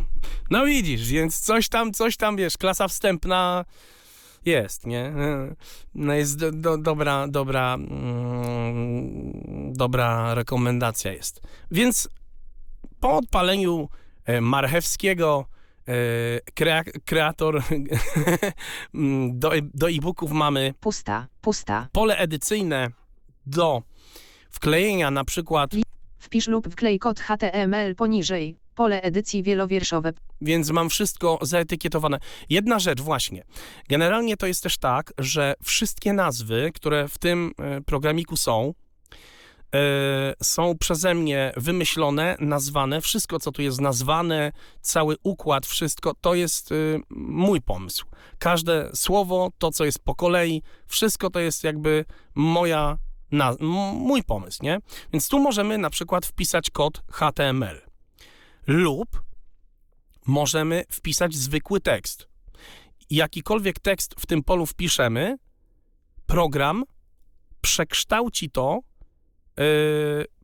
No 0.51 0.65
widzisz, 0.67 1.09
więc 1.09 1.41
coś 1.41 1.69
tam, 1.69 1.93
coś 1.93 2.17
tam, 2.17 2.37
wiesz, 2.37 2.57
klasa 2.59 2.89
wstępna 2.89 3.65
jest, 4.45 4.87
nie? 4.87 5.13
No 5.95 6.13
jest 6.15 6.39
do, 6.39 6.53
do, 6.53 6.79
dobra, 6.79 7.27
dobra, 7.29 7.75
mm, 7.75 9.73
dobra 9.73 10.35
rekomendacja 10.35 11.13
jest. 11.13 11.41
Więc 11.71 12.09
po 13.07 13.17
odpaleniu 13.17 13.89
e, 14.25 14.41
Marchewskiego 14.41 15.47
e, 15.89 15.93
krea, 16.55 16.83
kreator 17.05 17.63
mm, 18.95 19.39
do, 19.39 19.57
e- 19.57 19.71
do 19.75 19.91
e-booków 19.91 20.33
mamy 20.33 20.75
pusta, 20.81 21.27
pusta. 21.41 21.89
pole 21.93 22.17
edycyjne 22.17 22.89
do 23.47 23.83
wklejenia 24.51 25.11
na 25.11 25.25
przykład 25.25 25.71
Wpisz 26.19 26.49
lub 26.49 26.69
wklej 26.69 26.99
kod 26.99 27.21
HTML 27.21 27.95
poniżej. 27.95 28.57
Pole 28.75 29.03
edycji 29.03 29.43
wielowierszowe. 29.43 30.13
więc 30.41 30.71
mam 30.71 30.89
wszystko 30.89 31.39
zaetykietowane. 31.43 32.19
Jedna 32.51 32.79
rzecz 32.79 33.01
właśnie. 33.01 33.43
Generalnie 33.89 34.37
to 34.37 34.47
jest 34.47 34.63
też 34.63 34.79
tak, 34.79 35.13
że 35.19 35.55
wszystkie 35.63 36.13
nazwy, 36.13 36.71
które 36.75 37.09
w 37.09 37.19
tym 37.19 37.53
programiku 37.87 38.37
są, 38.37 38.75
są 40.43 40.79
przeze 40.79 41.15
mnie 41.15 41.53
wymyślone, 41.57 42.37
nazwane. 42.41 43.01
Wszystko, 43.01 43.39
co 43.39 43.53
tu 43.53 43.63
jest 43.63 43.81
nazwane, 43.81 44.53
cały 44.81 45.17
układ, 45.23 45.67
wszystko, 45.67 46.13
to 46.21 46.35
jest 46.35 46.73
e, 46.73 46.75
mój 47.11 47.61
pomysł. 47.61 48.07
Każde 48.39 48.91
słowo, 48.95 49.51
to, 49.59 49.71
co 49.71 49.85
jest 49.85 49.99
po 49.99 50.15
kolei, 50.15 50.63
wszystko 50.87 51.31
to 51.31 51.41
jest 51.41 51.65
jakby 51.65 52.05
moja, 52.35 52.99
mój 53.93 54.23
pomysł, 54.23 54.59
nie? 54.63 54.79
Więc 55.13 55.29
tu 55.29 55.39
możemy 55.39 55.79
na 55.79 55.91
przykład 55.91 56.27
wpisać 56.27 56.71
kod 56.71 57.03
HTML 57.13 57.81
lub 58.67 59.23
możemy 60.27 60.85
wpisać 60.91 61.35
zwykły 61.35 61.81
tekst. 61.81 62.29
Jakikolwiek 63.11 63.81
tekst 63.81 64.15
w 64.19 64.27
tym 64.27 64.43
polu 64.43 64.67
wpiszemy, 64.67 65.37
program 66.27 66.85
przekształci 67.61 68.51
to 68.51 68.81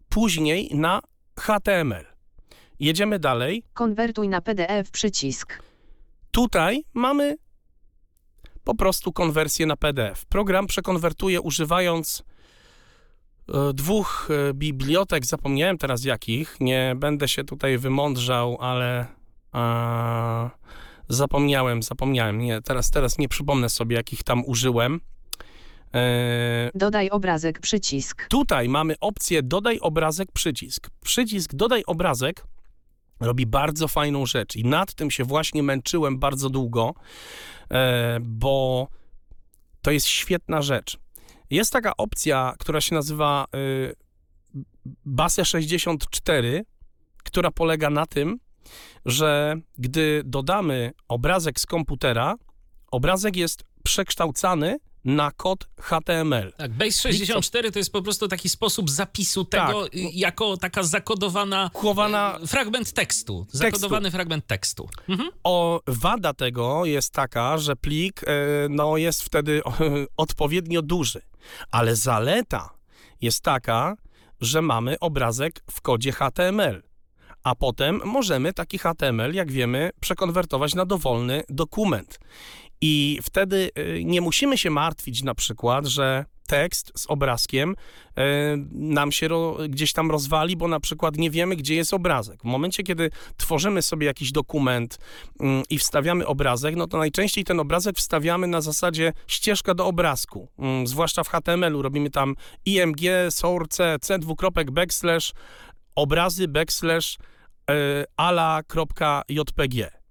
później 0.08 0.70
na 0.74 1.00
HTML. 1.40 2.04
Jedziemy 2.80 3.18
dalej. 3.18 3.64
Konwertuj 3.74 4.28
na 4.28 4.40
PDF 4.40 4.90
przycisk. 4.90 5.62
Tutaj 6.30 6.84
mamy 6.94 7.36
po 8.64 8.74
prostu 8.74 9.12
konwersję 9.12 9.66
na 9.66 9.76
PDF. 9.76 10.26
Program 10.26 10.66
przekonwertuje 10.66 11.40
używając 11.40 12.22
e, 13.48 13.72
dwóch 13.72 14.28
e, 14.30 14.54
bibliotek, 14.54 15.26
zapomniałem 15.26 15.78
teraz 15.78 16.04
jakich, 16.04 16.56
nie 16.60 16.94
będę 16.96 17.28
się 17.28 17.44
tutaj 17.44 17.78
wymądrzał, 17.78 18.56
ale 18.60 19.06
a, 19.52 20.50
zapomniałem, 21.08 21.82
zapomniałem, 21.82 22.38
nie, 22.38 22.62
teraz, 22.62 22.90
teraz 22.90 23.18
nie 23.18 23.28
przypomnę 23.28 23.68
sobie 23.68 23.96
jakich 23.96 24.22
tam 24.22 24.44
użyłem. 24.46 25.00
E, 25.94 26.70
Dodaj 26.74 27.10
obrazek 27.10 27.60
przycisk. 27.60 28.28
Tutaj 28.28 28.68
mamy 28.68 28.94
opcję 29.00 29.42
dodaj 29.42 29.78
obrazek, 29.78 30.32
przycisk. 30.32 30.90
Przycisk 31.04 31.54
dodaj 31.54 31.82
obrazek 31.86 32.46
robi 33.20 33.46
bardzo 33.46 33.88
fajną 33.88 34.26
rzecz 34.26 34.56
i 34.56 34.64
nad 34.64 34.94
tym 34.94 35.10
się 35.10 35.24
właśnie 35.24 35.62
męczyłem 35.62 36.18
bardzo 36.18 36.50
długo, 36.50 36.94
e, 37.70 38.18
bo 38.20 38.88
to 39.82 39.90
jest 39.90 40.06
świetna 40.06 40.62
rzecz. 40.62 40.98
Jest 41.50 41.72
taka 41.72 41.96
opcja, 41.96 42.54
która 42.58 42.80
się 42.80 42.94
nazywa 42.94 43.46
y, 43.56 43.94
Base 45.04 45.44
64, 45.44 46.64
która 47.24 47.50
polega 47.50 47.90
na 47.90 48.06
tym, 48.06 48.38
że 49.06 49.56
gdy 49.78 50.22
dodamy 50.24 50.92
obrazek 51.08 51.60
z 51.60 51.66
komputera, 51.66 52.34
obrazek 52.90 53.36
jest 53.36 53.64
przekształcany 53.84 54.76
na 55.04 55.30
kod 55.30 55.68
HTML. 55.80 56.52
Tak, 56.56 56.72
Base 56.72 56.92
64 56.92 57.72
to 57.72 57.78
jest 57.78 57.92
po 57.92 58.02
prostu 58.02 58.28
taki 58.28 58.48
sposób 58.48 58.90
zapisu 58.90 59.44
Tak. 59.44 59.66
tego 59.66 59.86
y, 59.86 59.90
jako 60.12 60.56
taka 60.56 60.82
zakodowana 60.82 61.70
Chowana 61.74 62.38
y, 62.42 62.46
fragment 62.46 62.92
tekstu. 62.92 63.46
Zakodowany 63.50 64.10
fragment 64.10 64.46
tekstu. 64.46 64.88
Mhm. 65.08 65.30
O, 65.44 65.80
wada 65.86 66.34
tego 66.34 66.84
jest 66.84 67.12
taka, 67.12 67.58
że 67.58 67.76
plik 67.76 68.22
e, 68.24 68.26
no, 68.70 68.96
jest 68.96 69.22
wtedy 69.22 69.64
o, 69.64 69.72
odpowiednio 70.16 70.82
duży, 70.82 71.22
ale 71.70 71.96
zaleta 71.96 72.70
jest 73.20 73.40
taka, 73.40 73.96
że 74.40 74.62
mamy 74.62 74.98
obrazek 75.00 75.60
w 75.70 75.80
kodzie 75.80 76.12
HTML, 76.12 76.82
a 77.42 77.54
potem 77.54 78.00
możemy 78.04 78.52
taki 78.52 78.78
HTML, 78.78 79.34
jak 79.34 79.52
wiemy, 79.52 79.90
przekonwertować 80.00 80.74
na 80.74 80.84
dowolny 80.84 81.42
dokument. 81.48 82.18
I 82.82 83.18
wtedy 83.22 83.70
e, 83.74 84.04
nie 84.04 84.20
musimy 84.20 84.58
się 84.58 84.70
martwić 84.70 85.22
na 85.22 85.34
przykład, 85.34 85.86
że 85.86 86.24
tekst 86.46 86.92
z 86.96 87.06
obrazkiem 87.06 87.74
e, 88.16 88.24
nam 88.72 89.12
się 89.12 89.28
ro, 89.28 89.56
gdzieś 89.68 89.92
tam 89.92 90.10
rozwali, 90.10 90.56
bo 90.56 90.68
na 90.68 90.80
przykład 90.80 91.16
nie 91.16 91.30
wiemy, 91.30 91.56
gdzie 91.56 91.74
jest 91.74 91.94
obrazek. 91.94 92.40
W 92.40 92.44
momencie, 92.44 92.82
kiedy 92.82 93.10
tworzymy 93.36 93.82
sobie 93.82 94.06
jakiś 94.06 94.32
dokument 94.32 94.98
mm, 95.40 95.62
i 95.70 95.78
wstawiamy 95.78 96.26
obrazek, 96.26 96.76
no 96.76 96.86
to 96.86 96.98
najczęściej 96.98 97.44
ten 97.44 97.60
obrazek 97.60 97.96
wstawiamy 97.96 98.46
na 98.46 98.60
zasadzie 98.60 99.12
ścieżka 99.26 99.74
do 99.74 99.86
obrazku. 99.86 100.48
Zwłaszcza 100.84 101.24
w 101.24 101.28
HTML-u 101.28 101.82
robimy 101.82 102.10
tam 102.10 102.34
img, 102.64 103.00
source, 103.30 103.96
c 104.00 104.18
dwukropek, 104.18 104.70
backslash, 104.70 105.32
obrazy, 105.94 106.48
backslash, 106.48 107.18
y, 107.70 108.04
ala.jpg. 108.16 110.01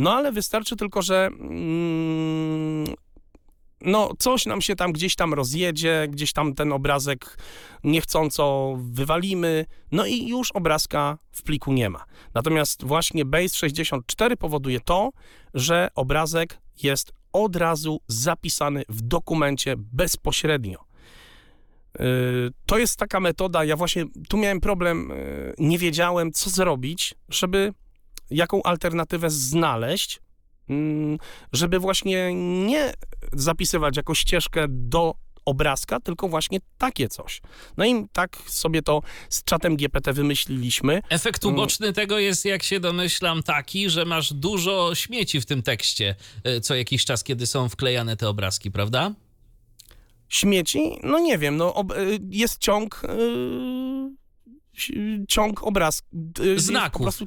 No 0.00 0.12
ale 0.12 0.32
wystarczy 0.32 0.76
tylko, 0.76 1.02
że 1.02 1.26
mm, 1.26 2.84
no 3.80 4.10
coś 4.18 4.46
nam 4.46 4.60
się 4.60 4.76
tam 4.76 4.92
gdzieś 4.92 5.14
tam 5.14 5.34
rozjedzie, 5.34 6.06
gdzieś 6.10 6.32
tam 6.32 6.54
ten 6.54 6.72
obrazek 6.72 7.38
niechcąco 7.84 8.76
wywalimy, 8.78 9.66
no 9.92 10.06
i 10.06 10.28
już 10.28 10.52
obrazka 10.52 11.18
w 11.32 11.42
pliku 11.42 11.72
nie 11.72 11.90
ma. 11.90 12.04
Natomiast 12.34 12.84
właśnie 12.84 13.24
Base 13.24 13.48
64 13.48 14.36
powoduje 14.36 14.80
to, 14.80 15.10
że 15.54 15.88
obrazek 15.94 16.58
jest 16.82 17.12
od 17.32 17.56
razu 17.56 18.00
zapisany 18.08 18.82
w 18.88 19.02
dokumencie 19.02 19.74
bezpośrednio. 19.76 20.78
Yy, 21.98 22.04
To 22.66 22.78
jest 22.78 22.96
taka 22.96 23.20
metoda, 23.20 23.64
ja 23.64 23.76
właśnie 23.76 24.04
tu 24.28 24.36
miałem 24.36 24.60
problem, 24.60 25.08
yy, 25.08 25.54
nie 25.58 25.78
wiedziałem 25.78 26.32
co 26.32 26.50
zrobić, 26.50 27.14
żeby 27.28 27.72
jaką 28.30 28.62
alternatywę 28.62 29.30
znaleźć, 29.30 30.20
mm, 30.68 31.18
żeby 31.52 31.78
właśnie 31.78 32.34
nie 32.66 32.92
zapisywać 33.32 33.96
jako 33.96 34.14
ścieżkę 34.14 34.66
do 34.68 35.14
obrazka, 35.44 36.00
tylko 36.00 36.28
właśnie 36.28 36.58
takie 36.78 37.08
coś. 37.08 37.40
No 37.76 37.84
i 37.84 38.08
tak 38.12 38.36
sobie 38.46 38.82
to 38.82 39.02
z 39.28 39.44
czatem 39.44 39.76
GPT 39.76 40.12
wymyśliliśmy. 40.12 41.02
Efekt 41.08 41.44
Mm. 41.44 41.54
uboczny 41.56 41.92
tego 41.92 42.18
jest, 42.18 42.44
jak 42.44 42.62
się 42.62 42.80
domyślam, 42.80 43.42
taki, 43.42 43.90
że 43.90 44.04
masz 44.04 44.32
dużo 44.32 44.94
śmieci 44.94 45.40
w 45.40 45.46
tym 45.46 45.62
tekście 45.62 46.14
y, 46.46 46.60
co 46.60 46.74
jakiś 46.74 47.04
czas, 47.04 47.24
kiedy 47.24 47.46
są 47.46 47.68
wklejane 47.68 48.16
te 48.16 48.28
obrazki, 48.28 48.70
prawda? 48.70 49.14
Śmieci? 50.28 50.98
No 51.02 51.18
nie 51.18 51.38
wiem, 51.38 51.56
no 51.56 51.84
y, 51.98 52.18
jest 52.30 52.58
ciąg 52.58 53.02
y, 53.04 53.08
ciąg 55.28 55.62
obraz 55.66 56.02
y, 56.40 56.56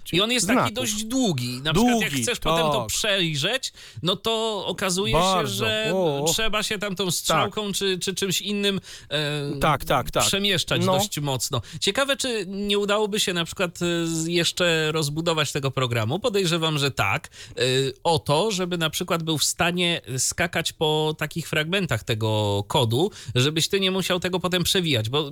ci- 0.05 0.15
I 0.15 0.21
on 0.21 0.31
jest 0.31 0.47
taki 0.47 0.57
znaków. 0.59 0.73
dość 0.75 1.03
długi. 1.03 1.61
Na 1.63 1.73
przykład 1.73 2.01
jak 2.01 2.09
Długi, 2.11 2.23
chcesz 2.23 2.39
potem 2.39 2.65
to 2.65 2.79
tak. 2.79 2.87
przejrzeć, 2.87 3.73
no 4.03 4.15
to 4.15 4.65
okazuje 4.65 5.13
Bardzo. 5.13 5.51
się, 5.51 5.57
że 5.57 5.91
O. 5.95 6.25
trzeba 6.27 6.63
się 6.63 6.79
tam 6.79 6.95
tą 6.95 7.11
strzałką 7.11 7.71
czy, 7.73 7.99
czy 7.99 8.15
czymś 8.15 8.41
innym 8.41 8.79
e, 9.09 9.59
Tak, 9.61 9.85
tak, 9.85 10.11
tak. 10.11 10.25
przemieszczać 10.25 10.85
No. 10.85 10.93
dość 10.97 11.19
mocno. 11.19 11.61
Ciekawe, 11.79 12.17
czy 12.17 12.45
nie 12.47 12.79
udałoby 12.79 13.19
się 13.19 13.33
na 13.33 13.45
przykład 13.45 13.79
e, 13.81 13.85
jeszcze 14.31 14.91
rozbudować 14.91 15.51
tego 15.51 15.71
programu. 15.71 16.19
Podejrzewam, 16.19 16.77
że 16.77 16.91
tak. 16.91 17.29
E, 17.57 17.61
O 18.03 18.19
to, 18.19 18.51
żeby 18.51 18.77
na 18.77 18.89
przykład 18.89 19.23
był 19.23 19.37
w 19.37 19.43
stanie 19.43 20.01
skakać 20.17 20.73
po 20.73 21.15
takich 21.17 21.49
fragmentach 21.49 22.03
tego 22.03 22.63
kodu, 22.67 23.11
żebyś 23.35 23.67
ty 23.67 23.79
nie 23.79 23.91
musiał 23.91 24.19
tego 24.19 24.39
potem 24.39 24.63
przewijać, 24.63 25.09
bo 25.09 25.31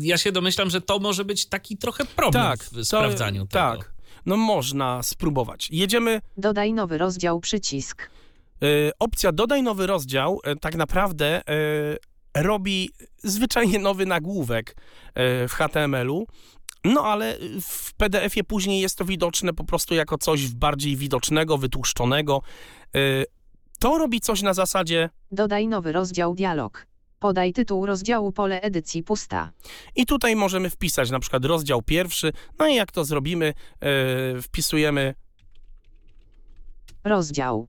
ja 0.00 0.18
się 0.18 0.32
domyślam, 0.32 0.70
że 0.70 0.80
to 0.80 0.98
może 0.98 1.24
być 1.24 1.33
taki 1.46 1.76
trochę 1.76 2.04
problem 2.04 2.42
Tak, 2.44 2.64
w 2.64 2.70
to- 2.74 2.84
sprawdzaniu 2.84 3.46
tego. 3.46 3.52
Tak, 3.78 3.92
no 4.26 4.36
można 4.36 5.02
spróbować. 5.02 5.68
Jedziemy 5.70 6.20
Dodaj 6.36 6.72
nowy 6.72 6.98
rozdział 6.98 7.40
przycisk. 7.40 8.10
E, 8.62 8.66
opcja 8.98 9.32
dodaj 9.32 9.62
nowy 9.62 9.86
rozdział 9.86 10.40
e, 10.44 10.56
tak 10.56 10.74
naprawdę 10.76 11.48
e, 11.48 12.42
robi 12.42 12.90
zwyczajnie 13.24 13.78
nowy 13.78 14.06
nagłówek 14.06 14.76
w 15.48 15.50
HTML-u. 15.52 16.26
No 16.84 17.00
ale 17.06 17.38
w 17.60 17.94
PDF-ie 17.94 18.44
później 18.44 18.80
jest 18.80 18.98
to 18.98 19.04
widoczne 19.04 19.52
po 19.52 19.64
prostu 19.64 19.94
jako 19.94 20.18
coś 20.18 20.48
bardziej 20.48 20.96
widocznego, 20.96 21.58
wytłuszczonego. 21.58 22.42
To 23.78 23.98
robi 23.98 24.20
coś 24.20 24.42
na 24.42 24.54
zasadzie 24.54 25.10
Dodaj 25.32 25.68
nowy 25.68 25.92
rozdział 25.92 26.34
dialog. 26.34 26.86
Podaj 27.24 27.52
tytuł 27.52 27.86
rozdziału 27.86 28.32
pole 28.32 28.60
edycji 28.60 29.02
pusta. 29.02 29.50
i 29.96 30.06
tutaj 30.06 30.36
możemy 30.36 30.70
wpisać 30.70 31.10
na 31.10 31.20
przykład 31.20 31.44
rozdział 31.44 31.82
pierwszy. 31.82 32.32
No 32.58 32.68
i 32.68 32.74
jak 32.74 32.92
to 32.92 33.04
zrobimy, 33.04 33.54
e, 33.80 34.42
wpisujemy 34.42 35.14
Rozdział. 37.04 37.68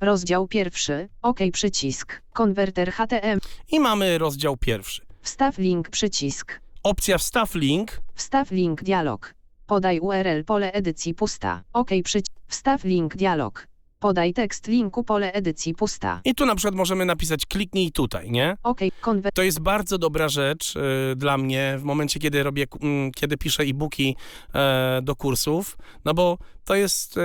Rozdział 0.00 0.48
pierwszy. 0.48 1.08
OK 1.22 1.38
przycisk. 1.52 2.22
Konwerter 2.32 2.92
HTML. 2.92 3.38
i 3.72 3.80
mamy 3.80 4.18
rozdział 4.18 4.56
pierwszy. 4.56 5.06
Wstaw 5.20 5.58
link 5.58 5.88
przycisk. 5.88 6.60
Opcja 6.82 7.18
wstaw 7.18 7.54
link 7.54 8.00
Wstaw 8.14 8.50
link 8.50 8.82
dialog. 8.82 9.34
Podaj 9.66 10.00
URL 10.00 10.44
pole 10.46 10.72
edycji 10.72 11.14
pusta. 11.14 11.62
OK 11.72 11.90
przycisk. 12.04 12.36
Wstaw 12.48 12.84
link 12.84 13.16
dialog. 13.16 13.71
Podaj 14.02 14.32
tekst 14.32 14.66
linku 14.66 15.04
pole 15.04 15.32
edycji 15.32 15.74
pusta. 15.74 16.20
i 16.24 16.34
tu 16.34 16.46
na 16.46 16.54
przykład 16.54 16.74
możemy 16.74 17.04
napisać 17.04 17.46
kliknij 17.46 17.92
tutaj, 17.92 18.30
nie? 18.30 18.56
OK 18.62 18.80
konwer... 19.00 19.32
To 19.32 19.42
jest 19.42 19.60
bardzo 19.60 19.98
dobra 19.98 20.28
rzecz 20.28 20.76
y, 20.76 21.16
dla 21.16 21.38
mnie 21.38 21.74
w 21.78 21.82
momencie, 21.82 22.20
kiedy 22.20 22.42
robię, 22.42 22.66
mm, 22.80 23.12
kiedy 23.12 23.36
piszę 23.36 23.62
e-booki 23.62 24.16
e, 24.54 25.00
do 25.02 25.16
kursów, 25.16 25.76
no 26.04 26.14
bo 26.14 26.38
to 26.64 26.74
jest 26.74 27.16
y, 27.16 27.20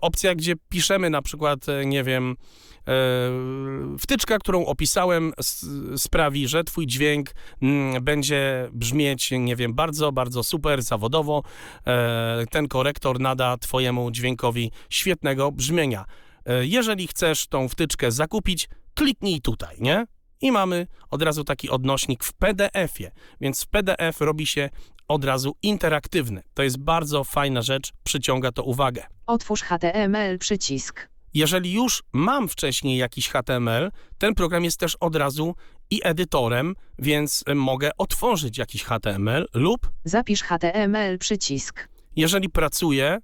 opcja, 0.00 0.34
gdzie 0.34 0.54
piszemy 0.68 1.10
na 1.10 1.22
przykład, 1.22 1.68
e, 1.68 1.86
nie 1.86 2.04
wiem, 2.04 2.36
e, 2.88 2.92
wtyczka, 3.98 4.38
którą 4.38 4.66
opisałem, 4.66 5.32
sprawi, 5.96 6.48
że 6.48 6.64
twój 6.64 6.86
dźwięk 6.86 7.30
mm, 7.62 8.04
będzie 8.04 8.68
brzmieć, 8.72 9.30
nie 9.30 9.56
wiem, 9.56 9.74
bardzo, 9.74 10.12
bardzo 10.12 10.44
super, 10.44 10.82
zawodowo. 10.82 11.42
E, 11.86 12.44
ten 12.50 12.68
korektor 12.68 13.20
nada 13.20 13.56
twojemu 13.56 14.10
dźwiękowi 14.10 14.70
świetnego 14.90 15.52
brzmienia. 15.52 15.83
E, 15.92 16.66
jeżeli 16.66 17.06
chcesz 17.06 17.46
tą 17.46 17.68
wtyczkę 17.68 18.12
zakupić, 18.12 18.68
kliknij 18.94 19.40
tutaj, 19.40 19.76
nie? 19.80 20.06
i 20.40 20.52
mamy 20.52 20.86
od 21.10 21.22
razu 21.22 21.44
taki 21.44 21.70
odnośnik 21.70 22.24
w 22.24 22.32
PDF-ie, 22.32 23.10
więc 23.40 23.66
PDF 23.66 24.20
robi 24.20 24.46
się 24.46 24.70
od 25.08 25.24
razu 25.24 25.56
interaktywny. 25.62 26.42
To 26.54 26.62
jest 26.62 26.78
bardzo 26.78 27.24
fajna 27.24 27.62
rzecz, 27.62 27.92
przyciąga 28.04 28.52
to 28.52 28.62
uwagę. 28.62 29.02
Otwórz 29.26 29.62
HTML 29.62 30.38
przycisk. 30.38 31.08
Jeżeli 31.34 31.72
już 31.72 32.02
mam 32.12 32.48
wcześniej 32.48 32.98
jakiś 32.98 33.28
HTML, 33.28 33.90
ten 34.18 34.34
program 34.34 34.64
jest 34.64 34.80
też 34.80 34.96
od 35.00 35.16
razu 35.16 35.54
i 35.90 36.00
edytorem, 36.04 36.74
więc 36.98 37.44
mogę 37.54 37.90
otworzyć 37.98 38.58
jakiś 38.58 38.84
HTML 38.84 39.46
lub 39.54 39.90
Zapisz 40.04 40.42
HTML 40.42 41.18
przycisk. 41.18 41.88
jeżeli 42.16 42.50
pracuję, 42.50 43.18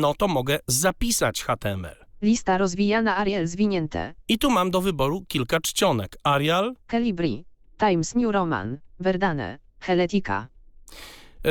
no 0.00 0.14
to 0.14 0.28
mogę 0.28 0.58
zapisać 0.66 1.42
HTML. 1.44 1.96
Lista 2.22 2.58
rozwijana 2.58 3.16
Arial 3.16 3.46
zwinięte. 3.46 4.14
I 4.28 4.38
tu 4.38 4.50
mam 4.50 4.70
do 4.70 4.80
wyboru 4.80 5.24
kilka 5.28 5.60
czcionek. 5.60 6.16
Arial, 6.24 6.74
Calibri. 6.90 7.44
Times 7.78 8.14
New 8.14 8.32
Roman. 8.32 8.78
Verdane. 9.00 9.58
Helvetica. 9.80 10.48
Yy, 11.44 11.50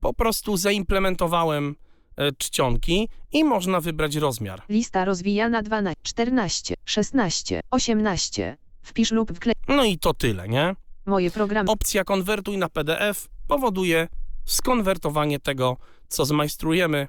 po 0.00 0.14
prostu 0.14 0.56
zaimplementowałem 0.56 1.76
e, 2.16 2.32
czcionki 2.32 3.08
i 3.32 3.44
można 3.44 3.80
wybrać 3.80 4.16
rozmiar. 4.16 4.62
Lista 4.68 5.04
rozwijana 5.04 5.62
12, 5.62 5.96
14, 6.02 6.74
16, 6.84 7.60
18. 7.70 8.56
Wpisz 8.82 9.12
lub 9.12 9.32
wklej. 9.32 9.54
No 9.68 9.84
i 9.84 9.98
to 9.98 10.14
tyle, 10.14 10.48
nie? 10.48 10.74
Moje 11.06 11.30
programy. 11.30 11.70
Opcja 11.70 12.04
konwertuj 12.04 12.58
na 12.58 12.68
PDF 12.68 13.28
powoduje 13.48 14.08
skonwertowanie 14.46 15.40
tego, 15.40 15.76
co 16.08 16.24
zmajstrujemy 16.24 17.08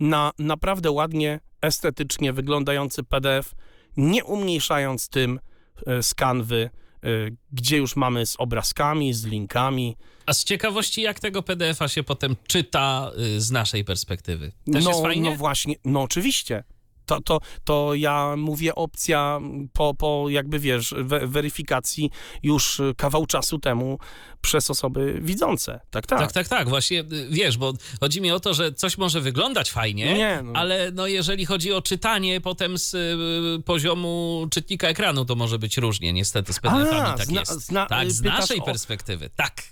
na 0.00 0.32
naprawdę 0.38 0.90
ładnie, 0.90 1.40
estetycznie 1.60 2.32
wyglądający 2.32 3.02
PDF, 3.02 3.54
nie 3.96 4.24
umniejszając 4.24 5.08
tym 5.08 5.40
e, 5.86 6.02
z 6.02 6.14
kanwy, 6.14 6.70
e, 7.02 7.08
gdzie 7.52 7.76
już 7.76 7.96
mamy 7.96 8.26
z 8.26 8.36
obrazkami, 8.38 9.14
z 9.14 9.24
linkami. 9.24 9.96
A 10.26 10.32
z 10.32 10.44
ciekawości, 10.44 11.02
jak 11.02 11.20
tego 11.20 11.42
PDF-a 11.42 11.88
się 11.88 12.02
potem 12.02 12.36
czyta 12.46 13.10
y, 13.36 13.40
z 13.40 13.50
naszej 13.50 13.84
perspektywy? 13.84 14.52
Też 14.72 14.84
no, 14.84 15.02
no 15.16 15.36
właśnie, 15.36 15.74
no 15.84 16.02
oczywiście. 16.02 16.64
To, 17.06 17.20
to, 17.20 17.40
to 17.64 17.94
ja 17.94 18.34
mówię 18.36 18.74
opcja 18.74 19.40
po, 19.72 19.94
po 19.94 20.26
jakby 20.28 20.58
wiesz, 20.58 20.94
we, 20.98 21.26
weryfikacji 21.26 22.10
już 22.42 22.80
kawał 22.96 23.26
czasu 23.26 23.58
temu 23.58 23.98
przez 24.40 24.70
osoby 24.70 25.18
widzące. 25.22 25.80
Tak, 25.90 26.06
tak. 26.06 26.18
Tak, 26.18 26.32
tak, 26.32 26.48
tak. 26.48 26.68
Właśnie 26.68 27.00
y, 27.00 27.04
wiesz, 27.30 27.58
bo 27.58 27.72
chodzi 28.00 28.20
mi 28.20 28.30
o 28.30 28.40
to, 28.40 28.54
że 28.54 28.72
coś 28.72 28.98
może 28.98 29.20
wyglądać 29.20 29.70
fajnie, 29.70 30.14
Nie, 30.14 30.40
no. 30.44 30.52
ale 30.54 30.90
no 30.94 31.06
jeżeli 31.06 31.46
chodzi 31.46 31.72
o 31.72 31.82
czytanie 31.82 32.40
potem 32.40 32.78
z 32.78 32.94
y, 32.94 33.62
poziomu 33.62 34.46
czytnika 34.50 34.88
ekranu, 34.88 35.24
to 35.24 35.34
może 35.34 35.58
być 35.58 35.76
różnie. 35.76 36.12
Niestety 36.12 36.52
z 36.52 36.58
PDF-ami 36.60 37.00
A, 37.00 37.14
tak 37.14 37.26
zna- 37.26 37.40
jest. 37.40 37.52
zna- 37.60 37.86
tak, 37.86 38.10
z 38.10 38.22
naszej 38.22 38.60
o- 38.60 38.64
perspektywy, 38.64 39.30
tak. 39.36 39.62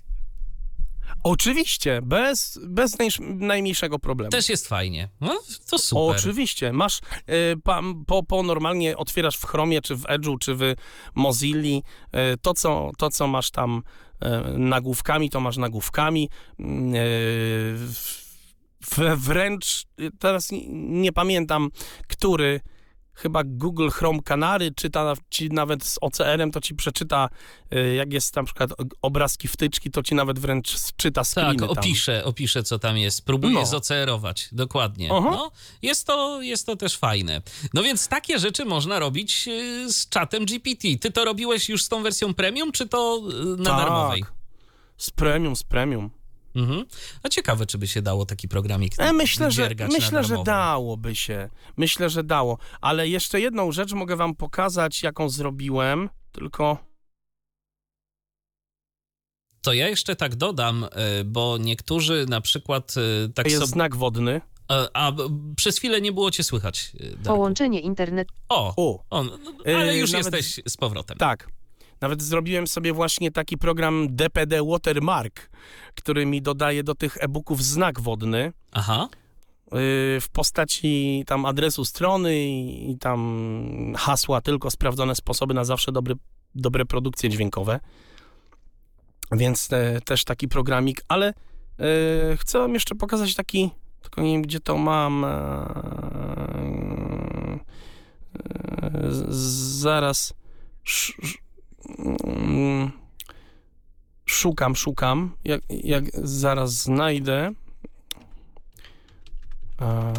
Oczywiście, 1.23 2.01
bez, 2.03 2.59
bez 2.63 2.97
najmniejszego 3.21 3.99
problemu. 3.99 4.31
Też 4.31 4.49
jest 4.49 4.69
fajnie. 4.69 5.09
No, 5.21 5.41
to 5.71 5.79
super. 5.79 6.17
Oczywiście. 6.17 6.73
Masz, 6.73 6.99
y, 6.99 7.03
pa, 7.65 7.81
po, 8.07 8.23
po 8.23 8.43
normalnie 8.43 8.97
otwierasz 8.97 9.37
w 9.37 9.45
Chromie, 9.47 9.81
czy 9.83 9.97
w 9.97 10.03
Edge'u, 10.03 10.39
czy 10.39 10.55
w 10.55 10.61
Mozilli, 11.15 11.83
y, 12.35 12.37
to, 12.43 12.55
co, 12.55 12.91
to, 12.99 13.11
co 13.11 13.27
masz 13.27 13.51
tam 13.51 13.83
y, 14.23 14.59
nagłówkami, 14.59 15.31
to 15.31 15.41
masz 15.41 15.57
nagłówkami. 15.57 16.29
Y, 16.61 16.65
w- 18.83 19.17
wręcz, 19.17 19.85
y, 20.01 20.11
teraz 20.19 20.49
nie 20.73 21.13
pamiętam, 21.13 21.71
który, 22.09 22.61
chyba 23.23 23.43
Google 23.45 23.89
Chrome 23.89 24.23
Canary 24.23 24.73
czyta 24.73 25.13
ci 25.31 25.49
nawet 25.49 25.85
z 25.85 25.99
OCR-em, 26.01 26.51
to 26.51 26.61
ci 26.61 26.75
przeczyta, 26.75 27.29
y, 27.75 27.95
jak 27.95 28.13
jest 28.13 28.37
na 28.37 28.45
przykład 28.45 28.71
obrazki 29.03 29.49
wtyczki, 29.49 29.91
to 29.91 30.03
ci 30.03 30.15
nawet 30.15 30.39
wręcz 30.39 30.77
czyta 30.97 31.25
screeny 31.25 31.57
Tak, 31.59 31.69
tam. 31.69 31.79
opiszę, 31.79 32.25
opiszę, 32.25 32.63
co 32.63 32.79
tam 32.79 32.99
jest. 32.99 33.25
Próbuję 33.25 33.55
No. 33.55 33.67
zocerować, 33.67 34.49
dokładnie. 34.53 35.09
No, 35.09 35.51
jest, 35.83 36.07
to, 36.07 36.43
jest 36.43 36.67
to 36.67 36.77
też 36.77 36.97
fajne. 36.99 37.43
No 37.75 37.83
więc 37.83 38.09
takie 38.09 38.39
rzeczy 38.39 38.65
można 38.65 38.99
robić 38.99 39.49
y, 39.49 39.93
z 39.93 40.09
czatem 40.09 40.45
GPT. 40.45 40.89
Ty 41.01 41.11
to 41.11 41.25
robiłeś 41.25 41.69
już 41.69 41.85
z 41.85 41.89
tą 41.89 42.03
wersją 42.03 42.35
premium, 42.35 42.73
czy 42.73 42.89
to 42.89 43.21
y, 43.31 43.57
na 43.57 43.71
Tak. 43.71 43.77
darmowej? 43.79 44.25
Z 44.97 45.11
premium, 45.11 45.57
z 45.57 45.63
premium. 45.63 46.11
Mhm. 46.55 46.85
A 47.23 47.29
ciekawe, 47.29 47.67
czy 47.67 47.79
by 47.79 47.89
się 47.89 48.03
dało 48.03 48.27
taki 48.27 48.49
programik 48.49 48.93
E, 48.99 49.13
myślę, 49.13 49.51
że, 49.51 49.71
myślę, 49.93 50.25
że 50.25 50.37
dałoby 50.45 51.17
się. 51.17 51.49
Myślę, 51.77 52.11
że 52.11 52.25
dało. 52.25 52.59
Ale 52.81 53.09
jeszcze 53.09 53.41
jedną 53.41 53.73
rzecz 53.73 53.93
mogę 53.93 54.17
wam 54.17 54.35
pokazać, 54.35 55.03
jaką 55.03 55.29
zrobiłem. 55.29 56.09
Tylko 56.33 56.79
To 59.63 59.73
ja 59.73 59.89
jeszcze 59.89 60.17
tak 60.17 60.37
dodam, 60.37 60.85
y, 61.21 61.25
bo 61.25 61.59
niektórzy 61.61 62.27
na 62.29 62.41
przykład 62.41 62.95
y, 62.97 63.29
tak 63.35 63.47
jest 63.47 63.59
sobie... 63.59 63.67
znak 63.73 63.97
wodny. 63.97 64.41
A, 64.69 64.89
a 65.09 65.13
przez 65.57 65.79
chwilę 65.79 66.01
nie 66.01 66.13
było 66.13 66.31
cię 66.31 66.45
słychać. 66.45 66.93
y, 67.01 67.05
Darku. 67.11 67.23
Połączenie 67.25 67.81
internet. 67.81 68.29
O, 68.49 68.75
O, 69.11 69.23
no, 69.23 69.39
ale 69.67 69.87
Yy, 69.95 69.99
już 70.01 70.13
nawet- 70.13 70.35
jesteś 70.35 70.61
z 70.73 70.77
powrotem. 70.77 71.19
tak. 71.19 71.49
Nawet 72.01 72.23
zrobiłem 72.23 72.67
sobie 72.67 72.93
właśnie 72.93 73.31
taki 73.31 73.59
program 73.59 74.07
DPD 74.11 74.65
Watermark, 74.65 75.51
który 75.95 76.27
mi 76.27 76.43
dodaje 76.43 76.83
do 76.85 76.95
tych 76.95 77.17
e-booków 77.21 77.65
znak 77.65 78.01
wodny 78.01 78.53
Aha. 78.73 79.09
yy, 79.13 79.79
w 80.21 80.27
postaci 80.33 81.25
tam 81.27 81.47
adresu 81.47 81.85
strony 81.85 82.39
i, 82.39 82.97
tam 83.01 83.95
hasła, 83.97 84.41
tylko 84.41 84.71
sprawdzone 84.71 85.15
sposoby 85.15 85.55
na 85.55 85.65
zawsze 85.65 85.93
dobre, 85.93 86.15
dobre 86.55 86.85
produkcje 86.85 87.31
dźwiękowe. 87.31 87.81
Więc 89.33 89.69
te, 89.69 90.01
też 90.01 90.25
taki 90.25 90.49
programik, 90.49 91.03
ale 91.09 91.29
e, 91.29 92.37
chcę 92.37 92.59
wam 92.59 92.75
jeszcze 92.75 92.95
pokazać 92.95 93.35
taki, 93.35 93.71
tylko 94.03 94.23
nie 94.23 94.33
wiem 94.33 94.43
gdzie 94.43 94.61
to 94.61 94.79
mam. 94.79 95.25
E, 95.25 95.31
z- 99.11 99.35
zaraz 99.81 100.35
sz, 100.85 101.15
sz, 101.23 101.37
mm, 101.99 102.91
szukam, 104.27 104.77
szukam. 104.77 105.37
Jak, 105.45 105.63
jak 105.71 106.05
zaraz 106.15 106.73
znajdę. 106.75 107.53
E, 109.81 110.13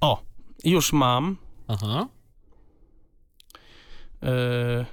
o, 0.00 0.22
już 0.64 0.92
mam. 0.92 1.36
Aha. 1.68 2.08
E, 4.22 4.86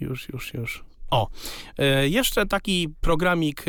Już, 0.00 0.28
już, 0.28 0.54
już. 0.54 0.84
O, 1.10 1.28
e, 1.78 2.08
jeszcze 2.08 2.46
taki 2.46 2.88
programik 3.00 3.64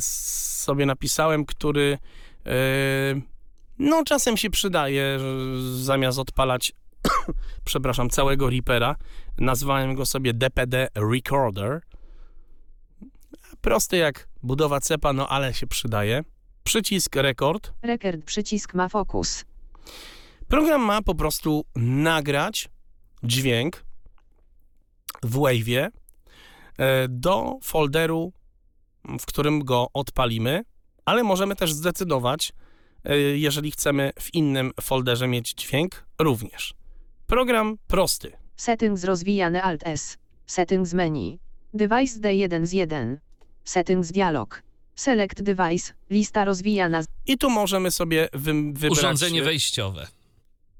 sobie 0.00 0.86
napisałem, 0.86 1.44
który 1.44 1.98
no 3.78 4.04
czasem 4.04 4.36
się 4.36 4.50
przydaje, 4.50 5.18
że 5.18 5.84
zamiast 5.84 6.18
odpalać 6.18 6.72
przepraszam, 7.64 8.10
całego 8.10 8.50
Reapera, 8.50 8.96
nazwałem 9.38 9.94
go 9.94 10.06
sobie 10.06 10.34
DPD 10.34 10.88
Recorder. 10.94 11.80
Prosty 13.60 13.96
jak 13.96 14.28
budowa 14.42 14.80
cepa, 14.80 15.12
no 15.12 15.28
ale 15.28 15.54
się 15.54 15.66
przydaje. 15.66 16.24
Przycisk 16.64 17.16
rekord. 17.16 17.72
Rekord 17.82 18.24
przycisk 18.24 18.74
ma 18.74 18.88
fokus. 18.88 19.44
Program 20.48 20.82
ma 20.82 21.02
po 21.02 21.14
prostu 21.14 21.64
nagrać 21.76 22.68
dźwięk 23.22 23.84
w 25.22 25.38
Wave'ie 25.38 25.88
e, 26.78 27.08
do 27.08 27.58
folderu, 27.62 28.32
w 29.04 29.26
którym 29.26 29.64
go 29.64 29.86
odpalimy, 29.94 30.64
ale 31.04 31.22
możemy 31.22 31.56
też 31.56 31.72
zdecydować, 31.72 32.52
jeżeli 33.34 33.70
chcemy 33.70 34.12
w 34.20 34.34
innym 34.34 34.72
folderze 34.80 35.28
mieć 35.28 35.54
dźwięk, 35.54 36.04
również. 36.18 36.74
Program 37.26 37.78
prosty. 37.86 38.32
Settings 38.56 39.04
rozwijane 39.04 39.62
Alt 39.62 39.86
S. 39.86 40.18
Settings 40.46 40.94
menu. 40.94 41.38
Device 41.74 42.20
D1 42.20 42.66
z 42.66 42.72
1. 42.72 43.18
Settings 43.64 44.12
dialog. 44.12 44.62
Select 44.94 45.42
device. 45.42 45.92
Lista 46.10 46.44
rozwijana. 46.44 47.02
I 47.26 47.38
tu 47.38 47.50
możemy 47.50 47.90
sobie 47.90 48.28
wy, 48.32 48.52
wybrać... 48.52 48.90
Urządzenie 48.90 49.42
wejściowe. 49.42 50.06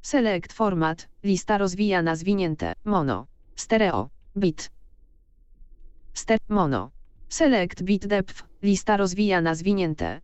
Select 0.02 0.52
format. 0.52 1.08
Lista 1.24 1.58
rozwijana 1.58 2.16
zwinięte. 2.16 2.72
Mono. 2.84 3.26
Stereo. 3.56 4.08
Bit. 4.36 4.70
Ster 6.14 6.38
mono. 6.48 6.90
Select 7.28 7.82
bit 7.82 8.06
depth. 8.06 8.44
Lista 8.62 8.96
rozwijana 8.96 9.54
zwinięte. 9.54 10.20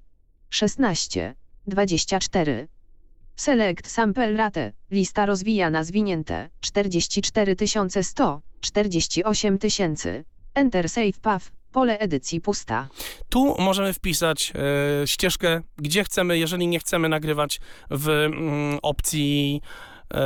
16. 0.50 1.34
24. 1.68 2.68
Select 3.36 3.90
sample 3.90 4.36
rate. 4.36 4.72
Lista 4.90 5.26
rozwijana 5.26 5.84
zwinięte. 5.84 6.50
44100. 6.60 8.40
48 8.60 9.58
tysięcy. 9.58 10.24
Enter 10.54 10.88
save 10.88 11.20
path. 11.22 11.50
Pole 11.72 11.98
edycji 11.98 12.40
pusta. 12.40 12.88
Tu 13.28 13.56
możemy 13.58 13.92
wpisać 13.92 14.52
e, 15.02 15.06
ścieżkę, 15.06 15.60
gdzie 15.76 16.04
chcemy, 16.04 16.38
jeżeli 16.38 16.66
nie 16.68 16.78
chcemy 16.78 17.08
nagrywać 17.08 17.60
w 17.90 18.08
mm, 18.08 18.78
opcji, 18.82 19.60
e, 19.62 20.18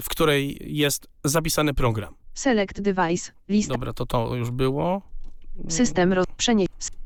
w 0.00 0.06
której 0.08 0.58
jest 0.60 1.08
zapisany 1.24 1.74
program. 1.74 2.14
Select 2.34 2.80
device. 2.80 3.32
Lista. 3.48 3.74
Dobra, 3.74 3.92
to 3.92 4.06
to 4.06 4.34
już 4.34 4.50
było. 4.50 5.02
System 5.68 6.12
roz... 6.12 6.26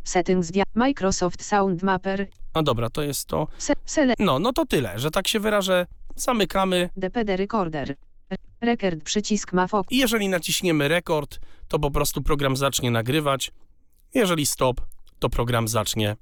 Settings 0.04 0.50
dia. 0.50 0.64
Microsoft 0.74 1.42
Sound 1.42 1.82
Mapper. 1.82 2.26
No 2.54 2.62
dobra, 2.62 2.90
to 2.90 3.02
jest 3.02 3.28
to. 3.28 3.48
Se. 3.58 4.06
No, 4.18 4.38
no 4.38 4.52
to 4.52 4.66
tyle, 4.66 4.98
że 4.98 5.10
tak 5.10 5.28
się 5.28 5.40
wyrażę. 5.40 5.86
Zamykamy 6.16 6.90
DPD 6.96 7.36
recorder. 7.36 7.96
Rekord 8.60 9.02
przycisk 9.04 9.52
ma 9.52 9.66
fokus. 9.66 9.92
i 9.92 9.96
jeżeli 9.98 10.28
naciśniemy 10.28 10.88
rekord, 10.88 11.38
to 11.68 11.78
po 11.78 11.90
prostu 11.90 12.22
program 12.22 12.56
zacznie 12.56 12.90
nagrywać. 12.90 13.52
Jeżeli 14.14 14.46
stop, 14.46 14.80
to 15.18 15.28
program 15.28 15.68
zacznie 15.68 16.16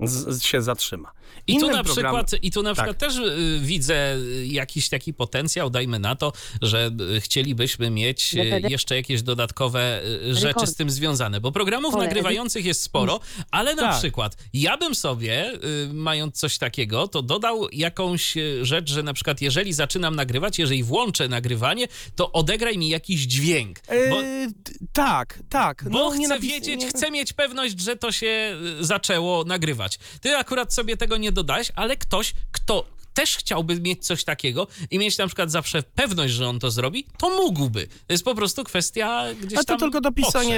z, 0.00 0.42
się 0.42 0.62
zatrzyma. 0.62 1.12
I 1.46 1.58
tu 1.58 1.66
na 1.70 1.84
program- 1.84 1.84
przykład, 1.94 2.30
i 2.42 2.50
tu 2.50 2.62
na 2.62 2.74
Tak. 2.74 2.76
przykład 2.76 2.98
też 2.98 3.16
y, 3.16 3.60
widzę 3.62 4.16
y, 4.16 4.46
jakiś 4.46 4.88
taki 4.88 5.14
potencjał, 5.14 5.70
dajmy 5.70 5.98
na 5.98 6.16
to, 6.16 6.32
że 6.62 6.90
y, 7.16 7.20
chcielibyśmy 7.20 7.90
mieć 7.90 8.34
y, 8.34 8.36
DPD. 8.36 8.68
jeszcze 8.68 8.96
jakieś 8.96 9.22
dodatkowe 9.22 10.02
y, 10.04 10.34
rzeczy 10.34 10.46
Rekord. 10.46 10.70
z 10.70 10.74
tym 10.74 10.90
związane, 10.90 11.40
bo 11.40 11.52
programów 11.52 11.92
Pole 11.94 12.04
nagrywających 12.06 12.64
jest 12.64 12.82
sporo, 12.82 13.20
ale 13.50 13.74
na 13.74 13.82
Tak. 13.82 13.98
przykład 13.98 14.36
ja 14.52 14.76
bym 14.76 14.94
sobie, 14.94 15.52
y, 15.54 15.88
mając 15.92 16.36
coś 16.38 16.58
takiego, 16.58 17.08
to 17.08 17.22
dodał 17.22 17.68
jakąś 17.72 18.36
y, 18.36 18.64
rzecz, 18.66 18.90
że 18.90 19.02
na 19.02 19.12
przykład 19.14 19.40
jeżeli 19.40 19.72
zaczynam 19.72 20.16
nagrywać, 20.16 20.58
jeżeli 20.58 20.82
włączę 20.84 21.28
nagrywanie, 21.28 21.88
to 22.16 22.32
odegraj 22.32 22.78
mi 22.78 22.88
jakiś 22.88 23.20
dźwięk, 23.20 23.80
bo, 24.10 24.22
E, 24.22 24.46
t- 24.64 24.72
tak, 24.92 25.38
tak. 25.48 25.84
bo 25.90 25.98
no, 26.10 26.14
nie 26.16 26.26
chcę 26.26 26.34
napis- 26.38 26.40
wiedzieć, 26.42 26.80
nie- 26.80 26.88
chcę 26.88 27.10
mieć 27.10 27.32
pewność, 27.32 27.80
że 27.80 27.96
to 27.96 28.12
się 28.12 28.56
y, 28.80 28.84
zaczęło 28.84 29.44
nagrywać. 29.44 29.87
Ty 30.20 30.36
akurat 30.36 30.74
sobie 30.74 30.96
tego 30.96 31.16
nie 31.16 31.32
dodałeś, 31.32 31.72
ale 31.76 31.96
ktoś, 31.96 32.34
kto 32.52 32.84
też 33.14 33.36
chciałby 33.36 33.80
mieć 33.80 34.06
coś 34.06 34.24
takiego 34.24 34.66
i 34.90 34.98
mieć 34.98 35.18
na 35.18 35.26
przykład 35.26 35.50
zawsze 35.50 35.82
pewność, 35.82 36.34
że 36.34 36.48
on 36.48 36.58
to 36.58 36.70
zrobi, 36.70 37.06
to 37.18 37.30
mógłby. 37.30 37.86
To 37.86 38.12
jest 38.14 38.24
po 38.24 38.34
prostu 38.34 38.64
kwestia 38.64 39.24
gdzieś 39.42 39.58
A 39.58 39.62
to 39.62 39.64
tam 39.64 39.78
tylko 39.78 40.00
dopisanie, 40.00 40.48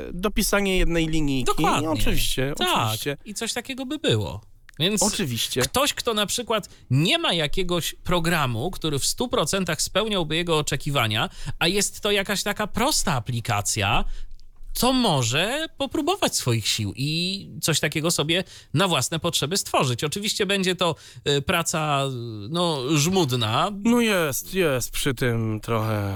potrzeb. 0.00 0.20
dopisanie 0.20 0.78
jednej 0.78 1.06
linijki. 1.08 1.44
Dokładnie. 1.56 1.80
Nie, 1.80 1.90
oczywiście, 1.90 2.52
Tak, 2.56 2.68
oczywiście. 2.78 3.16
i 3.24 3.34
coś 3.34 3.52
takiego 3.52 3.86
by 3.86 3.98
było. 3.98 4.40
Więc 4.78 5.02
Oczywiście. 5.02 5.60
ktoś, 5.60 5.94
kto 5.94 6.14
na 6.14 6.26
przykład 6.26 6.68
nie 6.90 7.18
ma 7.18 7.32
jakiegoś 7.32 7.94
programu, 7.94 8.70
który 8.70 8.98
w 8.98 9.02
100% 9.04 9.80
spełniałby 9.80 10.36
jego 10.36 10.58
oczekiwania, 10.58 11.28
a 11.58 11.68
jest 11.68 12.00
to 12.00 12.10
jakaś 12.10 12.42
taka 12.42 12.66
prosta 12.66 13.12
aplikacja, 13.14 14.04
to 14.78 14.92
może 14.92 15.66
popróbować 15.78 16.36
swoich 16.36 16.66
sił 16.68 16.92
i 16.96 17.48
coś 17.62 17.80
takiego 17.80 18.10
sobie 18.10 18.44
na 18.74 18.88
własne 18.88 19.18
potrzeby 19.18 19.56
stworzyć. 19.56 20.04
Oczywiście 20.04 20.46
będzie 20.46 20.74
to 20.76 20.94
y, 21.28 21.42
praca 21.42 22.04
y, 22.06 22.10
no, 22.50 22.78
żmudna, 22.96 23.70
No 23.84 24.00
jest, 24.00 24.54
jest 24.54 24.90
przy 24.90 25.14
tym 25.14 25.60
trochę 25.60 26.14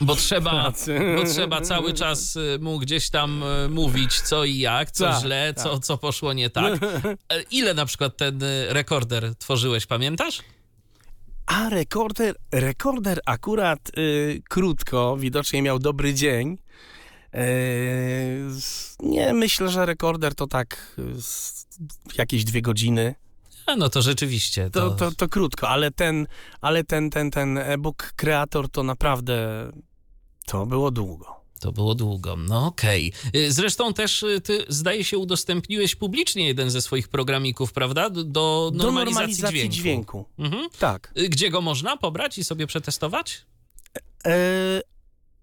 bo 0.00 0.16
trzeba, 0.16 0.50
pracy. 0.50 1.00
bo 1.16 1.24
trzeba 1.24 1.60
cały 1.60 1.92
czas 1.94 2.36
y, 2.36 2.58
mu 2.60 2.78
gdzieś 2.78 3.10
tam 3.10 3.44
mówić 3.70 4.20
co 4.20 4.44
i 4.44 4.58
jak, 4.58 4.90
co 4.90 5.04
Tak, 5.04 5.20
źle, 5.22 5.54
tak. 5.54 5.64
Co, 5.64 5.78
co 5.80 5.98
poszło 5.98 6.32
nie 6.32 6.50
tak. 6.50 6.74
E, 7.32 7.42
Ile 7.50 7.74
na 7.74 7.86
przykład 7.86 8.16
ten 8.16 8.40
rekorder 8.68 9.34
tworzyłeś, 9.38 9.86
pamiętasz? 9.86 10.42
A 11.46 11.68
rekorder, 11.68 12.34
rekorder 12.52 13.20
akurat 13.26 13.90
y, 13.98 14.42
krótko, 14.48 15.16
widocznie 15.16 15.62
miał 15.62 15.78
dobry 15.78 16.14
dzień. 16.14 16.58
E, 17.34 17.38
s- 18.56 18.96
nie, 19.00 19.32
myślę, 19.32 19.68
że 19.68 19.86
rekorder 19.86 20.34
to 20.34 20.46
tak 20.46 20.94
y, 20.98 21.02
s- 21.18 21.66
jakieś 22.18 22.44
dwie 22.44 22.62
godziny. 22.62 23.14
A 23.66 23.76
no 23.76 23.88
to 23.88 24.02
rzeczywiście. 24.02 24.70
To, 24.70 24.90
To, 24.90 24.96
to, 25.10 25.16
to 25.16 25.28
krótko, 25.28 25.68
ale 25.68 25.90
ten, 25.90 26.26
ale 26.60 26.84
ten, 26.84 27.10
ten, 27.10 27.30
ten 27.30 27.58
e-book 27.58 28.12
kreator 28.16 28.68
to 28.68 28.82
naprawdę 28.82 29.68
to 30.46 30.66
było 30.66 30.90
długo. 30.90 31.36
to 31.60 31.72
było 31.72 31.94
długo. 31.94 32.36
No 32.36 32.66
okej. 32.66 33.12
Y, 33.36 33.52
Zresztą 33.52 33.92
też 33.94 34.24
ty, 34.44 34.64
zdaje 34.68 35.04
się, 35.04 35.18
udostępniłeś 35.18 35.94
publicznie 35.96 36.46
jeden 36.46 36.70
ze 36.70 36.82
swoich 36.82 37.08
programików, 37.08 37.72
prawda? 37.72 38.10
Do, 38.10 38.24
do 38.24 38.70
Do 38.74 38.84
normalizacji, 38.84 39.42
normalizacji 39.42 39.56
dźwięku. 39.70 39.74
dźwięku. 39.74 40.24
Mhm. 40.38 40.68
Tak. 40.78 41.12
Gdzie 41.28 41.50
go 41.50 41.60
można 41.60 41.96
pobrać 41.96 42.38
i 42.38 42.44
sobie 42.44 42.66
przetestować? 42.66 43.44
E, 44.26 44.80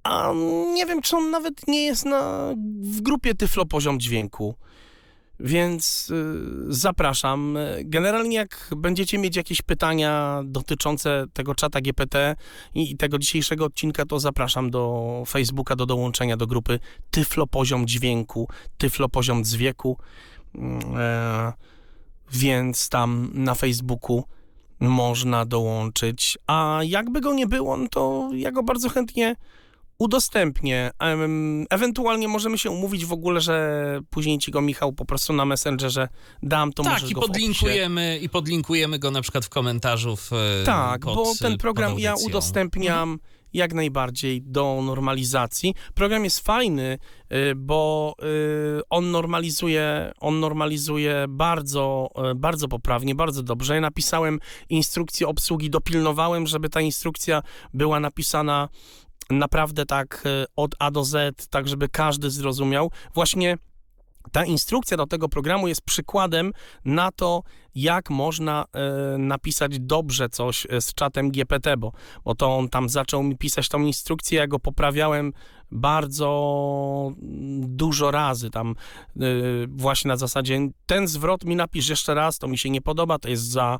a 0.04 0.34
nie 0.74 0.86
wiem, 0.86 1.02
czy 1.02 1.18
on 1.18 1.32
nawet 1.32 1.68
nie 1.68 1.86
jest 1.86 2.06
na, 2.06 2.54
w 2.82 3.02
grupie 3.02 3.36
Tyflo 3.36 3.66
Poziom 3.66 4.00
Dźwięku. 4.00 4.56
Więc 5.40 6.10
y, 6.10 6.74
zapraszam. 6.74 7.58
Generalnie 7.84 8.36
jak 8.36 8.70
będziecie 8.78 9.18
mieć 9.18 9.36
jakieś 9.36 9.62
pytania 9.62 10.42
dotyczące 10.46 11.26
tego 11.34 11.56
czata 11.56 11.82
GPT 11.82 12.36
i, 12.76 12.92
i 12.92 12.98
tego 12.98 13.20
dzisiejszego 13.20 13.66
odcinka, 13.66 14.06
to 14.06 14.20
zapraszam 14.20 14.72
do 14.72 15.24
Facebooka, 15.28 15.76
do 15.76 15.86
dołączenia 15.86 16.38
do 16.38 16.48
grupy 16.48 16.80
Tyflo 17.12 17.48
Poziom 17.48 17.88
Dźwięku, 17.88 18.48
Tyflo 18.78 19.10
Poziom 19.10 19.44
Dzwieku. 19.44 19.98
Mm, 20.56 20.80
E, 20.98 21.54
więc 22.32 22.90
tam 22.90 23.30
na 23.34 23.56
Facebooku 23.56 24.24
można 24.80 25.46
dołączyć. 25.46 26.38
A 26.48 26.80
jakby 26.84 27.22
go 27.22 27.34
nie 27.34 27.48
było, 27.48 27.78
no 27.78 27.88
to 27.92 28.30
ja 28.34 28.52
go 28.52 28.64
bardzo 28.64 28.90
chętnie 28.90 29.36
udostępnię. 30.04 30.92
Ewentualnie 31.70 32.28
możemy 32.28 32.58
się 32.58 32.72
umówić 32.72 33.06
w 33.06 33.14
ogóle, 33.14 33.42
że 33.42 34.00
później 34.10 34.40
ci 34.40 34.52
go 34.52 34.62
Michał 34.62 34.94
po 34.94 35.06
prostu 35.06 35.34
na 35.34 35.46
Messengerze 35.46 36.08
dam, 36.44 36.74
to 36.74 36.84
tak, 36.84 36.94
możesz 36.94 37.12
i 37.12 37.14
go 37.14 37.22
podlinkujemy, 37.22 38.20
i 38.22 38.30
podlinkujemy 38.30 39.00
go 39.00 39.12
na 39.12 39.22
przykład 39.22 39.46
w 39.46 39.50
komentarzu. 39.50 40.16
W, 40.16 40.34
e, 40.34 40.64
Tak, 40.66 41.06
bo 41.06 41.34
ten 41.40 41.54
e, 41.54 41.58
program 41.58 42.00
ja 42.00 42.16
udostępniam 42.26 43.20
jak 43.54 43.74
najbardziej 43.74 44.42
do 44.42 44.82
normalizacji. 44.86 45.76
Program 45.94 46.24
jest 46.24 46.40
fajny, 46.40 46.98
y, 47.34 47.56
bo 47.56 48.16
on 48.90 49.12
normalizuje, 49.12 50.12
on 50.20 50.40
normalizuje 50.40 51.26
bardzo, 51.30 52.10
bardzo 52.36 52.68
poprawnie, 52.68 53.16
bardzo 53.16 53.44
dobrze. 53.44 53.76
Ja 53.76 53.82
napisałem 53.82 54.40
instrukcję 54.70 55.28
obsługi, 55.28 55.70
dopilnowałem, 55.70 56.48
żeby 56.48 56.70
ta 56.70 56.82
instrukcja 56.82 57.44
była 57.74 58.00
napisana 58.00 58.70
naprawdę 59.30 59.86
tak 59.86 60.24
y, 60.26 60.46
od 60.56 60.76
A 60.80 60.92
do 60.92 61.04
Z, 61.04 61.48
tak 61.50 61.68
żeby 61.68 61.90
każdy 61.90 62.30
zrozumiał. 62.30 62.92
Właśnie 63.14 63.58
ta 64.34 64.46
instrukcja 64.46 64.98
do 64.98 65.08
tego 65.08 65.30
programu 65.30 65.68
jest 65.68 65.82
przykładem 65.82 66.52
na 66.86 67.12
to, 67.12 67.44
jak 67.76 68.10
można 68.10 68.66
e, 68.74 69.18
napisać 69.18 69.80
dobrze 69.80 70.30
coś 70.30 70.68
e, 70.70 70.82
z 70.82 70.94
czatem 70.94 71.32
GPT, 71.32 71.78
bo, 71.78 71.92
bo 72.26 72.36
to 72.36 72.58
on 72.58 72.70
tam 72.70 72.90
zaczął 72.90 73.24
mi 73.24 73.38
pisać 73.38 73.70
tą 73.70 73.82
instrukcję, 73.82 74.40
ja 74.40 74.48
go 74.48 74.60
poprawiałem 74.60 75.34
bardzo 75.72 77.12
dużo 77.62 78.12
razy 78.12 78.50
tam 78.50 78.76
e, 79.16 79.22
właśnie 79.68 80.10
na 80.10 80.18
zasadzie 80.18 80.70
ten 80.86 81.08
zwrot 81.08 81.46
mi 81.46 81.56
napisz 81.56 81.90
jeszcze 81.90 82.14
raz, 82.14 82.38
to 82.40 82.48
mi 82.48 82.58
się 82.58 82.70
nie 82.70 82.82
podoba, 82.82 83.20
to 83.20 83.30
jest 83.30 83.52
za, 83.52 83.78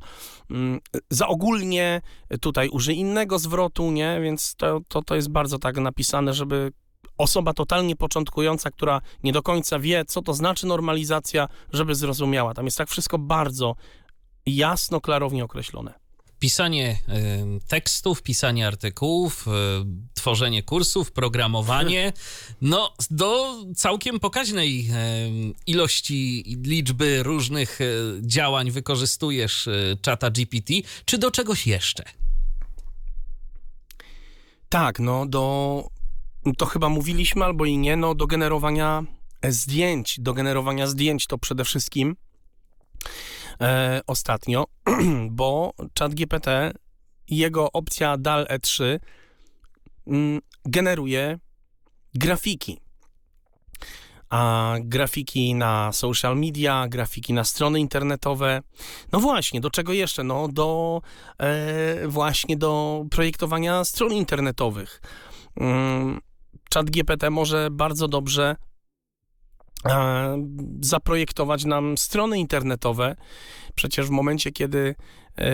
mm, 0.50 0.80
za 1.10 1.28
ogólnie, 1.28 2.00
tutaj 2.40 2.68
użyj 2.68 2.98
innego 2.98 3.38
zwrotu, 3.38 3.90
nie, 3.90 4.20
więc 4.22 4.54
to, 4.54 4.80
to, 4.88 5.02
to 5.02 5.14
jest 5.14 5.30
bardzo 5.30 5.58
tak 5.58 5.76
napisane, 5.76 6.34
żeby 6.34 6.72
osoba 7.18 7.54
totalnie 7.54 7.96
początkująca, 7.96 8.70
która 8.70 9.00
nie 9.22 9.32
do 9.32 9.42
końca 9.42 9.78
wie, 9.78 10.04
co 10.04 10.22
to 10.22 10.34
znaczy 10.34 10.66
normalizacja, 10.66 11.48
żeby 11.72 11.94
zrozumiała. 11.94 12.54
Tam 12.54 12.64
jest 12.64 12.78
tak 12.78 12.88
wszystko 12.88 13.18
bardzo 13.18 13.76
jasno, 14.46 15.00
klarownie 15.00 15.44
określone. 15.44 16.04
Pisanie 16.38 16.98
tekstów, 17.68 18.22
pisanie 18.22 18.66
artykułów, 18.66 19.46
y, 19.48 19.50
tworzenie 20.14 20.62
kursów, 20.62 21.12
programowanie. 21.12 22.12
No, 22.60 22.94
do 23.10 23.56
całkiem 23.76 24.20
pokaźnej 24.20 24.88
ilości, 25.66 26.44
liczby 26.64 27.22
różnych 27.22 27.80
y, 27.80 28.20
działań 28.22 28.70
wykorzystujesz 28.70 29.66
y, 29.66 29.98
czata 30.02 30.30
GPT. 30.30 30.74
Czy 31.04 31.18
do 31.18 31.30
czegoś 31.30 31.66
jeszcze? 31.66 32.04
Tak, 34.68 34.98
no 34.98 35.26
do. 35.26 35.93
To 36.58 36.66
chyba 36.66 36.88
mówiliśmy 36.88 37.44
albo 37.44 37.64
i 37.64 37.78
nie, 37.78 37.96
no 37.96 38.14
do 38.14 38.26
generowania 38.26 39.04
zdjęć. 39.48 40.20
Do 40.20 40.34
generowania 40.34 40.86
zdjęć 40.86 41.26
to 41.26 41.38
przede 41.38 41.64
wszystkim 41.64 42.16
e, 43.60 44.00
ostatnio, 44.06 44.64
bo 45.30 45.72
ChatGPT 45.98 46.46
i 47.28 47.36
jego 47.36 47.72
opcja 47.72 48.16
DAL 48.16 48.46
E3 48.46 48.98
mm, 50.06 50.40
generuje 50.64 51.38
grafiki. 52.14 52.80
A 54.30 54.74
grafiki 54.80 55.54
na 55.54 55.92
social 55.92 56.36
media, 56.36 56.88
grafiki 56.88 57.32
na 57.32 57.44
strony 57.44 57.80
internetowe. 57.80 58.62
No 59.12 59.20
właśnie, 59.20 59.60
do 59.60 59.70
czego 59.70 59.92
jeszcze? 59.92 60.24
No 60.24 60.48
do 60.48 61.00
e, 61.38 62.08
właśnie 62.08 62.56
do 62.56 63.04
projektowania 63.10 63.84
stron 63.84 64.12
internetowych. 64.12 65.00
Mm, 65.56 66.20
ChatGPT 66.74 67.30
może 67.30 67.68
bardzo 67.70 68.08
dobrze 68.08 68.56
e, 69.88 70.46
zaprojektować 70.80 71.64
nam 71.64 71.98
strony 71.98 72.38
internetowe. 72.38 73.16
Przecież 73.74 74.06
w 74.06 74.10
momencie, 74.10 74.52
kiedy 74.52 74.94
e, 75.38 75.44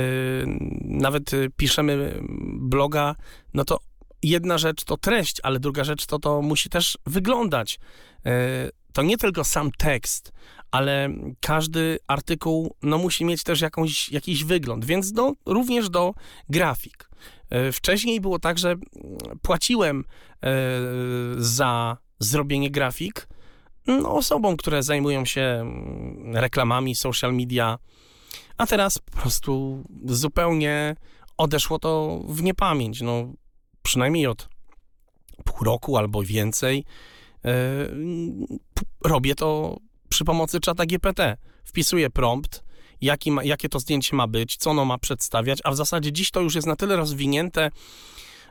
nawet 0.84 1.30
piszemy 1.56 2.20
bloga, 2.54 3.14
no 3.54 3.64
to 3.64 3.78
jedna 4.22 4.58
rzecz 4.58 4.84
to 4.84 4.96
treść, 4.96 5.36
ale 5.42 5.60
druga 5.60 5.84
rzecz 5.84 6.06
to 6.06 6.18
to 6.18 6.42
musi 6.42 6.68
też 6.68 6.98
wyglądać. 7.06 7.78
E, 8.26 8.70
To 8.92 9.02
nie 9.02 9.16
tylko 9.16 9.44
sam 9.44 9.70
tekst, 9.78 10.32
ale 10.70 11.08
każdy 11.40 11.98
artykuł 12.06 12.74
no, 12.82 12.98
musi 12.98 13.24
mieć 13.24 13.42
też 13.42 13.60
jakąś, 13.60 14.08
jakiś 14.08 14.44
wygląd, 14.44 14.84
więc 14.84 15.12
do, 15.12 15.32
również 15.46 15.90
do 15.90 16.14
grafik. 16.48 17.10
E, 17.50 17.72
Wcześniej 17.72 18.20
było 18.20 18.38
tak, 18.38 18.58
że 18.58 18.74
płaciłem 19.42 20.04
e, 20.42 20.50
za 21.36 21.96
zrobienie 22.18 22.70
grafik 22.70 23.28
no, 23.86 24.14
osobom, 24.14 24.56
które 24.56 24.82
zajmują 24.82 25.24
się 25.24 25.40
mm, 25.40 26.36
reklamami, 26.36 26.94
social 26.94 27.34
media, 27.34 27.78
a 28.56 28.66
teraz 28.66 28.98
po 28.98 29.20
prostu 29.20 29.84
zupełnie 30.04 30.96
odeszło 31.36 31.78
to 31.78 32.20
w 32.28 32.42
niepamięć. 32.42 33.00
No, 33.00 33.32
przynajmniej 33.82 34.26
od 34.26 34.48
pół 35.44 35.64
roku 35.64 35.96
albo 35.96 36.22
więcej 36.22 36.84
e, 37.44 37.50
robię 39.04 39.34
to 39.34 39.76
przy 40.08 40.24
pomocy 40.24 40.60
czata 40.60 40.86
GPT. 40.86 41.36
Wpisuję 41.64 42.10
prompt, 42.10 42.64
jaki 43.00 43.30
ma, 43.30 43.44
jakie 43.44 43.68
to 43.68 43.80
zdjęcie 43.80 44.16
ma 44.16 44.26
być, 44.26 44.56
co 44.56 44.70
ono 44.70 44.84
ma 44.84 44.98
przedstawiać, 44.98 45.58
a 45.64 45.70
w 45.70 45.76
zasadzie 45.76 46.12
dziś 46.12 46.30
to 46.30 46.40
już 46.40 46.54
jest 46.54 46.66
na 46.66 46.76
tyle 46.76 46.96
rozwinięte, 46.96 47.70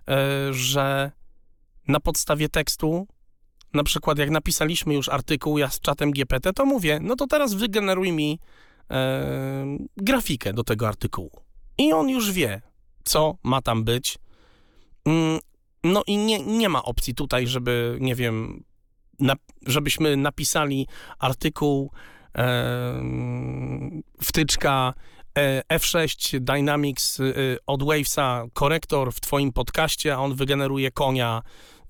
e, 0.07 0.53
że 0.53 1.11
na 1.87 1.99
podstawie 1.99 2.49
tekstu, 2.49 3.07
na 3.73 3.83
przykład 3.83 4.17
jak 4.17 4.29
napisaliśmy 4.29 4.93
już 4.93 5.09
artykuł 5.09 5.57
ja 5.57 5.69
z 5.69 5.79
czatem 5.79 6.11
GPT, 6.11 6.53
to 6.53 6.65
mówię, 6.65 6.99
no 7.01 7.15
to 7.15 7.27
teraz 7.27 7.53
wygeneruj 7.53 8.11
mi 8.11 8.39
e, 8.91 9.77
grafikę 9.97 10.53
do 10.53 10.63
tego 10.63 10.87
artykułu. 10.87 11.31
I 11.77 11.93
on 11.93 12.09
już 12.09 12.31
wie, 12.31 12.61
co 13.03 13.37
ma 13.43 13.61
tam 13.61 13.83
być. 13.83 14.17
Mm, 15.05 15.39
No 15.83 16.03
i 16.07 16.17
nie, 16.17 16.39
nie 16.39 16.69
ma 16.69 16.83
opcji 16.83 17.15
tutaj, 17.15 17.47
żeby, 17.47 17.97
nie 18.01 18.15
wiem, 18.15 18.63
na, 19.19 19.35
żebyśmy 19.67 20.17
napisali 20.17 20.87
artykuł 21.19 21.91
wtyczka 24.23 24.93
e, 25.37 25.61
F6 25.77 26.39
Dynamics 26.39 27.19
e, 27.19 27.23
od 27.67 27.83
Wavesa, 27.83 28.45
korektor 28.53 29.13
w 29.13 29.19
twoim 29.19 29.53
podcaście, 29.53 30.15
a 30.15 30.17
on 30.17 30.35
wygeneruje 30.35 30.91
konia 30.91 31.41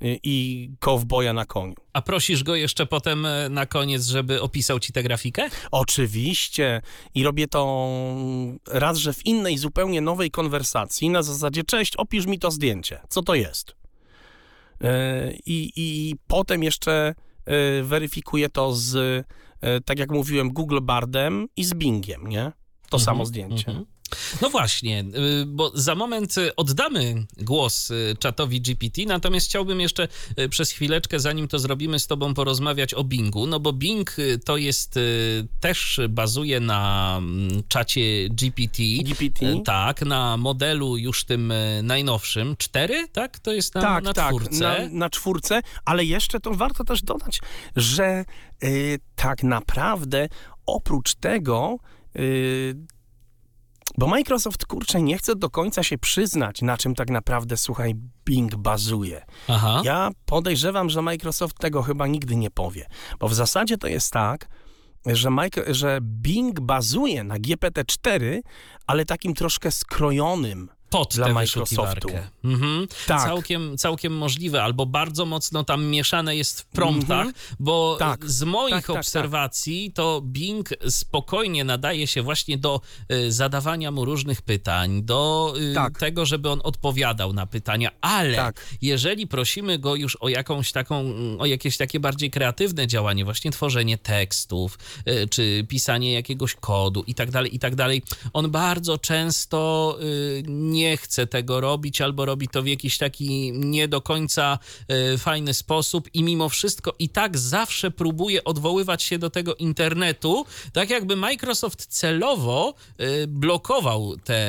e, 0.02 0.06
i 0.24 0.70
kowboja 0.80 1.34
na 1.34 1.46
koniu. 1.46 1.76
A 1.94 2.02
prosisz 2.02 2.44
go 2.44 2.56
jeszcze 2.56 2.86
potem 2.86 3.26
e, 3.26 3.50
na 3.50 3.66
koniec, 3.66 4.06
żeby 4.06 4.42
opisał 4.42 4.80
ci 4.80 4.94
tę 4.94 5.04
grafikę? 5.04 5.50
Oczywiście. 5.72 6.82
I 7.16 7.24
robię 7.24 7.48
to 7.48 7.90
raz, 8.68 8.98
że 8.98 9.14
w 9.14 9.26
innej, 9.26 9.58
zupełnie 9.58 10.02
nowej 10.02 10.32
konwersacji, 10.32 11.10
na 11.10 11.24
zasadzie, 11.24 11.64
cześć, 11.64 11.96
opisz 11.96 12.26
mi 12.26 12.40
to 12.40 12.52
zdjęcie. 12.52 13.00
Co 13.10 13.22
to 13.22 13.36
jest? 13.36 13.76
E, 14.84 15.34
I, 15.46 15.72
i 15.76 16.16
potem 16.28 16.64
jeszcze 16.64 17.16
e, 17.50 17.84
weryfikuję 17.84 18.50
to 18.50 18.74
z, 18.74 18.96
e, 19.62 19.82
tak 19.82 20.00
jak 20.00 20.12
mówiłem, 20.12 20.50
Google 20.54 20.80
Bardem 20.82 21.48
i 21.56 21.64
z 21.64 21.74
Bingiem, 21.74 22.28
nie? 22.28 22.52
To 22.90 23.00
samo 23.00 23.26
zdjęcie. 23.26 23.68
Mhm. 23.68 23.86
No 24.41 24.49
właśnie, 24.49 25.06
y, 25.41 25.45
bo 25.45 25.72
za 25.76 25.95
moment 25.95 26.38
y, 26.38 26.56
oddamy 26.56 27.26
głos 27.38 27.91
y, 27.91 28.15
czatowi 28.19 28.61
GPT, 28.61 29.02
natomiast 29.07 29.48
chciałbym 29.48 29.81
jeszcze 29.81 30.07
przez 30.49 30.72
chwileczkę, 30.72 31.19
zanim 31.19 31.48
to 31.48 31.60
zrobimy, 31.60 31.99
z 31.99 32.07
tobą 32.07 32.34
porozmawiać 32.34 32.94
o 32.94 33.03
Bingu, 33.03 33.48
no 33.48 33.60
bo 33.60 33.73
Bing 33.73 34.15
to 34.45 34.57
jest, 34.57 34.99
też 35.60 35.99
bazuje 36.10 36.60
na 36.60 37.15
mm, 37.18 37.64
czacie 37.68 38.30
GPT. 38.30 38.84
GPT? 39.03 39.61
Tak, 39.65 40.02
na 40.02 40.38
modelu 40.38 40.98
już 40.98 41.26
tym 41.26 41.53
najnowszym. 41.84 42.56
Cztery, 42.57 43.07
tak? 43.07 43.40
To 43.40 43.53
jest 43.53 43.76
na, 43.76 43.81
tak, 43.81 44.03
na 44.03 44.14
tak, 44.14 44.27
czwórce. 44.27 44.90
Na, 44.90 44.99
na 44.99 45.10
czwórce, 45.10 45.61
ale 45.86 46.06
jeszcze 46.06 46.40
to 46.40 46.53
warto 46.53 46.84
też 46.84 47.02
dodać, 47.02 47.41
że 47.76 48.26
y, 48.64 48.99
tak 49.15 49.44
naprawdę 49.44 50.30
oprócz 50.65 51.15
tego, 51.15 51.77
y, 52.15 52.76
bo 53.98 54.07
Microsoft 54.07 54.66
kurczę 54.66 55.02
nie 55.02 55.18
chce 55.18 55.36
do 55.36 55.49
końca 55.49 55.84
się 55.84 55.98
przyznać, 55.98 56.61
na 56.61 56.78
czym 56.78 56.95
tak 56.95 57.10
naprawdę, 57.10 57.57
słuchaj, 57.57 57.95
Bing 58.26 58.56
bazuje. 58.56 59.26
Aha. 59.48 59.82
Ja 59.84 60.10
podejrzewam, 60.26 60.90
że 60.90 61.02
Microsoft 61.02 61.57
tego 61.57 61.82
chyba 61.82 62.07
nigdy 62.07 62.36
nie 62.36 62.52
powie, 62.52 62.86
bo 63.20 63.28
w 63.28 63.34
zasadzie 63.34 63.78
to 63.78 63.88
jest 63.88 64.14
tak, 64.14 64.48
że, 65.06 65.30
że 65.68 65.99
Bing 66.02 66.60
bazuje 66.60 67.24
na 67.24 67.36
GPT-4, 67.36 68.40
ale 68.88 69.06
takim 69.06 69.34
troszkę 69.34 69.72
skrojonym 69.72 70.70
pod 70.90 71.14
dla 71.16 71.28
tę 71.28 71.34
Microsoftu. 71.34 72.10
Mhm. 72.44 72.88
Tak. 73.07 73.24
Całkiem, 73.28 73.78
całkiem 73.78 74.18
możliwe, 74.18 74.64
albo 74.64 74.86
bardzo 74.86 75.26
mocno 75.26 75.64
tam 75.64 75.86
mieszane 75.86 76.36
jest 76.36 76.61
w 76.61 76.66
promptach, 76.66 77.28
Mhm. 77.28 77.34
bo 77.60 77.95
Tak. 77.99 78.30
z 78.30 78.44
moich 78.44 78.74
Tak, 78.76 78.88
tak, 78.88 78.95
obserwacji 78.95 79.91
to 79.95 80.22
Bing 80.26 80.70
spokojnie 80.90 81.64
nadaje 81.64 82.07
się 82.07 82.22
właśnie 82.22 82.57
do 82.57 82.82
y, 83.11 83.32
zadawania 83.32 83.91
mu 83.91 84.06
różnych 84.06 84.41
pytań, 84.41 85.03
do 85.03 85.53
y, 85.72 85.74
Tak. 85.74 85.99
tego, 85.99 86.26
żeby 86.26 86.49
on 86.49 86.61
odpowiadał 86.64 87.34
na 87.34 87.45
pytania, 87.45 87.91
ale 88.02 88.36
Tak. 88.36 88.66
jeżeli 88.82 89.28
prosimy 89.28 89.80
go 89.80 89.95
już 89.95 90.16
o 90.16 90.30
jakąś 90.30 90.72
taką, 90.72 91.06
o 91.40 91.45
jakieś 91.45 91.78
takie 91.78 91.99
bardziej 91.99 92.32
kreatywne 92.32 92.88
działanie, 92.88 93.26
właśnie 93.26 93.52
tworzenie 93.52 93.98
tekstów, 93.98 94.80
y, 95.07 95.28
czy 95.28 95.66
pisanie 95.70 96.14
jakiegoś 96.14 96.56
kodu 96.56 97.03
i 97.07 97.16
tak 97.16 97.32
dalej, 97.32 97.56
i 97.56 97.60
tak 97.60 97.76
dalej, 97.76 98.02
on 98.34 98.52
bardzo 98.52 98.98
często 98.98 99.98
y, 100.02 100.44
nie 100.80 100.97
chce 100.97 101.27
tego 101.27 101.61
robić, 101.61 102.01
albo 102.01 102.26
robi 102.26 102.47
to 102.47 102.61
w 102.61 102.68
jakiś 102.68 102.97
taki 102.97 103.51
nie 103.56 103.88
do 103.88 104.01
końca 104.01 104.60
y, 105.14 105.18
fajny 105.18 105.53
sposób 105.53 106.10
i 106.14 106.23
mimo 106.23 106.49
wszystko 106.49 106.95
i 106.99 107.10
tak 107.10 107.38
zawsze 107.38 107.91
próbuje 107.91 108.43
odwoływać 108.43 109.03
się 109.03 109.18
do 109.19 109.30
tego 109.30 109.56
internetu, 109.56 110.45
tak 110.73 110.89
jakby 110.89 111.15
Microsoft 111.15 111.85
celowo 111.85 112.73
y, 113.01 113.27
blokował 113.27 114.18
te 114.18 114.39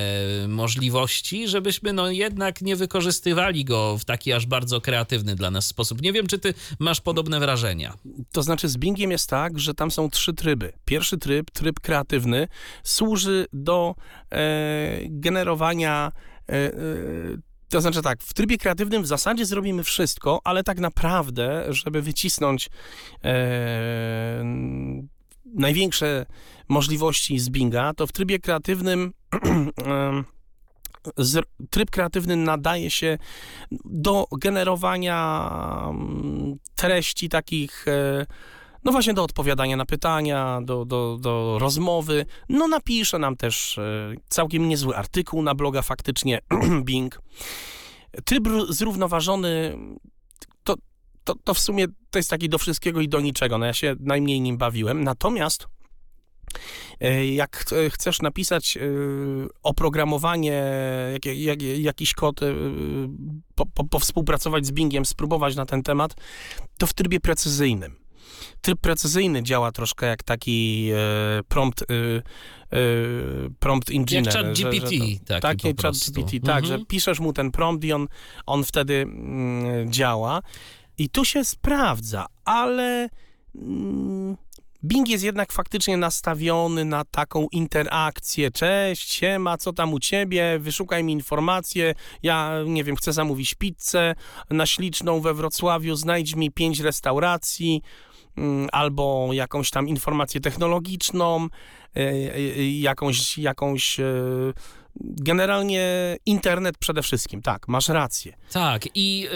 możliwości, 0.48 1.48
żebyśmy 1.48 1.92
no 1.92 2.10
jednak 2.10 2.62
nie 2.62 2.76
wykorzystywali 2.76 3.64
go 3.64 3.98
w 3.98 4.04
taki 4.04 4.32
aż 4.32 4.46
bardzo 4.46 4.80
kreatywny 4.80 5.34
dla 5.34 5.50
nas 5.50 5.66
sposób. 5.66 6.02
Nie 6.02 6.12
wiem, 6.12 6.26
czy 6.26 6.38
ty 6.38 6.54
masz 6.78 7.00
podobne 7.00 7.40
wrażenia. 7.40 7.94
To 8.32 8.42
znaczy 8.42 8.68
z 8.68 8.76
Bingiem 8.76 9.10
jest 9.10 9.30
tak, 9.30 9.58
że 9.58 9.74
tam 9.74 9.90
są 9.90 10.10
trzy 10.10 10.34
tryby. 10.34 10.72
Pierwszy 10.84 11.18
tryb, 11.18 11.50
tryb 11.50 11.80
kreatywny, 11.80 12.48
służy 12.82 13.46
do 13.52 13.94
e, 14.32 15.00
generowania. 15.04 16.12
E, 16.50 16.52
e, 16.52 16.72
to 17.68 17.80
znaczy 17.80 18.02
tak, 18.02 18.22
w 18.22 18.34
trybie 18.34 18.58
kreatywnym 18.58 19.02
w 19.02 19.06
zasadzie 19.06 19.46
zrobimy 19.46 19.84
wszystko, 19.84 20.40
ale 20.44 20.64
tak 20.64 20.78
naprawdę, 20.78 21.64
żeby 21.68 22.02
wycisnąć 22.02 22.70
e, 23.24 24.44
największe 25.54 26.26
możliwości 26.68 27.38
z 27.38 27.50
Binga, 27.50 27.94
to 27.94 28.06
w 28.06 28.12
trybie 28.12 28.38
kreatywnym 28.38 29.12
z, 31.16 31.46
tryb 31.70 31.90
kreatywny 31.90 32.36
nadaje 32.36 32.90
się 32.90 33.18
do 33.84 34.26
generowania 34.38 35.50
mm, 35.90 36.56
treści 36.74 37.28
takich, 37.28 37.88
e, 37.88 38.26
no 38.84 38.92
właśnie 38.92 39.14
do 39.14 39.24
odpowiadania 39.24 39.76
na 39.76 39.86
pytania, 39.86 40.60
do, 40.62 40.84
do, 40.84 41.18
do 41.20 41.58
rozmowy. 41.60 42.26
No 42.48 42.68
napisze 42.68 43.18
nam 43.18 43.36
też 43.36 43.78
e, 43.78 44.14
całkiem 44.28 44.68
niezły 44.68 44.96
artykuł 44.96 45.42
na 45.42 45.54
bloga 45.54 45.82
faktycznie 45.82 46.38
Bing. 46.84 47.20
Tryb 48.24 48.44
ró- 48.44 48.72
zrównoważony 48.72 49.78
to, 50.64 50.74
to, 51.24 51.34
to 51.44 51.54
w 51.54 51.58
sumie 51.58 51.86
to 52.10 52.18
jest 52.18 52.30
taki 52.30 52.48
do 52.48 52.58
wszystkiego 52.58 53.00
i 53.00 53.08
do 53.08 53.20
niczego. 53.20 53.58
No 53.58 53.66
ja 53.66 53.72
się 53.72 53.96
najmniej 54.00 54.40
nim 54.40 54.58
bawiłem. 54.58 55.04
Natomiast 55.04 55.66
e, 57.00 57.26
jak 57.26 57.56
ch- 57.56 57.92
chcesz 57.92 58.22
napisać 58.22 58.76
e, 58.76 58.80
oprogramowanie, 59.62 60.64
jak, 61.12 61.26
jak, 61.26 61.62
jakiś 61.62 62.14
kod, 62.14 62.40
po, 63.54 63.66
po, 63.66 63.84
powspółpracować 63.84 64.66
z 64.66 64.72
Bingiem, 64.72 65.04
spróbować 65.04 65.56
na 65.56 65.66
ten 65.66 65.82
temat, 65.82 66.14
to 66.78 66.86
w 66.86 66.94
trybie 66.94 67.20
precyzyjnym. 67.20 67.99
Tryb 68.60 68.80
precyzyjny 68.80 69.42
działa 69.42 69.72
troszkę 69.72 70.06
jak 70.06 70.22
taki 70.22 70.90
e, 70.94 71.42
prompt, 71.48 71.82
e, 71.82 71.84
e, 71.86 72.78
prompt 73.58 73.90
engineer. 73.90 74.34
chat 74.34 74.46
że- 74.46 74.54
że 74.54 74.70
GPT 74.70 74.90
to- 75.26 75.40
taki 75.40 75.74
chat. 75.82 75.94
GPT, 75.96 76.40
tak, 76.40 76.64
Mhm. 76.64 76.66
że 76.66 76.86
piszesz 76.86 77.20
mu 77.20 77.32
ten 77.32 77.50
prompt 77.50 77.84
i 77.84 77.92
on, 77.92 78.08
on 78.46 78.64
wtedy 78.64 78.94
mm, 78.94 79.92
działa. 79.92 80.42
I 80.98 81.08
tu 81.08 81.24
się 81.24 81.44
sprawdza, 81.44 82.26
ale 82.44 83.08
mm, 83.54 84.36
Bing 84.84 85.08
jest 85.08 85.24
jednak 85.24 85.52
faktycznie 85.52 85.96
nastawiony 85.96 86.84
na 86.84 87.04
taką 87.04 87.46
interakcję. 87.52 88.50
Cześć, 88.50 89.12
siema, 89.12 89.56
co 89.58 89.72
tam 89.72 89.92
u 89.92 90.00
ciebie? 90.00 90.58
Wyszukaj 90.58 91.04
mi 91.04 91.12
informacje. 91.12 91.94
Ja, 92.22 92.52
nie 92.66 92.84
wiem, 92.84 92.96
chcę 92.96 93.12
zamówić 93.12 93.54
pizzę 93.54 94.14
na 94.50 94.66
śliczną 94.66 95.20
we 95.20 95.34
Wrocławiu. 95.34 95.96
Znajdź 95.96 96.34
mi 96.34 96.50
pięć 96.50 96.80
restauracji 96.80 97.82
albo 98.72 99.28
jakąś 99.32 99.70
tam 99.70 99.88
informację 99.88 100.40
technologiczną, 100.40 101.48
e, 101.96 102.00
e, 102.00 102.70
jakąś, 102.70 103.38
jakąś 103.38 104.00
e, 104.00 104.04
generalnie 105.00 106.16
internet 106.26 106.78
przede 106.78 107.02
wszystkim. 107.02 107.42
Tak, 107.42 107.68
masz 107.68 107.88
rację. 107.88 108.36
Tak, 108.52 108.82
i 108.94 109.26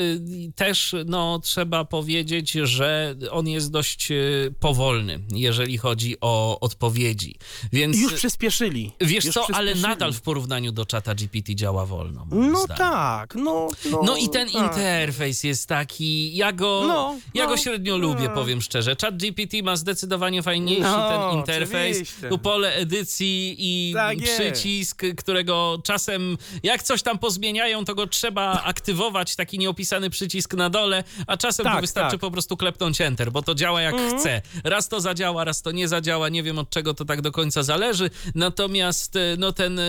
y, 0.48 0.52
też 0.56 0.94
no, 1.06 1.38
trzeba 1.42 1.84
powiedzieć, 1.84 2.50
że 2.52 3.14
on 3.30 3.48
jest 3.48 3.70
dość 3.70 4.10
y, 4.10 4.54
powolny, 4.60 5.20
jeżeli 5.32 5.78
chodzi 5.78 6.16
o 6.20 6.60
odpowiedzi. 6.60 7.36
Więc 7.72 7.98
Już 8.00 8.12
przyspieszyli. 8.14 8.92
wiesz 9.00 9.24
Już 9.24 9.34
co, 9.34 9.40
ale 9.40 9.48
przyspieszyli. 9.48 9.82
nadal 9.82 10.12
w 10.12 10.20
porównaniu 10.20 10.72
do 10.72 10.86
czata 10.86 11.14
GPT 11.14 11.54
działa 11.54 11.86
wolno. 11.86 12.26
No 12.30 12.60
zdaniem. 12.64 12.78
tak, 12.78 13.34
no, 13.34 13.68
no. 13.90 14.00
No 14.04 14.16
i 14.16 14.28
ten 14.28 14.50
tak. 14.50 14.62
interfejs 14.62 15.44
jest 15.44 15.68
taki, 15.68 16.36
ja 16.36 16.52
go, 16.52 16.84
No, 16.88 17.16
ja 17.34 17.44
no, 17.44 17.50
go 17.50 17.56
średnio 17.56 17.96
lubię, 17.96 18.24
no. 18.28 18.34
powiem 18.34 18.62
szczerze. 18.62 18.96
Chat 19.02 19.16
GPT 19.16 19.62
ma 19.62 19.76
zdecydowanie 19.76 20.42
fajniejszy 20.42 20.82
No, 20.82 21.08
ten 21.30 21.38
interfejs. 21.38 21.96
oczywiście. 21.96 22.28
Tu 22.28 22.38
pole 22.38 22.74
edycji 22.74 23.56
i 23.58 23.92
Tak 23.94 24.20
jest. 24.20 24.40
przycisk, 24.40 25.02
którego 25.44 25.78
czasem, 25.84 26.38
jak 26.62 26.82
coś 26.82 27.02
tam 27.02 27.18
pozmieniają, 27.18 27.84
to 27.84 27.94
go 27.94 28.06
trzeba 28.06 28.62
aktywować, 28.62 29.36
taki 29.36 29.58
nieopisany 29.58 30.10
przycisk 30.10 30.54
na 30.54 30.70
dole, 30.70 31.04
a 31.26 31.36
czasem 31.36 31.64
Tak, 31.66 31.80
wystarczy 31.80 32.10
tak. 32.10 32.20
po 32.20 32.30
prostu 32.30 32.56
klepnąć 32.56 33.00
Enter, 33.00 33.32
bo 33.32 33.42
to 33.42 33.54
działa 33.54 33.80
jak 33.82 33.94
Mhm. 33.94 34.18
chce. 34.20 34.42
Raz 34.64 34.88
to 34.88 35.00
zadziała, 35.00 35.44
raz 35.44 35.62
to 35.62 35.72
nie 35.72 35.88
zadziała, 35.88 36.28
nie 36.28 36.42
wiem 36.42 36.58
od 36.58 36.70
czego 36.70 36.94
to 36.94 37.04
tak 37.04 37.20
do 37.22 37.32
końca 37.32 37.62
zależy. 37.62 38.10
Natomiast 38.34 39.16
e, 39.16 39.20
no 39.38 39.52
ten 39.52 39.78
e, 39.78 39.82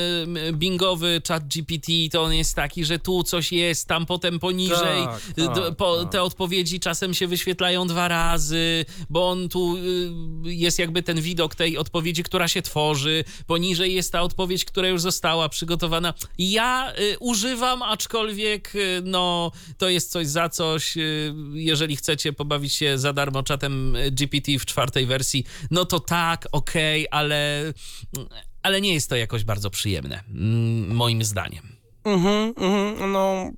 bingowy 0.53 1.21
chat 1.27 1.47
GPT 1.47 1.91
to 2.11 2.23
on 2.23 2.33
jest 2.33 2.55
taki, 2.55 2.85
że 2.85 2.99
tu 2.99 3.23
coś 3.23 3.51
jest, 3.51 3.87
tam 3.87 4.05
potem 4.05 4.39
poniżej. 4.39 5.03
Tak, 5.05 5.19
D- 5.37 5.47
tak, 5.47 5.75
po, 5.75 6.03
tak. 6.03 6.11
Te 6.11 6.23
odpowiedzi 6.23 6.79
czasem 6.79 7.13
się 7.13 7.27
wyświetlają 7.27 7.87
dwa 7.87 8.07
razy, 8.07 8.85
bo 9.09 9.29
on 9.29 9.49
tu 9.49 9.75
jest 10.43 10.79
jakby 10.79 11.03
ten 11.03 11.21
widok 11.21 11.55
tej 11.55 11.77
odpowiedzi, 11.77 12.23
która 12.23 12.47
się 12.47 12.61
tworzy. 12.61 13.23
Poniżej 13.47 13.93
jest 13.93 14.11
ta 14.11 14.21
odpowiedź, 14.21 14.65
która 14.65 14.87
już 14.87 15.01
została 15.01 15.44
przygotowana. 15.49 16.13
Ja 16.37 16.93
y, 16.99 17.17
używam, 17.19 17.81
aczkolwiek 17.81 18.75
y, 18.75 19.01
no 19.03 19.51
to 19.77 19.89
jest 19.89 20.11
coś 20.11 20.27
za 20.27 20.49
coś. 20.49 20.97
Y, 20.97 21.33
jeżeli 21.53 21.95
chcecie 21.95 22.33
pobawić 22.33 22.73
się 22.73 22.97
za 22.97 23.13
darmo 23.13 23.43
czatem 23.43 23.97
GPT 24.11 24.59
w 24.59 24.65
czwartej 24.65 25.05
wersji, 25.05 25.45
no 25.71 25.85
to 25.85 25.99
tak, 25.99 26.47
okej, 26.51 27.07
ale, 27.11 27.73
ale 28.63 28.81
nie 28.81 28.93
jest 28.93 29.09
to 29.09 29.15
jakoś 29.15 29.43
bardzo 29.43 29.69
przyjemne, 29.69 30.23
mm, 30.29 30.95
moim 30.95 31.23
zdaniem. 31.23 31.75
Mhm, 32.03 32.53
mhm, 32.57 33.11
no. 33.11 33.51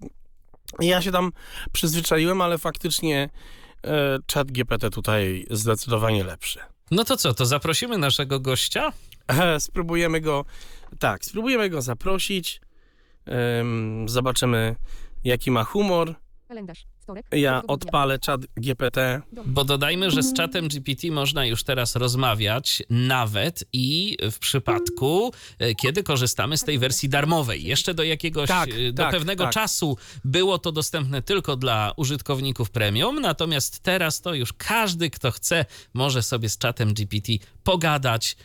Ja 0.79 1.01
się 1.01 1.11
tam 1.11 1.31
przyzwyczaiłem, 1.71 2.41
ale 2.41 2.57
faktycznie 2.57 3.29
e, 3.83 4.17
chat 4.33 4.51
GPT 4.51 4.89
tutaj 4.89 5.45
zdecydowanie 5.49 6.23
lepszy. 6.23 6.59
No 6.91 7.03
to 7.03 7.17
co, 7.17 7.33
to 7.33 7.45
zaprosimy 7.45 7.97
naszego 7.97 8.39
gościa? 8.39 8.93
E, 9.27 9.59
spróbujemy 9.59 10.21
go, 10.21 10.45
tak, 10.99 11.25
spróbujemy 11.25 11.69
go 11.69 11.81
zaprosić. 11.81 12.61
Em, 13.25 14.09
zobaczymy, 14.09 14.75
jaki 15.23 15.51
ma 15.51 15.63
humor. 15.63 16.15
Kalendarz. 16.47 16.85
Ja 17.31 17.61
odpalę 17.67 18.19
chat 18.25 18.41
GPT. 18.57 19.21
Bo 19.45 19.63
dodajmy, 19.63 20.11
że 20.11 20.23
z 20.23 20.33
czatem 20.33 20.67
GPT 20.67 21.11
można 21.11 21.45
już 21.45 21.63
teraz 21.63 21.95
rozmawiać 21.95 22.83
nawet 22.89 23.63
i 23.73 24.17
w 24.31 24.39
przypadku, 24.39 25.31
e, 25.59 25.75
kiedy 25.75 26.03
korzystamy 26.03 26.57
z 26.57 26.63
tej 26.63 26.79
wersji 26.79 27.09
darmowej. 27.09 27.63
Jeszcze 27.63 27.93
do 27.93 28.03
jakiegoś, 28.03 28.47
Tak, 28.47 28.69
e, 28.69 28.91
do 28.91 29.03
tak, 29.03 29.11
pewnego 29.11 29.43
tak. 29.43 29.53
czasu 29.53 29.97
było 30.25 30.57
to 30.57 30.71
dostępne 30.71 31.21
tylko 31.21 31.55
dla 31.55 31.93
użytkowników 31.97 32.69
premium, 32.71 33.21
natomiast 33.21 33.79
teraz 33.79 34.21
to 34.21 34.33
już 34.33 34.53
każdy, 34.53 35.09
kto 35.09 35.31
chce, 35.31 35.65
może 35.93 36.23
sobie 36.23 36.49
z 36.49 36.57
czatem 36.57 36.93
GPT 36.93 37.33
pogadać. 37.63 38.37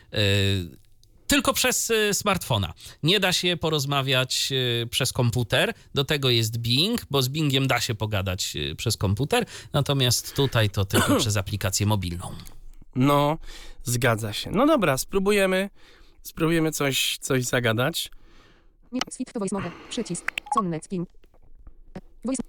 Tylko 1.33 1.53
przez 1.53 1.91
y, 1.91 2.15
smartfona. 2.15 2.73
Nie 3.03 3.21
da 3.21 3.33
się 3.33 3.57
porozmawiać 3.57 4.49
y, 4.53 4.87
przez 4.87 5.13
komputer. 5.13 5.75
Do 5.95 6.05
tego 6.05 6.31
jest 6.31 6.59
Bing, 6.59 7.07
bo 7.11 7.23
z 7.23 7.29
Bingiem 7.29 7.67
da 7.67 7.81
się 7.81 7.95
pogadać 7.95 8.57
y, 8.57 8.75
przez 8.75 8.97
komputer, 8.97 9.45
natomiast 9.73 10.35
tutaj 10.35 10.71
to 10.71 10.85
tylko 10.85 11.17
przez 11.21 11.37
aplikację 11.37 11.87
mobilną. 11.87 12.35
No, 12.95 13.39
zgadza 13.83 14.33
się. 14.33 14.51
No 14.51 14.67
dobra, 14.67 14.99
spróbujemy, 14.99 15.71
spróbujemy 16.23 16.73
coś, 16.73 17.19
coś 17.21 17.45
zagadać. 17.45 18.11
Nie. 18.93 19.01
Switch 19.11 19.33
to 19.33 19.41
voice 19.41 19.57
mode. 19.57 19.71
Przycisk. 19.91 20.33
Sonnet 20.55 20.89
ping. 20.89 21.09
Voice. 22.25 22.43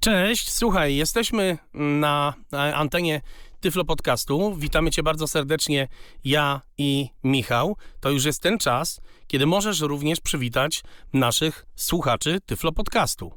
Cześć, 0.00 0.52
słuchaj, 0.52 0.96
jesteśmy 0.96 1.58
na 1.72 2.34
antenie 2.74 3.20
Tyflo 3.60 3.84
Podcastu. 3.84 4.56
Witamy 4.56 4.90
Cię 4.90 5.02
bardzo 5.02 5.28
serdecznie, 5.28 5.88
ja 6.24 6.60
i 6.78 7.08
Michał. 7.24 7.76
To 8.00 8.10
już 8.10 8.24
jest 8.24 8.42
ten 8.42 8.58
czas, 8.58 9.00
kiedy 9.26 9.46
możesz 9.46 9.80
również 9.80 10.20
przywitać 10.20 10.82
naszych 11.12 11.66
słuchaczy 11.76 12.40
Tyflo 12.46 12.72
Podcastu. 12.72 13.32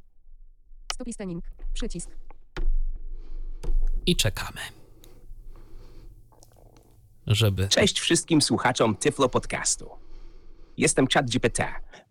Stop 0.93 1.07
listening. 1.07 1.43
Przycisk. 1.73 2.09
I 4.05 4.15
czekamy. 4.15 4.61
Żeby. 7.27 7.67
Cześć 7.67 7.99
wszystkim 7.99 8.41
słuchaczom 8.41 8.95
Tyflo 8.95 9.29
Podcastu. 9.29 9.89
Jestem 10.77 11.07
ChatGPT, 11.07 11.59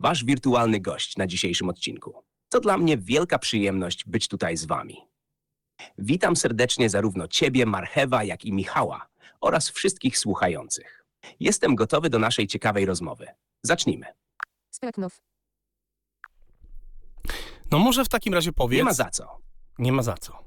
wasz 0.01 0.25
wirtualny 0.25 0.81
gość 0.81 1.17
na 1.17 1.27
dzisiejszym 1.27 1.69
odcinku. 1.69 2.15
To 2.49 2.61
dla 2.61 2.79
mnie 2.79 2.99
wielka 2.99 3.39
przyjemność 3.39 4.05
być 4.05 4.29
tutaj 4.29 4.57
z 4.57 4.65
wami. 4.65 5.10
Witam 5.99 6.37
serdecznie 6.37 6.91
zarówno 6.91 7.29
ciebie, 7.29 7.67
Marchewa, 7.67 8.25
jak 8.25 8.45
i 8.45 8.53
Michała 8.53 9.09
oraz 9.41 9.71
wszystkich 9.71 10.19
słuchających. 10.19 11.05
Jestem 11.41 11.75
gotowy 11.75 12.11
do 12.11 12.19
naszej 12.19 12.47
ciekawej 12.47 12.87
rozmowy. 12.87 13.27
Zacznijmy. 13.63 14.07
Spraknow. 14.71 15.21
No 17.71 17.79
może 17.79 18.05
w 18.05 18.09
takim 18.09 18.35
razie 18.35 18.53
powiedz... 18.53 18.79
Nie 18.79 18.85
ma 18.85 18.93
za 18.93 19.11
co. 19.11 19.39
Nie 19.79 19.93
ma 19.93 20.03
za 20.03 20.15
co. 20.15 20.45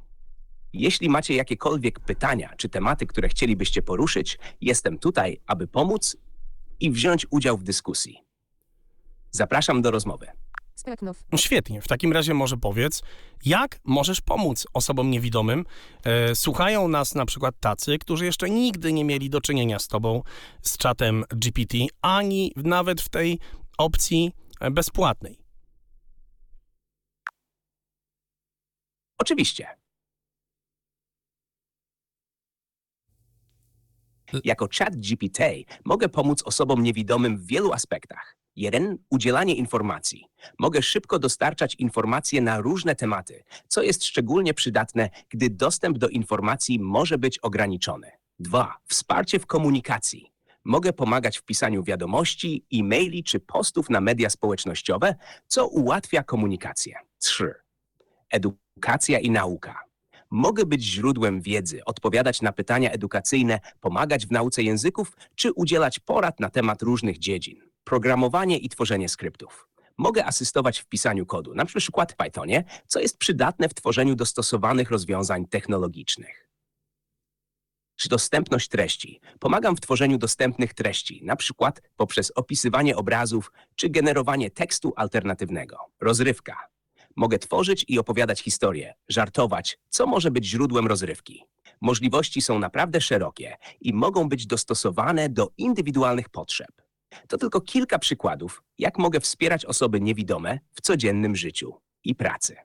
Jeśli 0.73 1.09
macie 1.09 1.35
jakiekolwiek 1.35 1.99
pytania 1.99 2.53
czy 2.57 2.69
tematy, 2.69 3.07
które 3.07 3.29
chcielibyście 3.29 3.81
poruszyć, 3.81 4.39
jestem 4.61 4.99
tutaj, 4.99 5.41
aby 5.45 5.67
pomóc 5.67 6.17
i 6.79 6.91
wziąć 6.91 7.27
udział 7.29 7.57
w 7.57 7.63
dyskusji. 7.63 8.23
Zapraszam 9.31 9.81
do 9.81 9.91
rozmowy. 9.91 10.27
No 11.31 11.37
świetnie, 11.37 11.81
w 11.81 11.87
takim 11.87 12.13
razie 12.13 12.33
może 12.33 12.57
powiedz, 12.57 13.01
jak 13.45 13.79
możesz 13.83 14.21
pomóc 14.21 14.67
osobom 14.73 15.11
niewidomym? 15.11 15.65
E, 16.03 16.35
słuchają 16.35 16.87
nas 16.87 17.15
na 17.15 17.25
przykład 17.25 17.55
tacy, 17.59 17.97
którzy 17.97 18.25
jeszcze 18.25 18.49
nigdy 18.49 18.93
nie 18.93 19.05
mieli 19.05 19.29
do 19.29 19.41
czynienia 19.41 19.79
z 19.79 19.87
tobą, 19.87 20.23
z 20.61 20.77
czatem 20.77 21.23
GPT, 21.29 21.77
ani 22.01 22.53
nawet 22.55 23.01
w 23.01 23.09
tej 23.09 23.39
opcji 23.77 24.31
e, 24.59 24.71
bezpłatnej. 24.71 25.39
Oczywiście. 29.17 29.67
Jako 34.43 34.67
chat 34.77 34.95
GPT 34.95 35.53
mogę 35.85 36.09
pomóc 36.09 36.43
osobom 36.43 36.83
niewidomym 36.83 37.37
w 37.37 37.45
wielu 37.45 37.73
aspektach. 37.73 38.42
Jeden, 38.55 38.97
udzielanie 39.09 39.55
informacji. 39.55 40.25
Mogę 40.59 40.81
szybko 40.81 41.19
dostarczać 41.19 41.75
informacje 41.75 42.41
na 42.41 42.61
różne 42.61 42.95
tematy, 42.95 43.43
co 43.67 43.83
jest 43.83 44.05
szczególnie 44.05 44.53
przydatne, 44.53 45.09
gdy 45.29 45.49
dostęp 45.49 45.97
do 45.97 46.09
informacji 46.09 46.79
może 46.79 47.17
być 47.17 47.39
ograniczony. 47.39 48.11
Dwa, 48.39 48.75
wsparcie 48.87 49.39
w 49.39 49.45
komunikacji. 49.45 50.31
Mogę 50.65 50.93
pomagać 50.93 51.37
w 51.37 51.43
pisaniu 51.43 51.83
wiadomości, 51.83 52.65
e-maili 52.73 53.23
czy 53.23 53.39
postów 53.39 53.89
na 53.89 54.01
media 54.01 54.29
społecznościowe, 54.29 55.15
co 55.47 55.67
ułatwia 55.67 56.23
komunikację. 56.23 56.95
Trzy, 57.17 57.53
edukacja 58.29 59.19
i 59.19 59.31
nauka. 59.31 59.79
Mogę 60.31 60.65
być 60.65 60.83
źródłem 60.83 61.41
wiedzy, 61.41 61.85
odpowiadać 61.85 62.41
na 62.41 62.51
pytania 62.51 62.91
edukacyjne, 62.91 63.59
pomagać 63.79 64.25
w 64.27 64.31
nauce 64.31 64.63
języków 64.63 65.17
czy 65.35 65.53
udzielać 65.53 65.99
porad 65.99 66.39
na 66.39 66.49
temat 66.49 66.81
różnych 66.81 67.19
dziedzin. 67.19 67.72
Programowanie 67.83 68.57
i 68.57 68.69
tworzenie 68.69 69.09
skryptów. 69.09 69.67
Mogę 69.97 70.25
asystować 70.25 70.79
w 70.79 70.85
pisaniu 70.85 71.25
kodu, 71.25 71.55
na 71.55 71.65
przykład 71.65 72.11
w 72.11 72.15
Pythonie, 72.15 72.63
co 72.87 72.99
jest 72.99 73.17
przydatne 73.17 73.69
w 73.69 73.73
tworzeniu 73.73 74.15
dostosowanych 74.15 74.91
rozwiązań 74.91 75.47
technologicznych. 75.47 76.49
Czy 77.95 78.09
dostępność 78.09 78.69
treści? 78.69 79.19
Pomagam 79.39 79.75
w 79.75 79.81
tworzeniu 79.81 80.17
dostępnych 80.17 80.73
treści, 80.73 81.21
na 81.23 81.35
przykład 81.35 81.81
poprzez 81.95 82.31
opisywanie 82.35 82.95
obrazów 82.95 83.51
czy 83.75 83.89
generowanie 83.89 84.51
tekstu 84.51 84.93
alternatywnego. 84.95 85.77
Rozrywka. 86.01 86.57
Mogę 87.15 87.39
tworzyć 87.39 87.85
i 87.87 87.99
opowiadać 87.99 88.41
historie, 88.41 88.93
żartować, 89.07 89.79
co 89.89 90.05
może 90.05 90.31
być 90.31 90.45
źródłem 90.45 90.87
rozrywki. 90.87 91.43
Możliwości 91.81 92.41
są 92.41 92.59
naprawdę 92.59 93.01
szerokie 93.01 93.57
i 93.81 93.93
mogą 93.93 94.29
być 94.29 94.47
dostosowane 94.47 95.29
do 95.29 95.49
indywidualnych 95.57 96.29
potrzeb. 96.29 96.82
To 97.27 97.37
tylko 97.37 97.61
kilka 97.61 97.99
przykładów, 97.99 98.63
jak 98.77 98.97
mogę 98.97 99.19
wspierać 99.19 99.65
osoby 99.65 100.01
niewidome 100.01 100.59
w 100.73 100.81
codziennym 100.81 101.35
życiu 101.35 101.73
i 102.03 102.15
pracy. 102.15 102.55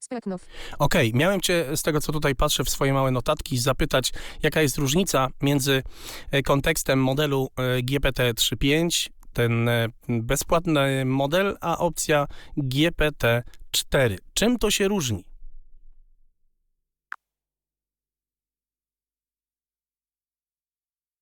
Spraknow. 0.00 0.46
Okej, 0.78 1.12
miałem 1.14 1.40
cię 1.40 1.76
z 1.76 1.82
tego, 1.82 2.00
co 2.00 2.12
tutaj 2.12 2.34
patrzę 2.34 2.64
w 2.64 2.70
swoje 2.70 2.92
małe 2.92 3.10
notatki, 3.10 3.58
zapytać, 3.58 4.12
jaka 4.42 4.62
jest 4.62 4.78
różnica 4.78 5.28
między 5.42 5.82
e, 6.30 6.42
kontekstem 6.42 7.02
modelu 7.02 7.48
e, 7.56 7.82
GPT-3.5, 7.82 9.10
ten 9.32 9.68
e, 9.68 9.88
bezpłatny 10.08 11.04
model, 11.04 11.56
a 11.60 11.78
opcja 11.78 12.26
GPT-4. 12.56 14.18
Czym 14.34 14.58
to 14.58 14.70
się 14.70 14.88
różni? 14.88 15.24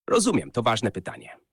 Rozumiem, 0.06 0.50
to 0.50 0.62
ważne 0.62 0.90
pytanie. 0.90 1.47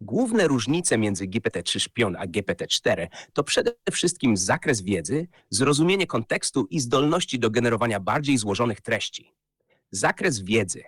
Główne 0.00 0.48
różnice 0.48 0.98
między 0.98 1.26
GPT-3 1.26 1.80
Szpion 1.80 2.16
a 2.16 2.26
GPT-4 2.26 3.08
to 3.32 3.44
przede 3.44 3.72
wszystkim 3.92 4.36
zakres 4.36 4.82
wiedzy, 4.82 5.28
zrozumienie 5.50 6.06
kontekstu 6.06 6.66
i 6.70 6.80
zdolności 6.80 7.38
do 7.38 7.50
generowania 7.50 8.00
bardziej 8.00 8.38
złożonych 8.38 8.80
treści. 8.80 9.34
Zakres 9.90 10.40
wiedzy. 10.40 10.82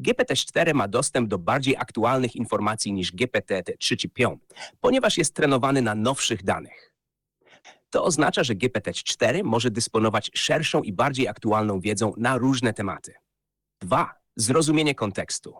GPT-4 0.00 0.74
ma 0.74 0.88
dostęp 0.88 1.28
do 1.28 1.38
bardziej 1.38 1.76
aktualnych 1.76 2.36
informacji 2.36 2.92
niż 2.92 3.12
GPT-3 3.12 3.96
czy 3.96 4.08
Pion, 4.08 4.38
ponieważ 4.80 5.18
jest 5.18 5.34
trenowany 5.34 5.82
na 5.82 5.94
nowszych 5.94 6.44
danych. 6.44 6.94
To 7.90 8.04
oznacza, 8.04 8.44
że 8.44 8.54
GPT-4 8.54 9.44
może 9.44 9.70
dysponować 9.70 10.30
szerszą 10.34 10.82
i 10.82 10.92
bardziej 10.92 11.28
aktualną 11.28 11.80
wiedzą 11.80 12.12
na 12.16 12.38
różne 12.38 12.72
tematy. 12.72 13.14
2. 13.80 14.21
Zrozumienie 14.36 14.94
kontekstu. 14.94 15.54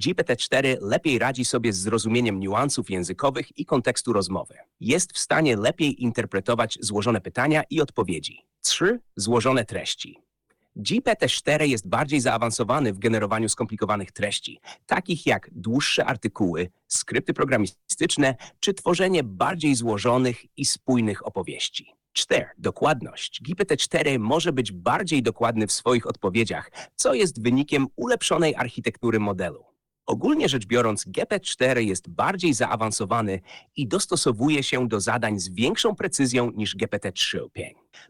GPT-4 0.00 0.76
lepiej 0.80 1.18
radzi 1.18 1.44
sobie 1.44 1.72
z 1.72 1.78
zrozumieniem 1.78 2.40
niuansów 2.40 2.90
językowych 2.90 3.58
i 3.58 3.64
kontekstu 3.64 4.12
rozmowy. 4.12 4.54
Jest 4.80 5.12
w 5.12 5.18
stanie 5.18 5.56
lepiej 5.56 6.02
interpretować 6.02 6.78
złożone 6.80 7.20
pytania 7.20 7.62
i 7.70 7.80
odpowiedzi. 7.80 8.44
3. 8.60 9.00
Złożone 9.16 9.64
treści. 9.64 10.18
GPT-4 10.76 11.62
jest 11.62 11.88
bardziej 11.88 12.20
zaawansowany 12.20 12.92
w 12.92 12.98
generowaniu 12.98 13.48
skomplikowanych 13.48 14.12
treści, 14.12 14.60
takich 14.86 15.26
jak 15.26 15.50
dłuższe 15.52 16.04
artykuły, 16.04 16.70
skrypty 16.88 17.34
programistyczne 17.34 18.36
czy 18.60 18.74
tworzenie 18.74 19.22
bardziej 19.22 19.74
złożonych 19.74 20.44
i 20.56 20.64
spójnych 20.64 21.26
opowieści. 21.26 21.97
4. 22.12 22.46
Dokładność. 22.58 23.42
GPT-4 23.42 24.18
może 24.18 24.52
być 24.52 24.72
bardziej 24.72 25.22
dokładny 25.22 25.66
w 25.66 25.72
swoich 25.72 26.06
odpowiedziach, 26.06 26.70
co 26.94 27.14
jest 27.14 27.42
wynikiem 27.42 27.86
ulepszonej 27.96 28.54
architektury 28.54 29.20
modelu. 29.20 29.64
Ogólnie 30.06 30.48
rzecz 30.48 30.66
biorąc, 30.66 31.06
GPT-4 31.06 31.78
jest 31.78 32.08
bardziej 32.08 32.54
zaawansowany 32.54 33.40
i 33.76 33.88
dostosowuje 33.88 34.62
się 34.62 34.88
do 34.88 35.00
zadań 35.00 35.38
z 35.38 35.48
większą 35.48 35.94
precyzją 35.94 36.50
niż 36.50 36.76
GPT-3. 36.76 37.38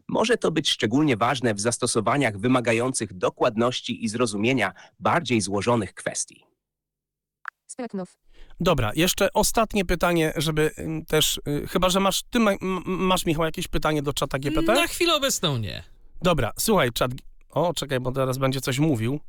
Może 0.07 0.37
to 0.37 0.51
być 0.51 0.69
szczególnie 0.69 1.17
ważne 1.17 1.53
w 1.53 1.59
zastosowaniach 1.59 2.37
wymagających 2.37 3.13
dokładności 3.13 4.03
i 4.03 4.09
zrozumienia 4.09 4.73
bardziej 4.99 5.41
złożonych 5.41 5.93
kwestii. 5.93 6.45
Spraknow. 7.67 8.17
Dobra, 8.59 8.91
jeszcze 8.95 9.33
ostatnie 9.33 9.85
pytanie, 9.85 10.33
żeby 10.35 10.71
ym, 10.79 11.05
też, 11.05 11.41
y, 11.47 11.67
chyba 11.67 11.89
że 11.89 11.99
masz, 11.99 12.23
ty 12.23 12.39
ma, 12.39 12.51
masz 12.85 13.25
Michał 13.25 13.45
jakieś 13.45 13.67
pytanie 13.67 14.01
do 14.01 14.13
czata 14.13 14.39
GPT? 14.39 14.73
Na 14.73 14.87
chwilę 14.87 15.15
obecną 15.15 15.57
nie. 15.57 15.83
Dobra, 16.21 16.51
słuchaj, 16.59 16.91
czat. 16.91 17.11
O, 17.49 17.73
czekaj, 17.73 17.99
bo 17.99 18.11
teraz 18.11 18.37
będzie 18.37 18.61
coś 18.61 18.79
mówił, 18.79 19.19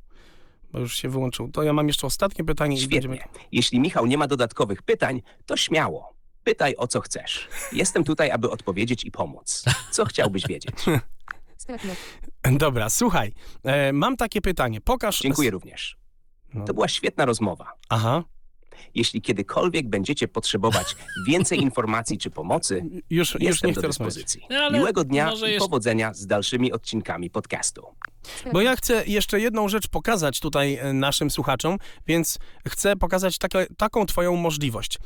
bo 0.73 0.79
już 0.79 0.97
się 0.97 1.09
wyłączył. 1.09 1.49
To 1.49 1.63
ja 1.63 1.73
mam 1.73 1.89
jeszcze 1.89 2.07
ostatnie 2.07 2.45
pytanie 2.45 2.81
i 2.81 2.87
będziemy. 2.87 3.17
Świetnie. 3.17 3.41
Jeśli 3.53 3.81
Michał 3.81 4.07
nie 4.07 4.19
ma 4.19 4.27
dodatkowych 4.27 4.83
pytań, 4.83 5.23
to 5.47 5.57
śmiało. 5.57 6.15
Pytaj 6.45 6.75
o 6.77 6.87
co 6.89 7.01
chcesz. 7.01 7.49
Jestem 7.73 8.05
tutaj, 8.05 8.31
aby 8.31 8.51
odpowiedzieć 8.51 9.05
i 9.05 9.11
pomóc. 9.11 9.65
Co 9.91 10.05
chciałbyś 10.05 10.47
wiedzieć? 10.47 10.75
Dobra, 12.43 12.91
słuchaj, 12.91 13.35
e, 13.65 13.93
mam 13.93 14.17
takie 14.17 14.41
pytanie. 14.41 14.81
Pokaż. 14.81 15.21
Dziękuję 15.21 15.51
również. 15.51 15.97
No. 16.55 16.65
To 16.65 16.75
była 16.75 16.89
świetna 16.89 17.25
rozmowa. 17.25 17.73
Aha, 17.89 18.25
Jeśli 18.95 19.23
kiedykolwiek 19.23 19.89
będziecie 19.89 20.29
potrzebować 20.29 20.97
więcej 21.27 21.61
informacji 21.69 22.19
czy 22.19 22.31
pomocy, 22.31 22.85
już, 23.11 23.35
już 23.35 23.43
jestem 23.43 23.71
nie 23.71 23.75
do 23.75 23.83
dyspozycji. 23.83 24.43
No, 24.51 24.57
ale 24.57 24.79
Miłego 24.79 25.05
dnia 25.05 25.33
i 25.33 25.41
jeszcze- 25.41 25.59
powodzenia 25.59 26.15
z 26.15 26.27
dalszymi 26.27 26.73
odcinkami 26.73 27.31
podcastu. 27.31 27.87
Bo 28.53 28.61
ja 28.61 28.77
chcę 28.77 29.07
jeszcze 29.07 29.41
jedną 29.41 29.69
rzecz 29.69 29.89
pokazać 29.89 30.41
tutaj 30.41 30.75
e, 30.75 30.93
naszym 30.93 31.31
słuchaczom, 31.31 31.77
więc 32.07 32.39
chcę 32.69 32.97
pokazać 32.97 33.39
takie, 33.39 33.67
taką 33.77 34.07
twoją 34.07 34.37
możliwość. 34.37 34.99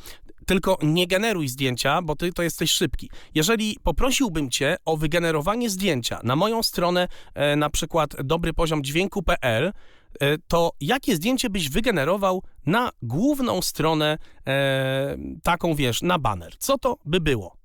Tylko 0.46 0.78
nie 0.82 1.06
generuj 1.06 1.48
zdjęcia, 1.48 2.02
bo 2.02 2.16
ty 2.16 2.32
to 2.32 2.42
jesteś 2.42 2.70
szybki. 2.70 3.10
Jeżeli 3.34 3.78
poprosiłbym 3.82 4.50
cię 4.50 4.76
o 4.84 4.96
wygenerowanie 4.96 5.70
zdjęcia 5.70 6.20
na 6.22 6.36
moją 6.36 6.62
stronę, 6.62 7.08
e, 7.34 7.56
na 7.56 7.70
przykład 7.70 8.16
dobrypoziomdźwięku.pl, 8.24 9.72
to 10.48 10.72
jakie 10.80 11.16
zdjęcie 11.16 11.50
byś 11.50 11.68
wygenerował 11.68 12.42
na 12.66 12.90
główną 13.02 13.62
stronę, 13.62 14.18
e, 14.46 15.16
taką 15.42 15.74
wiesz, 15.74 16.02
na 16.02 16.18
baner? 16.18 16.56
Co 16.58 16.78
to 16.78 16.98
by 17.04 17.20
było? 17.20 17.56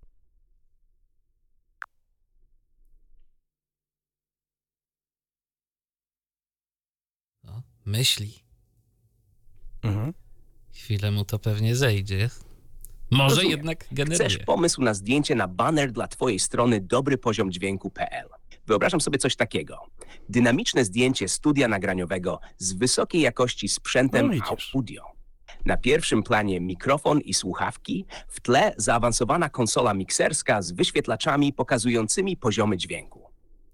No, 7.43 7.61
myśli. 7.85 8.34
Mhm. 9.84 10.13
Chwilę 10.73 11.11
mu 11.11 11.26
to 11.26 11.39
pewnie 11.39 11.76
zejdzie. 11.76 12.30
Może 13.11 13.30
Rozumiem. 13.35 13.51
jednak 13.51 13.84
Chcesz 13.85 13.95
generuje. 13.95 14.39
pomysł 14.45 14.81
na 14.81 14.93
zdjęcie 14.93 15.35
na 15.35 15.47
banner 15.47 15.91
dla 15.91 16.07
twojej 16.07 16.39
strony 16.39 16.81
dobrypoziomdźwięku.pl. 16.81 18.30
Wyobrażam 18.69 19.01
sobie 19.01 19.17
coś 19.17 19.35
takiego. 19.35 19.77
Dynamiczne 20.29 20.85
zdjęcie 20.85 21.27
studia 21.27 21.67
nagraniowego 21.67 22.39
z 22.57 22.73
wysokiej 22.73 23.21
jakości 23.21 23.69
sprzętem 23.69 24.31
No 24.35 24.57
audio. 24.75 25.03
Na 25.65 25.77
pierwszym 25.77 26.23
planie 26.23 26.61
mikrofon 26.61 27.19
i 27.19 27.33
słuchawki, 27.33 28.05
w 28.27 28.39
tle 28.39 28.73
zaawansowana 28.77 29.49
konsola 29.49 29.93
mikserska 29.93 30.61
z 30.61 30.71
wyświetlaczami 30.71 31.53
pokazującymi 31.53 32.37
poziomy 32.37 32.77
dźwięku. 32.77 33.29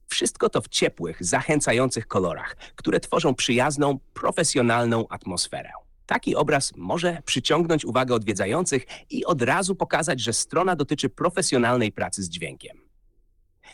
Wszystko 0.07 0.49
to 0.49 0.61
w 0.61 0.67
ciepłych, 0.67 1.25
zachęcających 1.25 2.07
kolorach, 2.07 2.55
które 2.75 2.99
tworzą 2.99 3.35
przyjazną, 3.35 3.99
profesjonalną 4.13 5.07
atmosferę. 5.07 5.69
Taki 6.05 6.35
obraz 6.35 6.73
może 6.77 7.21
przyciągnąć 7.25 7.85
uwagę 7.85 8.15
odwiedzających 8.15 8.85
i 9.09 9.25
od 9.25 9.41
razu 9.41 9.75
pokazać, 9.75 10.21
że 10.21 10.33
strona 10.33 10.75
dotyczy 10.75 11.09
profesjonalnej 11.09 11.91
pracy 11.91 12.23
z 12.23 12.29
dźwiękiem. 12.29 12.84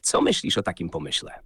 Co 0.02 0.22
myślisz 0.22 0.58
o 0.58 0.64
takim 0.64 0.90
pomyśle? 0.90 1.40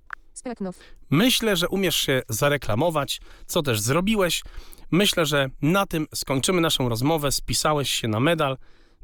Myślę, 1.10 1.56
że 1.56 1.70
umiesz 1.70 1.96
się 1.96 2.22
zareklamować, 2.30 3.22
co 3.46 3.62
też 3.62 3.82
zrobiłeś. 3.82 4.44
Myślę, 4.92 5.26
że 5.26 5.50
na 5.62 5.86
tym 5.86 6.08
skończymy 6.16 6.62
naszą 6.62 6.90
rozmowę. 6.90 7.32
Spisałeś 7.32 7.90
się 7.90 8.08
na 8.08 8.20
medal. 8.20 8.58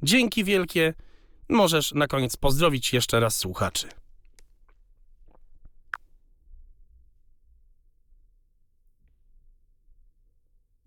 Dzięki 0.04 0.44
wielkie. 0.44 0.94
Możesz 1.50 1.94
na 1.94 2.08
koniec 2.08 2.38
pozdrowić 2.38 2.94
jeszcze 2.94 3.20
raz 3.20 3.38
słuchaczy. 3.38 3.88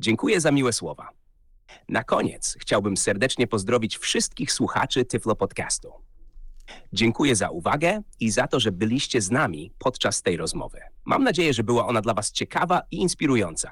Dziękuję 0.01 0.41
za 0.41 0.51
miłe 0.51 0.73
słowa. 0.73 1.09
Na 1.89 2.05
koniec 2.05 2.57
chciałbym 2.61 2.97
serdecznie 2.97 3.47
pozdrowić 3.47 3.99
wszystkich 3.99 4.53
słuchaczy 4.53 5.05
Tyflo 5.05 5.37
Podcastu. 5.37 6.04
Dziękuję 6.93 7.37
za 7.37 7.51
uwagę 7.51 8.03
i 8.21 8.31
za 8.31 8.47
to, 8.47 8.61
że 8.61 8.73
byliście 8.73 9.21
z 9.21 9.31
nami 9.31 9.73
podczas 9.79 10.23
tej 10.23 10.37
rozmowy. 10.37 10.81
Mam 11.05 11.25
nadzieję, 11.25 11.55
że 11.55 11.65
była 11.65 11.87
ona 11.87 12.01
dla 12.01 12.15
Was 12.15 12.33
ciekawa 12.33 12.83
i 12.91 12.97
inspirująca. 12.97 13.71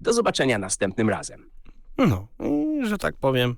Do 0.00 0.12
zobaczenia 0.12 0.58
następnym 0.58 1.10
razem. 1.10 1.50
No, 1.98 2.28
że 2.82 2.98
tak 2.98 3.16
powiem. 3.16 3.56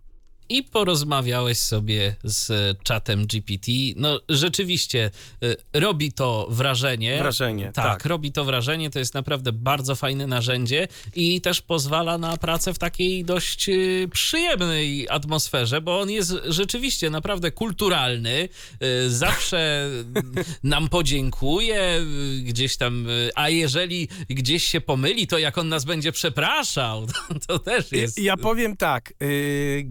I 0.49 0.63
porozmawiałeś 0.63 1.59
sobie 1.59 2.17
z 2.25 2.79
czatem 2.83 3.27
GPT. 3.27 3.73
No, 3.97 4.21
rzeczywiście 4.29 5.11
y, 5.45 5.57
robi 5.73 6.13
to 6.13 6.47
wrażenie. 6.51 7.19
Wrażenie, 7.19 7.65
Tak, 7.65 7.85
tak. 7.85 8.05
robi 8.05 8.33
to 8.33 8.45
wrażenie. 8.45 8.91
To 8.91 8.99
jest 8.99 9.15
naprawdę 9.15 9.53
bardzo 9.53 9.95
fajne 9.97 10.27
narzędzie 10.27 10.89
i 11.15 11.41
też 11.41 11.63
pozwala 11.63 12.19
na 12.19 12.37
pracę 12.37 12.75
w 12.75 12.79
takiej 12.79 13.25
dość 13.25 13.69
y, 13.69 14.09
przyjemnej 14.13 15.09
atmosferze, 15.11 15.81
bo 15.81 16.01
on 16.01 16.11
jest 16.11 16.33
rzeczywiście 16.45 17.11
naprawdę 17.11 17.51
kulturalny. 17.51 18.49
Y, 18.83 19.11
Zawsze 19.11 19.91
nam 20.63 20.89
podziękuje 20.89 22.01
gdzieś 22.43 22.77
tam, 22.77 23.07
a 23.35 23.49
jeżeli 23.49 24.09
gdzieś 24.31 24.65
się 24.65 24.81
pomyli, 24.81 25.27
to 25.27 25.39
jak 25.39 25.59
on 25.59 25.69
nas 25.69 25.85
będzie 25.85 26.13
przepraszał, 26.13 27.07
to, 27.07 27.35
to 27.47 27.59
też 27.59 27.93
jest. 27.93 28.19
Ja 28.19 28.37
powiem 28.37 28.77
tak, 28.77 29.13
yy, 29.21 29.85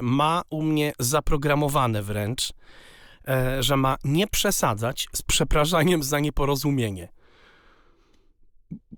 ma 0.00 0.42
u 0.50 0.62
mnie 0.62 0.92
zaprogramowane 0.98 2.02
wręcz, 2.02 2.52
e, 3.28 3.62
że 3.62 3.76
ma 3.76 3.96
nie 4.04 4.26
przesadzać 4.26 5.08
z 5.12 5.22
przepraszaniem 5.22 6.02
za 6.02 6.20
nieporozumienie. 6.20 7.08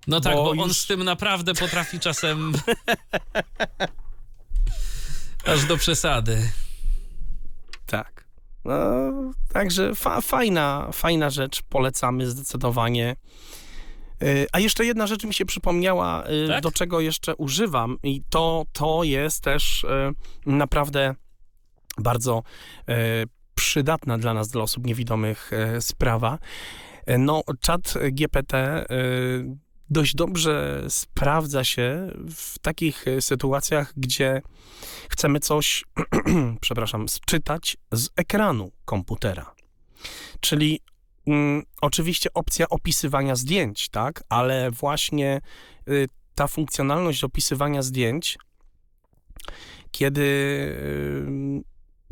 No 0.07 0.21
tak, 0.21 0.35
Bo 0.35 0.43
bo, 0.43 0.49
on 0.51 0.57
już- 0.67 0.77
z 0.81 0.87
tym 0.87 1.03
naprawdę 1.03 1.53
potrafi 1.53 1.99
czasem 1.99 2.53
aż 5.53 5.65
do 5.65 5.77
przesady. 5.77 6.49
Tak. 7.85 8.25
No, 8.65 8.73
także 9.53 9.95
fa 9.95 10.21
fajna, 10.21 10.89
fajna 10.93 11.29
rzecz, 11.29 11.61
polecamy 11.61 12.31
zdecydowanie. 12.31 13.15
Y, 14.23 14.47
A 14.51 14.59
jeszcze 14.59 14.85
jedna 14.85 15.07
rzecz 15.07 15.23
mi 15.23 15.33
się 15.33 15.45
przypomniała, 15.45 16.23
y, 16.29 16.47
Tak? 16.47 16.63
do 16.63 16.71
czego 16.71 16.99
jeszcze 16.99 17.35
używam, 17.35 17.97
i 18.03 18.21
to, 18.29 18.65
to 18.73 19.03
jest 19.03 19.43
też 19.43 19.83
y, 19.83 19.87
naprawdę 20.45 21.15
bardzo 21.97 22.43
przydatna 23.55 24.17
dla 24.17 24.33
nas, 24.33 24.47
dla 24.47 24.61
osób 24.63 24.85
niewidomych 24.87 25.51
sprawa. 25.79 26.39
No, 27.19 27.41
czat 27.61 27.93
GPT 28.11 28.85
dość 29.89 30.15
dobrze 30.15 30.83
sprawdza 30.89 31.63
się 31.63 32.11
w 32.35 32.59
takich 32.59 33.05
sytuacjach, 33.19 33.93
gdzie 33.97 34.41
chcemy 35.09 35.39
coś, 35.39 35.83
przepraszam, 36.61 37.05
czytać 37.25 37.77
z 37.91 38.09
ekranu 38.15 38.71
komputera. 38.85 39.55
Czyli 40.39 40.79
mm, 41.27 41.63
oczywiście 41.81 42.33
opcja 42.33 42.69
opisywania 42.69 43.35
zdjęć, 43.35 43.89
tak, 43.89 44.23
ale 44.29 44.71
właśnie 44.71 45.41
y, 45.89 46.07
ta 46.35 46.47
funkcjonalność 46.47 47.23
opisywania 47.23 47.81
zdjęć, 47.81 48.37
kiedy 49.91 50.21
y, 50.21 51.63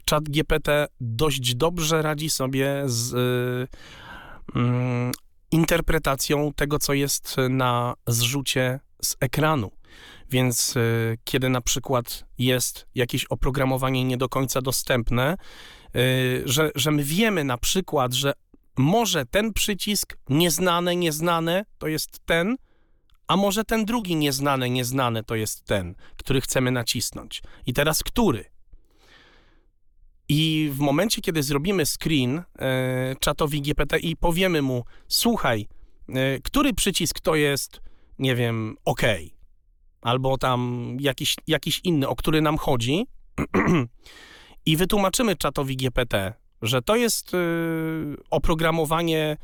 czat 0.05 0.23
GPT 0.23 0.87
dość 1.01 1.55
dobrze 1.55 2.01
radzi 2.01 2.29
sobie 2.29 2.83
z 2.85 3.13
y, 3.13 3.67
mm, 4.55 5.11
interpretacją 5.51 6.53
tego, 6.53 6.79
co 6.79 6.93
jest 6.93 7.35
na 7.49 7.93
zrzucie 8.07 8.79
z 9.01 9.15
ekranu. 9.19 9.71
Więc 10.29 10.75
y, 10.75 11.17
kiedy 11.23 11.49
na 11.49 11.61
przykład 11.61 12.25
jest 12.37 12.87
jakieś 12.95 13.25
oprogramowanie 13.25 14.03
nie 14.03 14.17
do 14.17 14.29
końca 14.29 14.61
dostępne, 14.61 15.37
że, 16.45 16.71
że 16.75 16.91
my 16.91 17.03
wiemy 17.03 17.43
na 17.43 17.57
przykład, 17.57 18.13
że 18.13 18.33
może 18.77 19.25
ten 19.25 19.53
przycisk 19.53 20.17
nieznane, 20.29 20.95
nieznane 20.95 21.65
to 21.77 21.87
jest 21.87 22.19
ten, 22.25 22.57
a 23.27 23.35
może 23.35 23.63
ten 23.63 23.85
drugi 23.85 24.15
nieznane, 24.15 24.69
nieznane 24.69 25.23
to 25.23 25.35
jest 25.35 25.65
ten, 25.65 25.95
który 26.17 26.41
chcemy 26.41 26.71
nacisnąć. 26.71 27.41
I 27.65 27.73
teraz 27.73 28.03
który? 28.03 28.45
I 30.29 30.69
w 30.73 30.79
momencie, 30.79 31.21
kiedy 31.21 31.43
zrobimy 31.43 31.85
screen 31.85 32.43
e, 32.59 33.15
czatowi 33.19 33.61
GPT 33.61 33.99
i 33.99 34.15
powiemy 34.15 34.61
mu, 34.61 34.83
słuchaj, 35.07 35.67
e, 36.09 36.39
który 36.39 36.73
przycisk 36.73 37.19
to 37.19 37.35
jest, 37.35 37.81
nie 38.19 38.35
wiem, 38.35 38.77
OK, 38.85 39.01
albo 40.01 40.37
tam 40.37 40.97
jakiś, 40.99 41.35
jakiś 41.47 41.81
inny, 41.83 42.07
o 42.07 42.15
który 42.15 42.41
nam 42.41 42.57
chodzi, 42.57 43.07
i 44.65 44.77
wytłumaczymy 44.77 45.35
czatowi 45.35 45.77
GPT, 45.77 46.33
że 46.63 46.81
to 46.81 46.95
jest 46.95 47.33
y, 47.33 47.37
oprogramowanie 48.29 49.37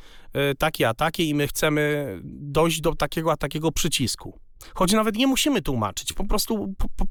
y, 0.51 0.55
takie 0.55 0.89
a 0.89 0.93
takie 0.93 1.23
i 1.23 1.35
my 1.35 1.47
chcemy 1.47 2.19
dojść 2.23 2.81
do 2.81 2.95
takiego 2.95 3.31
a 3.31 3.37
takiego 3.37 3.71
przycisku. 3.71 4.39
Choć 4.73 4.91
nawet 4.93 5.15
nie 5.15 5.27
musimy 5.27 5.61
tłumaczyć, 5.61 6.13
po 6.13 6.25
prostu 6.25 6.73
po, 6.77 6.87
po, 6.89 7.05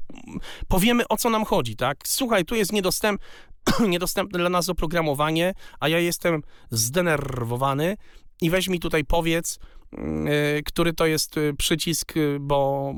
powiemy 0.67 1.07
o 1.07 1.17
co 1.17 1.29
nam 1.29 1.45
chodzi, 1.45 1.75
tak? 1.75 1.97
Słuchaj, 2.05 2.45
tu 2.45 2.55
jest 2.55 2.73
niedostęp, 2.73 3.21
niedostępne 3.87 4.39
dla 4.39 4.49
nas 4.49 4.69
oprogramowanie, 4.69 5.53
a 5.79 5.87
ja 5.87 5.99
jestem 5.99 6.41
zdenerwowany 6.71 7.97
i 8.41 8.49
weź 8.49 8.67
mi 8.67 8.79
tutaj 8.79 9.05
powiedz, 9.05 9.59
y, 9.93 10.63
który 10.65 10.93
to 10.93 11.05
jest 11.05 11.35
przycisk, 11.57 12.13
bo, 12.39 12.93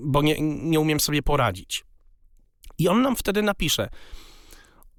bo 0.00 0.22
nie, 0.22 0.36
nie 0.40 0.80
umiem 0.80 1.00
sobie 1.00 1.22
poradzić. 1.22 1.84
I 2.78 2.88
on 2.88 3.02
nam 3.02 3.16
wtedy 3.16 3.42
napisze, 3.42 3.88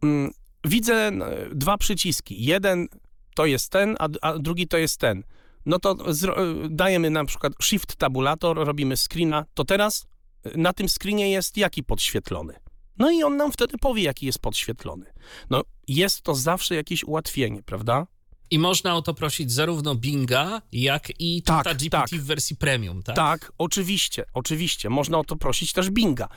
mm, 0.04 0.32
widzę 0.66 0.94
e, 1.08 1.12
dwa 1.56 1.78
przyciski. 1.78 2.46
Jeden 2.46 2.88
to 3.36 3.46
jest 3.46 3.72
ten, 3.72 3.96
a, 4.00 4.08
a 4.22 4.40
drugi 4.40 4.68
to 4.68 4.78
jest 4.78 4.98
ten. 5.00 5.24
No 5.66 5.80
to 5.80 5.96
zro- 5.96 6.68
dajemy 6.70 7.10
na 7.10 7.26
przykład 7.26 7.54
shift 7.64 7.96
tabulator, 7.96 8.58
robimy 8.58 8.98
screena, 8.98 9.46
to 9.54 9.64
teraz 9.66 10.06
e, 10.44 10.58
na 10.58 10.74
tym 10.74 10.90
screenie 10.90 11.32
jest 11.32 11.58
jaki 11.58 11.84
podświetlony. 11.84 12.54
No 12.98 13.12
i 13.12 13.24
on 13.24 13.38
nam 13.38 13.52
wtedy 13.52 13.78
powie, 13.78 14.04
jaki 14.04 14.26
jest 14.26 14.40
podświetlony. 14.40 15.06
No 15.50 15.62
jest 15.88 16.22
to 16.22 16.36
zawsze 16.36 16.76
jakieś 16.76 17.04
ułatwienie, 17.04 17.64
prawda? 17.64 18.08
I 18.52 18.60
można 18.60 18.96
o 18.96 19.02
to 19.02 19.14
prosić 19.14 19.52
zarówno 19.52 19.96
Binga, 19.96 20.62
jak 20.72 21.12
i 21.20 21.44
Tak, 21.44 21.68
ChatGPT 21.68 21.92
tak. 21.92 22.10
w 22.10 22.26
wersji 22.26 22.56
premium, 22.56 23.04
tak? 23.04 23.16
Tak, 23.16 23.52
oczywiście, 23.58 24.26
oczywiście. 24.34 24.90
Można 24.90 25.18
o 25.18 25.24
to 25.24 25.36
prosić 25.36 25.74
też 25.74 25.90
Binga. 25.90 26.28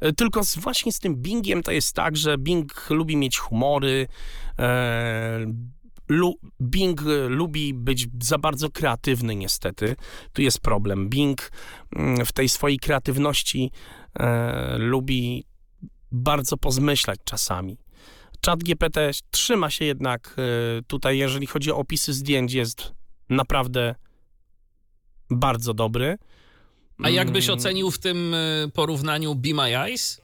E, 0.00 0.12
Tylko 0.12 0.44
z, 0.44 0.56
właśnie 0.56 0.92
z 0.92 1.00
tym 1.00 1.16
Bingiem 1.16 1.62
to 1.62 1.72
jest 1.72 1.92
tak, 1.94 2.16
że 2.16 2.38
Bing 2.38 2.90
lubi 2.90 3.16
mieć 3.16 3.38
humory. 3.38 4.06
E, 4.58 5.46
lu, 6.08 6.34
Bing 6.60 7.02
e, 7.02 7.28
lubi 7.28 7.74
być 7.74 8.08
za 8.22 8.38
bardzo 8.38 8.70
kreatywny, 8.70 9.36
niestety. 9.36 9.96
Tu 10.32 10.42
jest 10.42 10.60
problem. 10.60 11.08
Bing 11.08 11.50
mm, 11.96 12.26
w 12.26 12.32
tej 12.32 12.48
swojej 12.48 12.78
kreatywności 12.78 13.70
e, 14.18 14.78
lubi 14.78 15.44
bardzo 16.12 16.56
pozmyślać 16.56 17.18
czasami. 17.24 17.78
Chat 18.46 18.62
GPT 18.62 19.10
trzyma 19.30 19.70
się 19.70 19.84
jednak 19.84 20.36
e, 20.38 20.82
tutaj, 20.82 21.18
jeżeli 21.18 21.46
chodzi 21.46 21.72
o 21.72 21.76
opisy 21.76 22.12
zdjęć, 22.12 22.52
jest 22.52 22.92
naprawdę 23.28 23.94
bardzo 25.30 25.74
dobry. 25.74 26.18
A 27.02 27.08
jak 27.08 27.30
byś 27.30 27.48
Mm, 27.48 27.58
ocenił 27.58 27.90
w 27.90 27.98
tym 27.98 28.34
y, 28.34 28.70
porównaniu 28.74 29.34
Be 29.34 29.54
My 29.54 29.76
Eyes? 29.76 30.20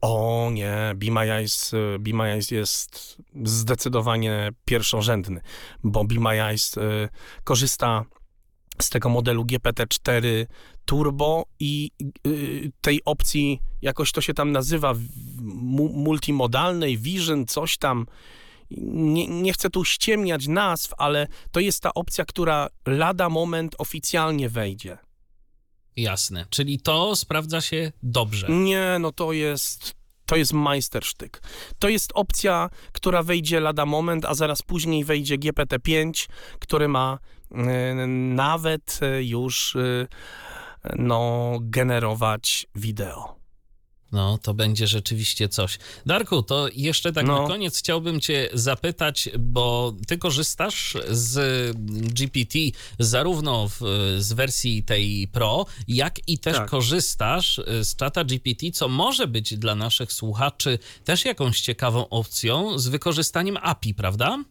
O 0.00 0.50
nie, 0.52 0.92
Be 0.96 1.10
My 1.10 1.32
Eyes, 1.32 1.72
y, 1.74 1.96
Be 1.98 2.12
My 2.12 2.24
Eyes 2.24 2.50
jest 2.50 3.22
zdecydowanie 3.44 4.48
pierwszorzędny, 4.64 5.40
bo 5.84 6.04
Be 6.04 6.20
My 6.20 6.42
Eyes 6.42 6.76
y, 6.76 7.08
korzysta 7.44 8.04
z 8.82 8.90
tego 8.90 9.08
modelu 9.08 9.44
GPT-4 9.44 10.46
Turbo 10.88 11.44
i 11.60 11.90
y, 12.26 12.72
tej 12.80 13.04
opcji, 13.04 13.60
jakoś 13.82 14.12
to 14.12 14.20
się 14.20 14.34
tam 14.34 14.52
nazywa, 14.52 14.94
mu, 15.40 15.88
multimodalnej, 15.88 16.98
Vision, 16.98 17.46
coś 17.46 17.78
tam. 17.78 18.06
Nie, 18.70 19.26
nie 19.26 19.52
chcę 19.52 19.70
tu 19.70 19.84
ściemniać 19.84 20.46
nazw, 20.46 20.94
ale 20.98 21.26
to 21.52 21.60
jest 21.60 21.82
ta 21.82 21.94
opcja, 21.94 22.24
która 22.24 22.68
lada 22.86 23.28
moment 23.28 23.74
oficjalnie 23.78 24.48
wejdzie. 24.48 24.98
Jasne, 25.96 26.46
czyli 26.50 26.80
to 26.80 27.16
sprawdza 27.16 27.60
się 27.60 27.92
dobrze. 28.02 28.46
Nie, 28.48 28.96
no 29.00 29.12
to 29.12 29.32
jest. 29.32 29.94
To 30.26 30.36
jest 30.36 30.52
majstersztyk. 30.52 31.42
To 31.78 31.88
jest 31.88 32.10
opcja, 32.14 32.70
która 32.92 33.22
wejdzie 33.22 33.60
lada 33.60 33.86
moment, 33.86 34.24
a 34.24 34.34
zaraz 34.34 34.62
później 34.62 35.04
wejdzie 35.04 35.38
GPT-5, 35.38 36.28
który 36.58 36.88
ma 36.88 37.18
e, 37.50 38.06
nawet 38.34 39.00
e, 39.02 39.24
już 39.24 39.76
e, 39.76 40.06
no, 40.96 41.52
generować 41.60 42.66
wideo. 42.74 43.38
No, 44.12 44.38
to 44.38 44.54
będzie 44.54 44.86
rzeczywiście 44.86 45.48
coś. 45.48 45.78
Darku, 46.06 46.42
to 46.42 46.68
jeszcze 46.74 47.12
tak 47.12 47.26
No. 47.26 47.42
na 47.42 47.48
koniec 47.48 47.78
chciałbym 47.78 48.20
Cię 48.20 48.48
zapytać, 48.52 49.28
bo 49.38 49.92
Ty 50.06 50.18
korzystasz 50.18 50.96
z 51.10 51.36
GPT 52.14 52.58
zarówno 52.98 53.68
w, 53.68 53.80
z 54.18 54.32
wersji 54.32 54.84
tej 54.84 55.28
Pro, 55.32 55.66
jak 55.88 56.28
i 56.28 56.38
też 56.38 56.56
Tak. 56.56 56.70
korzystasz 56.70 57.60
z 57.82 57.96
czata 57.96 58.24
GPT, 58.24 58.70
co 58.70 58.88
może 58.88 59.26
być 59.26 59.58
dla 59.58 59.74
naszych 59.74 60.12
słuchaczy 60.12 60.78
też 61.04 61.24
jakąś 61.24 61.60
ciekawą 61.60 62.08
opcją 62.08 62.78
z 62.78 62.88
wykorzystaniem 62.88 63.56
API, 63.62 63.94
prawda? 63.94 64.44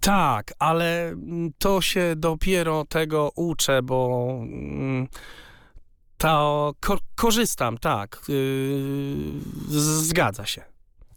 Tak, 0.00 0.54
ale 0.58 1.16
to 1.58 1.80
się 1.80 2.14
dopiero 2.16 2.84
tego 2.84 3.32
uczę, 3.34 3.82
bo 3.82 4.28
mm, 4.42 5.08
to 6.20 6.74
ko- 6.80 6.98
korzystam, 7.14 7.78
tak. 7.78 8.22
Yy, 8.28 9.80
zgadza 10.02 10.46
się. 10.46 10.62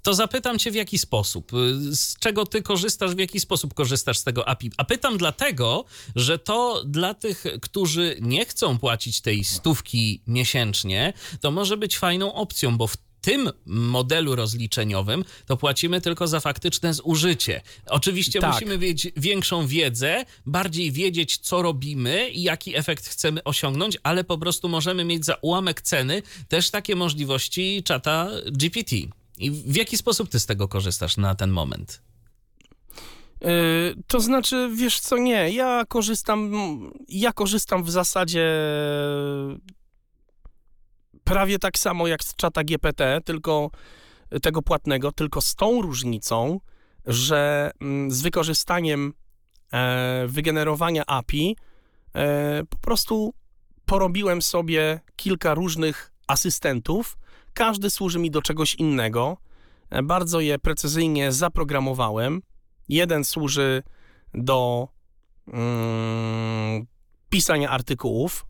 To 0.04 0.14
zapytam 0.14 0.60
cię 0.60 0.72
w 0.72 0.76
jaki 0.76 1.00
sposób. 1.00 1.54
Y, 1.54 1.96
Z 1.96 2.16
czego 2.20 2.46
ty 2.46 2.62
korzystasz, 2.62 3.16
w 3.16 3.20
jaki 3.20 3.40
sposób 3.40 3.74
korzystasz 3.74 4.18
z 4.18 4.24
tego 4.24 4.48
API? 4.48 4.72
A 4.78 4.84
pytam 4.84 5.18
dlatego, 5.18 5.86
że 6.16 6.40
to 6.40 6.84
dla 6.86 7.14
tych, 7.14 7.44
którzy 7.62 8.18
nie 8.22 8.46
chcą 8.46 8.78
płacić 8.80 9.22
tej 9.22 9.44
stówki 9.44 10.22
miesięcznie, 10.28 11.14
to 11.42 11.52
może 11.52 11.78
być 11.78 11.98
fajną 11.98 12.34
opcją, 12.34 12.78
bo 12.78 12.88
w 12.88 12.98
tym 13.24 13.50
modelu 13.66 14.36
rozliczeniowym 14.36 15.26
to 15.46 15.58
płacimy 15.58 16.02
tylko 16.02 16.28
za 16.28 16.40
faktyczne 16.40 16.94
zużycie. 16.94 17.62
Oczywiście 17.86 18.40
Tak. 18.40 18.54
musimy 18.54 18.78
mieć 18.78 19.08
większą 19.18 19.68
wiedzę, 19.68 20.26
bardziej 20.46 20.92
wiedzieć, 20.92 21.38
co 21.38 21.62
robimy 21.62 22.30
i 22.30 22.44
jaki 22.44 22.76
efekt 22.78 23.08
chcemy 23.08 23.44
osiągnąć, 23.44 23.98
ale 24.04 24.24
po 24.24 24.38
prostu 24.38 24.70
możemy 24.70 25.06
mieć 25.06 25.26
za 25.26 25.36
ułamek 25.42 25.82
ceny 25.82 26.22
też 26.48 26.72
takie 26.72 26.96
możliwości 26.96 27.84
czata 27.84 28.30
GPT. 28.52 28.96
I 29.38 29.52
w 29.52 29.76
jaki 29.76 29.98
sposób 29.98 30.30
ty 30.30 30.40
z 30.40 30.46
tego 30.46 30.68
korzystasz 30.68 31.18
na 31.18 31.36
ten 31.36 31.50
moment? 31.52 32.02
Yy, 33.42 33.50
to 34.08 34.20
znaczy, 34.20 34.70
wiesz 34.76 35.00
co, 35.00 35.18
nie, 35.18 35.50
ja 35.50 35.86
korzystam, 35.88 36.52
ja 37.10 37.34
korzystam 37.34 37.84
w 37.84 37.92
zasadzie 37.92 38.48
prawie 41.24 41.60
tak 41.60 41.78
samo 41.78 42.08
jak 42.08 42.24
z 42.24 42.36
czata 42.36 42.64
GPT, 42.64 43.22
tylko 43.26 43.72
tego 44.42 44.62
płatnego, 44.62 45.12
tylko 45.12 45.42
z 45.42 45.56
tą 45.56 45.82
różnicą, 45.82 46.60
że 47.06 47.72
mm, 47.82 48.12
z 48.12 48.22
wykorzystaniem 48.22 49.14
e, 49.74 50.26
wygenerowania 50.28 51.04
API 51.08 51.56
e, 52.16 52.64
po 52.70 52.78
prostu 52.78 53.34
porobiłem 53.86 54.42
sobie 54.42 55.00
kilka 55.16 55.54
różnych 55.54 56.12
asystentów. 56.28 57.18
Każdy 57.54 57.90
służy 57.90 58.20
mi 58.20 58.32
do 58.32 58.42
czegoś 58.42 58.76
innego. 58.76 59.38
E, 59.90 60.04
Bardzo 60.04 60.40
je 60.40 60.60
precyzyjnie 60.60 61.32
zaprogramowałem. 61.32 62.42
Jeden 62.90 63.26
służy 63.26 63.84
do 64.34 64.88
mm, 65.48 66.86
pisania 67.30 67.70
artykułów, 67.70 68.46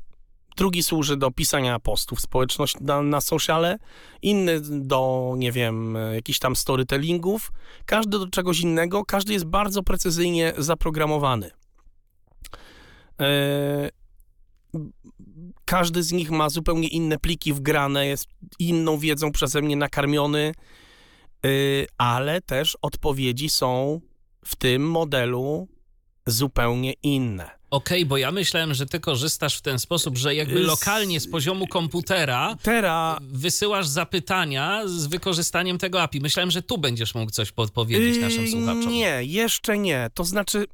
drugi 0.57 0.83
służy 0.83 1.17
do 1.17 1.31
pisania 1.31 1.79
postów 1.79 2.21
społeczność 2.21 2.75
na, 2.81 3.01
na 3.01 3.21
sociale, 3.21 3.77
inny 4.21 4.61
do, 4.61 5.33
nie 5.37 5.51
wiem, 5.51 5.97
e, 5.97 6.15
jakichś 6.15 6.39
tam 6.39 6.55
storytellingów. 6.55 7.51
Każdy 7.85 8.19
do 8.19 8.27
czegoś 8.27 8.59
innego, 8.59 9.05
każdy 9.05 9.33
jest 9.33 9.45
bardzo 9.45 9.83
precyzyjnie 9.83 10.53
zaprogramowany. 10.57 11.51
E, 13.19 13.89
każdy 15.65 16.03
z 16.03 16.11
nich 16.11 16.31
ma 16.31 16.49
zupełnie 16.49 16.87
inne 16.87 17.17
pliki 17.17 17.53
wgrane, 17.53 18.07
jest 18.07 18.27
inną 18.59 18.97
wiedzą 18.97 19.31
przeze 19.31 19.61
mnie 19.61 19.75
nakarmiony, 19.75 20.53
y, 21.45 21.87
ale 21.97 22.41
też 22.41 22.77
odpowiedzi 22.81 23.49
są 23.49 24.01
w 24.45 24.55
tym 24.55 24.89
modelu 24.89 25.67
zupełnie 26.25 26.93
inne. 27.03 27.51
Okej, 27.73 28.05
bo 28.05 28.17
ja 28.17 28.31
myślałem, 28.31 28.73
że 28.73 28.85
ty 28.85 28.99
korzystasz 28.99 29.57
w 29.57 29.61
ten 29.61 29.79
sposób, 29.79 30.17
że 30.17 30.35
jakby 30.35 30.59
lokalnie 30.59 31.19
z 31.19 31.27
poziomu 31.27 31.67
komputera 31.67 32.55
Teraz 32.63 33.19
wysyłasz 33.21 33.87
zapytania 33.87 34.81
z 34.85 35.07
wykorzystaniem 35.07 35.77
tego 35.77 36.01
API. 36.01 36.19
Myślałem, 36.19 36.51
że 36.51 36.61
tu 36.61 36.77
będziesz 36.77 37.15
mógł 37.15 37.31
coś 37.31 37.51
podpowiedzieć 37.51 38.21
naszym 38.21 38.41
Yy, 38.41 38.51
słuchaczom. 38.51 38.91
Nie, 38.91 39.23
jeszcze 39.23 39.77
nie. 39.77 40.09
To 40.13 40.23
znaczy, 40.23 40.65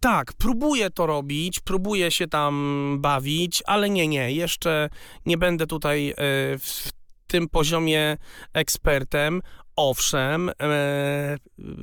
tak, 0.00 0.32
próbuję 0.32 0.90
to 0.90 1.06
robić, 1.06 1.60
próbuję 1.60 2.10
się 2.10 2.26
tam 2.26 2.96
bawić, 3.00 3.62
ale 3.66 3.90
nie, 3.90 4.08
nie, 4.08 4.32
jeszcze 4.32 4.90
nie 5.26 5.38
będę 5.38 5.66
tutaj 5.66 6.10
e, 6.10 6.14
w 6.58 6.92
tym 7.28 7.48
poziomie 7.48 8.16
ekspertem. 8.52 9.42
Owszem, 9.78 10.50
e, 10.62 11.36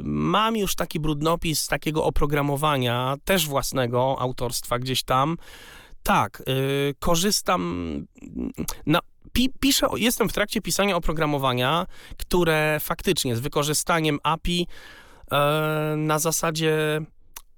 mam 0.04 0.58
już 0.58 0.76
taki 0.76 1.00
brudnopis 1.00 1.68
takiego 1.68 2.04
oprogramowania, 2.04 3.16
też 3.26 3.48
własnego 3.48 4.16
autorstwa 4.20 4.80
gdzieś 4.80 5.04
tam. 5.04 5.38
Tak, 6.04 6.42
e, 6.42 6.44
korzystam. 7.00 8.06
Na, 8.86 9.00
pi, 9.34 9.50
piszę, 9.60 9.88
jestem 9.96 10.30
w 10.30 10.34
trakcie 10.34 10.62
pisania 10.62 10.96
oprogramowania, 10.96 11.86
które 12.18 12.78
faktycznie 12.82 13.36
z 13.36 13.40
wykorzystaniem 13.40 14.20
API 14.24 14.68
e, 15.32 15.96
na 15.98 16.20
zasadzie 16.20 17.02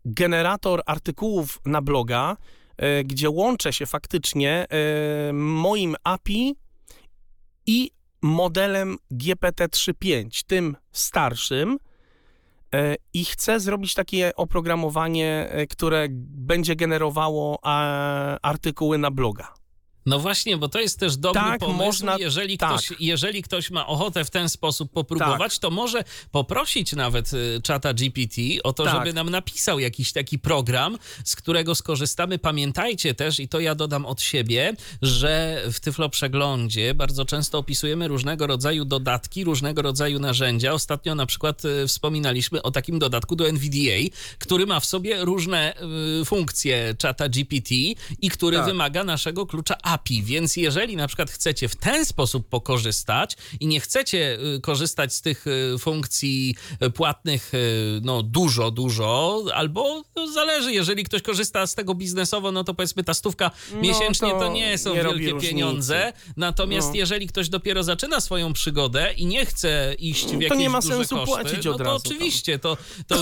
generator 0.05 0.81
artykułów 0.85 1.59
na 1.65 1.81
bloga, 1.81 2.37
gdzie 3.05 3.29
łączę 3.29 3.73
się 3.73 3.85
faktycznie 3.85 4.67
moim 5.33 5.95
API 6.03 6.55
i 7.65 7.91
modelem 8.21 8.97
GPT-3.5, 9.11 10.43
tym 10.47 10.75
starszym, 10.91 11.77
e, 12.75 12.95
i 13.13 13.25
chcę 13.25 13.59
zrobić 13.59 13.93
takie 13.93 14.35
oprogramowanie, 14.35 15.47
e, 15.49 15.67
które 15.67 16.07
będzie 16.11 16.75
generowało 16.75 17.59
e, 17.63 17.67
artykuły 18.41 18.97
na 18.97 19.11
bloga. 19.11 19.56
No 20.07 20.19
właśnie, 20.19 20.57
bo 20.57 20.69
to 20.69 20.79
jest 20.79 20.99
też 20.99 21.17
dobry 21.17 21.41
Tak, 21.41 21.59
pomysł. 21.59 21.77
można- 21.85 22.17
jeżeli, 22.17 22.57
tak. 22.57 22.69
ktoś, 22.71 22.93
jeżeli 22.99 23.43
ktoś 23.43 23.71
ma 23.71 23.87
ochotę 23.87 24.25
w 24.25 24.29
ten 24.29 24.49
sposób 24.49 24.91
popróbować, 24.91 25.59
to 25.59 25.69
może 25.71 26.03
poprosić 26.31 26.93
nawet 26.93 27.33
y, 27.33 27.61
czata 27.63 27.93
GPT 27.93 28.41
o 28.63 28.73
to, 28.73 28.83
Tak. 28.83 28.93
żeby 28.95 29.13
nam 29.13 29.29
napisał 29.29 29.79
jakiś 29.79 30.11
taki 30.11 30.39
program, 30.39 30.97
z 31.23 31.35
którego 31.35 31.75
skorzystamy. 31.75 32.39
Pamiętajcie 32.39 33.13
też, 33.13 33.39
i 33.39 33.47
to 33.47 33.59
ja 33.59 33.75
dodam 33.75 34.05
od 34.05 34.21
siebie, 34.21 34.73
że 35.01 35.61
w 35.73 35.79
Tyflo 35.79 36.09
Przeglądzie 36.09 36.93
bardzo 36.93 37.25
często 37.25 37.57
opisujemy 37.57 38.07
różnego 38.07 38.47
rodzaju 38.47 38.85
dodatki, 38.85 39.43
różnego 39.43 39.81
rodzaju 39.81 40.19
narzędzia. 40.19 40.73
Ostatnio 40.73 41.15
na 41.15 41.25
przykład 41.25 41.65
y, 41.65 41.87
wspominaliśmy 41.87 42.61
o 42.61 42.71
takim 42.71 42.99
dodatku 42.99 43.35
do 43.35 43.47
NVDA, 43.49 44.15
który 44.39 44.65
ma 44.65 44.79
w 44.79 44.85
sobie 44.85 45.25
różne 45.25 45.73
y, 46.21 46.25
funkcje 46.25 46.95
czata 46.97 47.29
GPT 47.29 47.75
i 48.21 48.29
który 48.29 48.57
Tak. 48.57 48.65
wymaga 48.65 49.03
naszego 49.03 49.45
klucza 49.45 49.75
API. 49.83 49.96
Więc 50.23 50.57
jeżeli 50.57 50.95
na 50.95 51.07
przykład 51.07 51.31
chcecie 51.31 51.69
w 51.69 51.75
ten 51.75 52.05
sposób 52.05 52.49
pokorzystać 52.49 53.37
i 53.59 53.67
nie 53.67 53.79
chcecie 53.79 54.37
y, 54.55 54.61
korzystać 54.61 55.13
z 55.13 55.21
tych 55.21 55.47
y, 55.47 55.77
funkcji 55.79 56.55
y, 56.83 56.89
płatnych 56.89 57.51
no 58.01 58.23
dużo, 58.23 58.71
dużo, 58.71 59.43
albo 59.53 60.03
no, 60.15 60.31
zależy, 60.31 60.73
jeżeli 60.73 61.03
ktoś 61.03 61.21
korzysta 61.21 61.67
z 61.67 61.75
tego 61.75 61.95
biznesowo, 61.95 62.51
no 62.51 62.63
to 62.63 62.73
powiedzmy 62.73 63.03
ta 63.03 63.13
stówka 63.13 63.51
No, 63.73 63.81
miesięcznie 63.81 64.29
to, 64.31 64.39
to 64.39 64.51
nie 64.53 64.77
są 64.77 64.89
nie 64.95 65.03
wielkie 65.03 65.29
różnicy. 65.31 65.47
pieniądze. 65.53 66.13
Natomiast 66.37 66.87
No. 66.89 66.95
jeżeli 66.95 67.27
ktoś 67.27 67.49
dopiero 67.49 67.83
zaczyna 67.83 68.21
swoją 68.21 68.53
przygodę 68.53 69.13
i 69.13 69.25
nie 69.25 69.45
chce 69.45 69.95
iść 69.99 70.25
w 70.25 70.31
To 70.31 70.41
jakieś 70.41 70.57
nie 70.59 70.69
ma 70.69 70.81
duże 70.81 70.95
sensu 70.95 71.15
koszty, 71.15 71.31
płacić 71.31 71.65
no 71.65 71.71
od 71.71 71.77
to 71.77 71.83
razu 71.83 72.03
tam. 72.03 72.11
oczywiście, 72.17 72.59
to, 72.59 72.77
to 73.07 73.15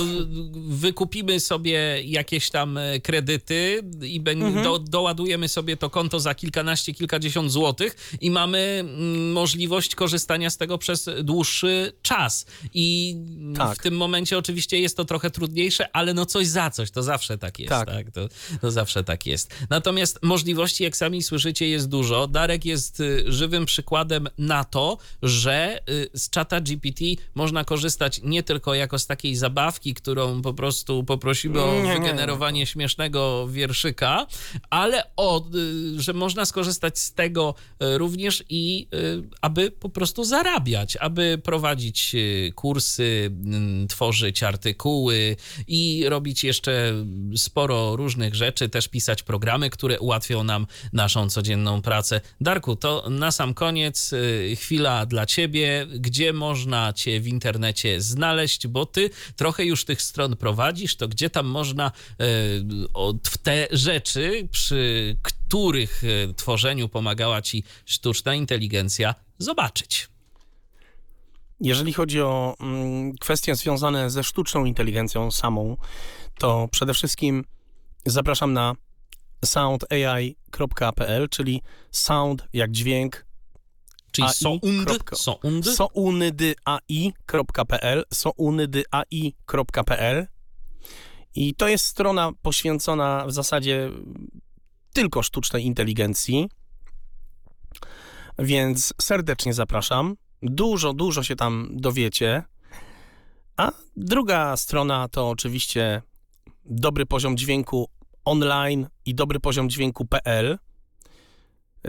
wykupimy 0.53 1.39
sobie 1.39 2.01
jakieś 2.03 2.49
tam 2.49 2.77
e, 2.77 2.99
kredyty 2.99 3.83
i 4.03 4.21
Mhm. 4.25 4.63
do, 4.63 4.79
doładujemy 4.79 5.47
sobie 5.49 5.77
to 5.77 5.89
konto 5.89 6.19
za 6.19 6.35
kilkanaście, 6.65 6.93
kilkadziesiąt 6.93 7.51
złotych 7.51 7.95
i 8.21 8.31
mamy 8.31 8.57
mm, 8.79 9.31
możliwość 9.31 9.95
korzystania 9.95 10.49
z 10.49 10.57
tego 10.57 10.77
przez 10.77 11.09
dłuższy 11.23 11.93
czas. 12.01 12.45
I 12.73 13.15
Tak. 13.57 13.77
w 13.79 13.81
tym 13.81 13.97
momencie 13.97 14.37
oczywiście 14.37 14.79
jest 14.79 14.97
to 14.97 15.05
trochę 15.05 15.29
trudniejsze, 15.31 15.95
ale 15.95 16.13
no 16.13 16.25
coś 16.25 16.47
za 16.47 16.69
coś, 16.69 16.91
to 16.91 17.03
zawsze 17.03 17.37
tak 17.37 17.59
jest. 17.59 17.69
Tak. 17.69 17.87
Tak. 17.87 18.11
To, 18.11 18.21
to 18.61 18.71
zawsze 18.71 19.03
tak 19.03 19.25
jest. 19.25 19.53
Natomiast 19.69 20.19
możliwości, 20.23 20.83
jak 20.83 20.97
sami 20.97 21.23
słyszycie, 21.23 21.67
jest 21.69 21.89
dużo. 21.89 22.27
Darek 22.27 22.65
jest 22.65 22.99
y, 22.99 23.23
żywym 23.27 23.65
przykładem 23.65 24.27
na 24.37 24.63
to, 24.63 24.97
że 25.21 25.79
y, 25.89 26.09
z 26.13 26.29
czata 26.29 26.61
GPT 26.61 27.05
można 27.35 27.63
korzystać 27.65 28.21
nie 28.23 28.43
tylko 28.43 28.73
jako 28.73 28.99
z 28.99 29.07
takiej 29.07 29.35
zabawki, 29.35 29.93
którą 29.93 30.41
po 30.41 30.53
prostu 30.53 31.03
poprosimy 31.03 31.61
o 31.63 31.73
Nie, 31.73 31.81
nie, 31.81 31.87
nie. 31.87 31.99
wygenerowanie 31.99 32.65
śmiesznego 32.65 33.47
wierszyka, 33.47 34.27
ale 34.69 35.03
o, 35.17 35.43
y, 35.55 36.01
że 36.01 36.13
można 36.13 36.45
skorzystać 36.45 36.54
z 36.63 37.13
tego 37.13 37.55
y, 37.83 37.97
również 37.97 38.43
i 38.49 38.87
y, 38.93 39.23
aby 39.41 39.71
po 39.71 39.89
prostu 39.89 40.23
zarabiać, 40.23 40.97
aby 40.97 41.41
prowadzić 41.43 42.15
y, 42.15 42.51
kursy, 42.55 43.31
tworzyć 43.89 44.43
artykuły 44.43 45.35
i 45.67 46.05
robić 46.09 46.43
jeszcze 46.43 46.93
sporo 47.35 47.95
różnych 47.95 48.35
rzeczy, 48.35 48.69
też 48.69 48.87
pisać 48.87 49.23
programy, 49.23 49.69
które 49.69 49.99
ułatwią 49.99 50.43
nam 50.43 50.67
naszą 50.93 51.29
codzienną 51.29 51.81
pracę. 51.81 52.21
Darku, 52.41 52.75
to 52.75 53.09
na 53.09 53.31
sam 53.31 53.53
koniec 53.53 54.11
chwila 54.55 55.05
dla 55.05 55.25
ciebie, 55.25 55.87
gdzie 55.95 56.33
można 56.33 56.93
cię 56.93 57.19
w 57.19 57.27
internecie 57.27 58.01
znaleźć, 58.01 58.67
bo 58.67 58.85
ty 58.85 59.09
trochę 59.35 59.65
już 59.65 59.85
tych 59.85 60.01
stron 60.01 60.35
prowadzisz, 60.35 60.95
to 60.95 61.07
gdzie 61.07 61.29
tam 61.29 61.45
można 61.45 61.91
w 63.23 63.37
te 63.37 63.67
rzeczy, 63.71 64.47
przy 64.51 65.15
których 65.21 65.44
y, 66.03 66.33
tworzeniu 66.35 66.89
pomagała 66.89 67.41
ci 67.41 67.63
sztuczna 67.85 68.35
inteligencja, 68.35 69.15
zobaczyć. 69.37 70.09
Jeżeli 71.59 71.93
chodzi 71.93 72.21
o 72.21 72.55
mm, 72.59 73.17
kwestie 73.17 73.55
związane 73.55 74.09
ze 74.09 74.23
sztuczną 74.23 74.65
inteligencją 74.65 75.31
samą, 75.31 75.77
to 76.39 76.67
przede 76.71 76.93
wszystkim 76.93 77.45
zapraszam 78.05 78.53
na 78.53 78.75
soundai.pl, 79.45 81.29
czyli 81.29 81.61
sound 81.91 82.47
jak 82.53 82.71
dźwięk, 82.71 83.25
Czyli 84.11 84.29
sound, 84.29 84.63
kropka. 84.85 85.15
sound, 85.15 85.67
sounydai.pl, 85.67 86.55
sounydai.pl 88.13 90.27
i 91.35 91.55
to 91.55 91.67
jest 91.67 91.85
strona 91.85 92.31
poświęcona 92.41 93.25
w 93.27 93.31
zasadzie 93.31 93.91
tylko 94.95 95.23
sztucznej 95.23 95.65
inteligencji, 95.65 96.49
więc 98.39 98.93
serdecznie 99.01 99.53
zapraszam. 99.53 100.15
Dużo, 100.41 100.93
dużo 100.93 101.23
się 101.23 101.35
tam 101.35 101.69
dowiecie. 101.73 102.43
A 103.57 103.71
druga 103.97 104.57
strona 104.57 105.07
to 105.07 105.29
oczywiście 105.29 106.01
dobry 106.65 107.05
poziom 107.05 107.37
dźwięku 107.37 107.89
online 108.25 108.87
i 109.05 109.15
dobry 109.15 109.39
poziom 109.39 109.69
dźwięku.pl. 109.69 110.57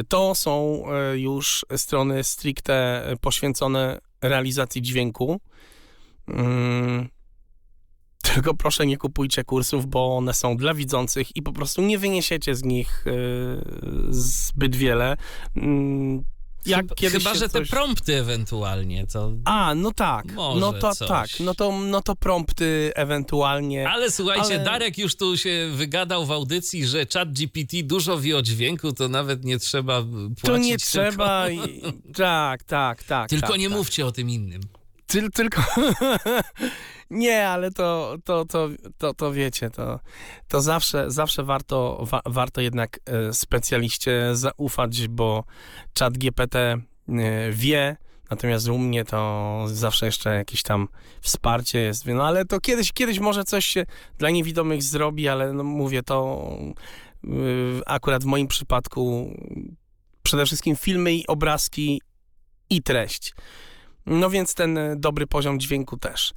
To 0.09 0.35
są 0.35 0.83
e, 0.87 1.19
już 1.19 1.67
strony 1.77 2.25
stricte 2.25 3.05
poświęcone 3.21 3.99
realizacji 4.23 4.83
dźwięku. 4.83 5.41
Tylko 8.35 8.55
proszę 8.55 8.87
nie 8.87 8.97
kupujcie 8.97 9.45
kursów, 9.45 9.87
bo 9.87 10.17
one 10.17 10.35
są 10.35 10.57
dla 10.57 10.75
widzących 10.75 11.37
i 11.37 11.43
po 11.43 11.53
prostu 11.53 11.83
nie 11.83 11.99
wyniesiecie 11.99 12.55
z 12.55 12.63
nich 12.65 13.05
e, 13.07 13.13
zbyt 14.11 14.77
wiele. 14.77 15.17
Mm, 15.57 16.25
Jak 16.67 16.87
chyba, 17.01 17.35
że 17.35 17.49
te 17.49 17.59
coś- 17.61 17.71
prompty 17.71 18.17
ewentualnie, 18.17 19.07
to... 19.07 19.33
A, 19.45 19.75
no 19.75 19.93
tak. 19.93 20.33
Może 20.33 20.61
no 20.61 20.73
to 20.73 20.95
coś. 20.95 21.09
tak. 21.09 21.29
No 21.41 21.55
to, 21.55 21.73
no 21.73 22.03
to 22.03 22.17
prompty 22.17 22.93
ewentualnie. 22.95 23.89
Ale 23.89 24.11
słuchajcie, 24.11 24.55
Ale- 24.55 24.65
Darek 24.65 24.99
już 24.99 25.17
tu 25.17 25.37
się 25.37 25.71
wygadał 25.75 26.27
w 26.27 26.33
audycji, 26.33 26.87
że 26.87 27.07
chat 27.15 27.33
GPT 27.33 27.83
dużo 27.83 28.19
wie 28.19 28.37
o 28.37 28.43
dźwięku, 28.43 28.93
to 28.93 29.09
nawet 29.09 29.45
nie 29.45 29.59
trzeba 29.59 30.03
płacić. 30.03 30.43
to 30.45 30.57
nie 30.57 30.77
tylko, 30.77 30.87
trzeba. 30.87 31.51
I... 31.51 31.83
Tak, 32.17 32.65
tak, 32.65 33.05
tak. 33.05 33.29
Tylko 33.29 33.49
tak, 33.49 33.59
nie 33.59 33.69
tak. 33.69 33.79
mówcie 33.79 34.07
o 34.07 34.13
tym 34.13 34.31
innym. 34.31 34.61
Tyl, 35.07 35.31
tylko. 35.31 35.63
nie, 37.11 37.49
ale 37.49 37.71
to, 37.71 38.17
to, 38.25 38.45
to, 38.45 38.69
to, 38.99 39.15
to 39.15 39.33
wiecie, 39.33 39.71
to, 39.71 40.01
to 40.49 40.61
zawsze, 40.61 41.11
zawsze 41.11 41.45
warto, 41.45 42.05
wa, 42.05 42.21
warto 42.27 42.61
jednak 42.61 43.01
e, 43.05 43.33
specjaliście 43.33 44.31
zaufać, 44.33 45.09
bo 45.09 45.45
czat 45.95 46.19
GPT 46.19 46.59
e, 46.59 46.81
wie, 47.51 47.97
natomiast 48.31 48.69
u 48.69 48.79
mnie 48.79 49.05
to 49.05 49.63
zawsze 49.67 50.07
jeszcze 50.07 50.35
jakieś 50.35 50.63
tam 50.63 50.89
wsparcie 51.21 51.79
jest. 51.79 52.07
No 52.07 52.27
ale 52.27 52.45
to 52.45 52.61
kiedyś, 52.61 52.93
kiedyś 52.93 53.19
może 53.19 53.45
coś 53.45 53.67
się 53.67 53.87
dla 54.19 54.31
niewidomych 54.31 54.83
zrobi, 54.83 55.29
ale 55.29 55.53
no 55.53 55.65
mówię 55.65 56.03
to 56.03 56.49
e, 57.25 57.29
akurat 57.87 58.23
w 58.23 58.27
moim 58.27 58.49
przypadku 58.49 59.35
przede 60.23 60.47
wszystkim 60.47 60.77
filmy 60.77 61.15
i 61.15 61.27
obrazki 61.27 62.01
i 62.71 62.83
treść. 62.83 63.35
No 64.07 64.31
więc 64.31 64.55
ten 64.55 64.79
e, 64.79 64.97
dobry 64.97 65.27
poziom 65.27 65.61
dźwięku 65.61 65.97
też. 65.97 66.33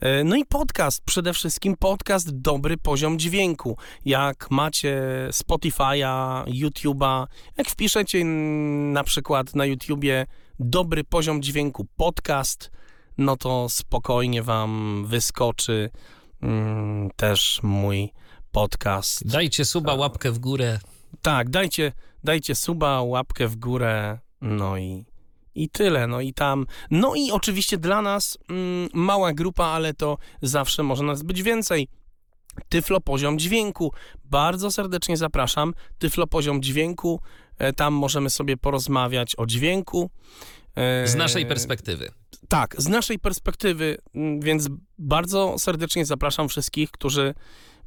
E, 0.00 0.24
No 0.24 0.36
i 0.36 0.44
podcast, 0.44 1.02
przede 1.04 1.32
wszystkim 1.32 1.76
podcast 1.76 2.30
dobry 2.30 2.76
poziom 2.76 3.18
dźwięku. 3.18 3.76
Jak 4.04 4.50
macie 4.50 5.02
Spotify'a, 5.30 6.44
YouTube'a, 6.44 7.26
jak 7.56 7.68
wpiszecie 7.68 8.24
na 8.24 9.04
przykład 9.04 9.54
na 9.54 9.64
YouTubie 9.64 10.26
dobry 10.58 11.04
poziom 11.04 11.42
dźwięku 11.42 11.86
podcast, 11.96 12.70
no 13.18 13.36
to 13.36 13.68
spokojnie 13.68 14.42
wam 14.42 15.04
wyskoczy 15.06 15.90
mm, 16.42 17.10
też 17.16 17.60
mój 17.62 18.12
podcast. 18.52 19.26
Dajcie 19.26 19.64
suba, 19.64 19.94
łapkę 19.94 20.30
w 20.30 20.38
górę. 20.38 20.78
Tak, 21.22 21.50
dajcie, 21.50 21.92
dajcie 22.24 22.54
suba, 22.54 23.02
łapkę 23.02 23.48
w 23.48 23.56
górę, 23.56 24.18
no 24.40 24.76
i, 24.78 25.04
i 25.54 25.68
tyle, 25.68 26.06
no 26.06 26.20
i 26.20 26.32
tam. 26.34 26.66
No 26.90 27.14
i 27.14 27.30
oczywiście 27.30 27.78
dla 27.78 28.02
nas 28.02 28.38
mm, 28.50 28.88
mała 28.94 29.32
grupa, 29.32 29.64
ale 29.64 29.94
to 29.94 30.18
zawsze 30.42 30.82
może 30.82 31.04
nas 31.04 31.22
być 31.22 31.42
więcej. 31.42 31.88
Tyflo 32.68 33.00
Poziom 33.00 33.38
Dźwięku. 33.38 33.92
Bardzo 34.24 34.70
serdecznie 34.70 35.16
zapraszam. 35.16 35.74
Tyflo 35.98 36.26
Poziom 36.26 36.62
Dźwięku. 36.62 37.20
E, 37.58 37.72
Tam 37.72 37.94
możemy 37.94 38.30
sobie 38.30 38.56
porozmawiać 38.56 39.36
o 39.36 39.46
dźwięku. 39.46 40.10
E, 40.76 41.08
Z 41.08 41.14
naszej 41.14 41.46
perspektywy. 41.46 42.10
tak, 42.48 42.74
z 42.78 42.88
naszej 42.88 43.18
perspektywy, 43.18 43.98
mm, 44.14 44.40
więc 44.40 44.68
bardzo 44.98 45.54
serdecznie 45.58 46.06
zapraszam 46.06 46.48
wszystkich, 46.48 46.90
którzy 46.90 47.34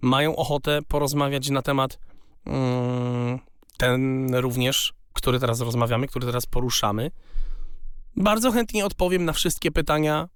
mają 0.02 0.36
ochotę 0.36 0.80
porozmawiać 0.88 1.50
na 1.50 1.62
temat 1.62 2.00
mm, 2.46 3.40
ten 3.78 4.36
również, 4.36 4.94
który 5.14 5.40
teraz 5.40 5.62
rozmawiamy, 5.62 6.08
który 6.08 6.26
teraz 6.26 6.46
poruszamy. 6.46 7.12
Bardzo 8.18 8.52
chętnie 8.52 8.86
odpowiem 8.86 9.26
na 9.26 9.34
wszystkie 9.34 9.72
pytania. 9.72 10.30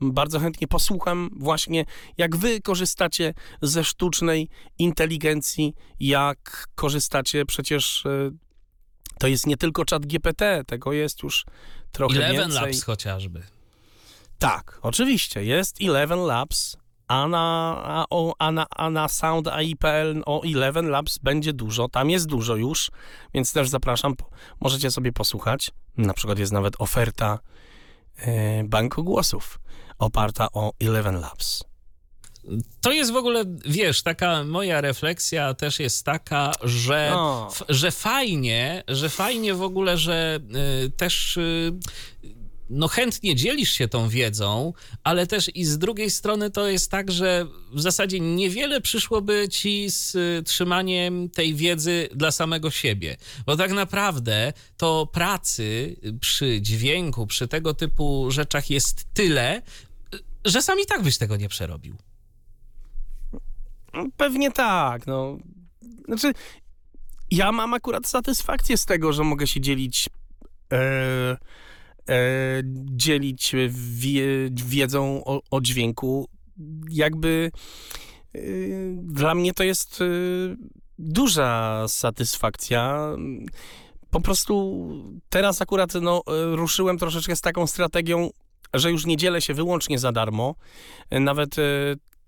Bardzo 0.00 0.40
chętnie 0.40 0.68
posłucham 0.68 1.30
właśnie, 1.36 1.84
jak 2.18 2.36
wy 2.36 2.60
korzystacie 2.60 3.34
ze 3.62 3.84
sztucznej 3.84 4.48
inteligencji, 4.78 5.74
jak 6.00 6.66
korzystacie 6.74 7.46
przecież 7.46 8.06
e, 8.06 8.30
to 9.18 9.26
jest 9.28 9.46
nie 9.46 9.56
tylko 9.56 9.84
czat 9.84 10.06
GPT, 10.06 10.62
tego 10.66 10.92
jest 10.92 11.22
już 11.22 11.44
trochę 11.92 12.16
Eleven 12.16 12.36
więcej. 12.36 12.62
Labs 12.62 12.82
chociażby. 12.82 13.42
Tak, 14.38 14.78
oczywiście, 14.82 15.44
jest 15.44 15.76
Eleven 15.80 16.18
Labs, 16.18 16.76
a 17.08 17.28
na, 17.28 17.76
a, 17.84 18.04
o, 18.10 18.34
a 18.38 18.52
na, 18.52 18.66
a 18.70 18.90
na 18.90 19.08
Sound 19.08 19.48
AI.pl 19.48 20.22
o 20.26 20.42
Eleven 20.42 20.88
Labs 20.88 21.18
będzie 21.18 21.52
dużo, 21.52 21.88
tam 21.88 22.10
jest 22.10 22.26
dużo 22.26 22.56
już, 22.56 22.90
więc 23.34 23.52
też 23.52 23.68
zapraszam, 23.68 24.14
możecie 24.60 24.90
sobie 24.90 25.12
posłuchać. 25.12 25.70
Na 25.96 26.14
przykład 26.14 26.38
jest 26.38 26.52
nawet 26.52 26.74
oferta 26.78 27.38
e, 28.16 28.64
banku 28.64 29.04
głosów 29.04 29.60
oparta 29.98 30.48
o 30.52 30.72
Eleven 30.80 31.20
Labs. 31.20 31.64
To 32.80 32.92
jest 32.92 33.12
w 33.12 33.16
ogóle, 33.16 33.44
wiesz, 33.66 34.02
taka 34.02 34.44
moja 34.44 34.80
refleksja 34.80 35.54
też 35.54 35.80
jest 35.80 36.04
taka, 36.04 36.52
że, 36.62 37.10
No. 37.12 37.48
f, 37.52 37.62
że 37.68 37.90
fajnie, 37.90 38.84
że 38.88 39.08
fajnie 39.08 39.54
w 39.54 39.62
ogóle, 39.62 39.98
że 39.98 40.38
y, 40.84 40.90
też 40.90 41.36
y, 41.36 41.72
no 42.70 42.88
chętnie 42.88 43.34
dzielisz 43.34 43.70
się 43.70 43.88
tą 43.88 44.08
wiedzą, 44.08 44.72
ale 45.04 45.26
też 45.26 45.50
i 45.54 45.64
z 45.64 45.78
drugiej 45.78 46.10
strony 46.10 46.50
to 46.50 46.68
jest 46.68 46.90
tak, 46.90 47.10
że 47.10 47.46
w 47.72 47.80
zasadzie 47.80 48.20
niewiele 48.20 48.80
przyszłoby 48.80 49.48
ci 49.48 49.90
z 49.90 50.14
y, 50.14 50.42
trzymaniem 50.42 51.30
tej 51.30 51.54
wiedzy 51.54 52.08
dla 52.14 52.30
samego 52.30 52.70
siebie, 52.70 53.16
bo 53.46 53.56
tak 53.56 53.72
naprawdę 53.72 54.52
to 54.76 55.08
pracy 55.12 55.96
przy 56.20 56.60
dźwięku, 56.60 57.26
przy 57.26 57.48
tego 57.48 57.74
typu 57.74 58.30
rzeczach 58.30 58.70
jest 58.70 59.04
tyle, 59.14 59.62
y, 60.14 60.18
że 60.44 60.62
sam 60.62 60.80
i 60.80 60.86
tak 60.86 61.02
byś 61.02 61.18
tego 61.18 61.36
nie 61.36 61.48
przerobił. 61.48 61.96
Pewnie 64.16 64.50
tak, 64.50 65.06
no. 65.06 65.38
Znaczy, 66.04 66.32
ja 67.30 67.52
mam 67.52 67.74
akurat 67.74 68.06
satysfakcję 68.06 68.76
z 68.76 68.84
tego, 68.84 69.12
że 69.12 69.24
mogę 69.24 69.46
się 69.46 69.60
dzielić 69.60 70.08
e, 70.72 71.36
dzielić 72.96 73.54
wie, 73.68 74.24
wiedzą 74.50 75.24
o, 75.24 75.40
o 75.50 75.60
dźwięku. 75.60 76.28
Jakby 76.90 77.50
e, 78.34 78.38
dla 79.02 79.34
mnie 79.34 79.54
to 79.54 79.64
jest 79.64 80.00
e, 80.00 80.04
duża 80.98 81.84
satysfakcja. 81.88 83.08
Po 84.10 84.20
prostu 84.20 84.84
teraz 85.28 85.62
akurat 85.62 85.94
no, 85.94 86.22
e, 86.26 86.56
ruszyłem 86.56 86.98
troszeczkę 86.98 87.36
z 87.36 87.40
taką 87.40 87.66
strategią, 87.66 88.30
że 88.74 88.90
już 88.90 89.06
nie 89.06 89.16
dzielę 89.16 89.40
się 89.40 89.54
wyłącznie 89.54 89.98
za 89.98 90.12
darmo. 90.12 90.54
E, 91.10 91.20
Nawet 91.20 91.58
e, 91.58 91.62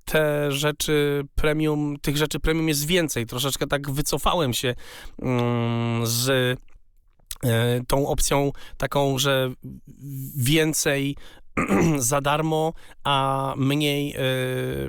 te 0.05 0.53
rzeczy 0.53 1.25
premium, 1.35 1.97
tych 2.03 2.17
rzeczy 2.17 2.41
premium 2.41 2.69
jest 2.69 2.87
więcej. 2.87 3.27
Troszeczkę 3.27 3.67
tak 3.67 3.91
wycofałem 3.91 4.55
się 4.55 4.75
mm, 5.23 6.07
z 6.07 6.29
e, 6.29 6.66
tą 7.89 8.09
opcją 8.09 8.53
taką, 8.77 9.19
że 9.19 9.51
więcej 10.37 11.17
za 11.99 12.21
darmo, 12.21 12.73
a 13.05 13.55
mniej 13.57 14.15
e, 14.15 14.21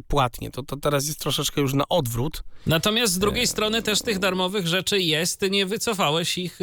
płatnie. 0.08 0.52
To, 0.52 0.64
to 0.64 0.78
teraz 0.78 1.08
jest 1.08 1.20
troszeczkę 1.20 1.62
już 1.62 1.74
na 1.74 1.88
odwrót. 1.90 2.44
Natomiast 2.66 3.14
z 3.14 3.20
drugiej 3.20 3.48
strony 3.48 3.82
też 3.82 4.02
tych 4.02 4.20
darmowych 4.20 4.68
rzeczy 4.68 5.00
jest, 5.00 5.42
nie 5.52 5.66
wycofałeś 5.66 6.38
ich, 6.38 6.60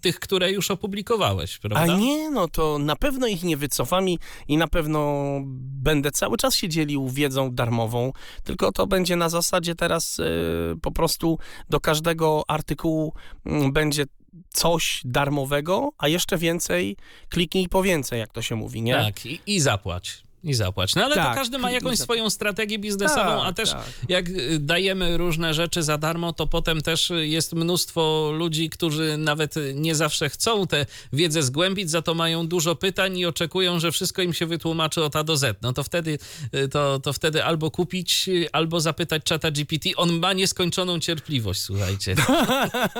tych, 0.00 0.20
które 0.20 0.52
już 0.52 0.70
opublikowałeś, 0.70 1.58
prawda? 1.58 1.94
A 1.94 1.96
nie, 1.96 2.30
no 2.30 2.48
to 2.48 2.78
na 2.78 2.96
pewno 2.96 3.26
ich 3.26 3.42
nie 3.42 3.56
wycofam 3.56 4.08
i, 4.08 4.18
i 4.48 4.56
na 4.56 4.68
pewno 4.68 5.40
będę 5.82 6.10
cały 6.10 6.36
czas 6.36 6.54
się 6.54 6.68
dzielił 6.68 7.08
wiedzą 7.08 7.54
darmową, 7.54 8.12
tylko 8.44 8.72
to 8.72 8.86
będzie 8.86 9.16
na 9.16 9.28
zasadzie 9.28 9.74
teraz 9.74 10.20
e, 10.20 10.24
po 10.82 10.92
prostu 10.92 11.38
do 11.70 11.80
każdego 11.80 12.42
artykułu 12.48 13.12
będzie 13.72 14.04
coś 14.48 15.00
darmowego, 15.04 15.92
a 15.98 16.08
jeszcze 16.08 16.38
więcej 16.38 16.96
kliknij 17.28 17.68
po 17.68 17.82
więcej, 17.82 18.20
jak 18.20 18.32
to 18.32 18.42
się 18.42 18.56
mówi, 18.56 18.82
nie? 18.82 18.94
Tak, 18.94 19.26
i, 19.26 19.40
i 19.46 19.60
zapłać. 19.60 20.22
I 20.48 20.54
zapłać. 20.54 20.94
No 20.94 21.04
ale 21.04 21.14
to 21.14 21.20
Tak, 21.20 21.34
każdy 21.34 21.58
ma 21.58 21.70
jakąś 21.70 21.98
swoją 21.98 22.30
strategię 22.30 22.78
biznesową, 22.78 23.38
Tak, 23.38 23.40
a 23.44 23.52
też 23.52 23.70
tak. 23.70 23.84
jak 24.08 24.28
y, 24.28 24.58
dajemy 24.58 25.16
różne 25.16 25.54
rzeczy 25.54 25.82
za 25.82 25.98
darmo, 25.98 26.32
to 26.32 26.46
potem 26.46 26.80
też 26.80 27.12
jest 27.16 27.52
mnóstwo 27.52 28.30
ludzi, 28.34 28.70
którzy 28.70 29.16
nawet 29.18 29.54
nie 29.74 29.94
zawsze 29.94 30.28
chcą 30.28 30.66
tę 30.66 30.86
wiedzę 31.12 31.42
zgłębić, 31.42 31.90
za 31.90 32.02
to 32.02 32.14
mają 32.14 32.46
dużo 32.48 32.74
pytań 32.74 33.18
i 33.18 33.26
oczekują, 33.26 33.80
że 33.80 33.92
wszystko 33.92 34.22
im 34.22 34.32
się 34.32 34.46
wytłumaczy 34.46 35.04
od 35.04 35.16
A 35.16 35.24
do 35.24 35.36
Z. 35.36 35.62
No 35.62 35.72
to 35.72 35.82
wtedy, 35.82 36.18
y, 36.54 36.68
to, 36.68 37.00
to 37.00 37.12
wtedy 37.12 37.44
albo 37.44 37.70
kupić, 37.70 38.28
y, 38.28 38.48
albo 38.52 38.80
zapytać 38.80 39.22
czata 39.24 39.50
GPT. 39.50 39.88
On 39.96 40.18
ma 40.18 40.32
nieskończoną 40.32 41.00
cierpliwość, 41.00 41.60
słuchajcie. 41.60 42.14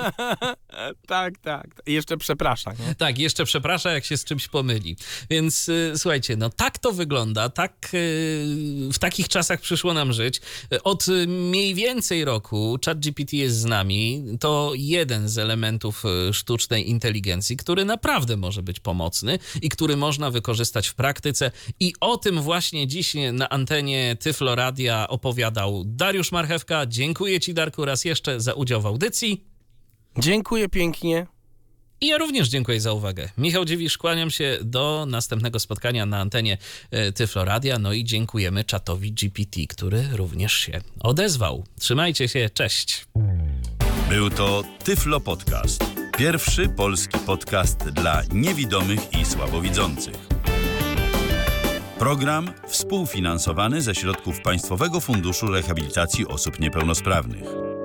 tak, 1.06 1.38
tak. 1.38 1.82
Jeszcze 1.86 2.16
przepraszam. 2.16 2.74
Nie? 2.88 2.94
Tak, 2.94 3.18
jeszcze 3.18 3.44
przepraszam, 3.44 3.92
jak 3.92 4.04
się 4.04 4.16
z 4.16 4.24
czymś 4.24 4.48
pomyli. 4.48 4.96
Więc 5.30 5.70
słuchajcie, 5.96 6.36
no 6.36 6.50
tak 6.50 6.78
to 6.78 6.92
wygląda, 6.92 7.37
tak 7.48 7.90
y, 7.94 8.88
w 8.92 8.98
takich 8.98 9.28
czasach 9.28 9.60
przyszło 9.60 9.94
nam 9.94 10.12
żyć. 10.12 10.40
Od 10.84 11.08
y, 11.08 11.26
mniej 11.26 11.74
więcej 11.74 12.24
roku 12.24 12.78
ChatGPT 12.84 13.32
jest 13.32 13.56
z 13.56 13.64
nami. 13.64 14.24
To 14.40 14.72
jeden 14.74 15.28
z 15.28 15.38
elementów 15.38 16.04
y, 16.28 16.32
sztucznej 16.32 16.90
inteligencji, 16.90 17.56
który 17.56 17.84
naprawdę 17.84 18.36
może 18.36 18.62
być 18.62 18.80
pomocny 18.80 19.38
i 19.62 19.68
który 19.68 19.96
można 19.96 20.30
wykorzystać 20.30 20.88
w 20.88 20.94
praktyce. 20.94 21.50
I 21.80 21.92
o 22.00 22.16
tym 22.16 22.42
właśnie 22.42 22.86
dziś 22.86 23.14
na 23.32 23.48
antenie 23.48 24.16
Tyflo 24.20 24.54
Radia 24.54 25.08
opowiadał 25.08 25.82
Dariusz 25.86 26.32
Marchewka. 26.32 26.86
Dziękuję 26.86 27.40
Ci, 27.40 27.54
Darku, 27.54 27.84
raz 27.84 28.04
jeszcze 28.04 28.40
za 28.40 28.52
udział 28.52 28.80
w 28.80 28.86
audycji. 28.86 29.44
Dziękuję 30.18 30.68
pięknie. 30.68 31.37
I 32.00 32.06
ja 32.06 32.18
również 32.18 32.48
dziękuję 32.48 32.80
za 32.80 32.92
uwagę. 32.92 33.28
Michał 33.38 33.64
Dziwisz, 33.64 33.98
kłaniam 33.98 34.30
się 34.30 34.58
do 34.62 35.06
następnego 35.08 35.60
spotkania 35.60 36.06
na 36.06 36.20
antenie 36.20 36.58
e, 36.90 37.12
Tyflo 37.12 37.44
Radia. 37.44 37.78
No 37.78 37.92
i 37.92 38.04
dziękujemy 38.04 38.64
czatowi 38.64 39.12
GPT, 39.12 39.60
który 39.68 40.04
również 40.12 40.52
się 40.52 40.80
odezwał. 41.00 41.64
Trzymajcie 41.80 42.28
się, 42.28 42.50
cześć. 42.54 43.06
Był 44.08 44.30
to 44.30 44.64
Tyflo 44.84 45.20
Podcast. 45.20 45.84
Pierwszy 46.18 46.68
polski 46.68 47.18
podcast 47.18 47.78
dla 47.78 48.22
niewidomych 48.32 49.00
i 49.20 49.24
słabowidzących. 49.24 50.14
Program 51.98 52.52
współfinansowany 52.68 53.82
ze 53.82 53.94
środków 53.94 54.40
Państwowego 54.40 55.00
Funduszu 55.00 55.46
Rehabilitacji 55.46 56.26
Osób 56.26 56.60
Niepełnosprawnych. 56.60 57.77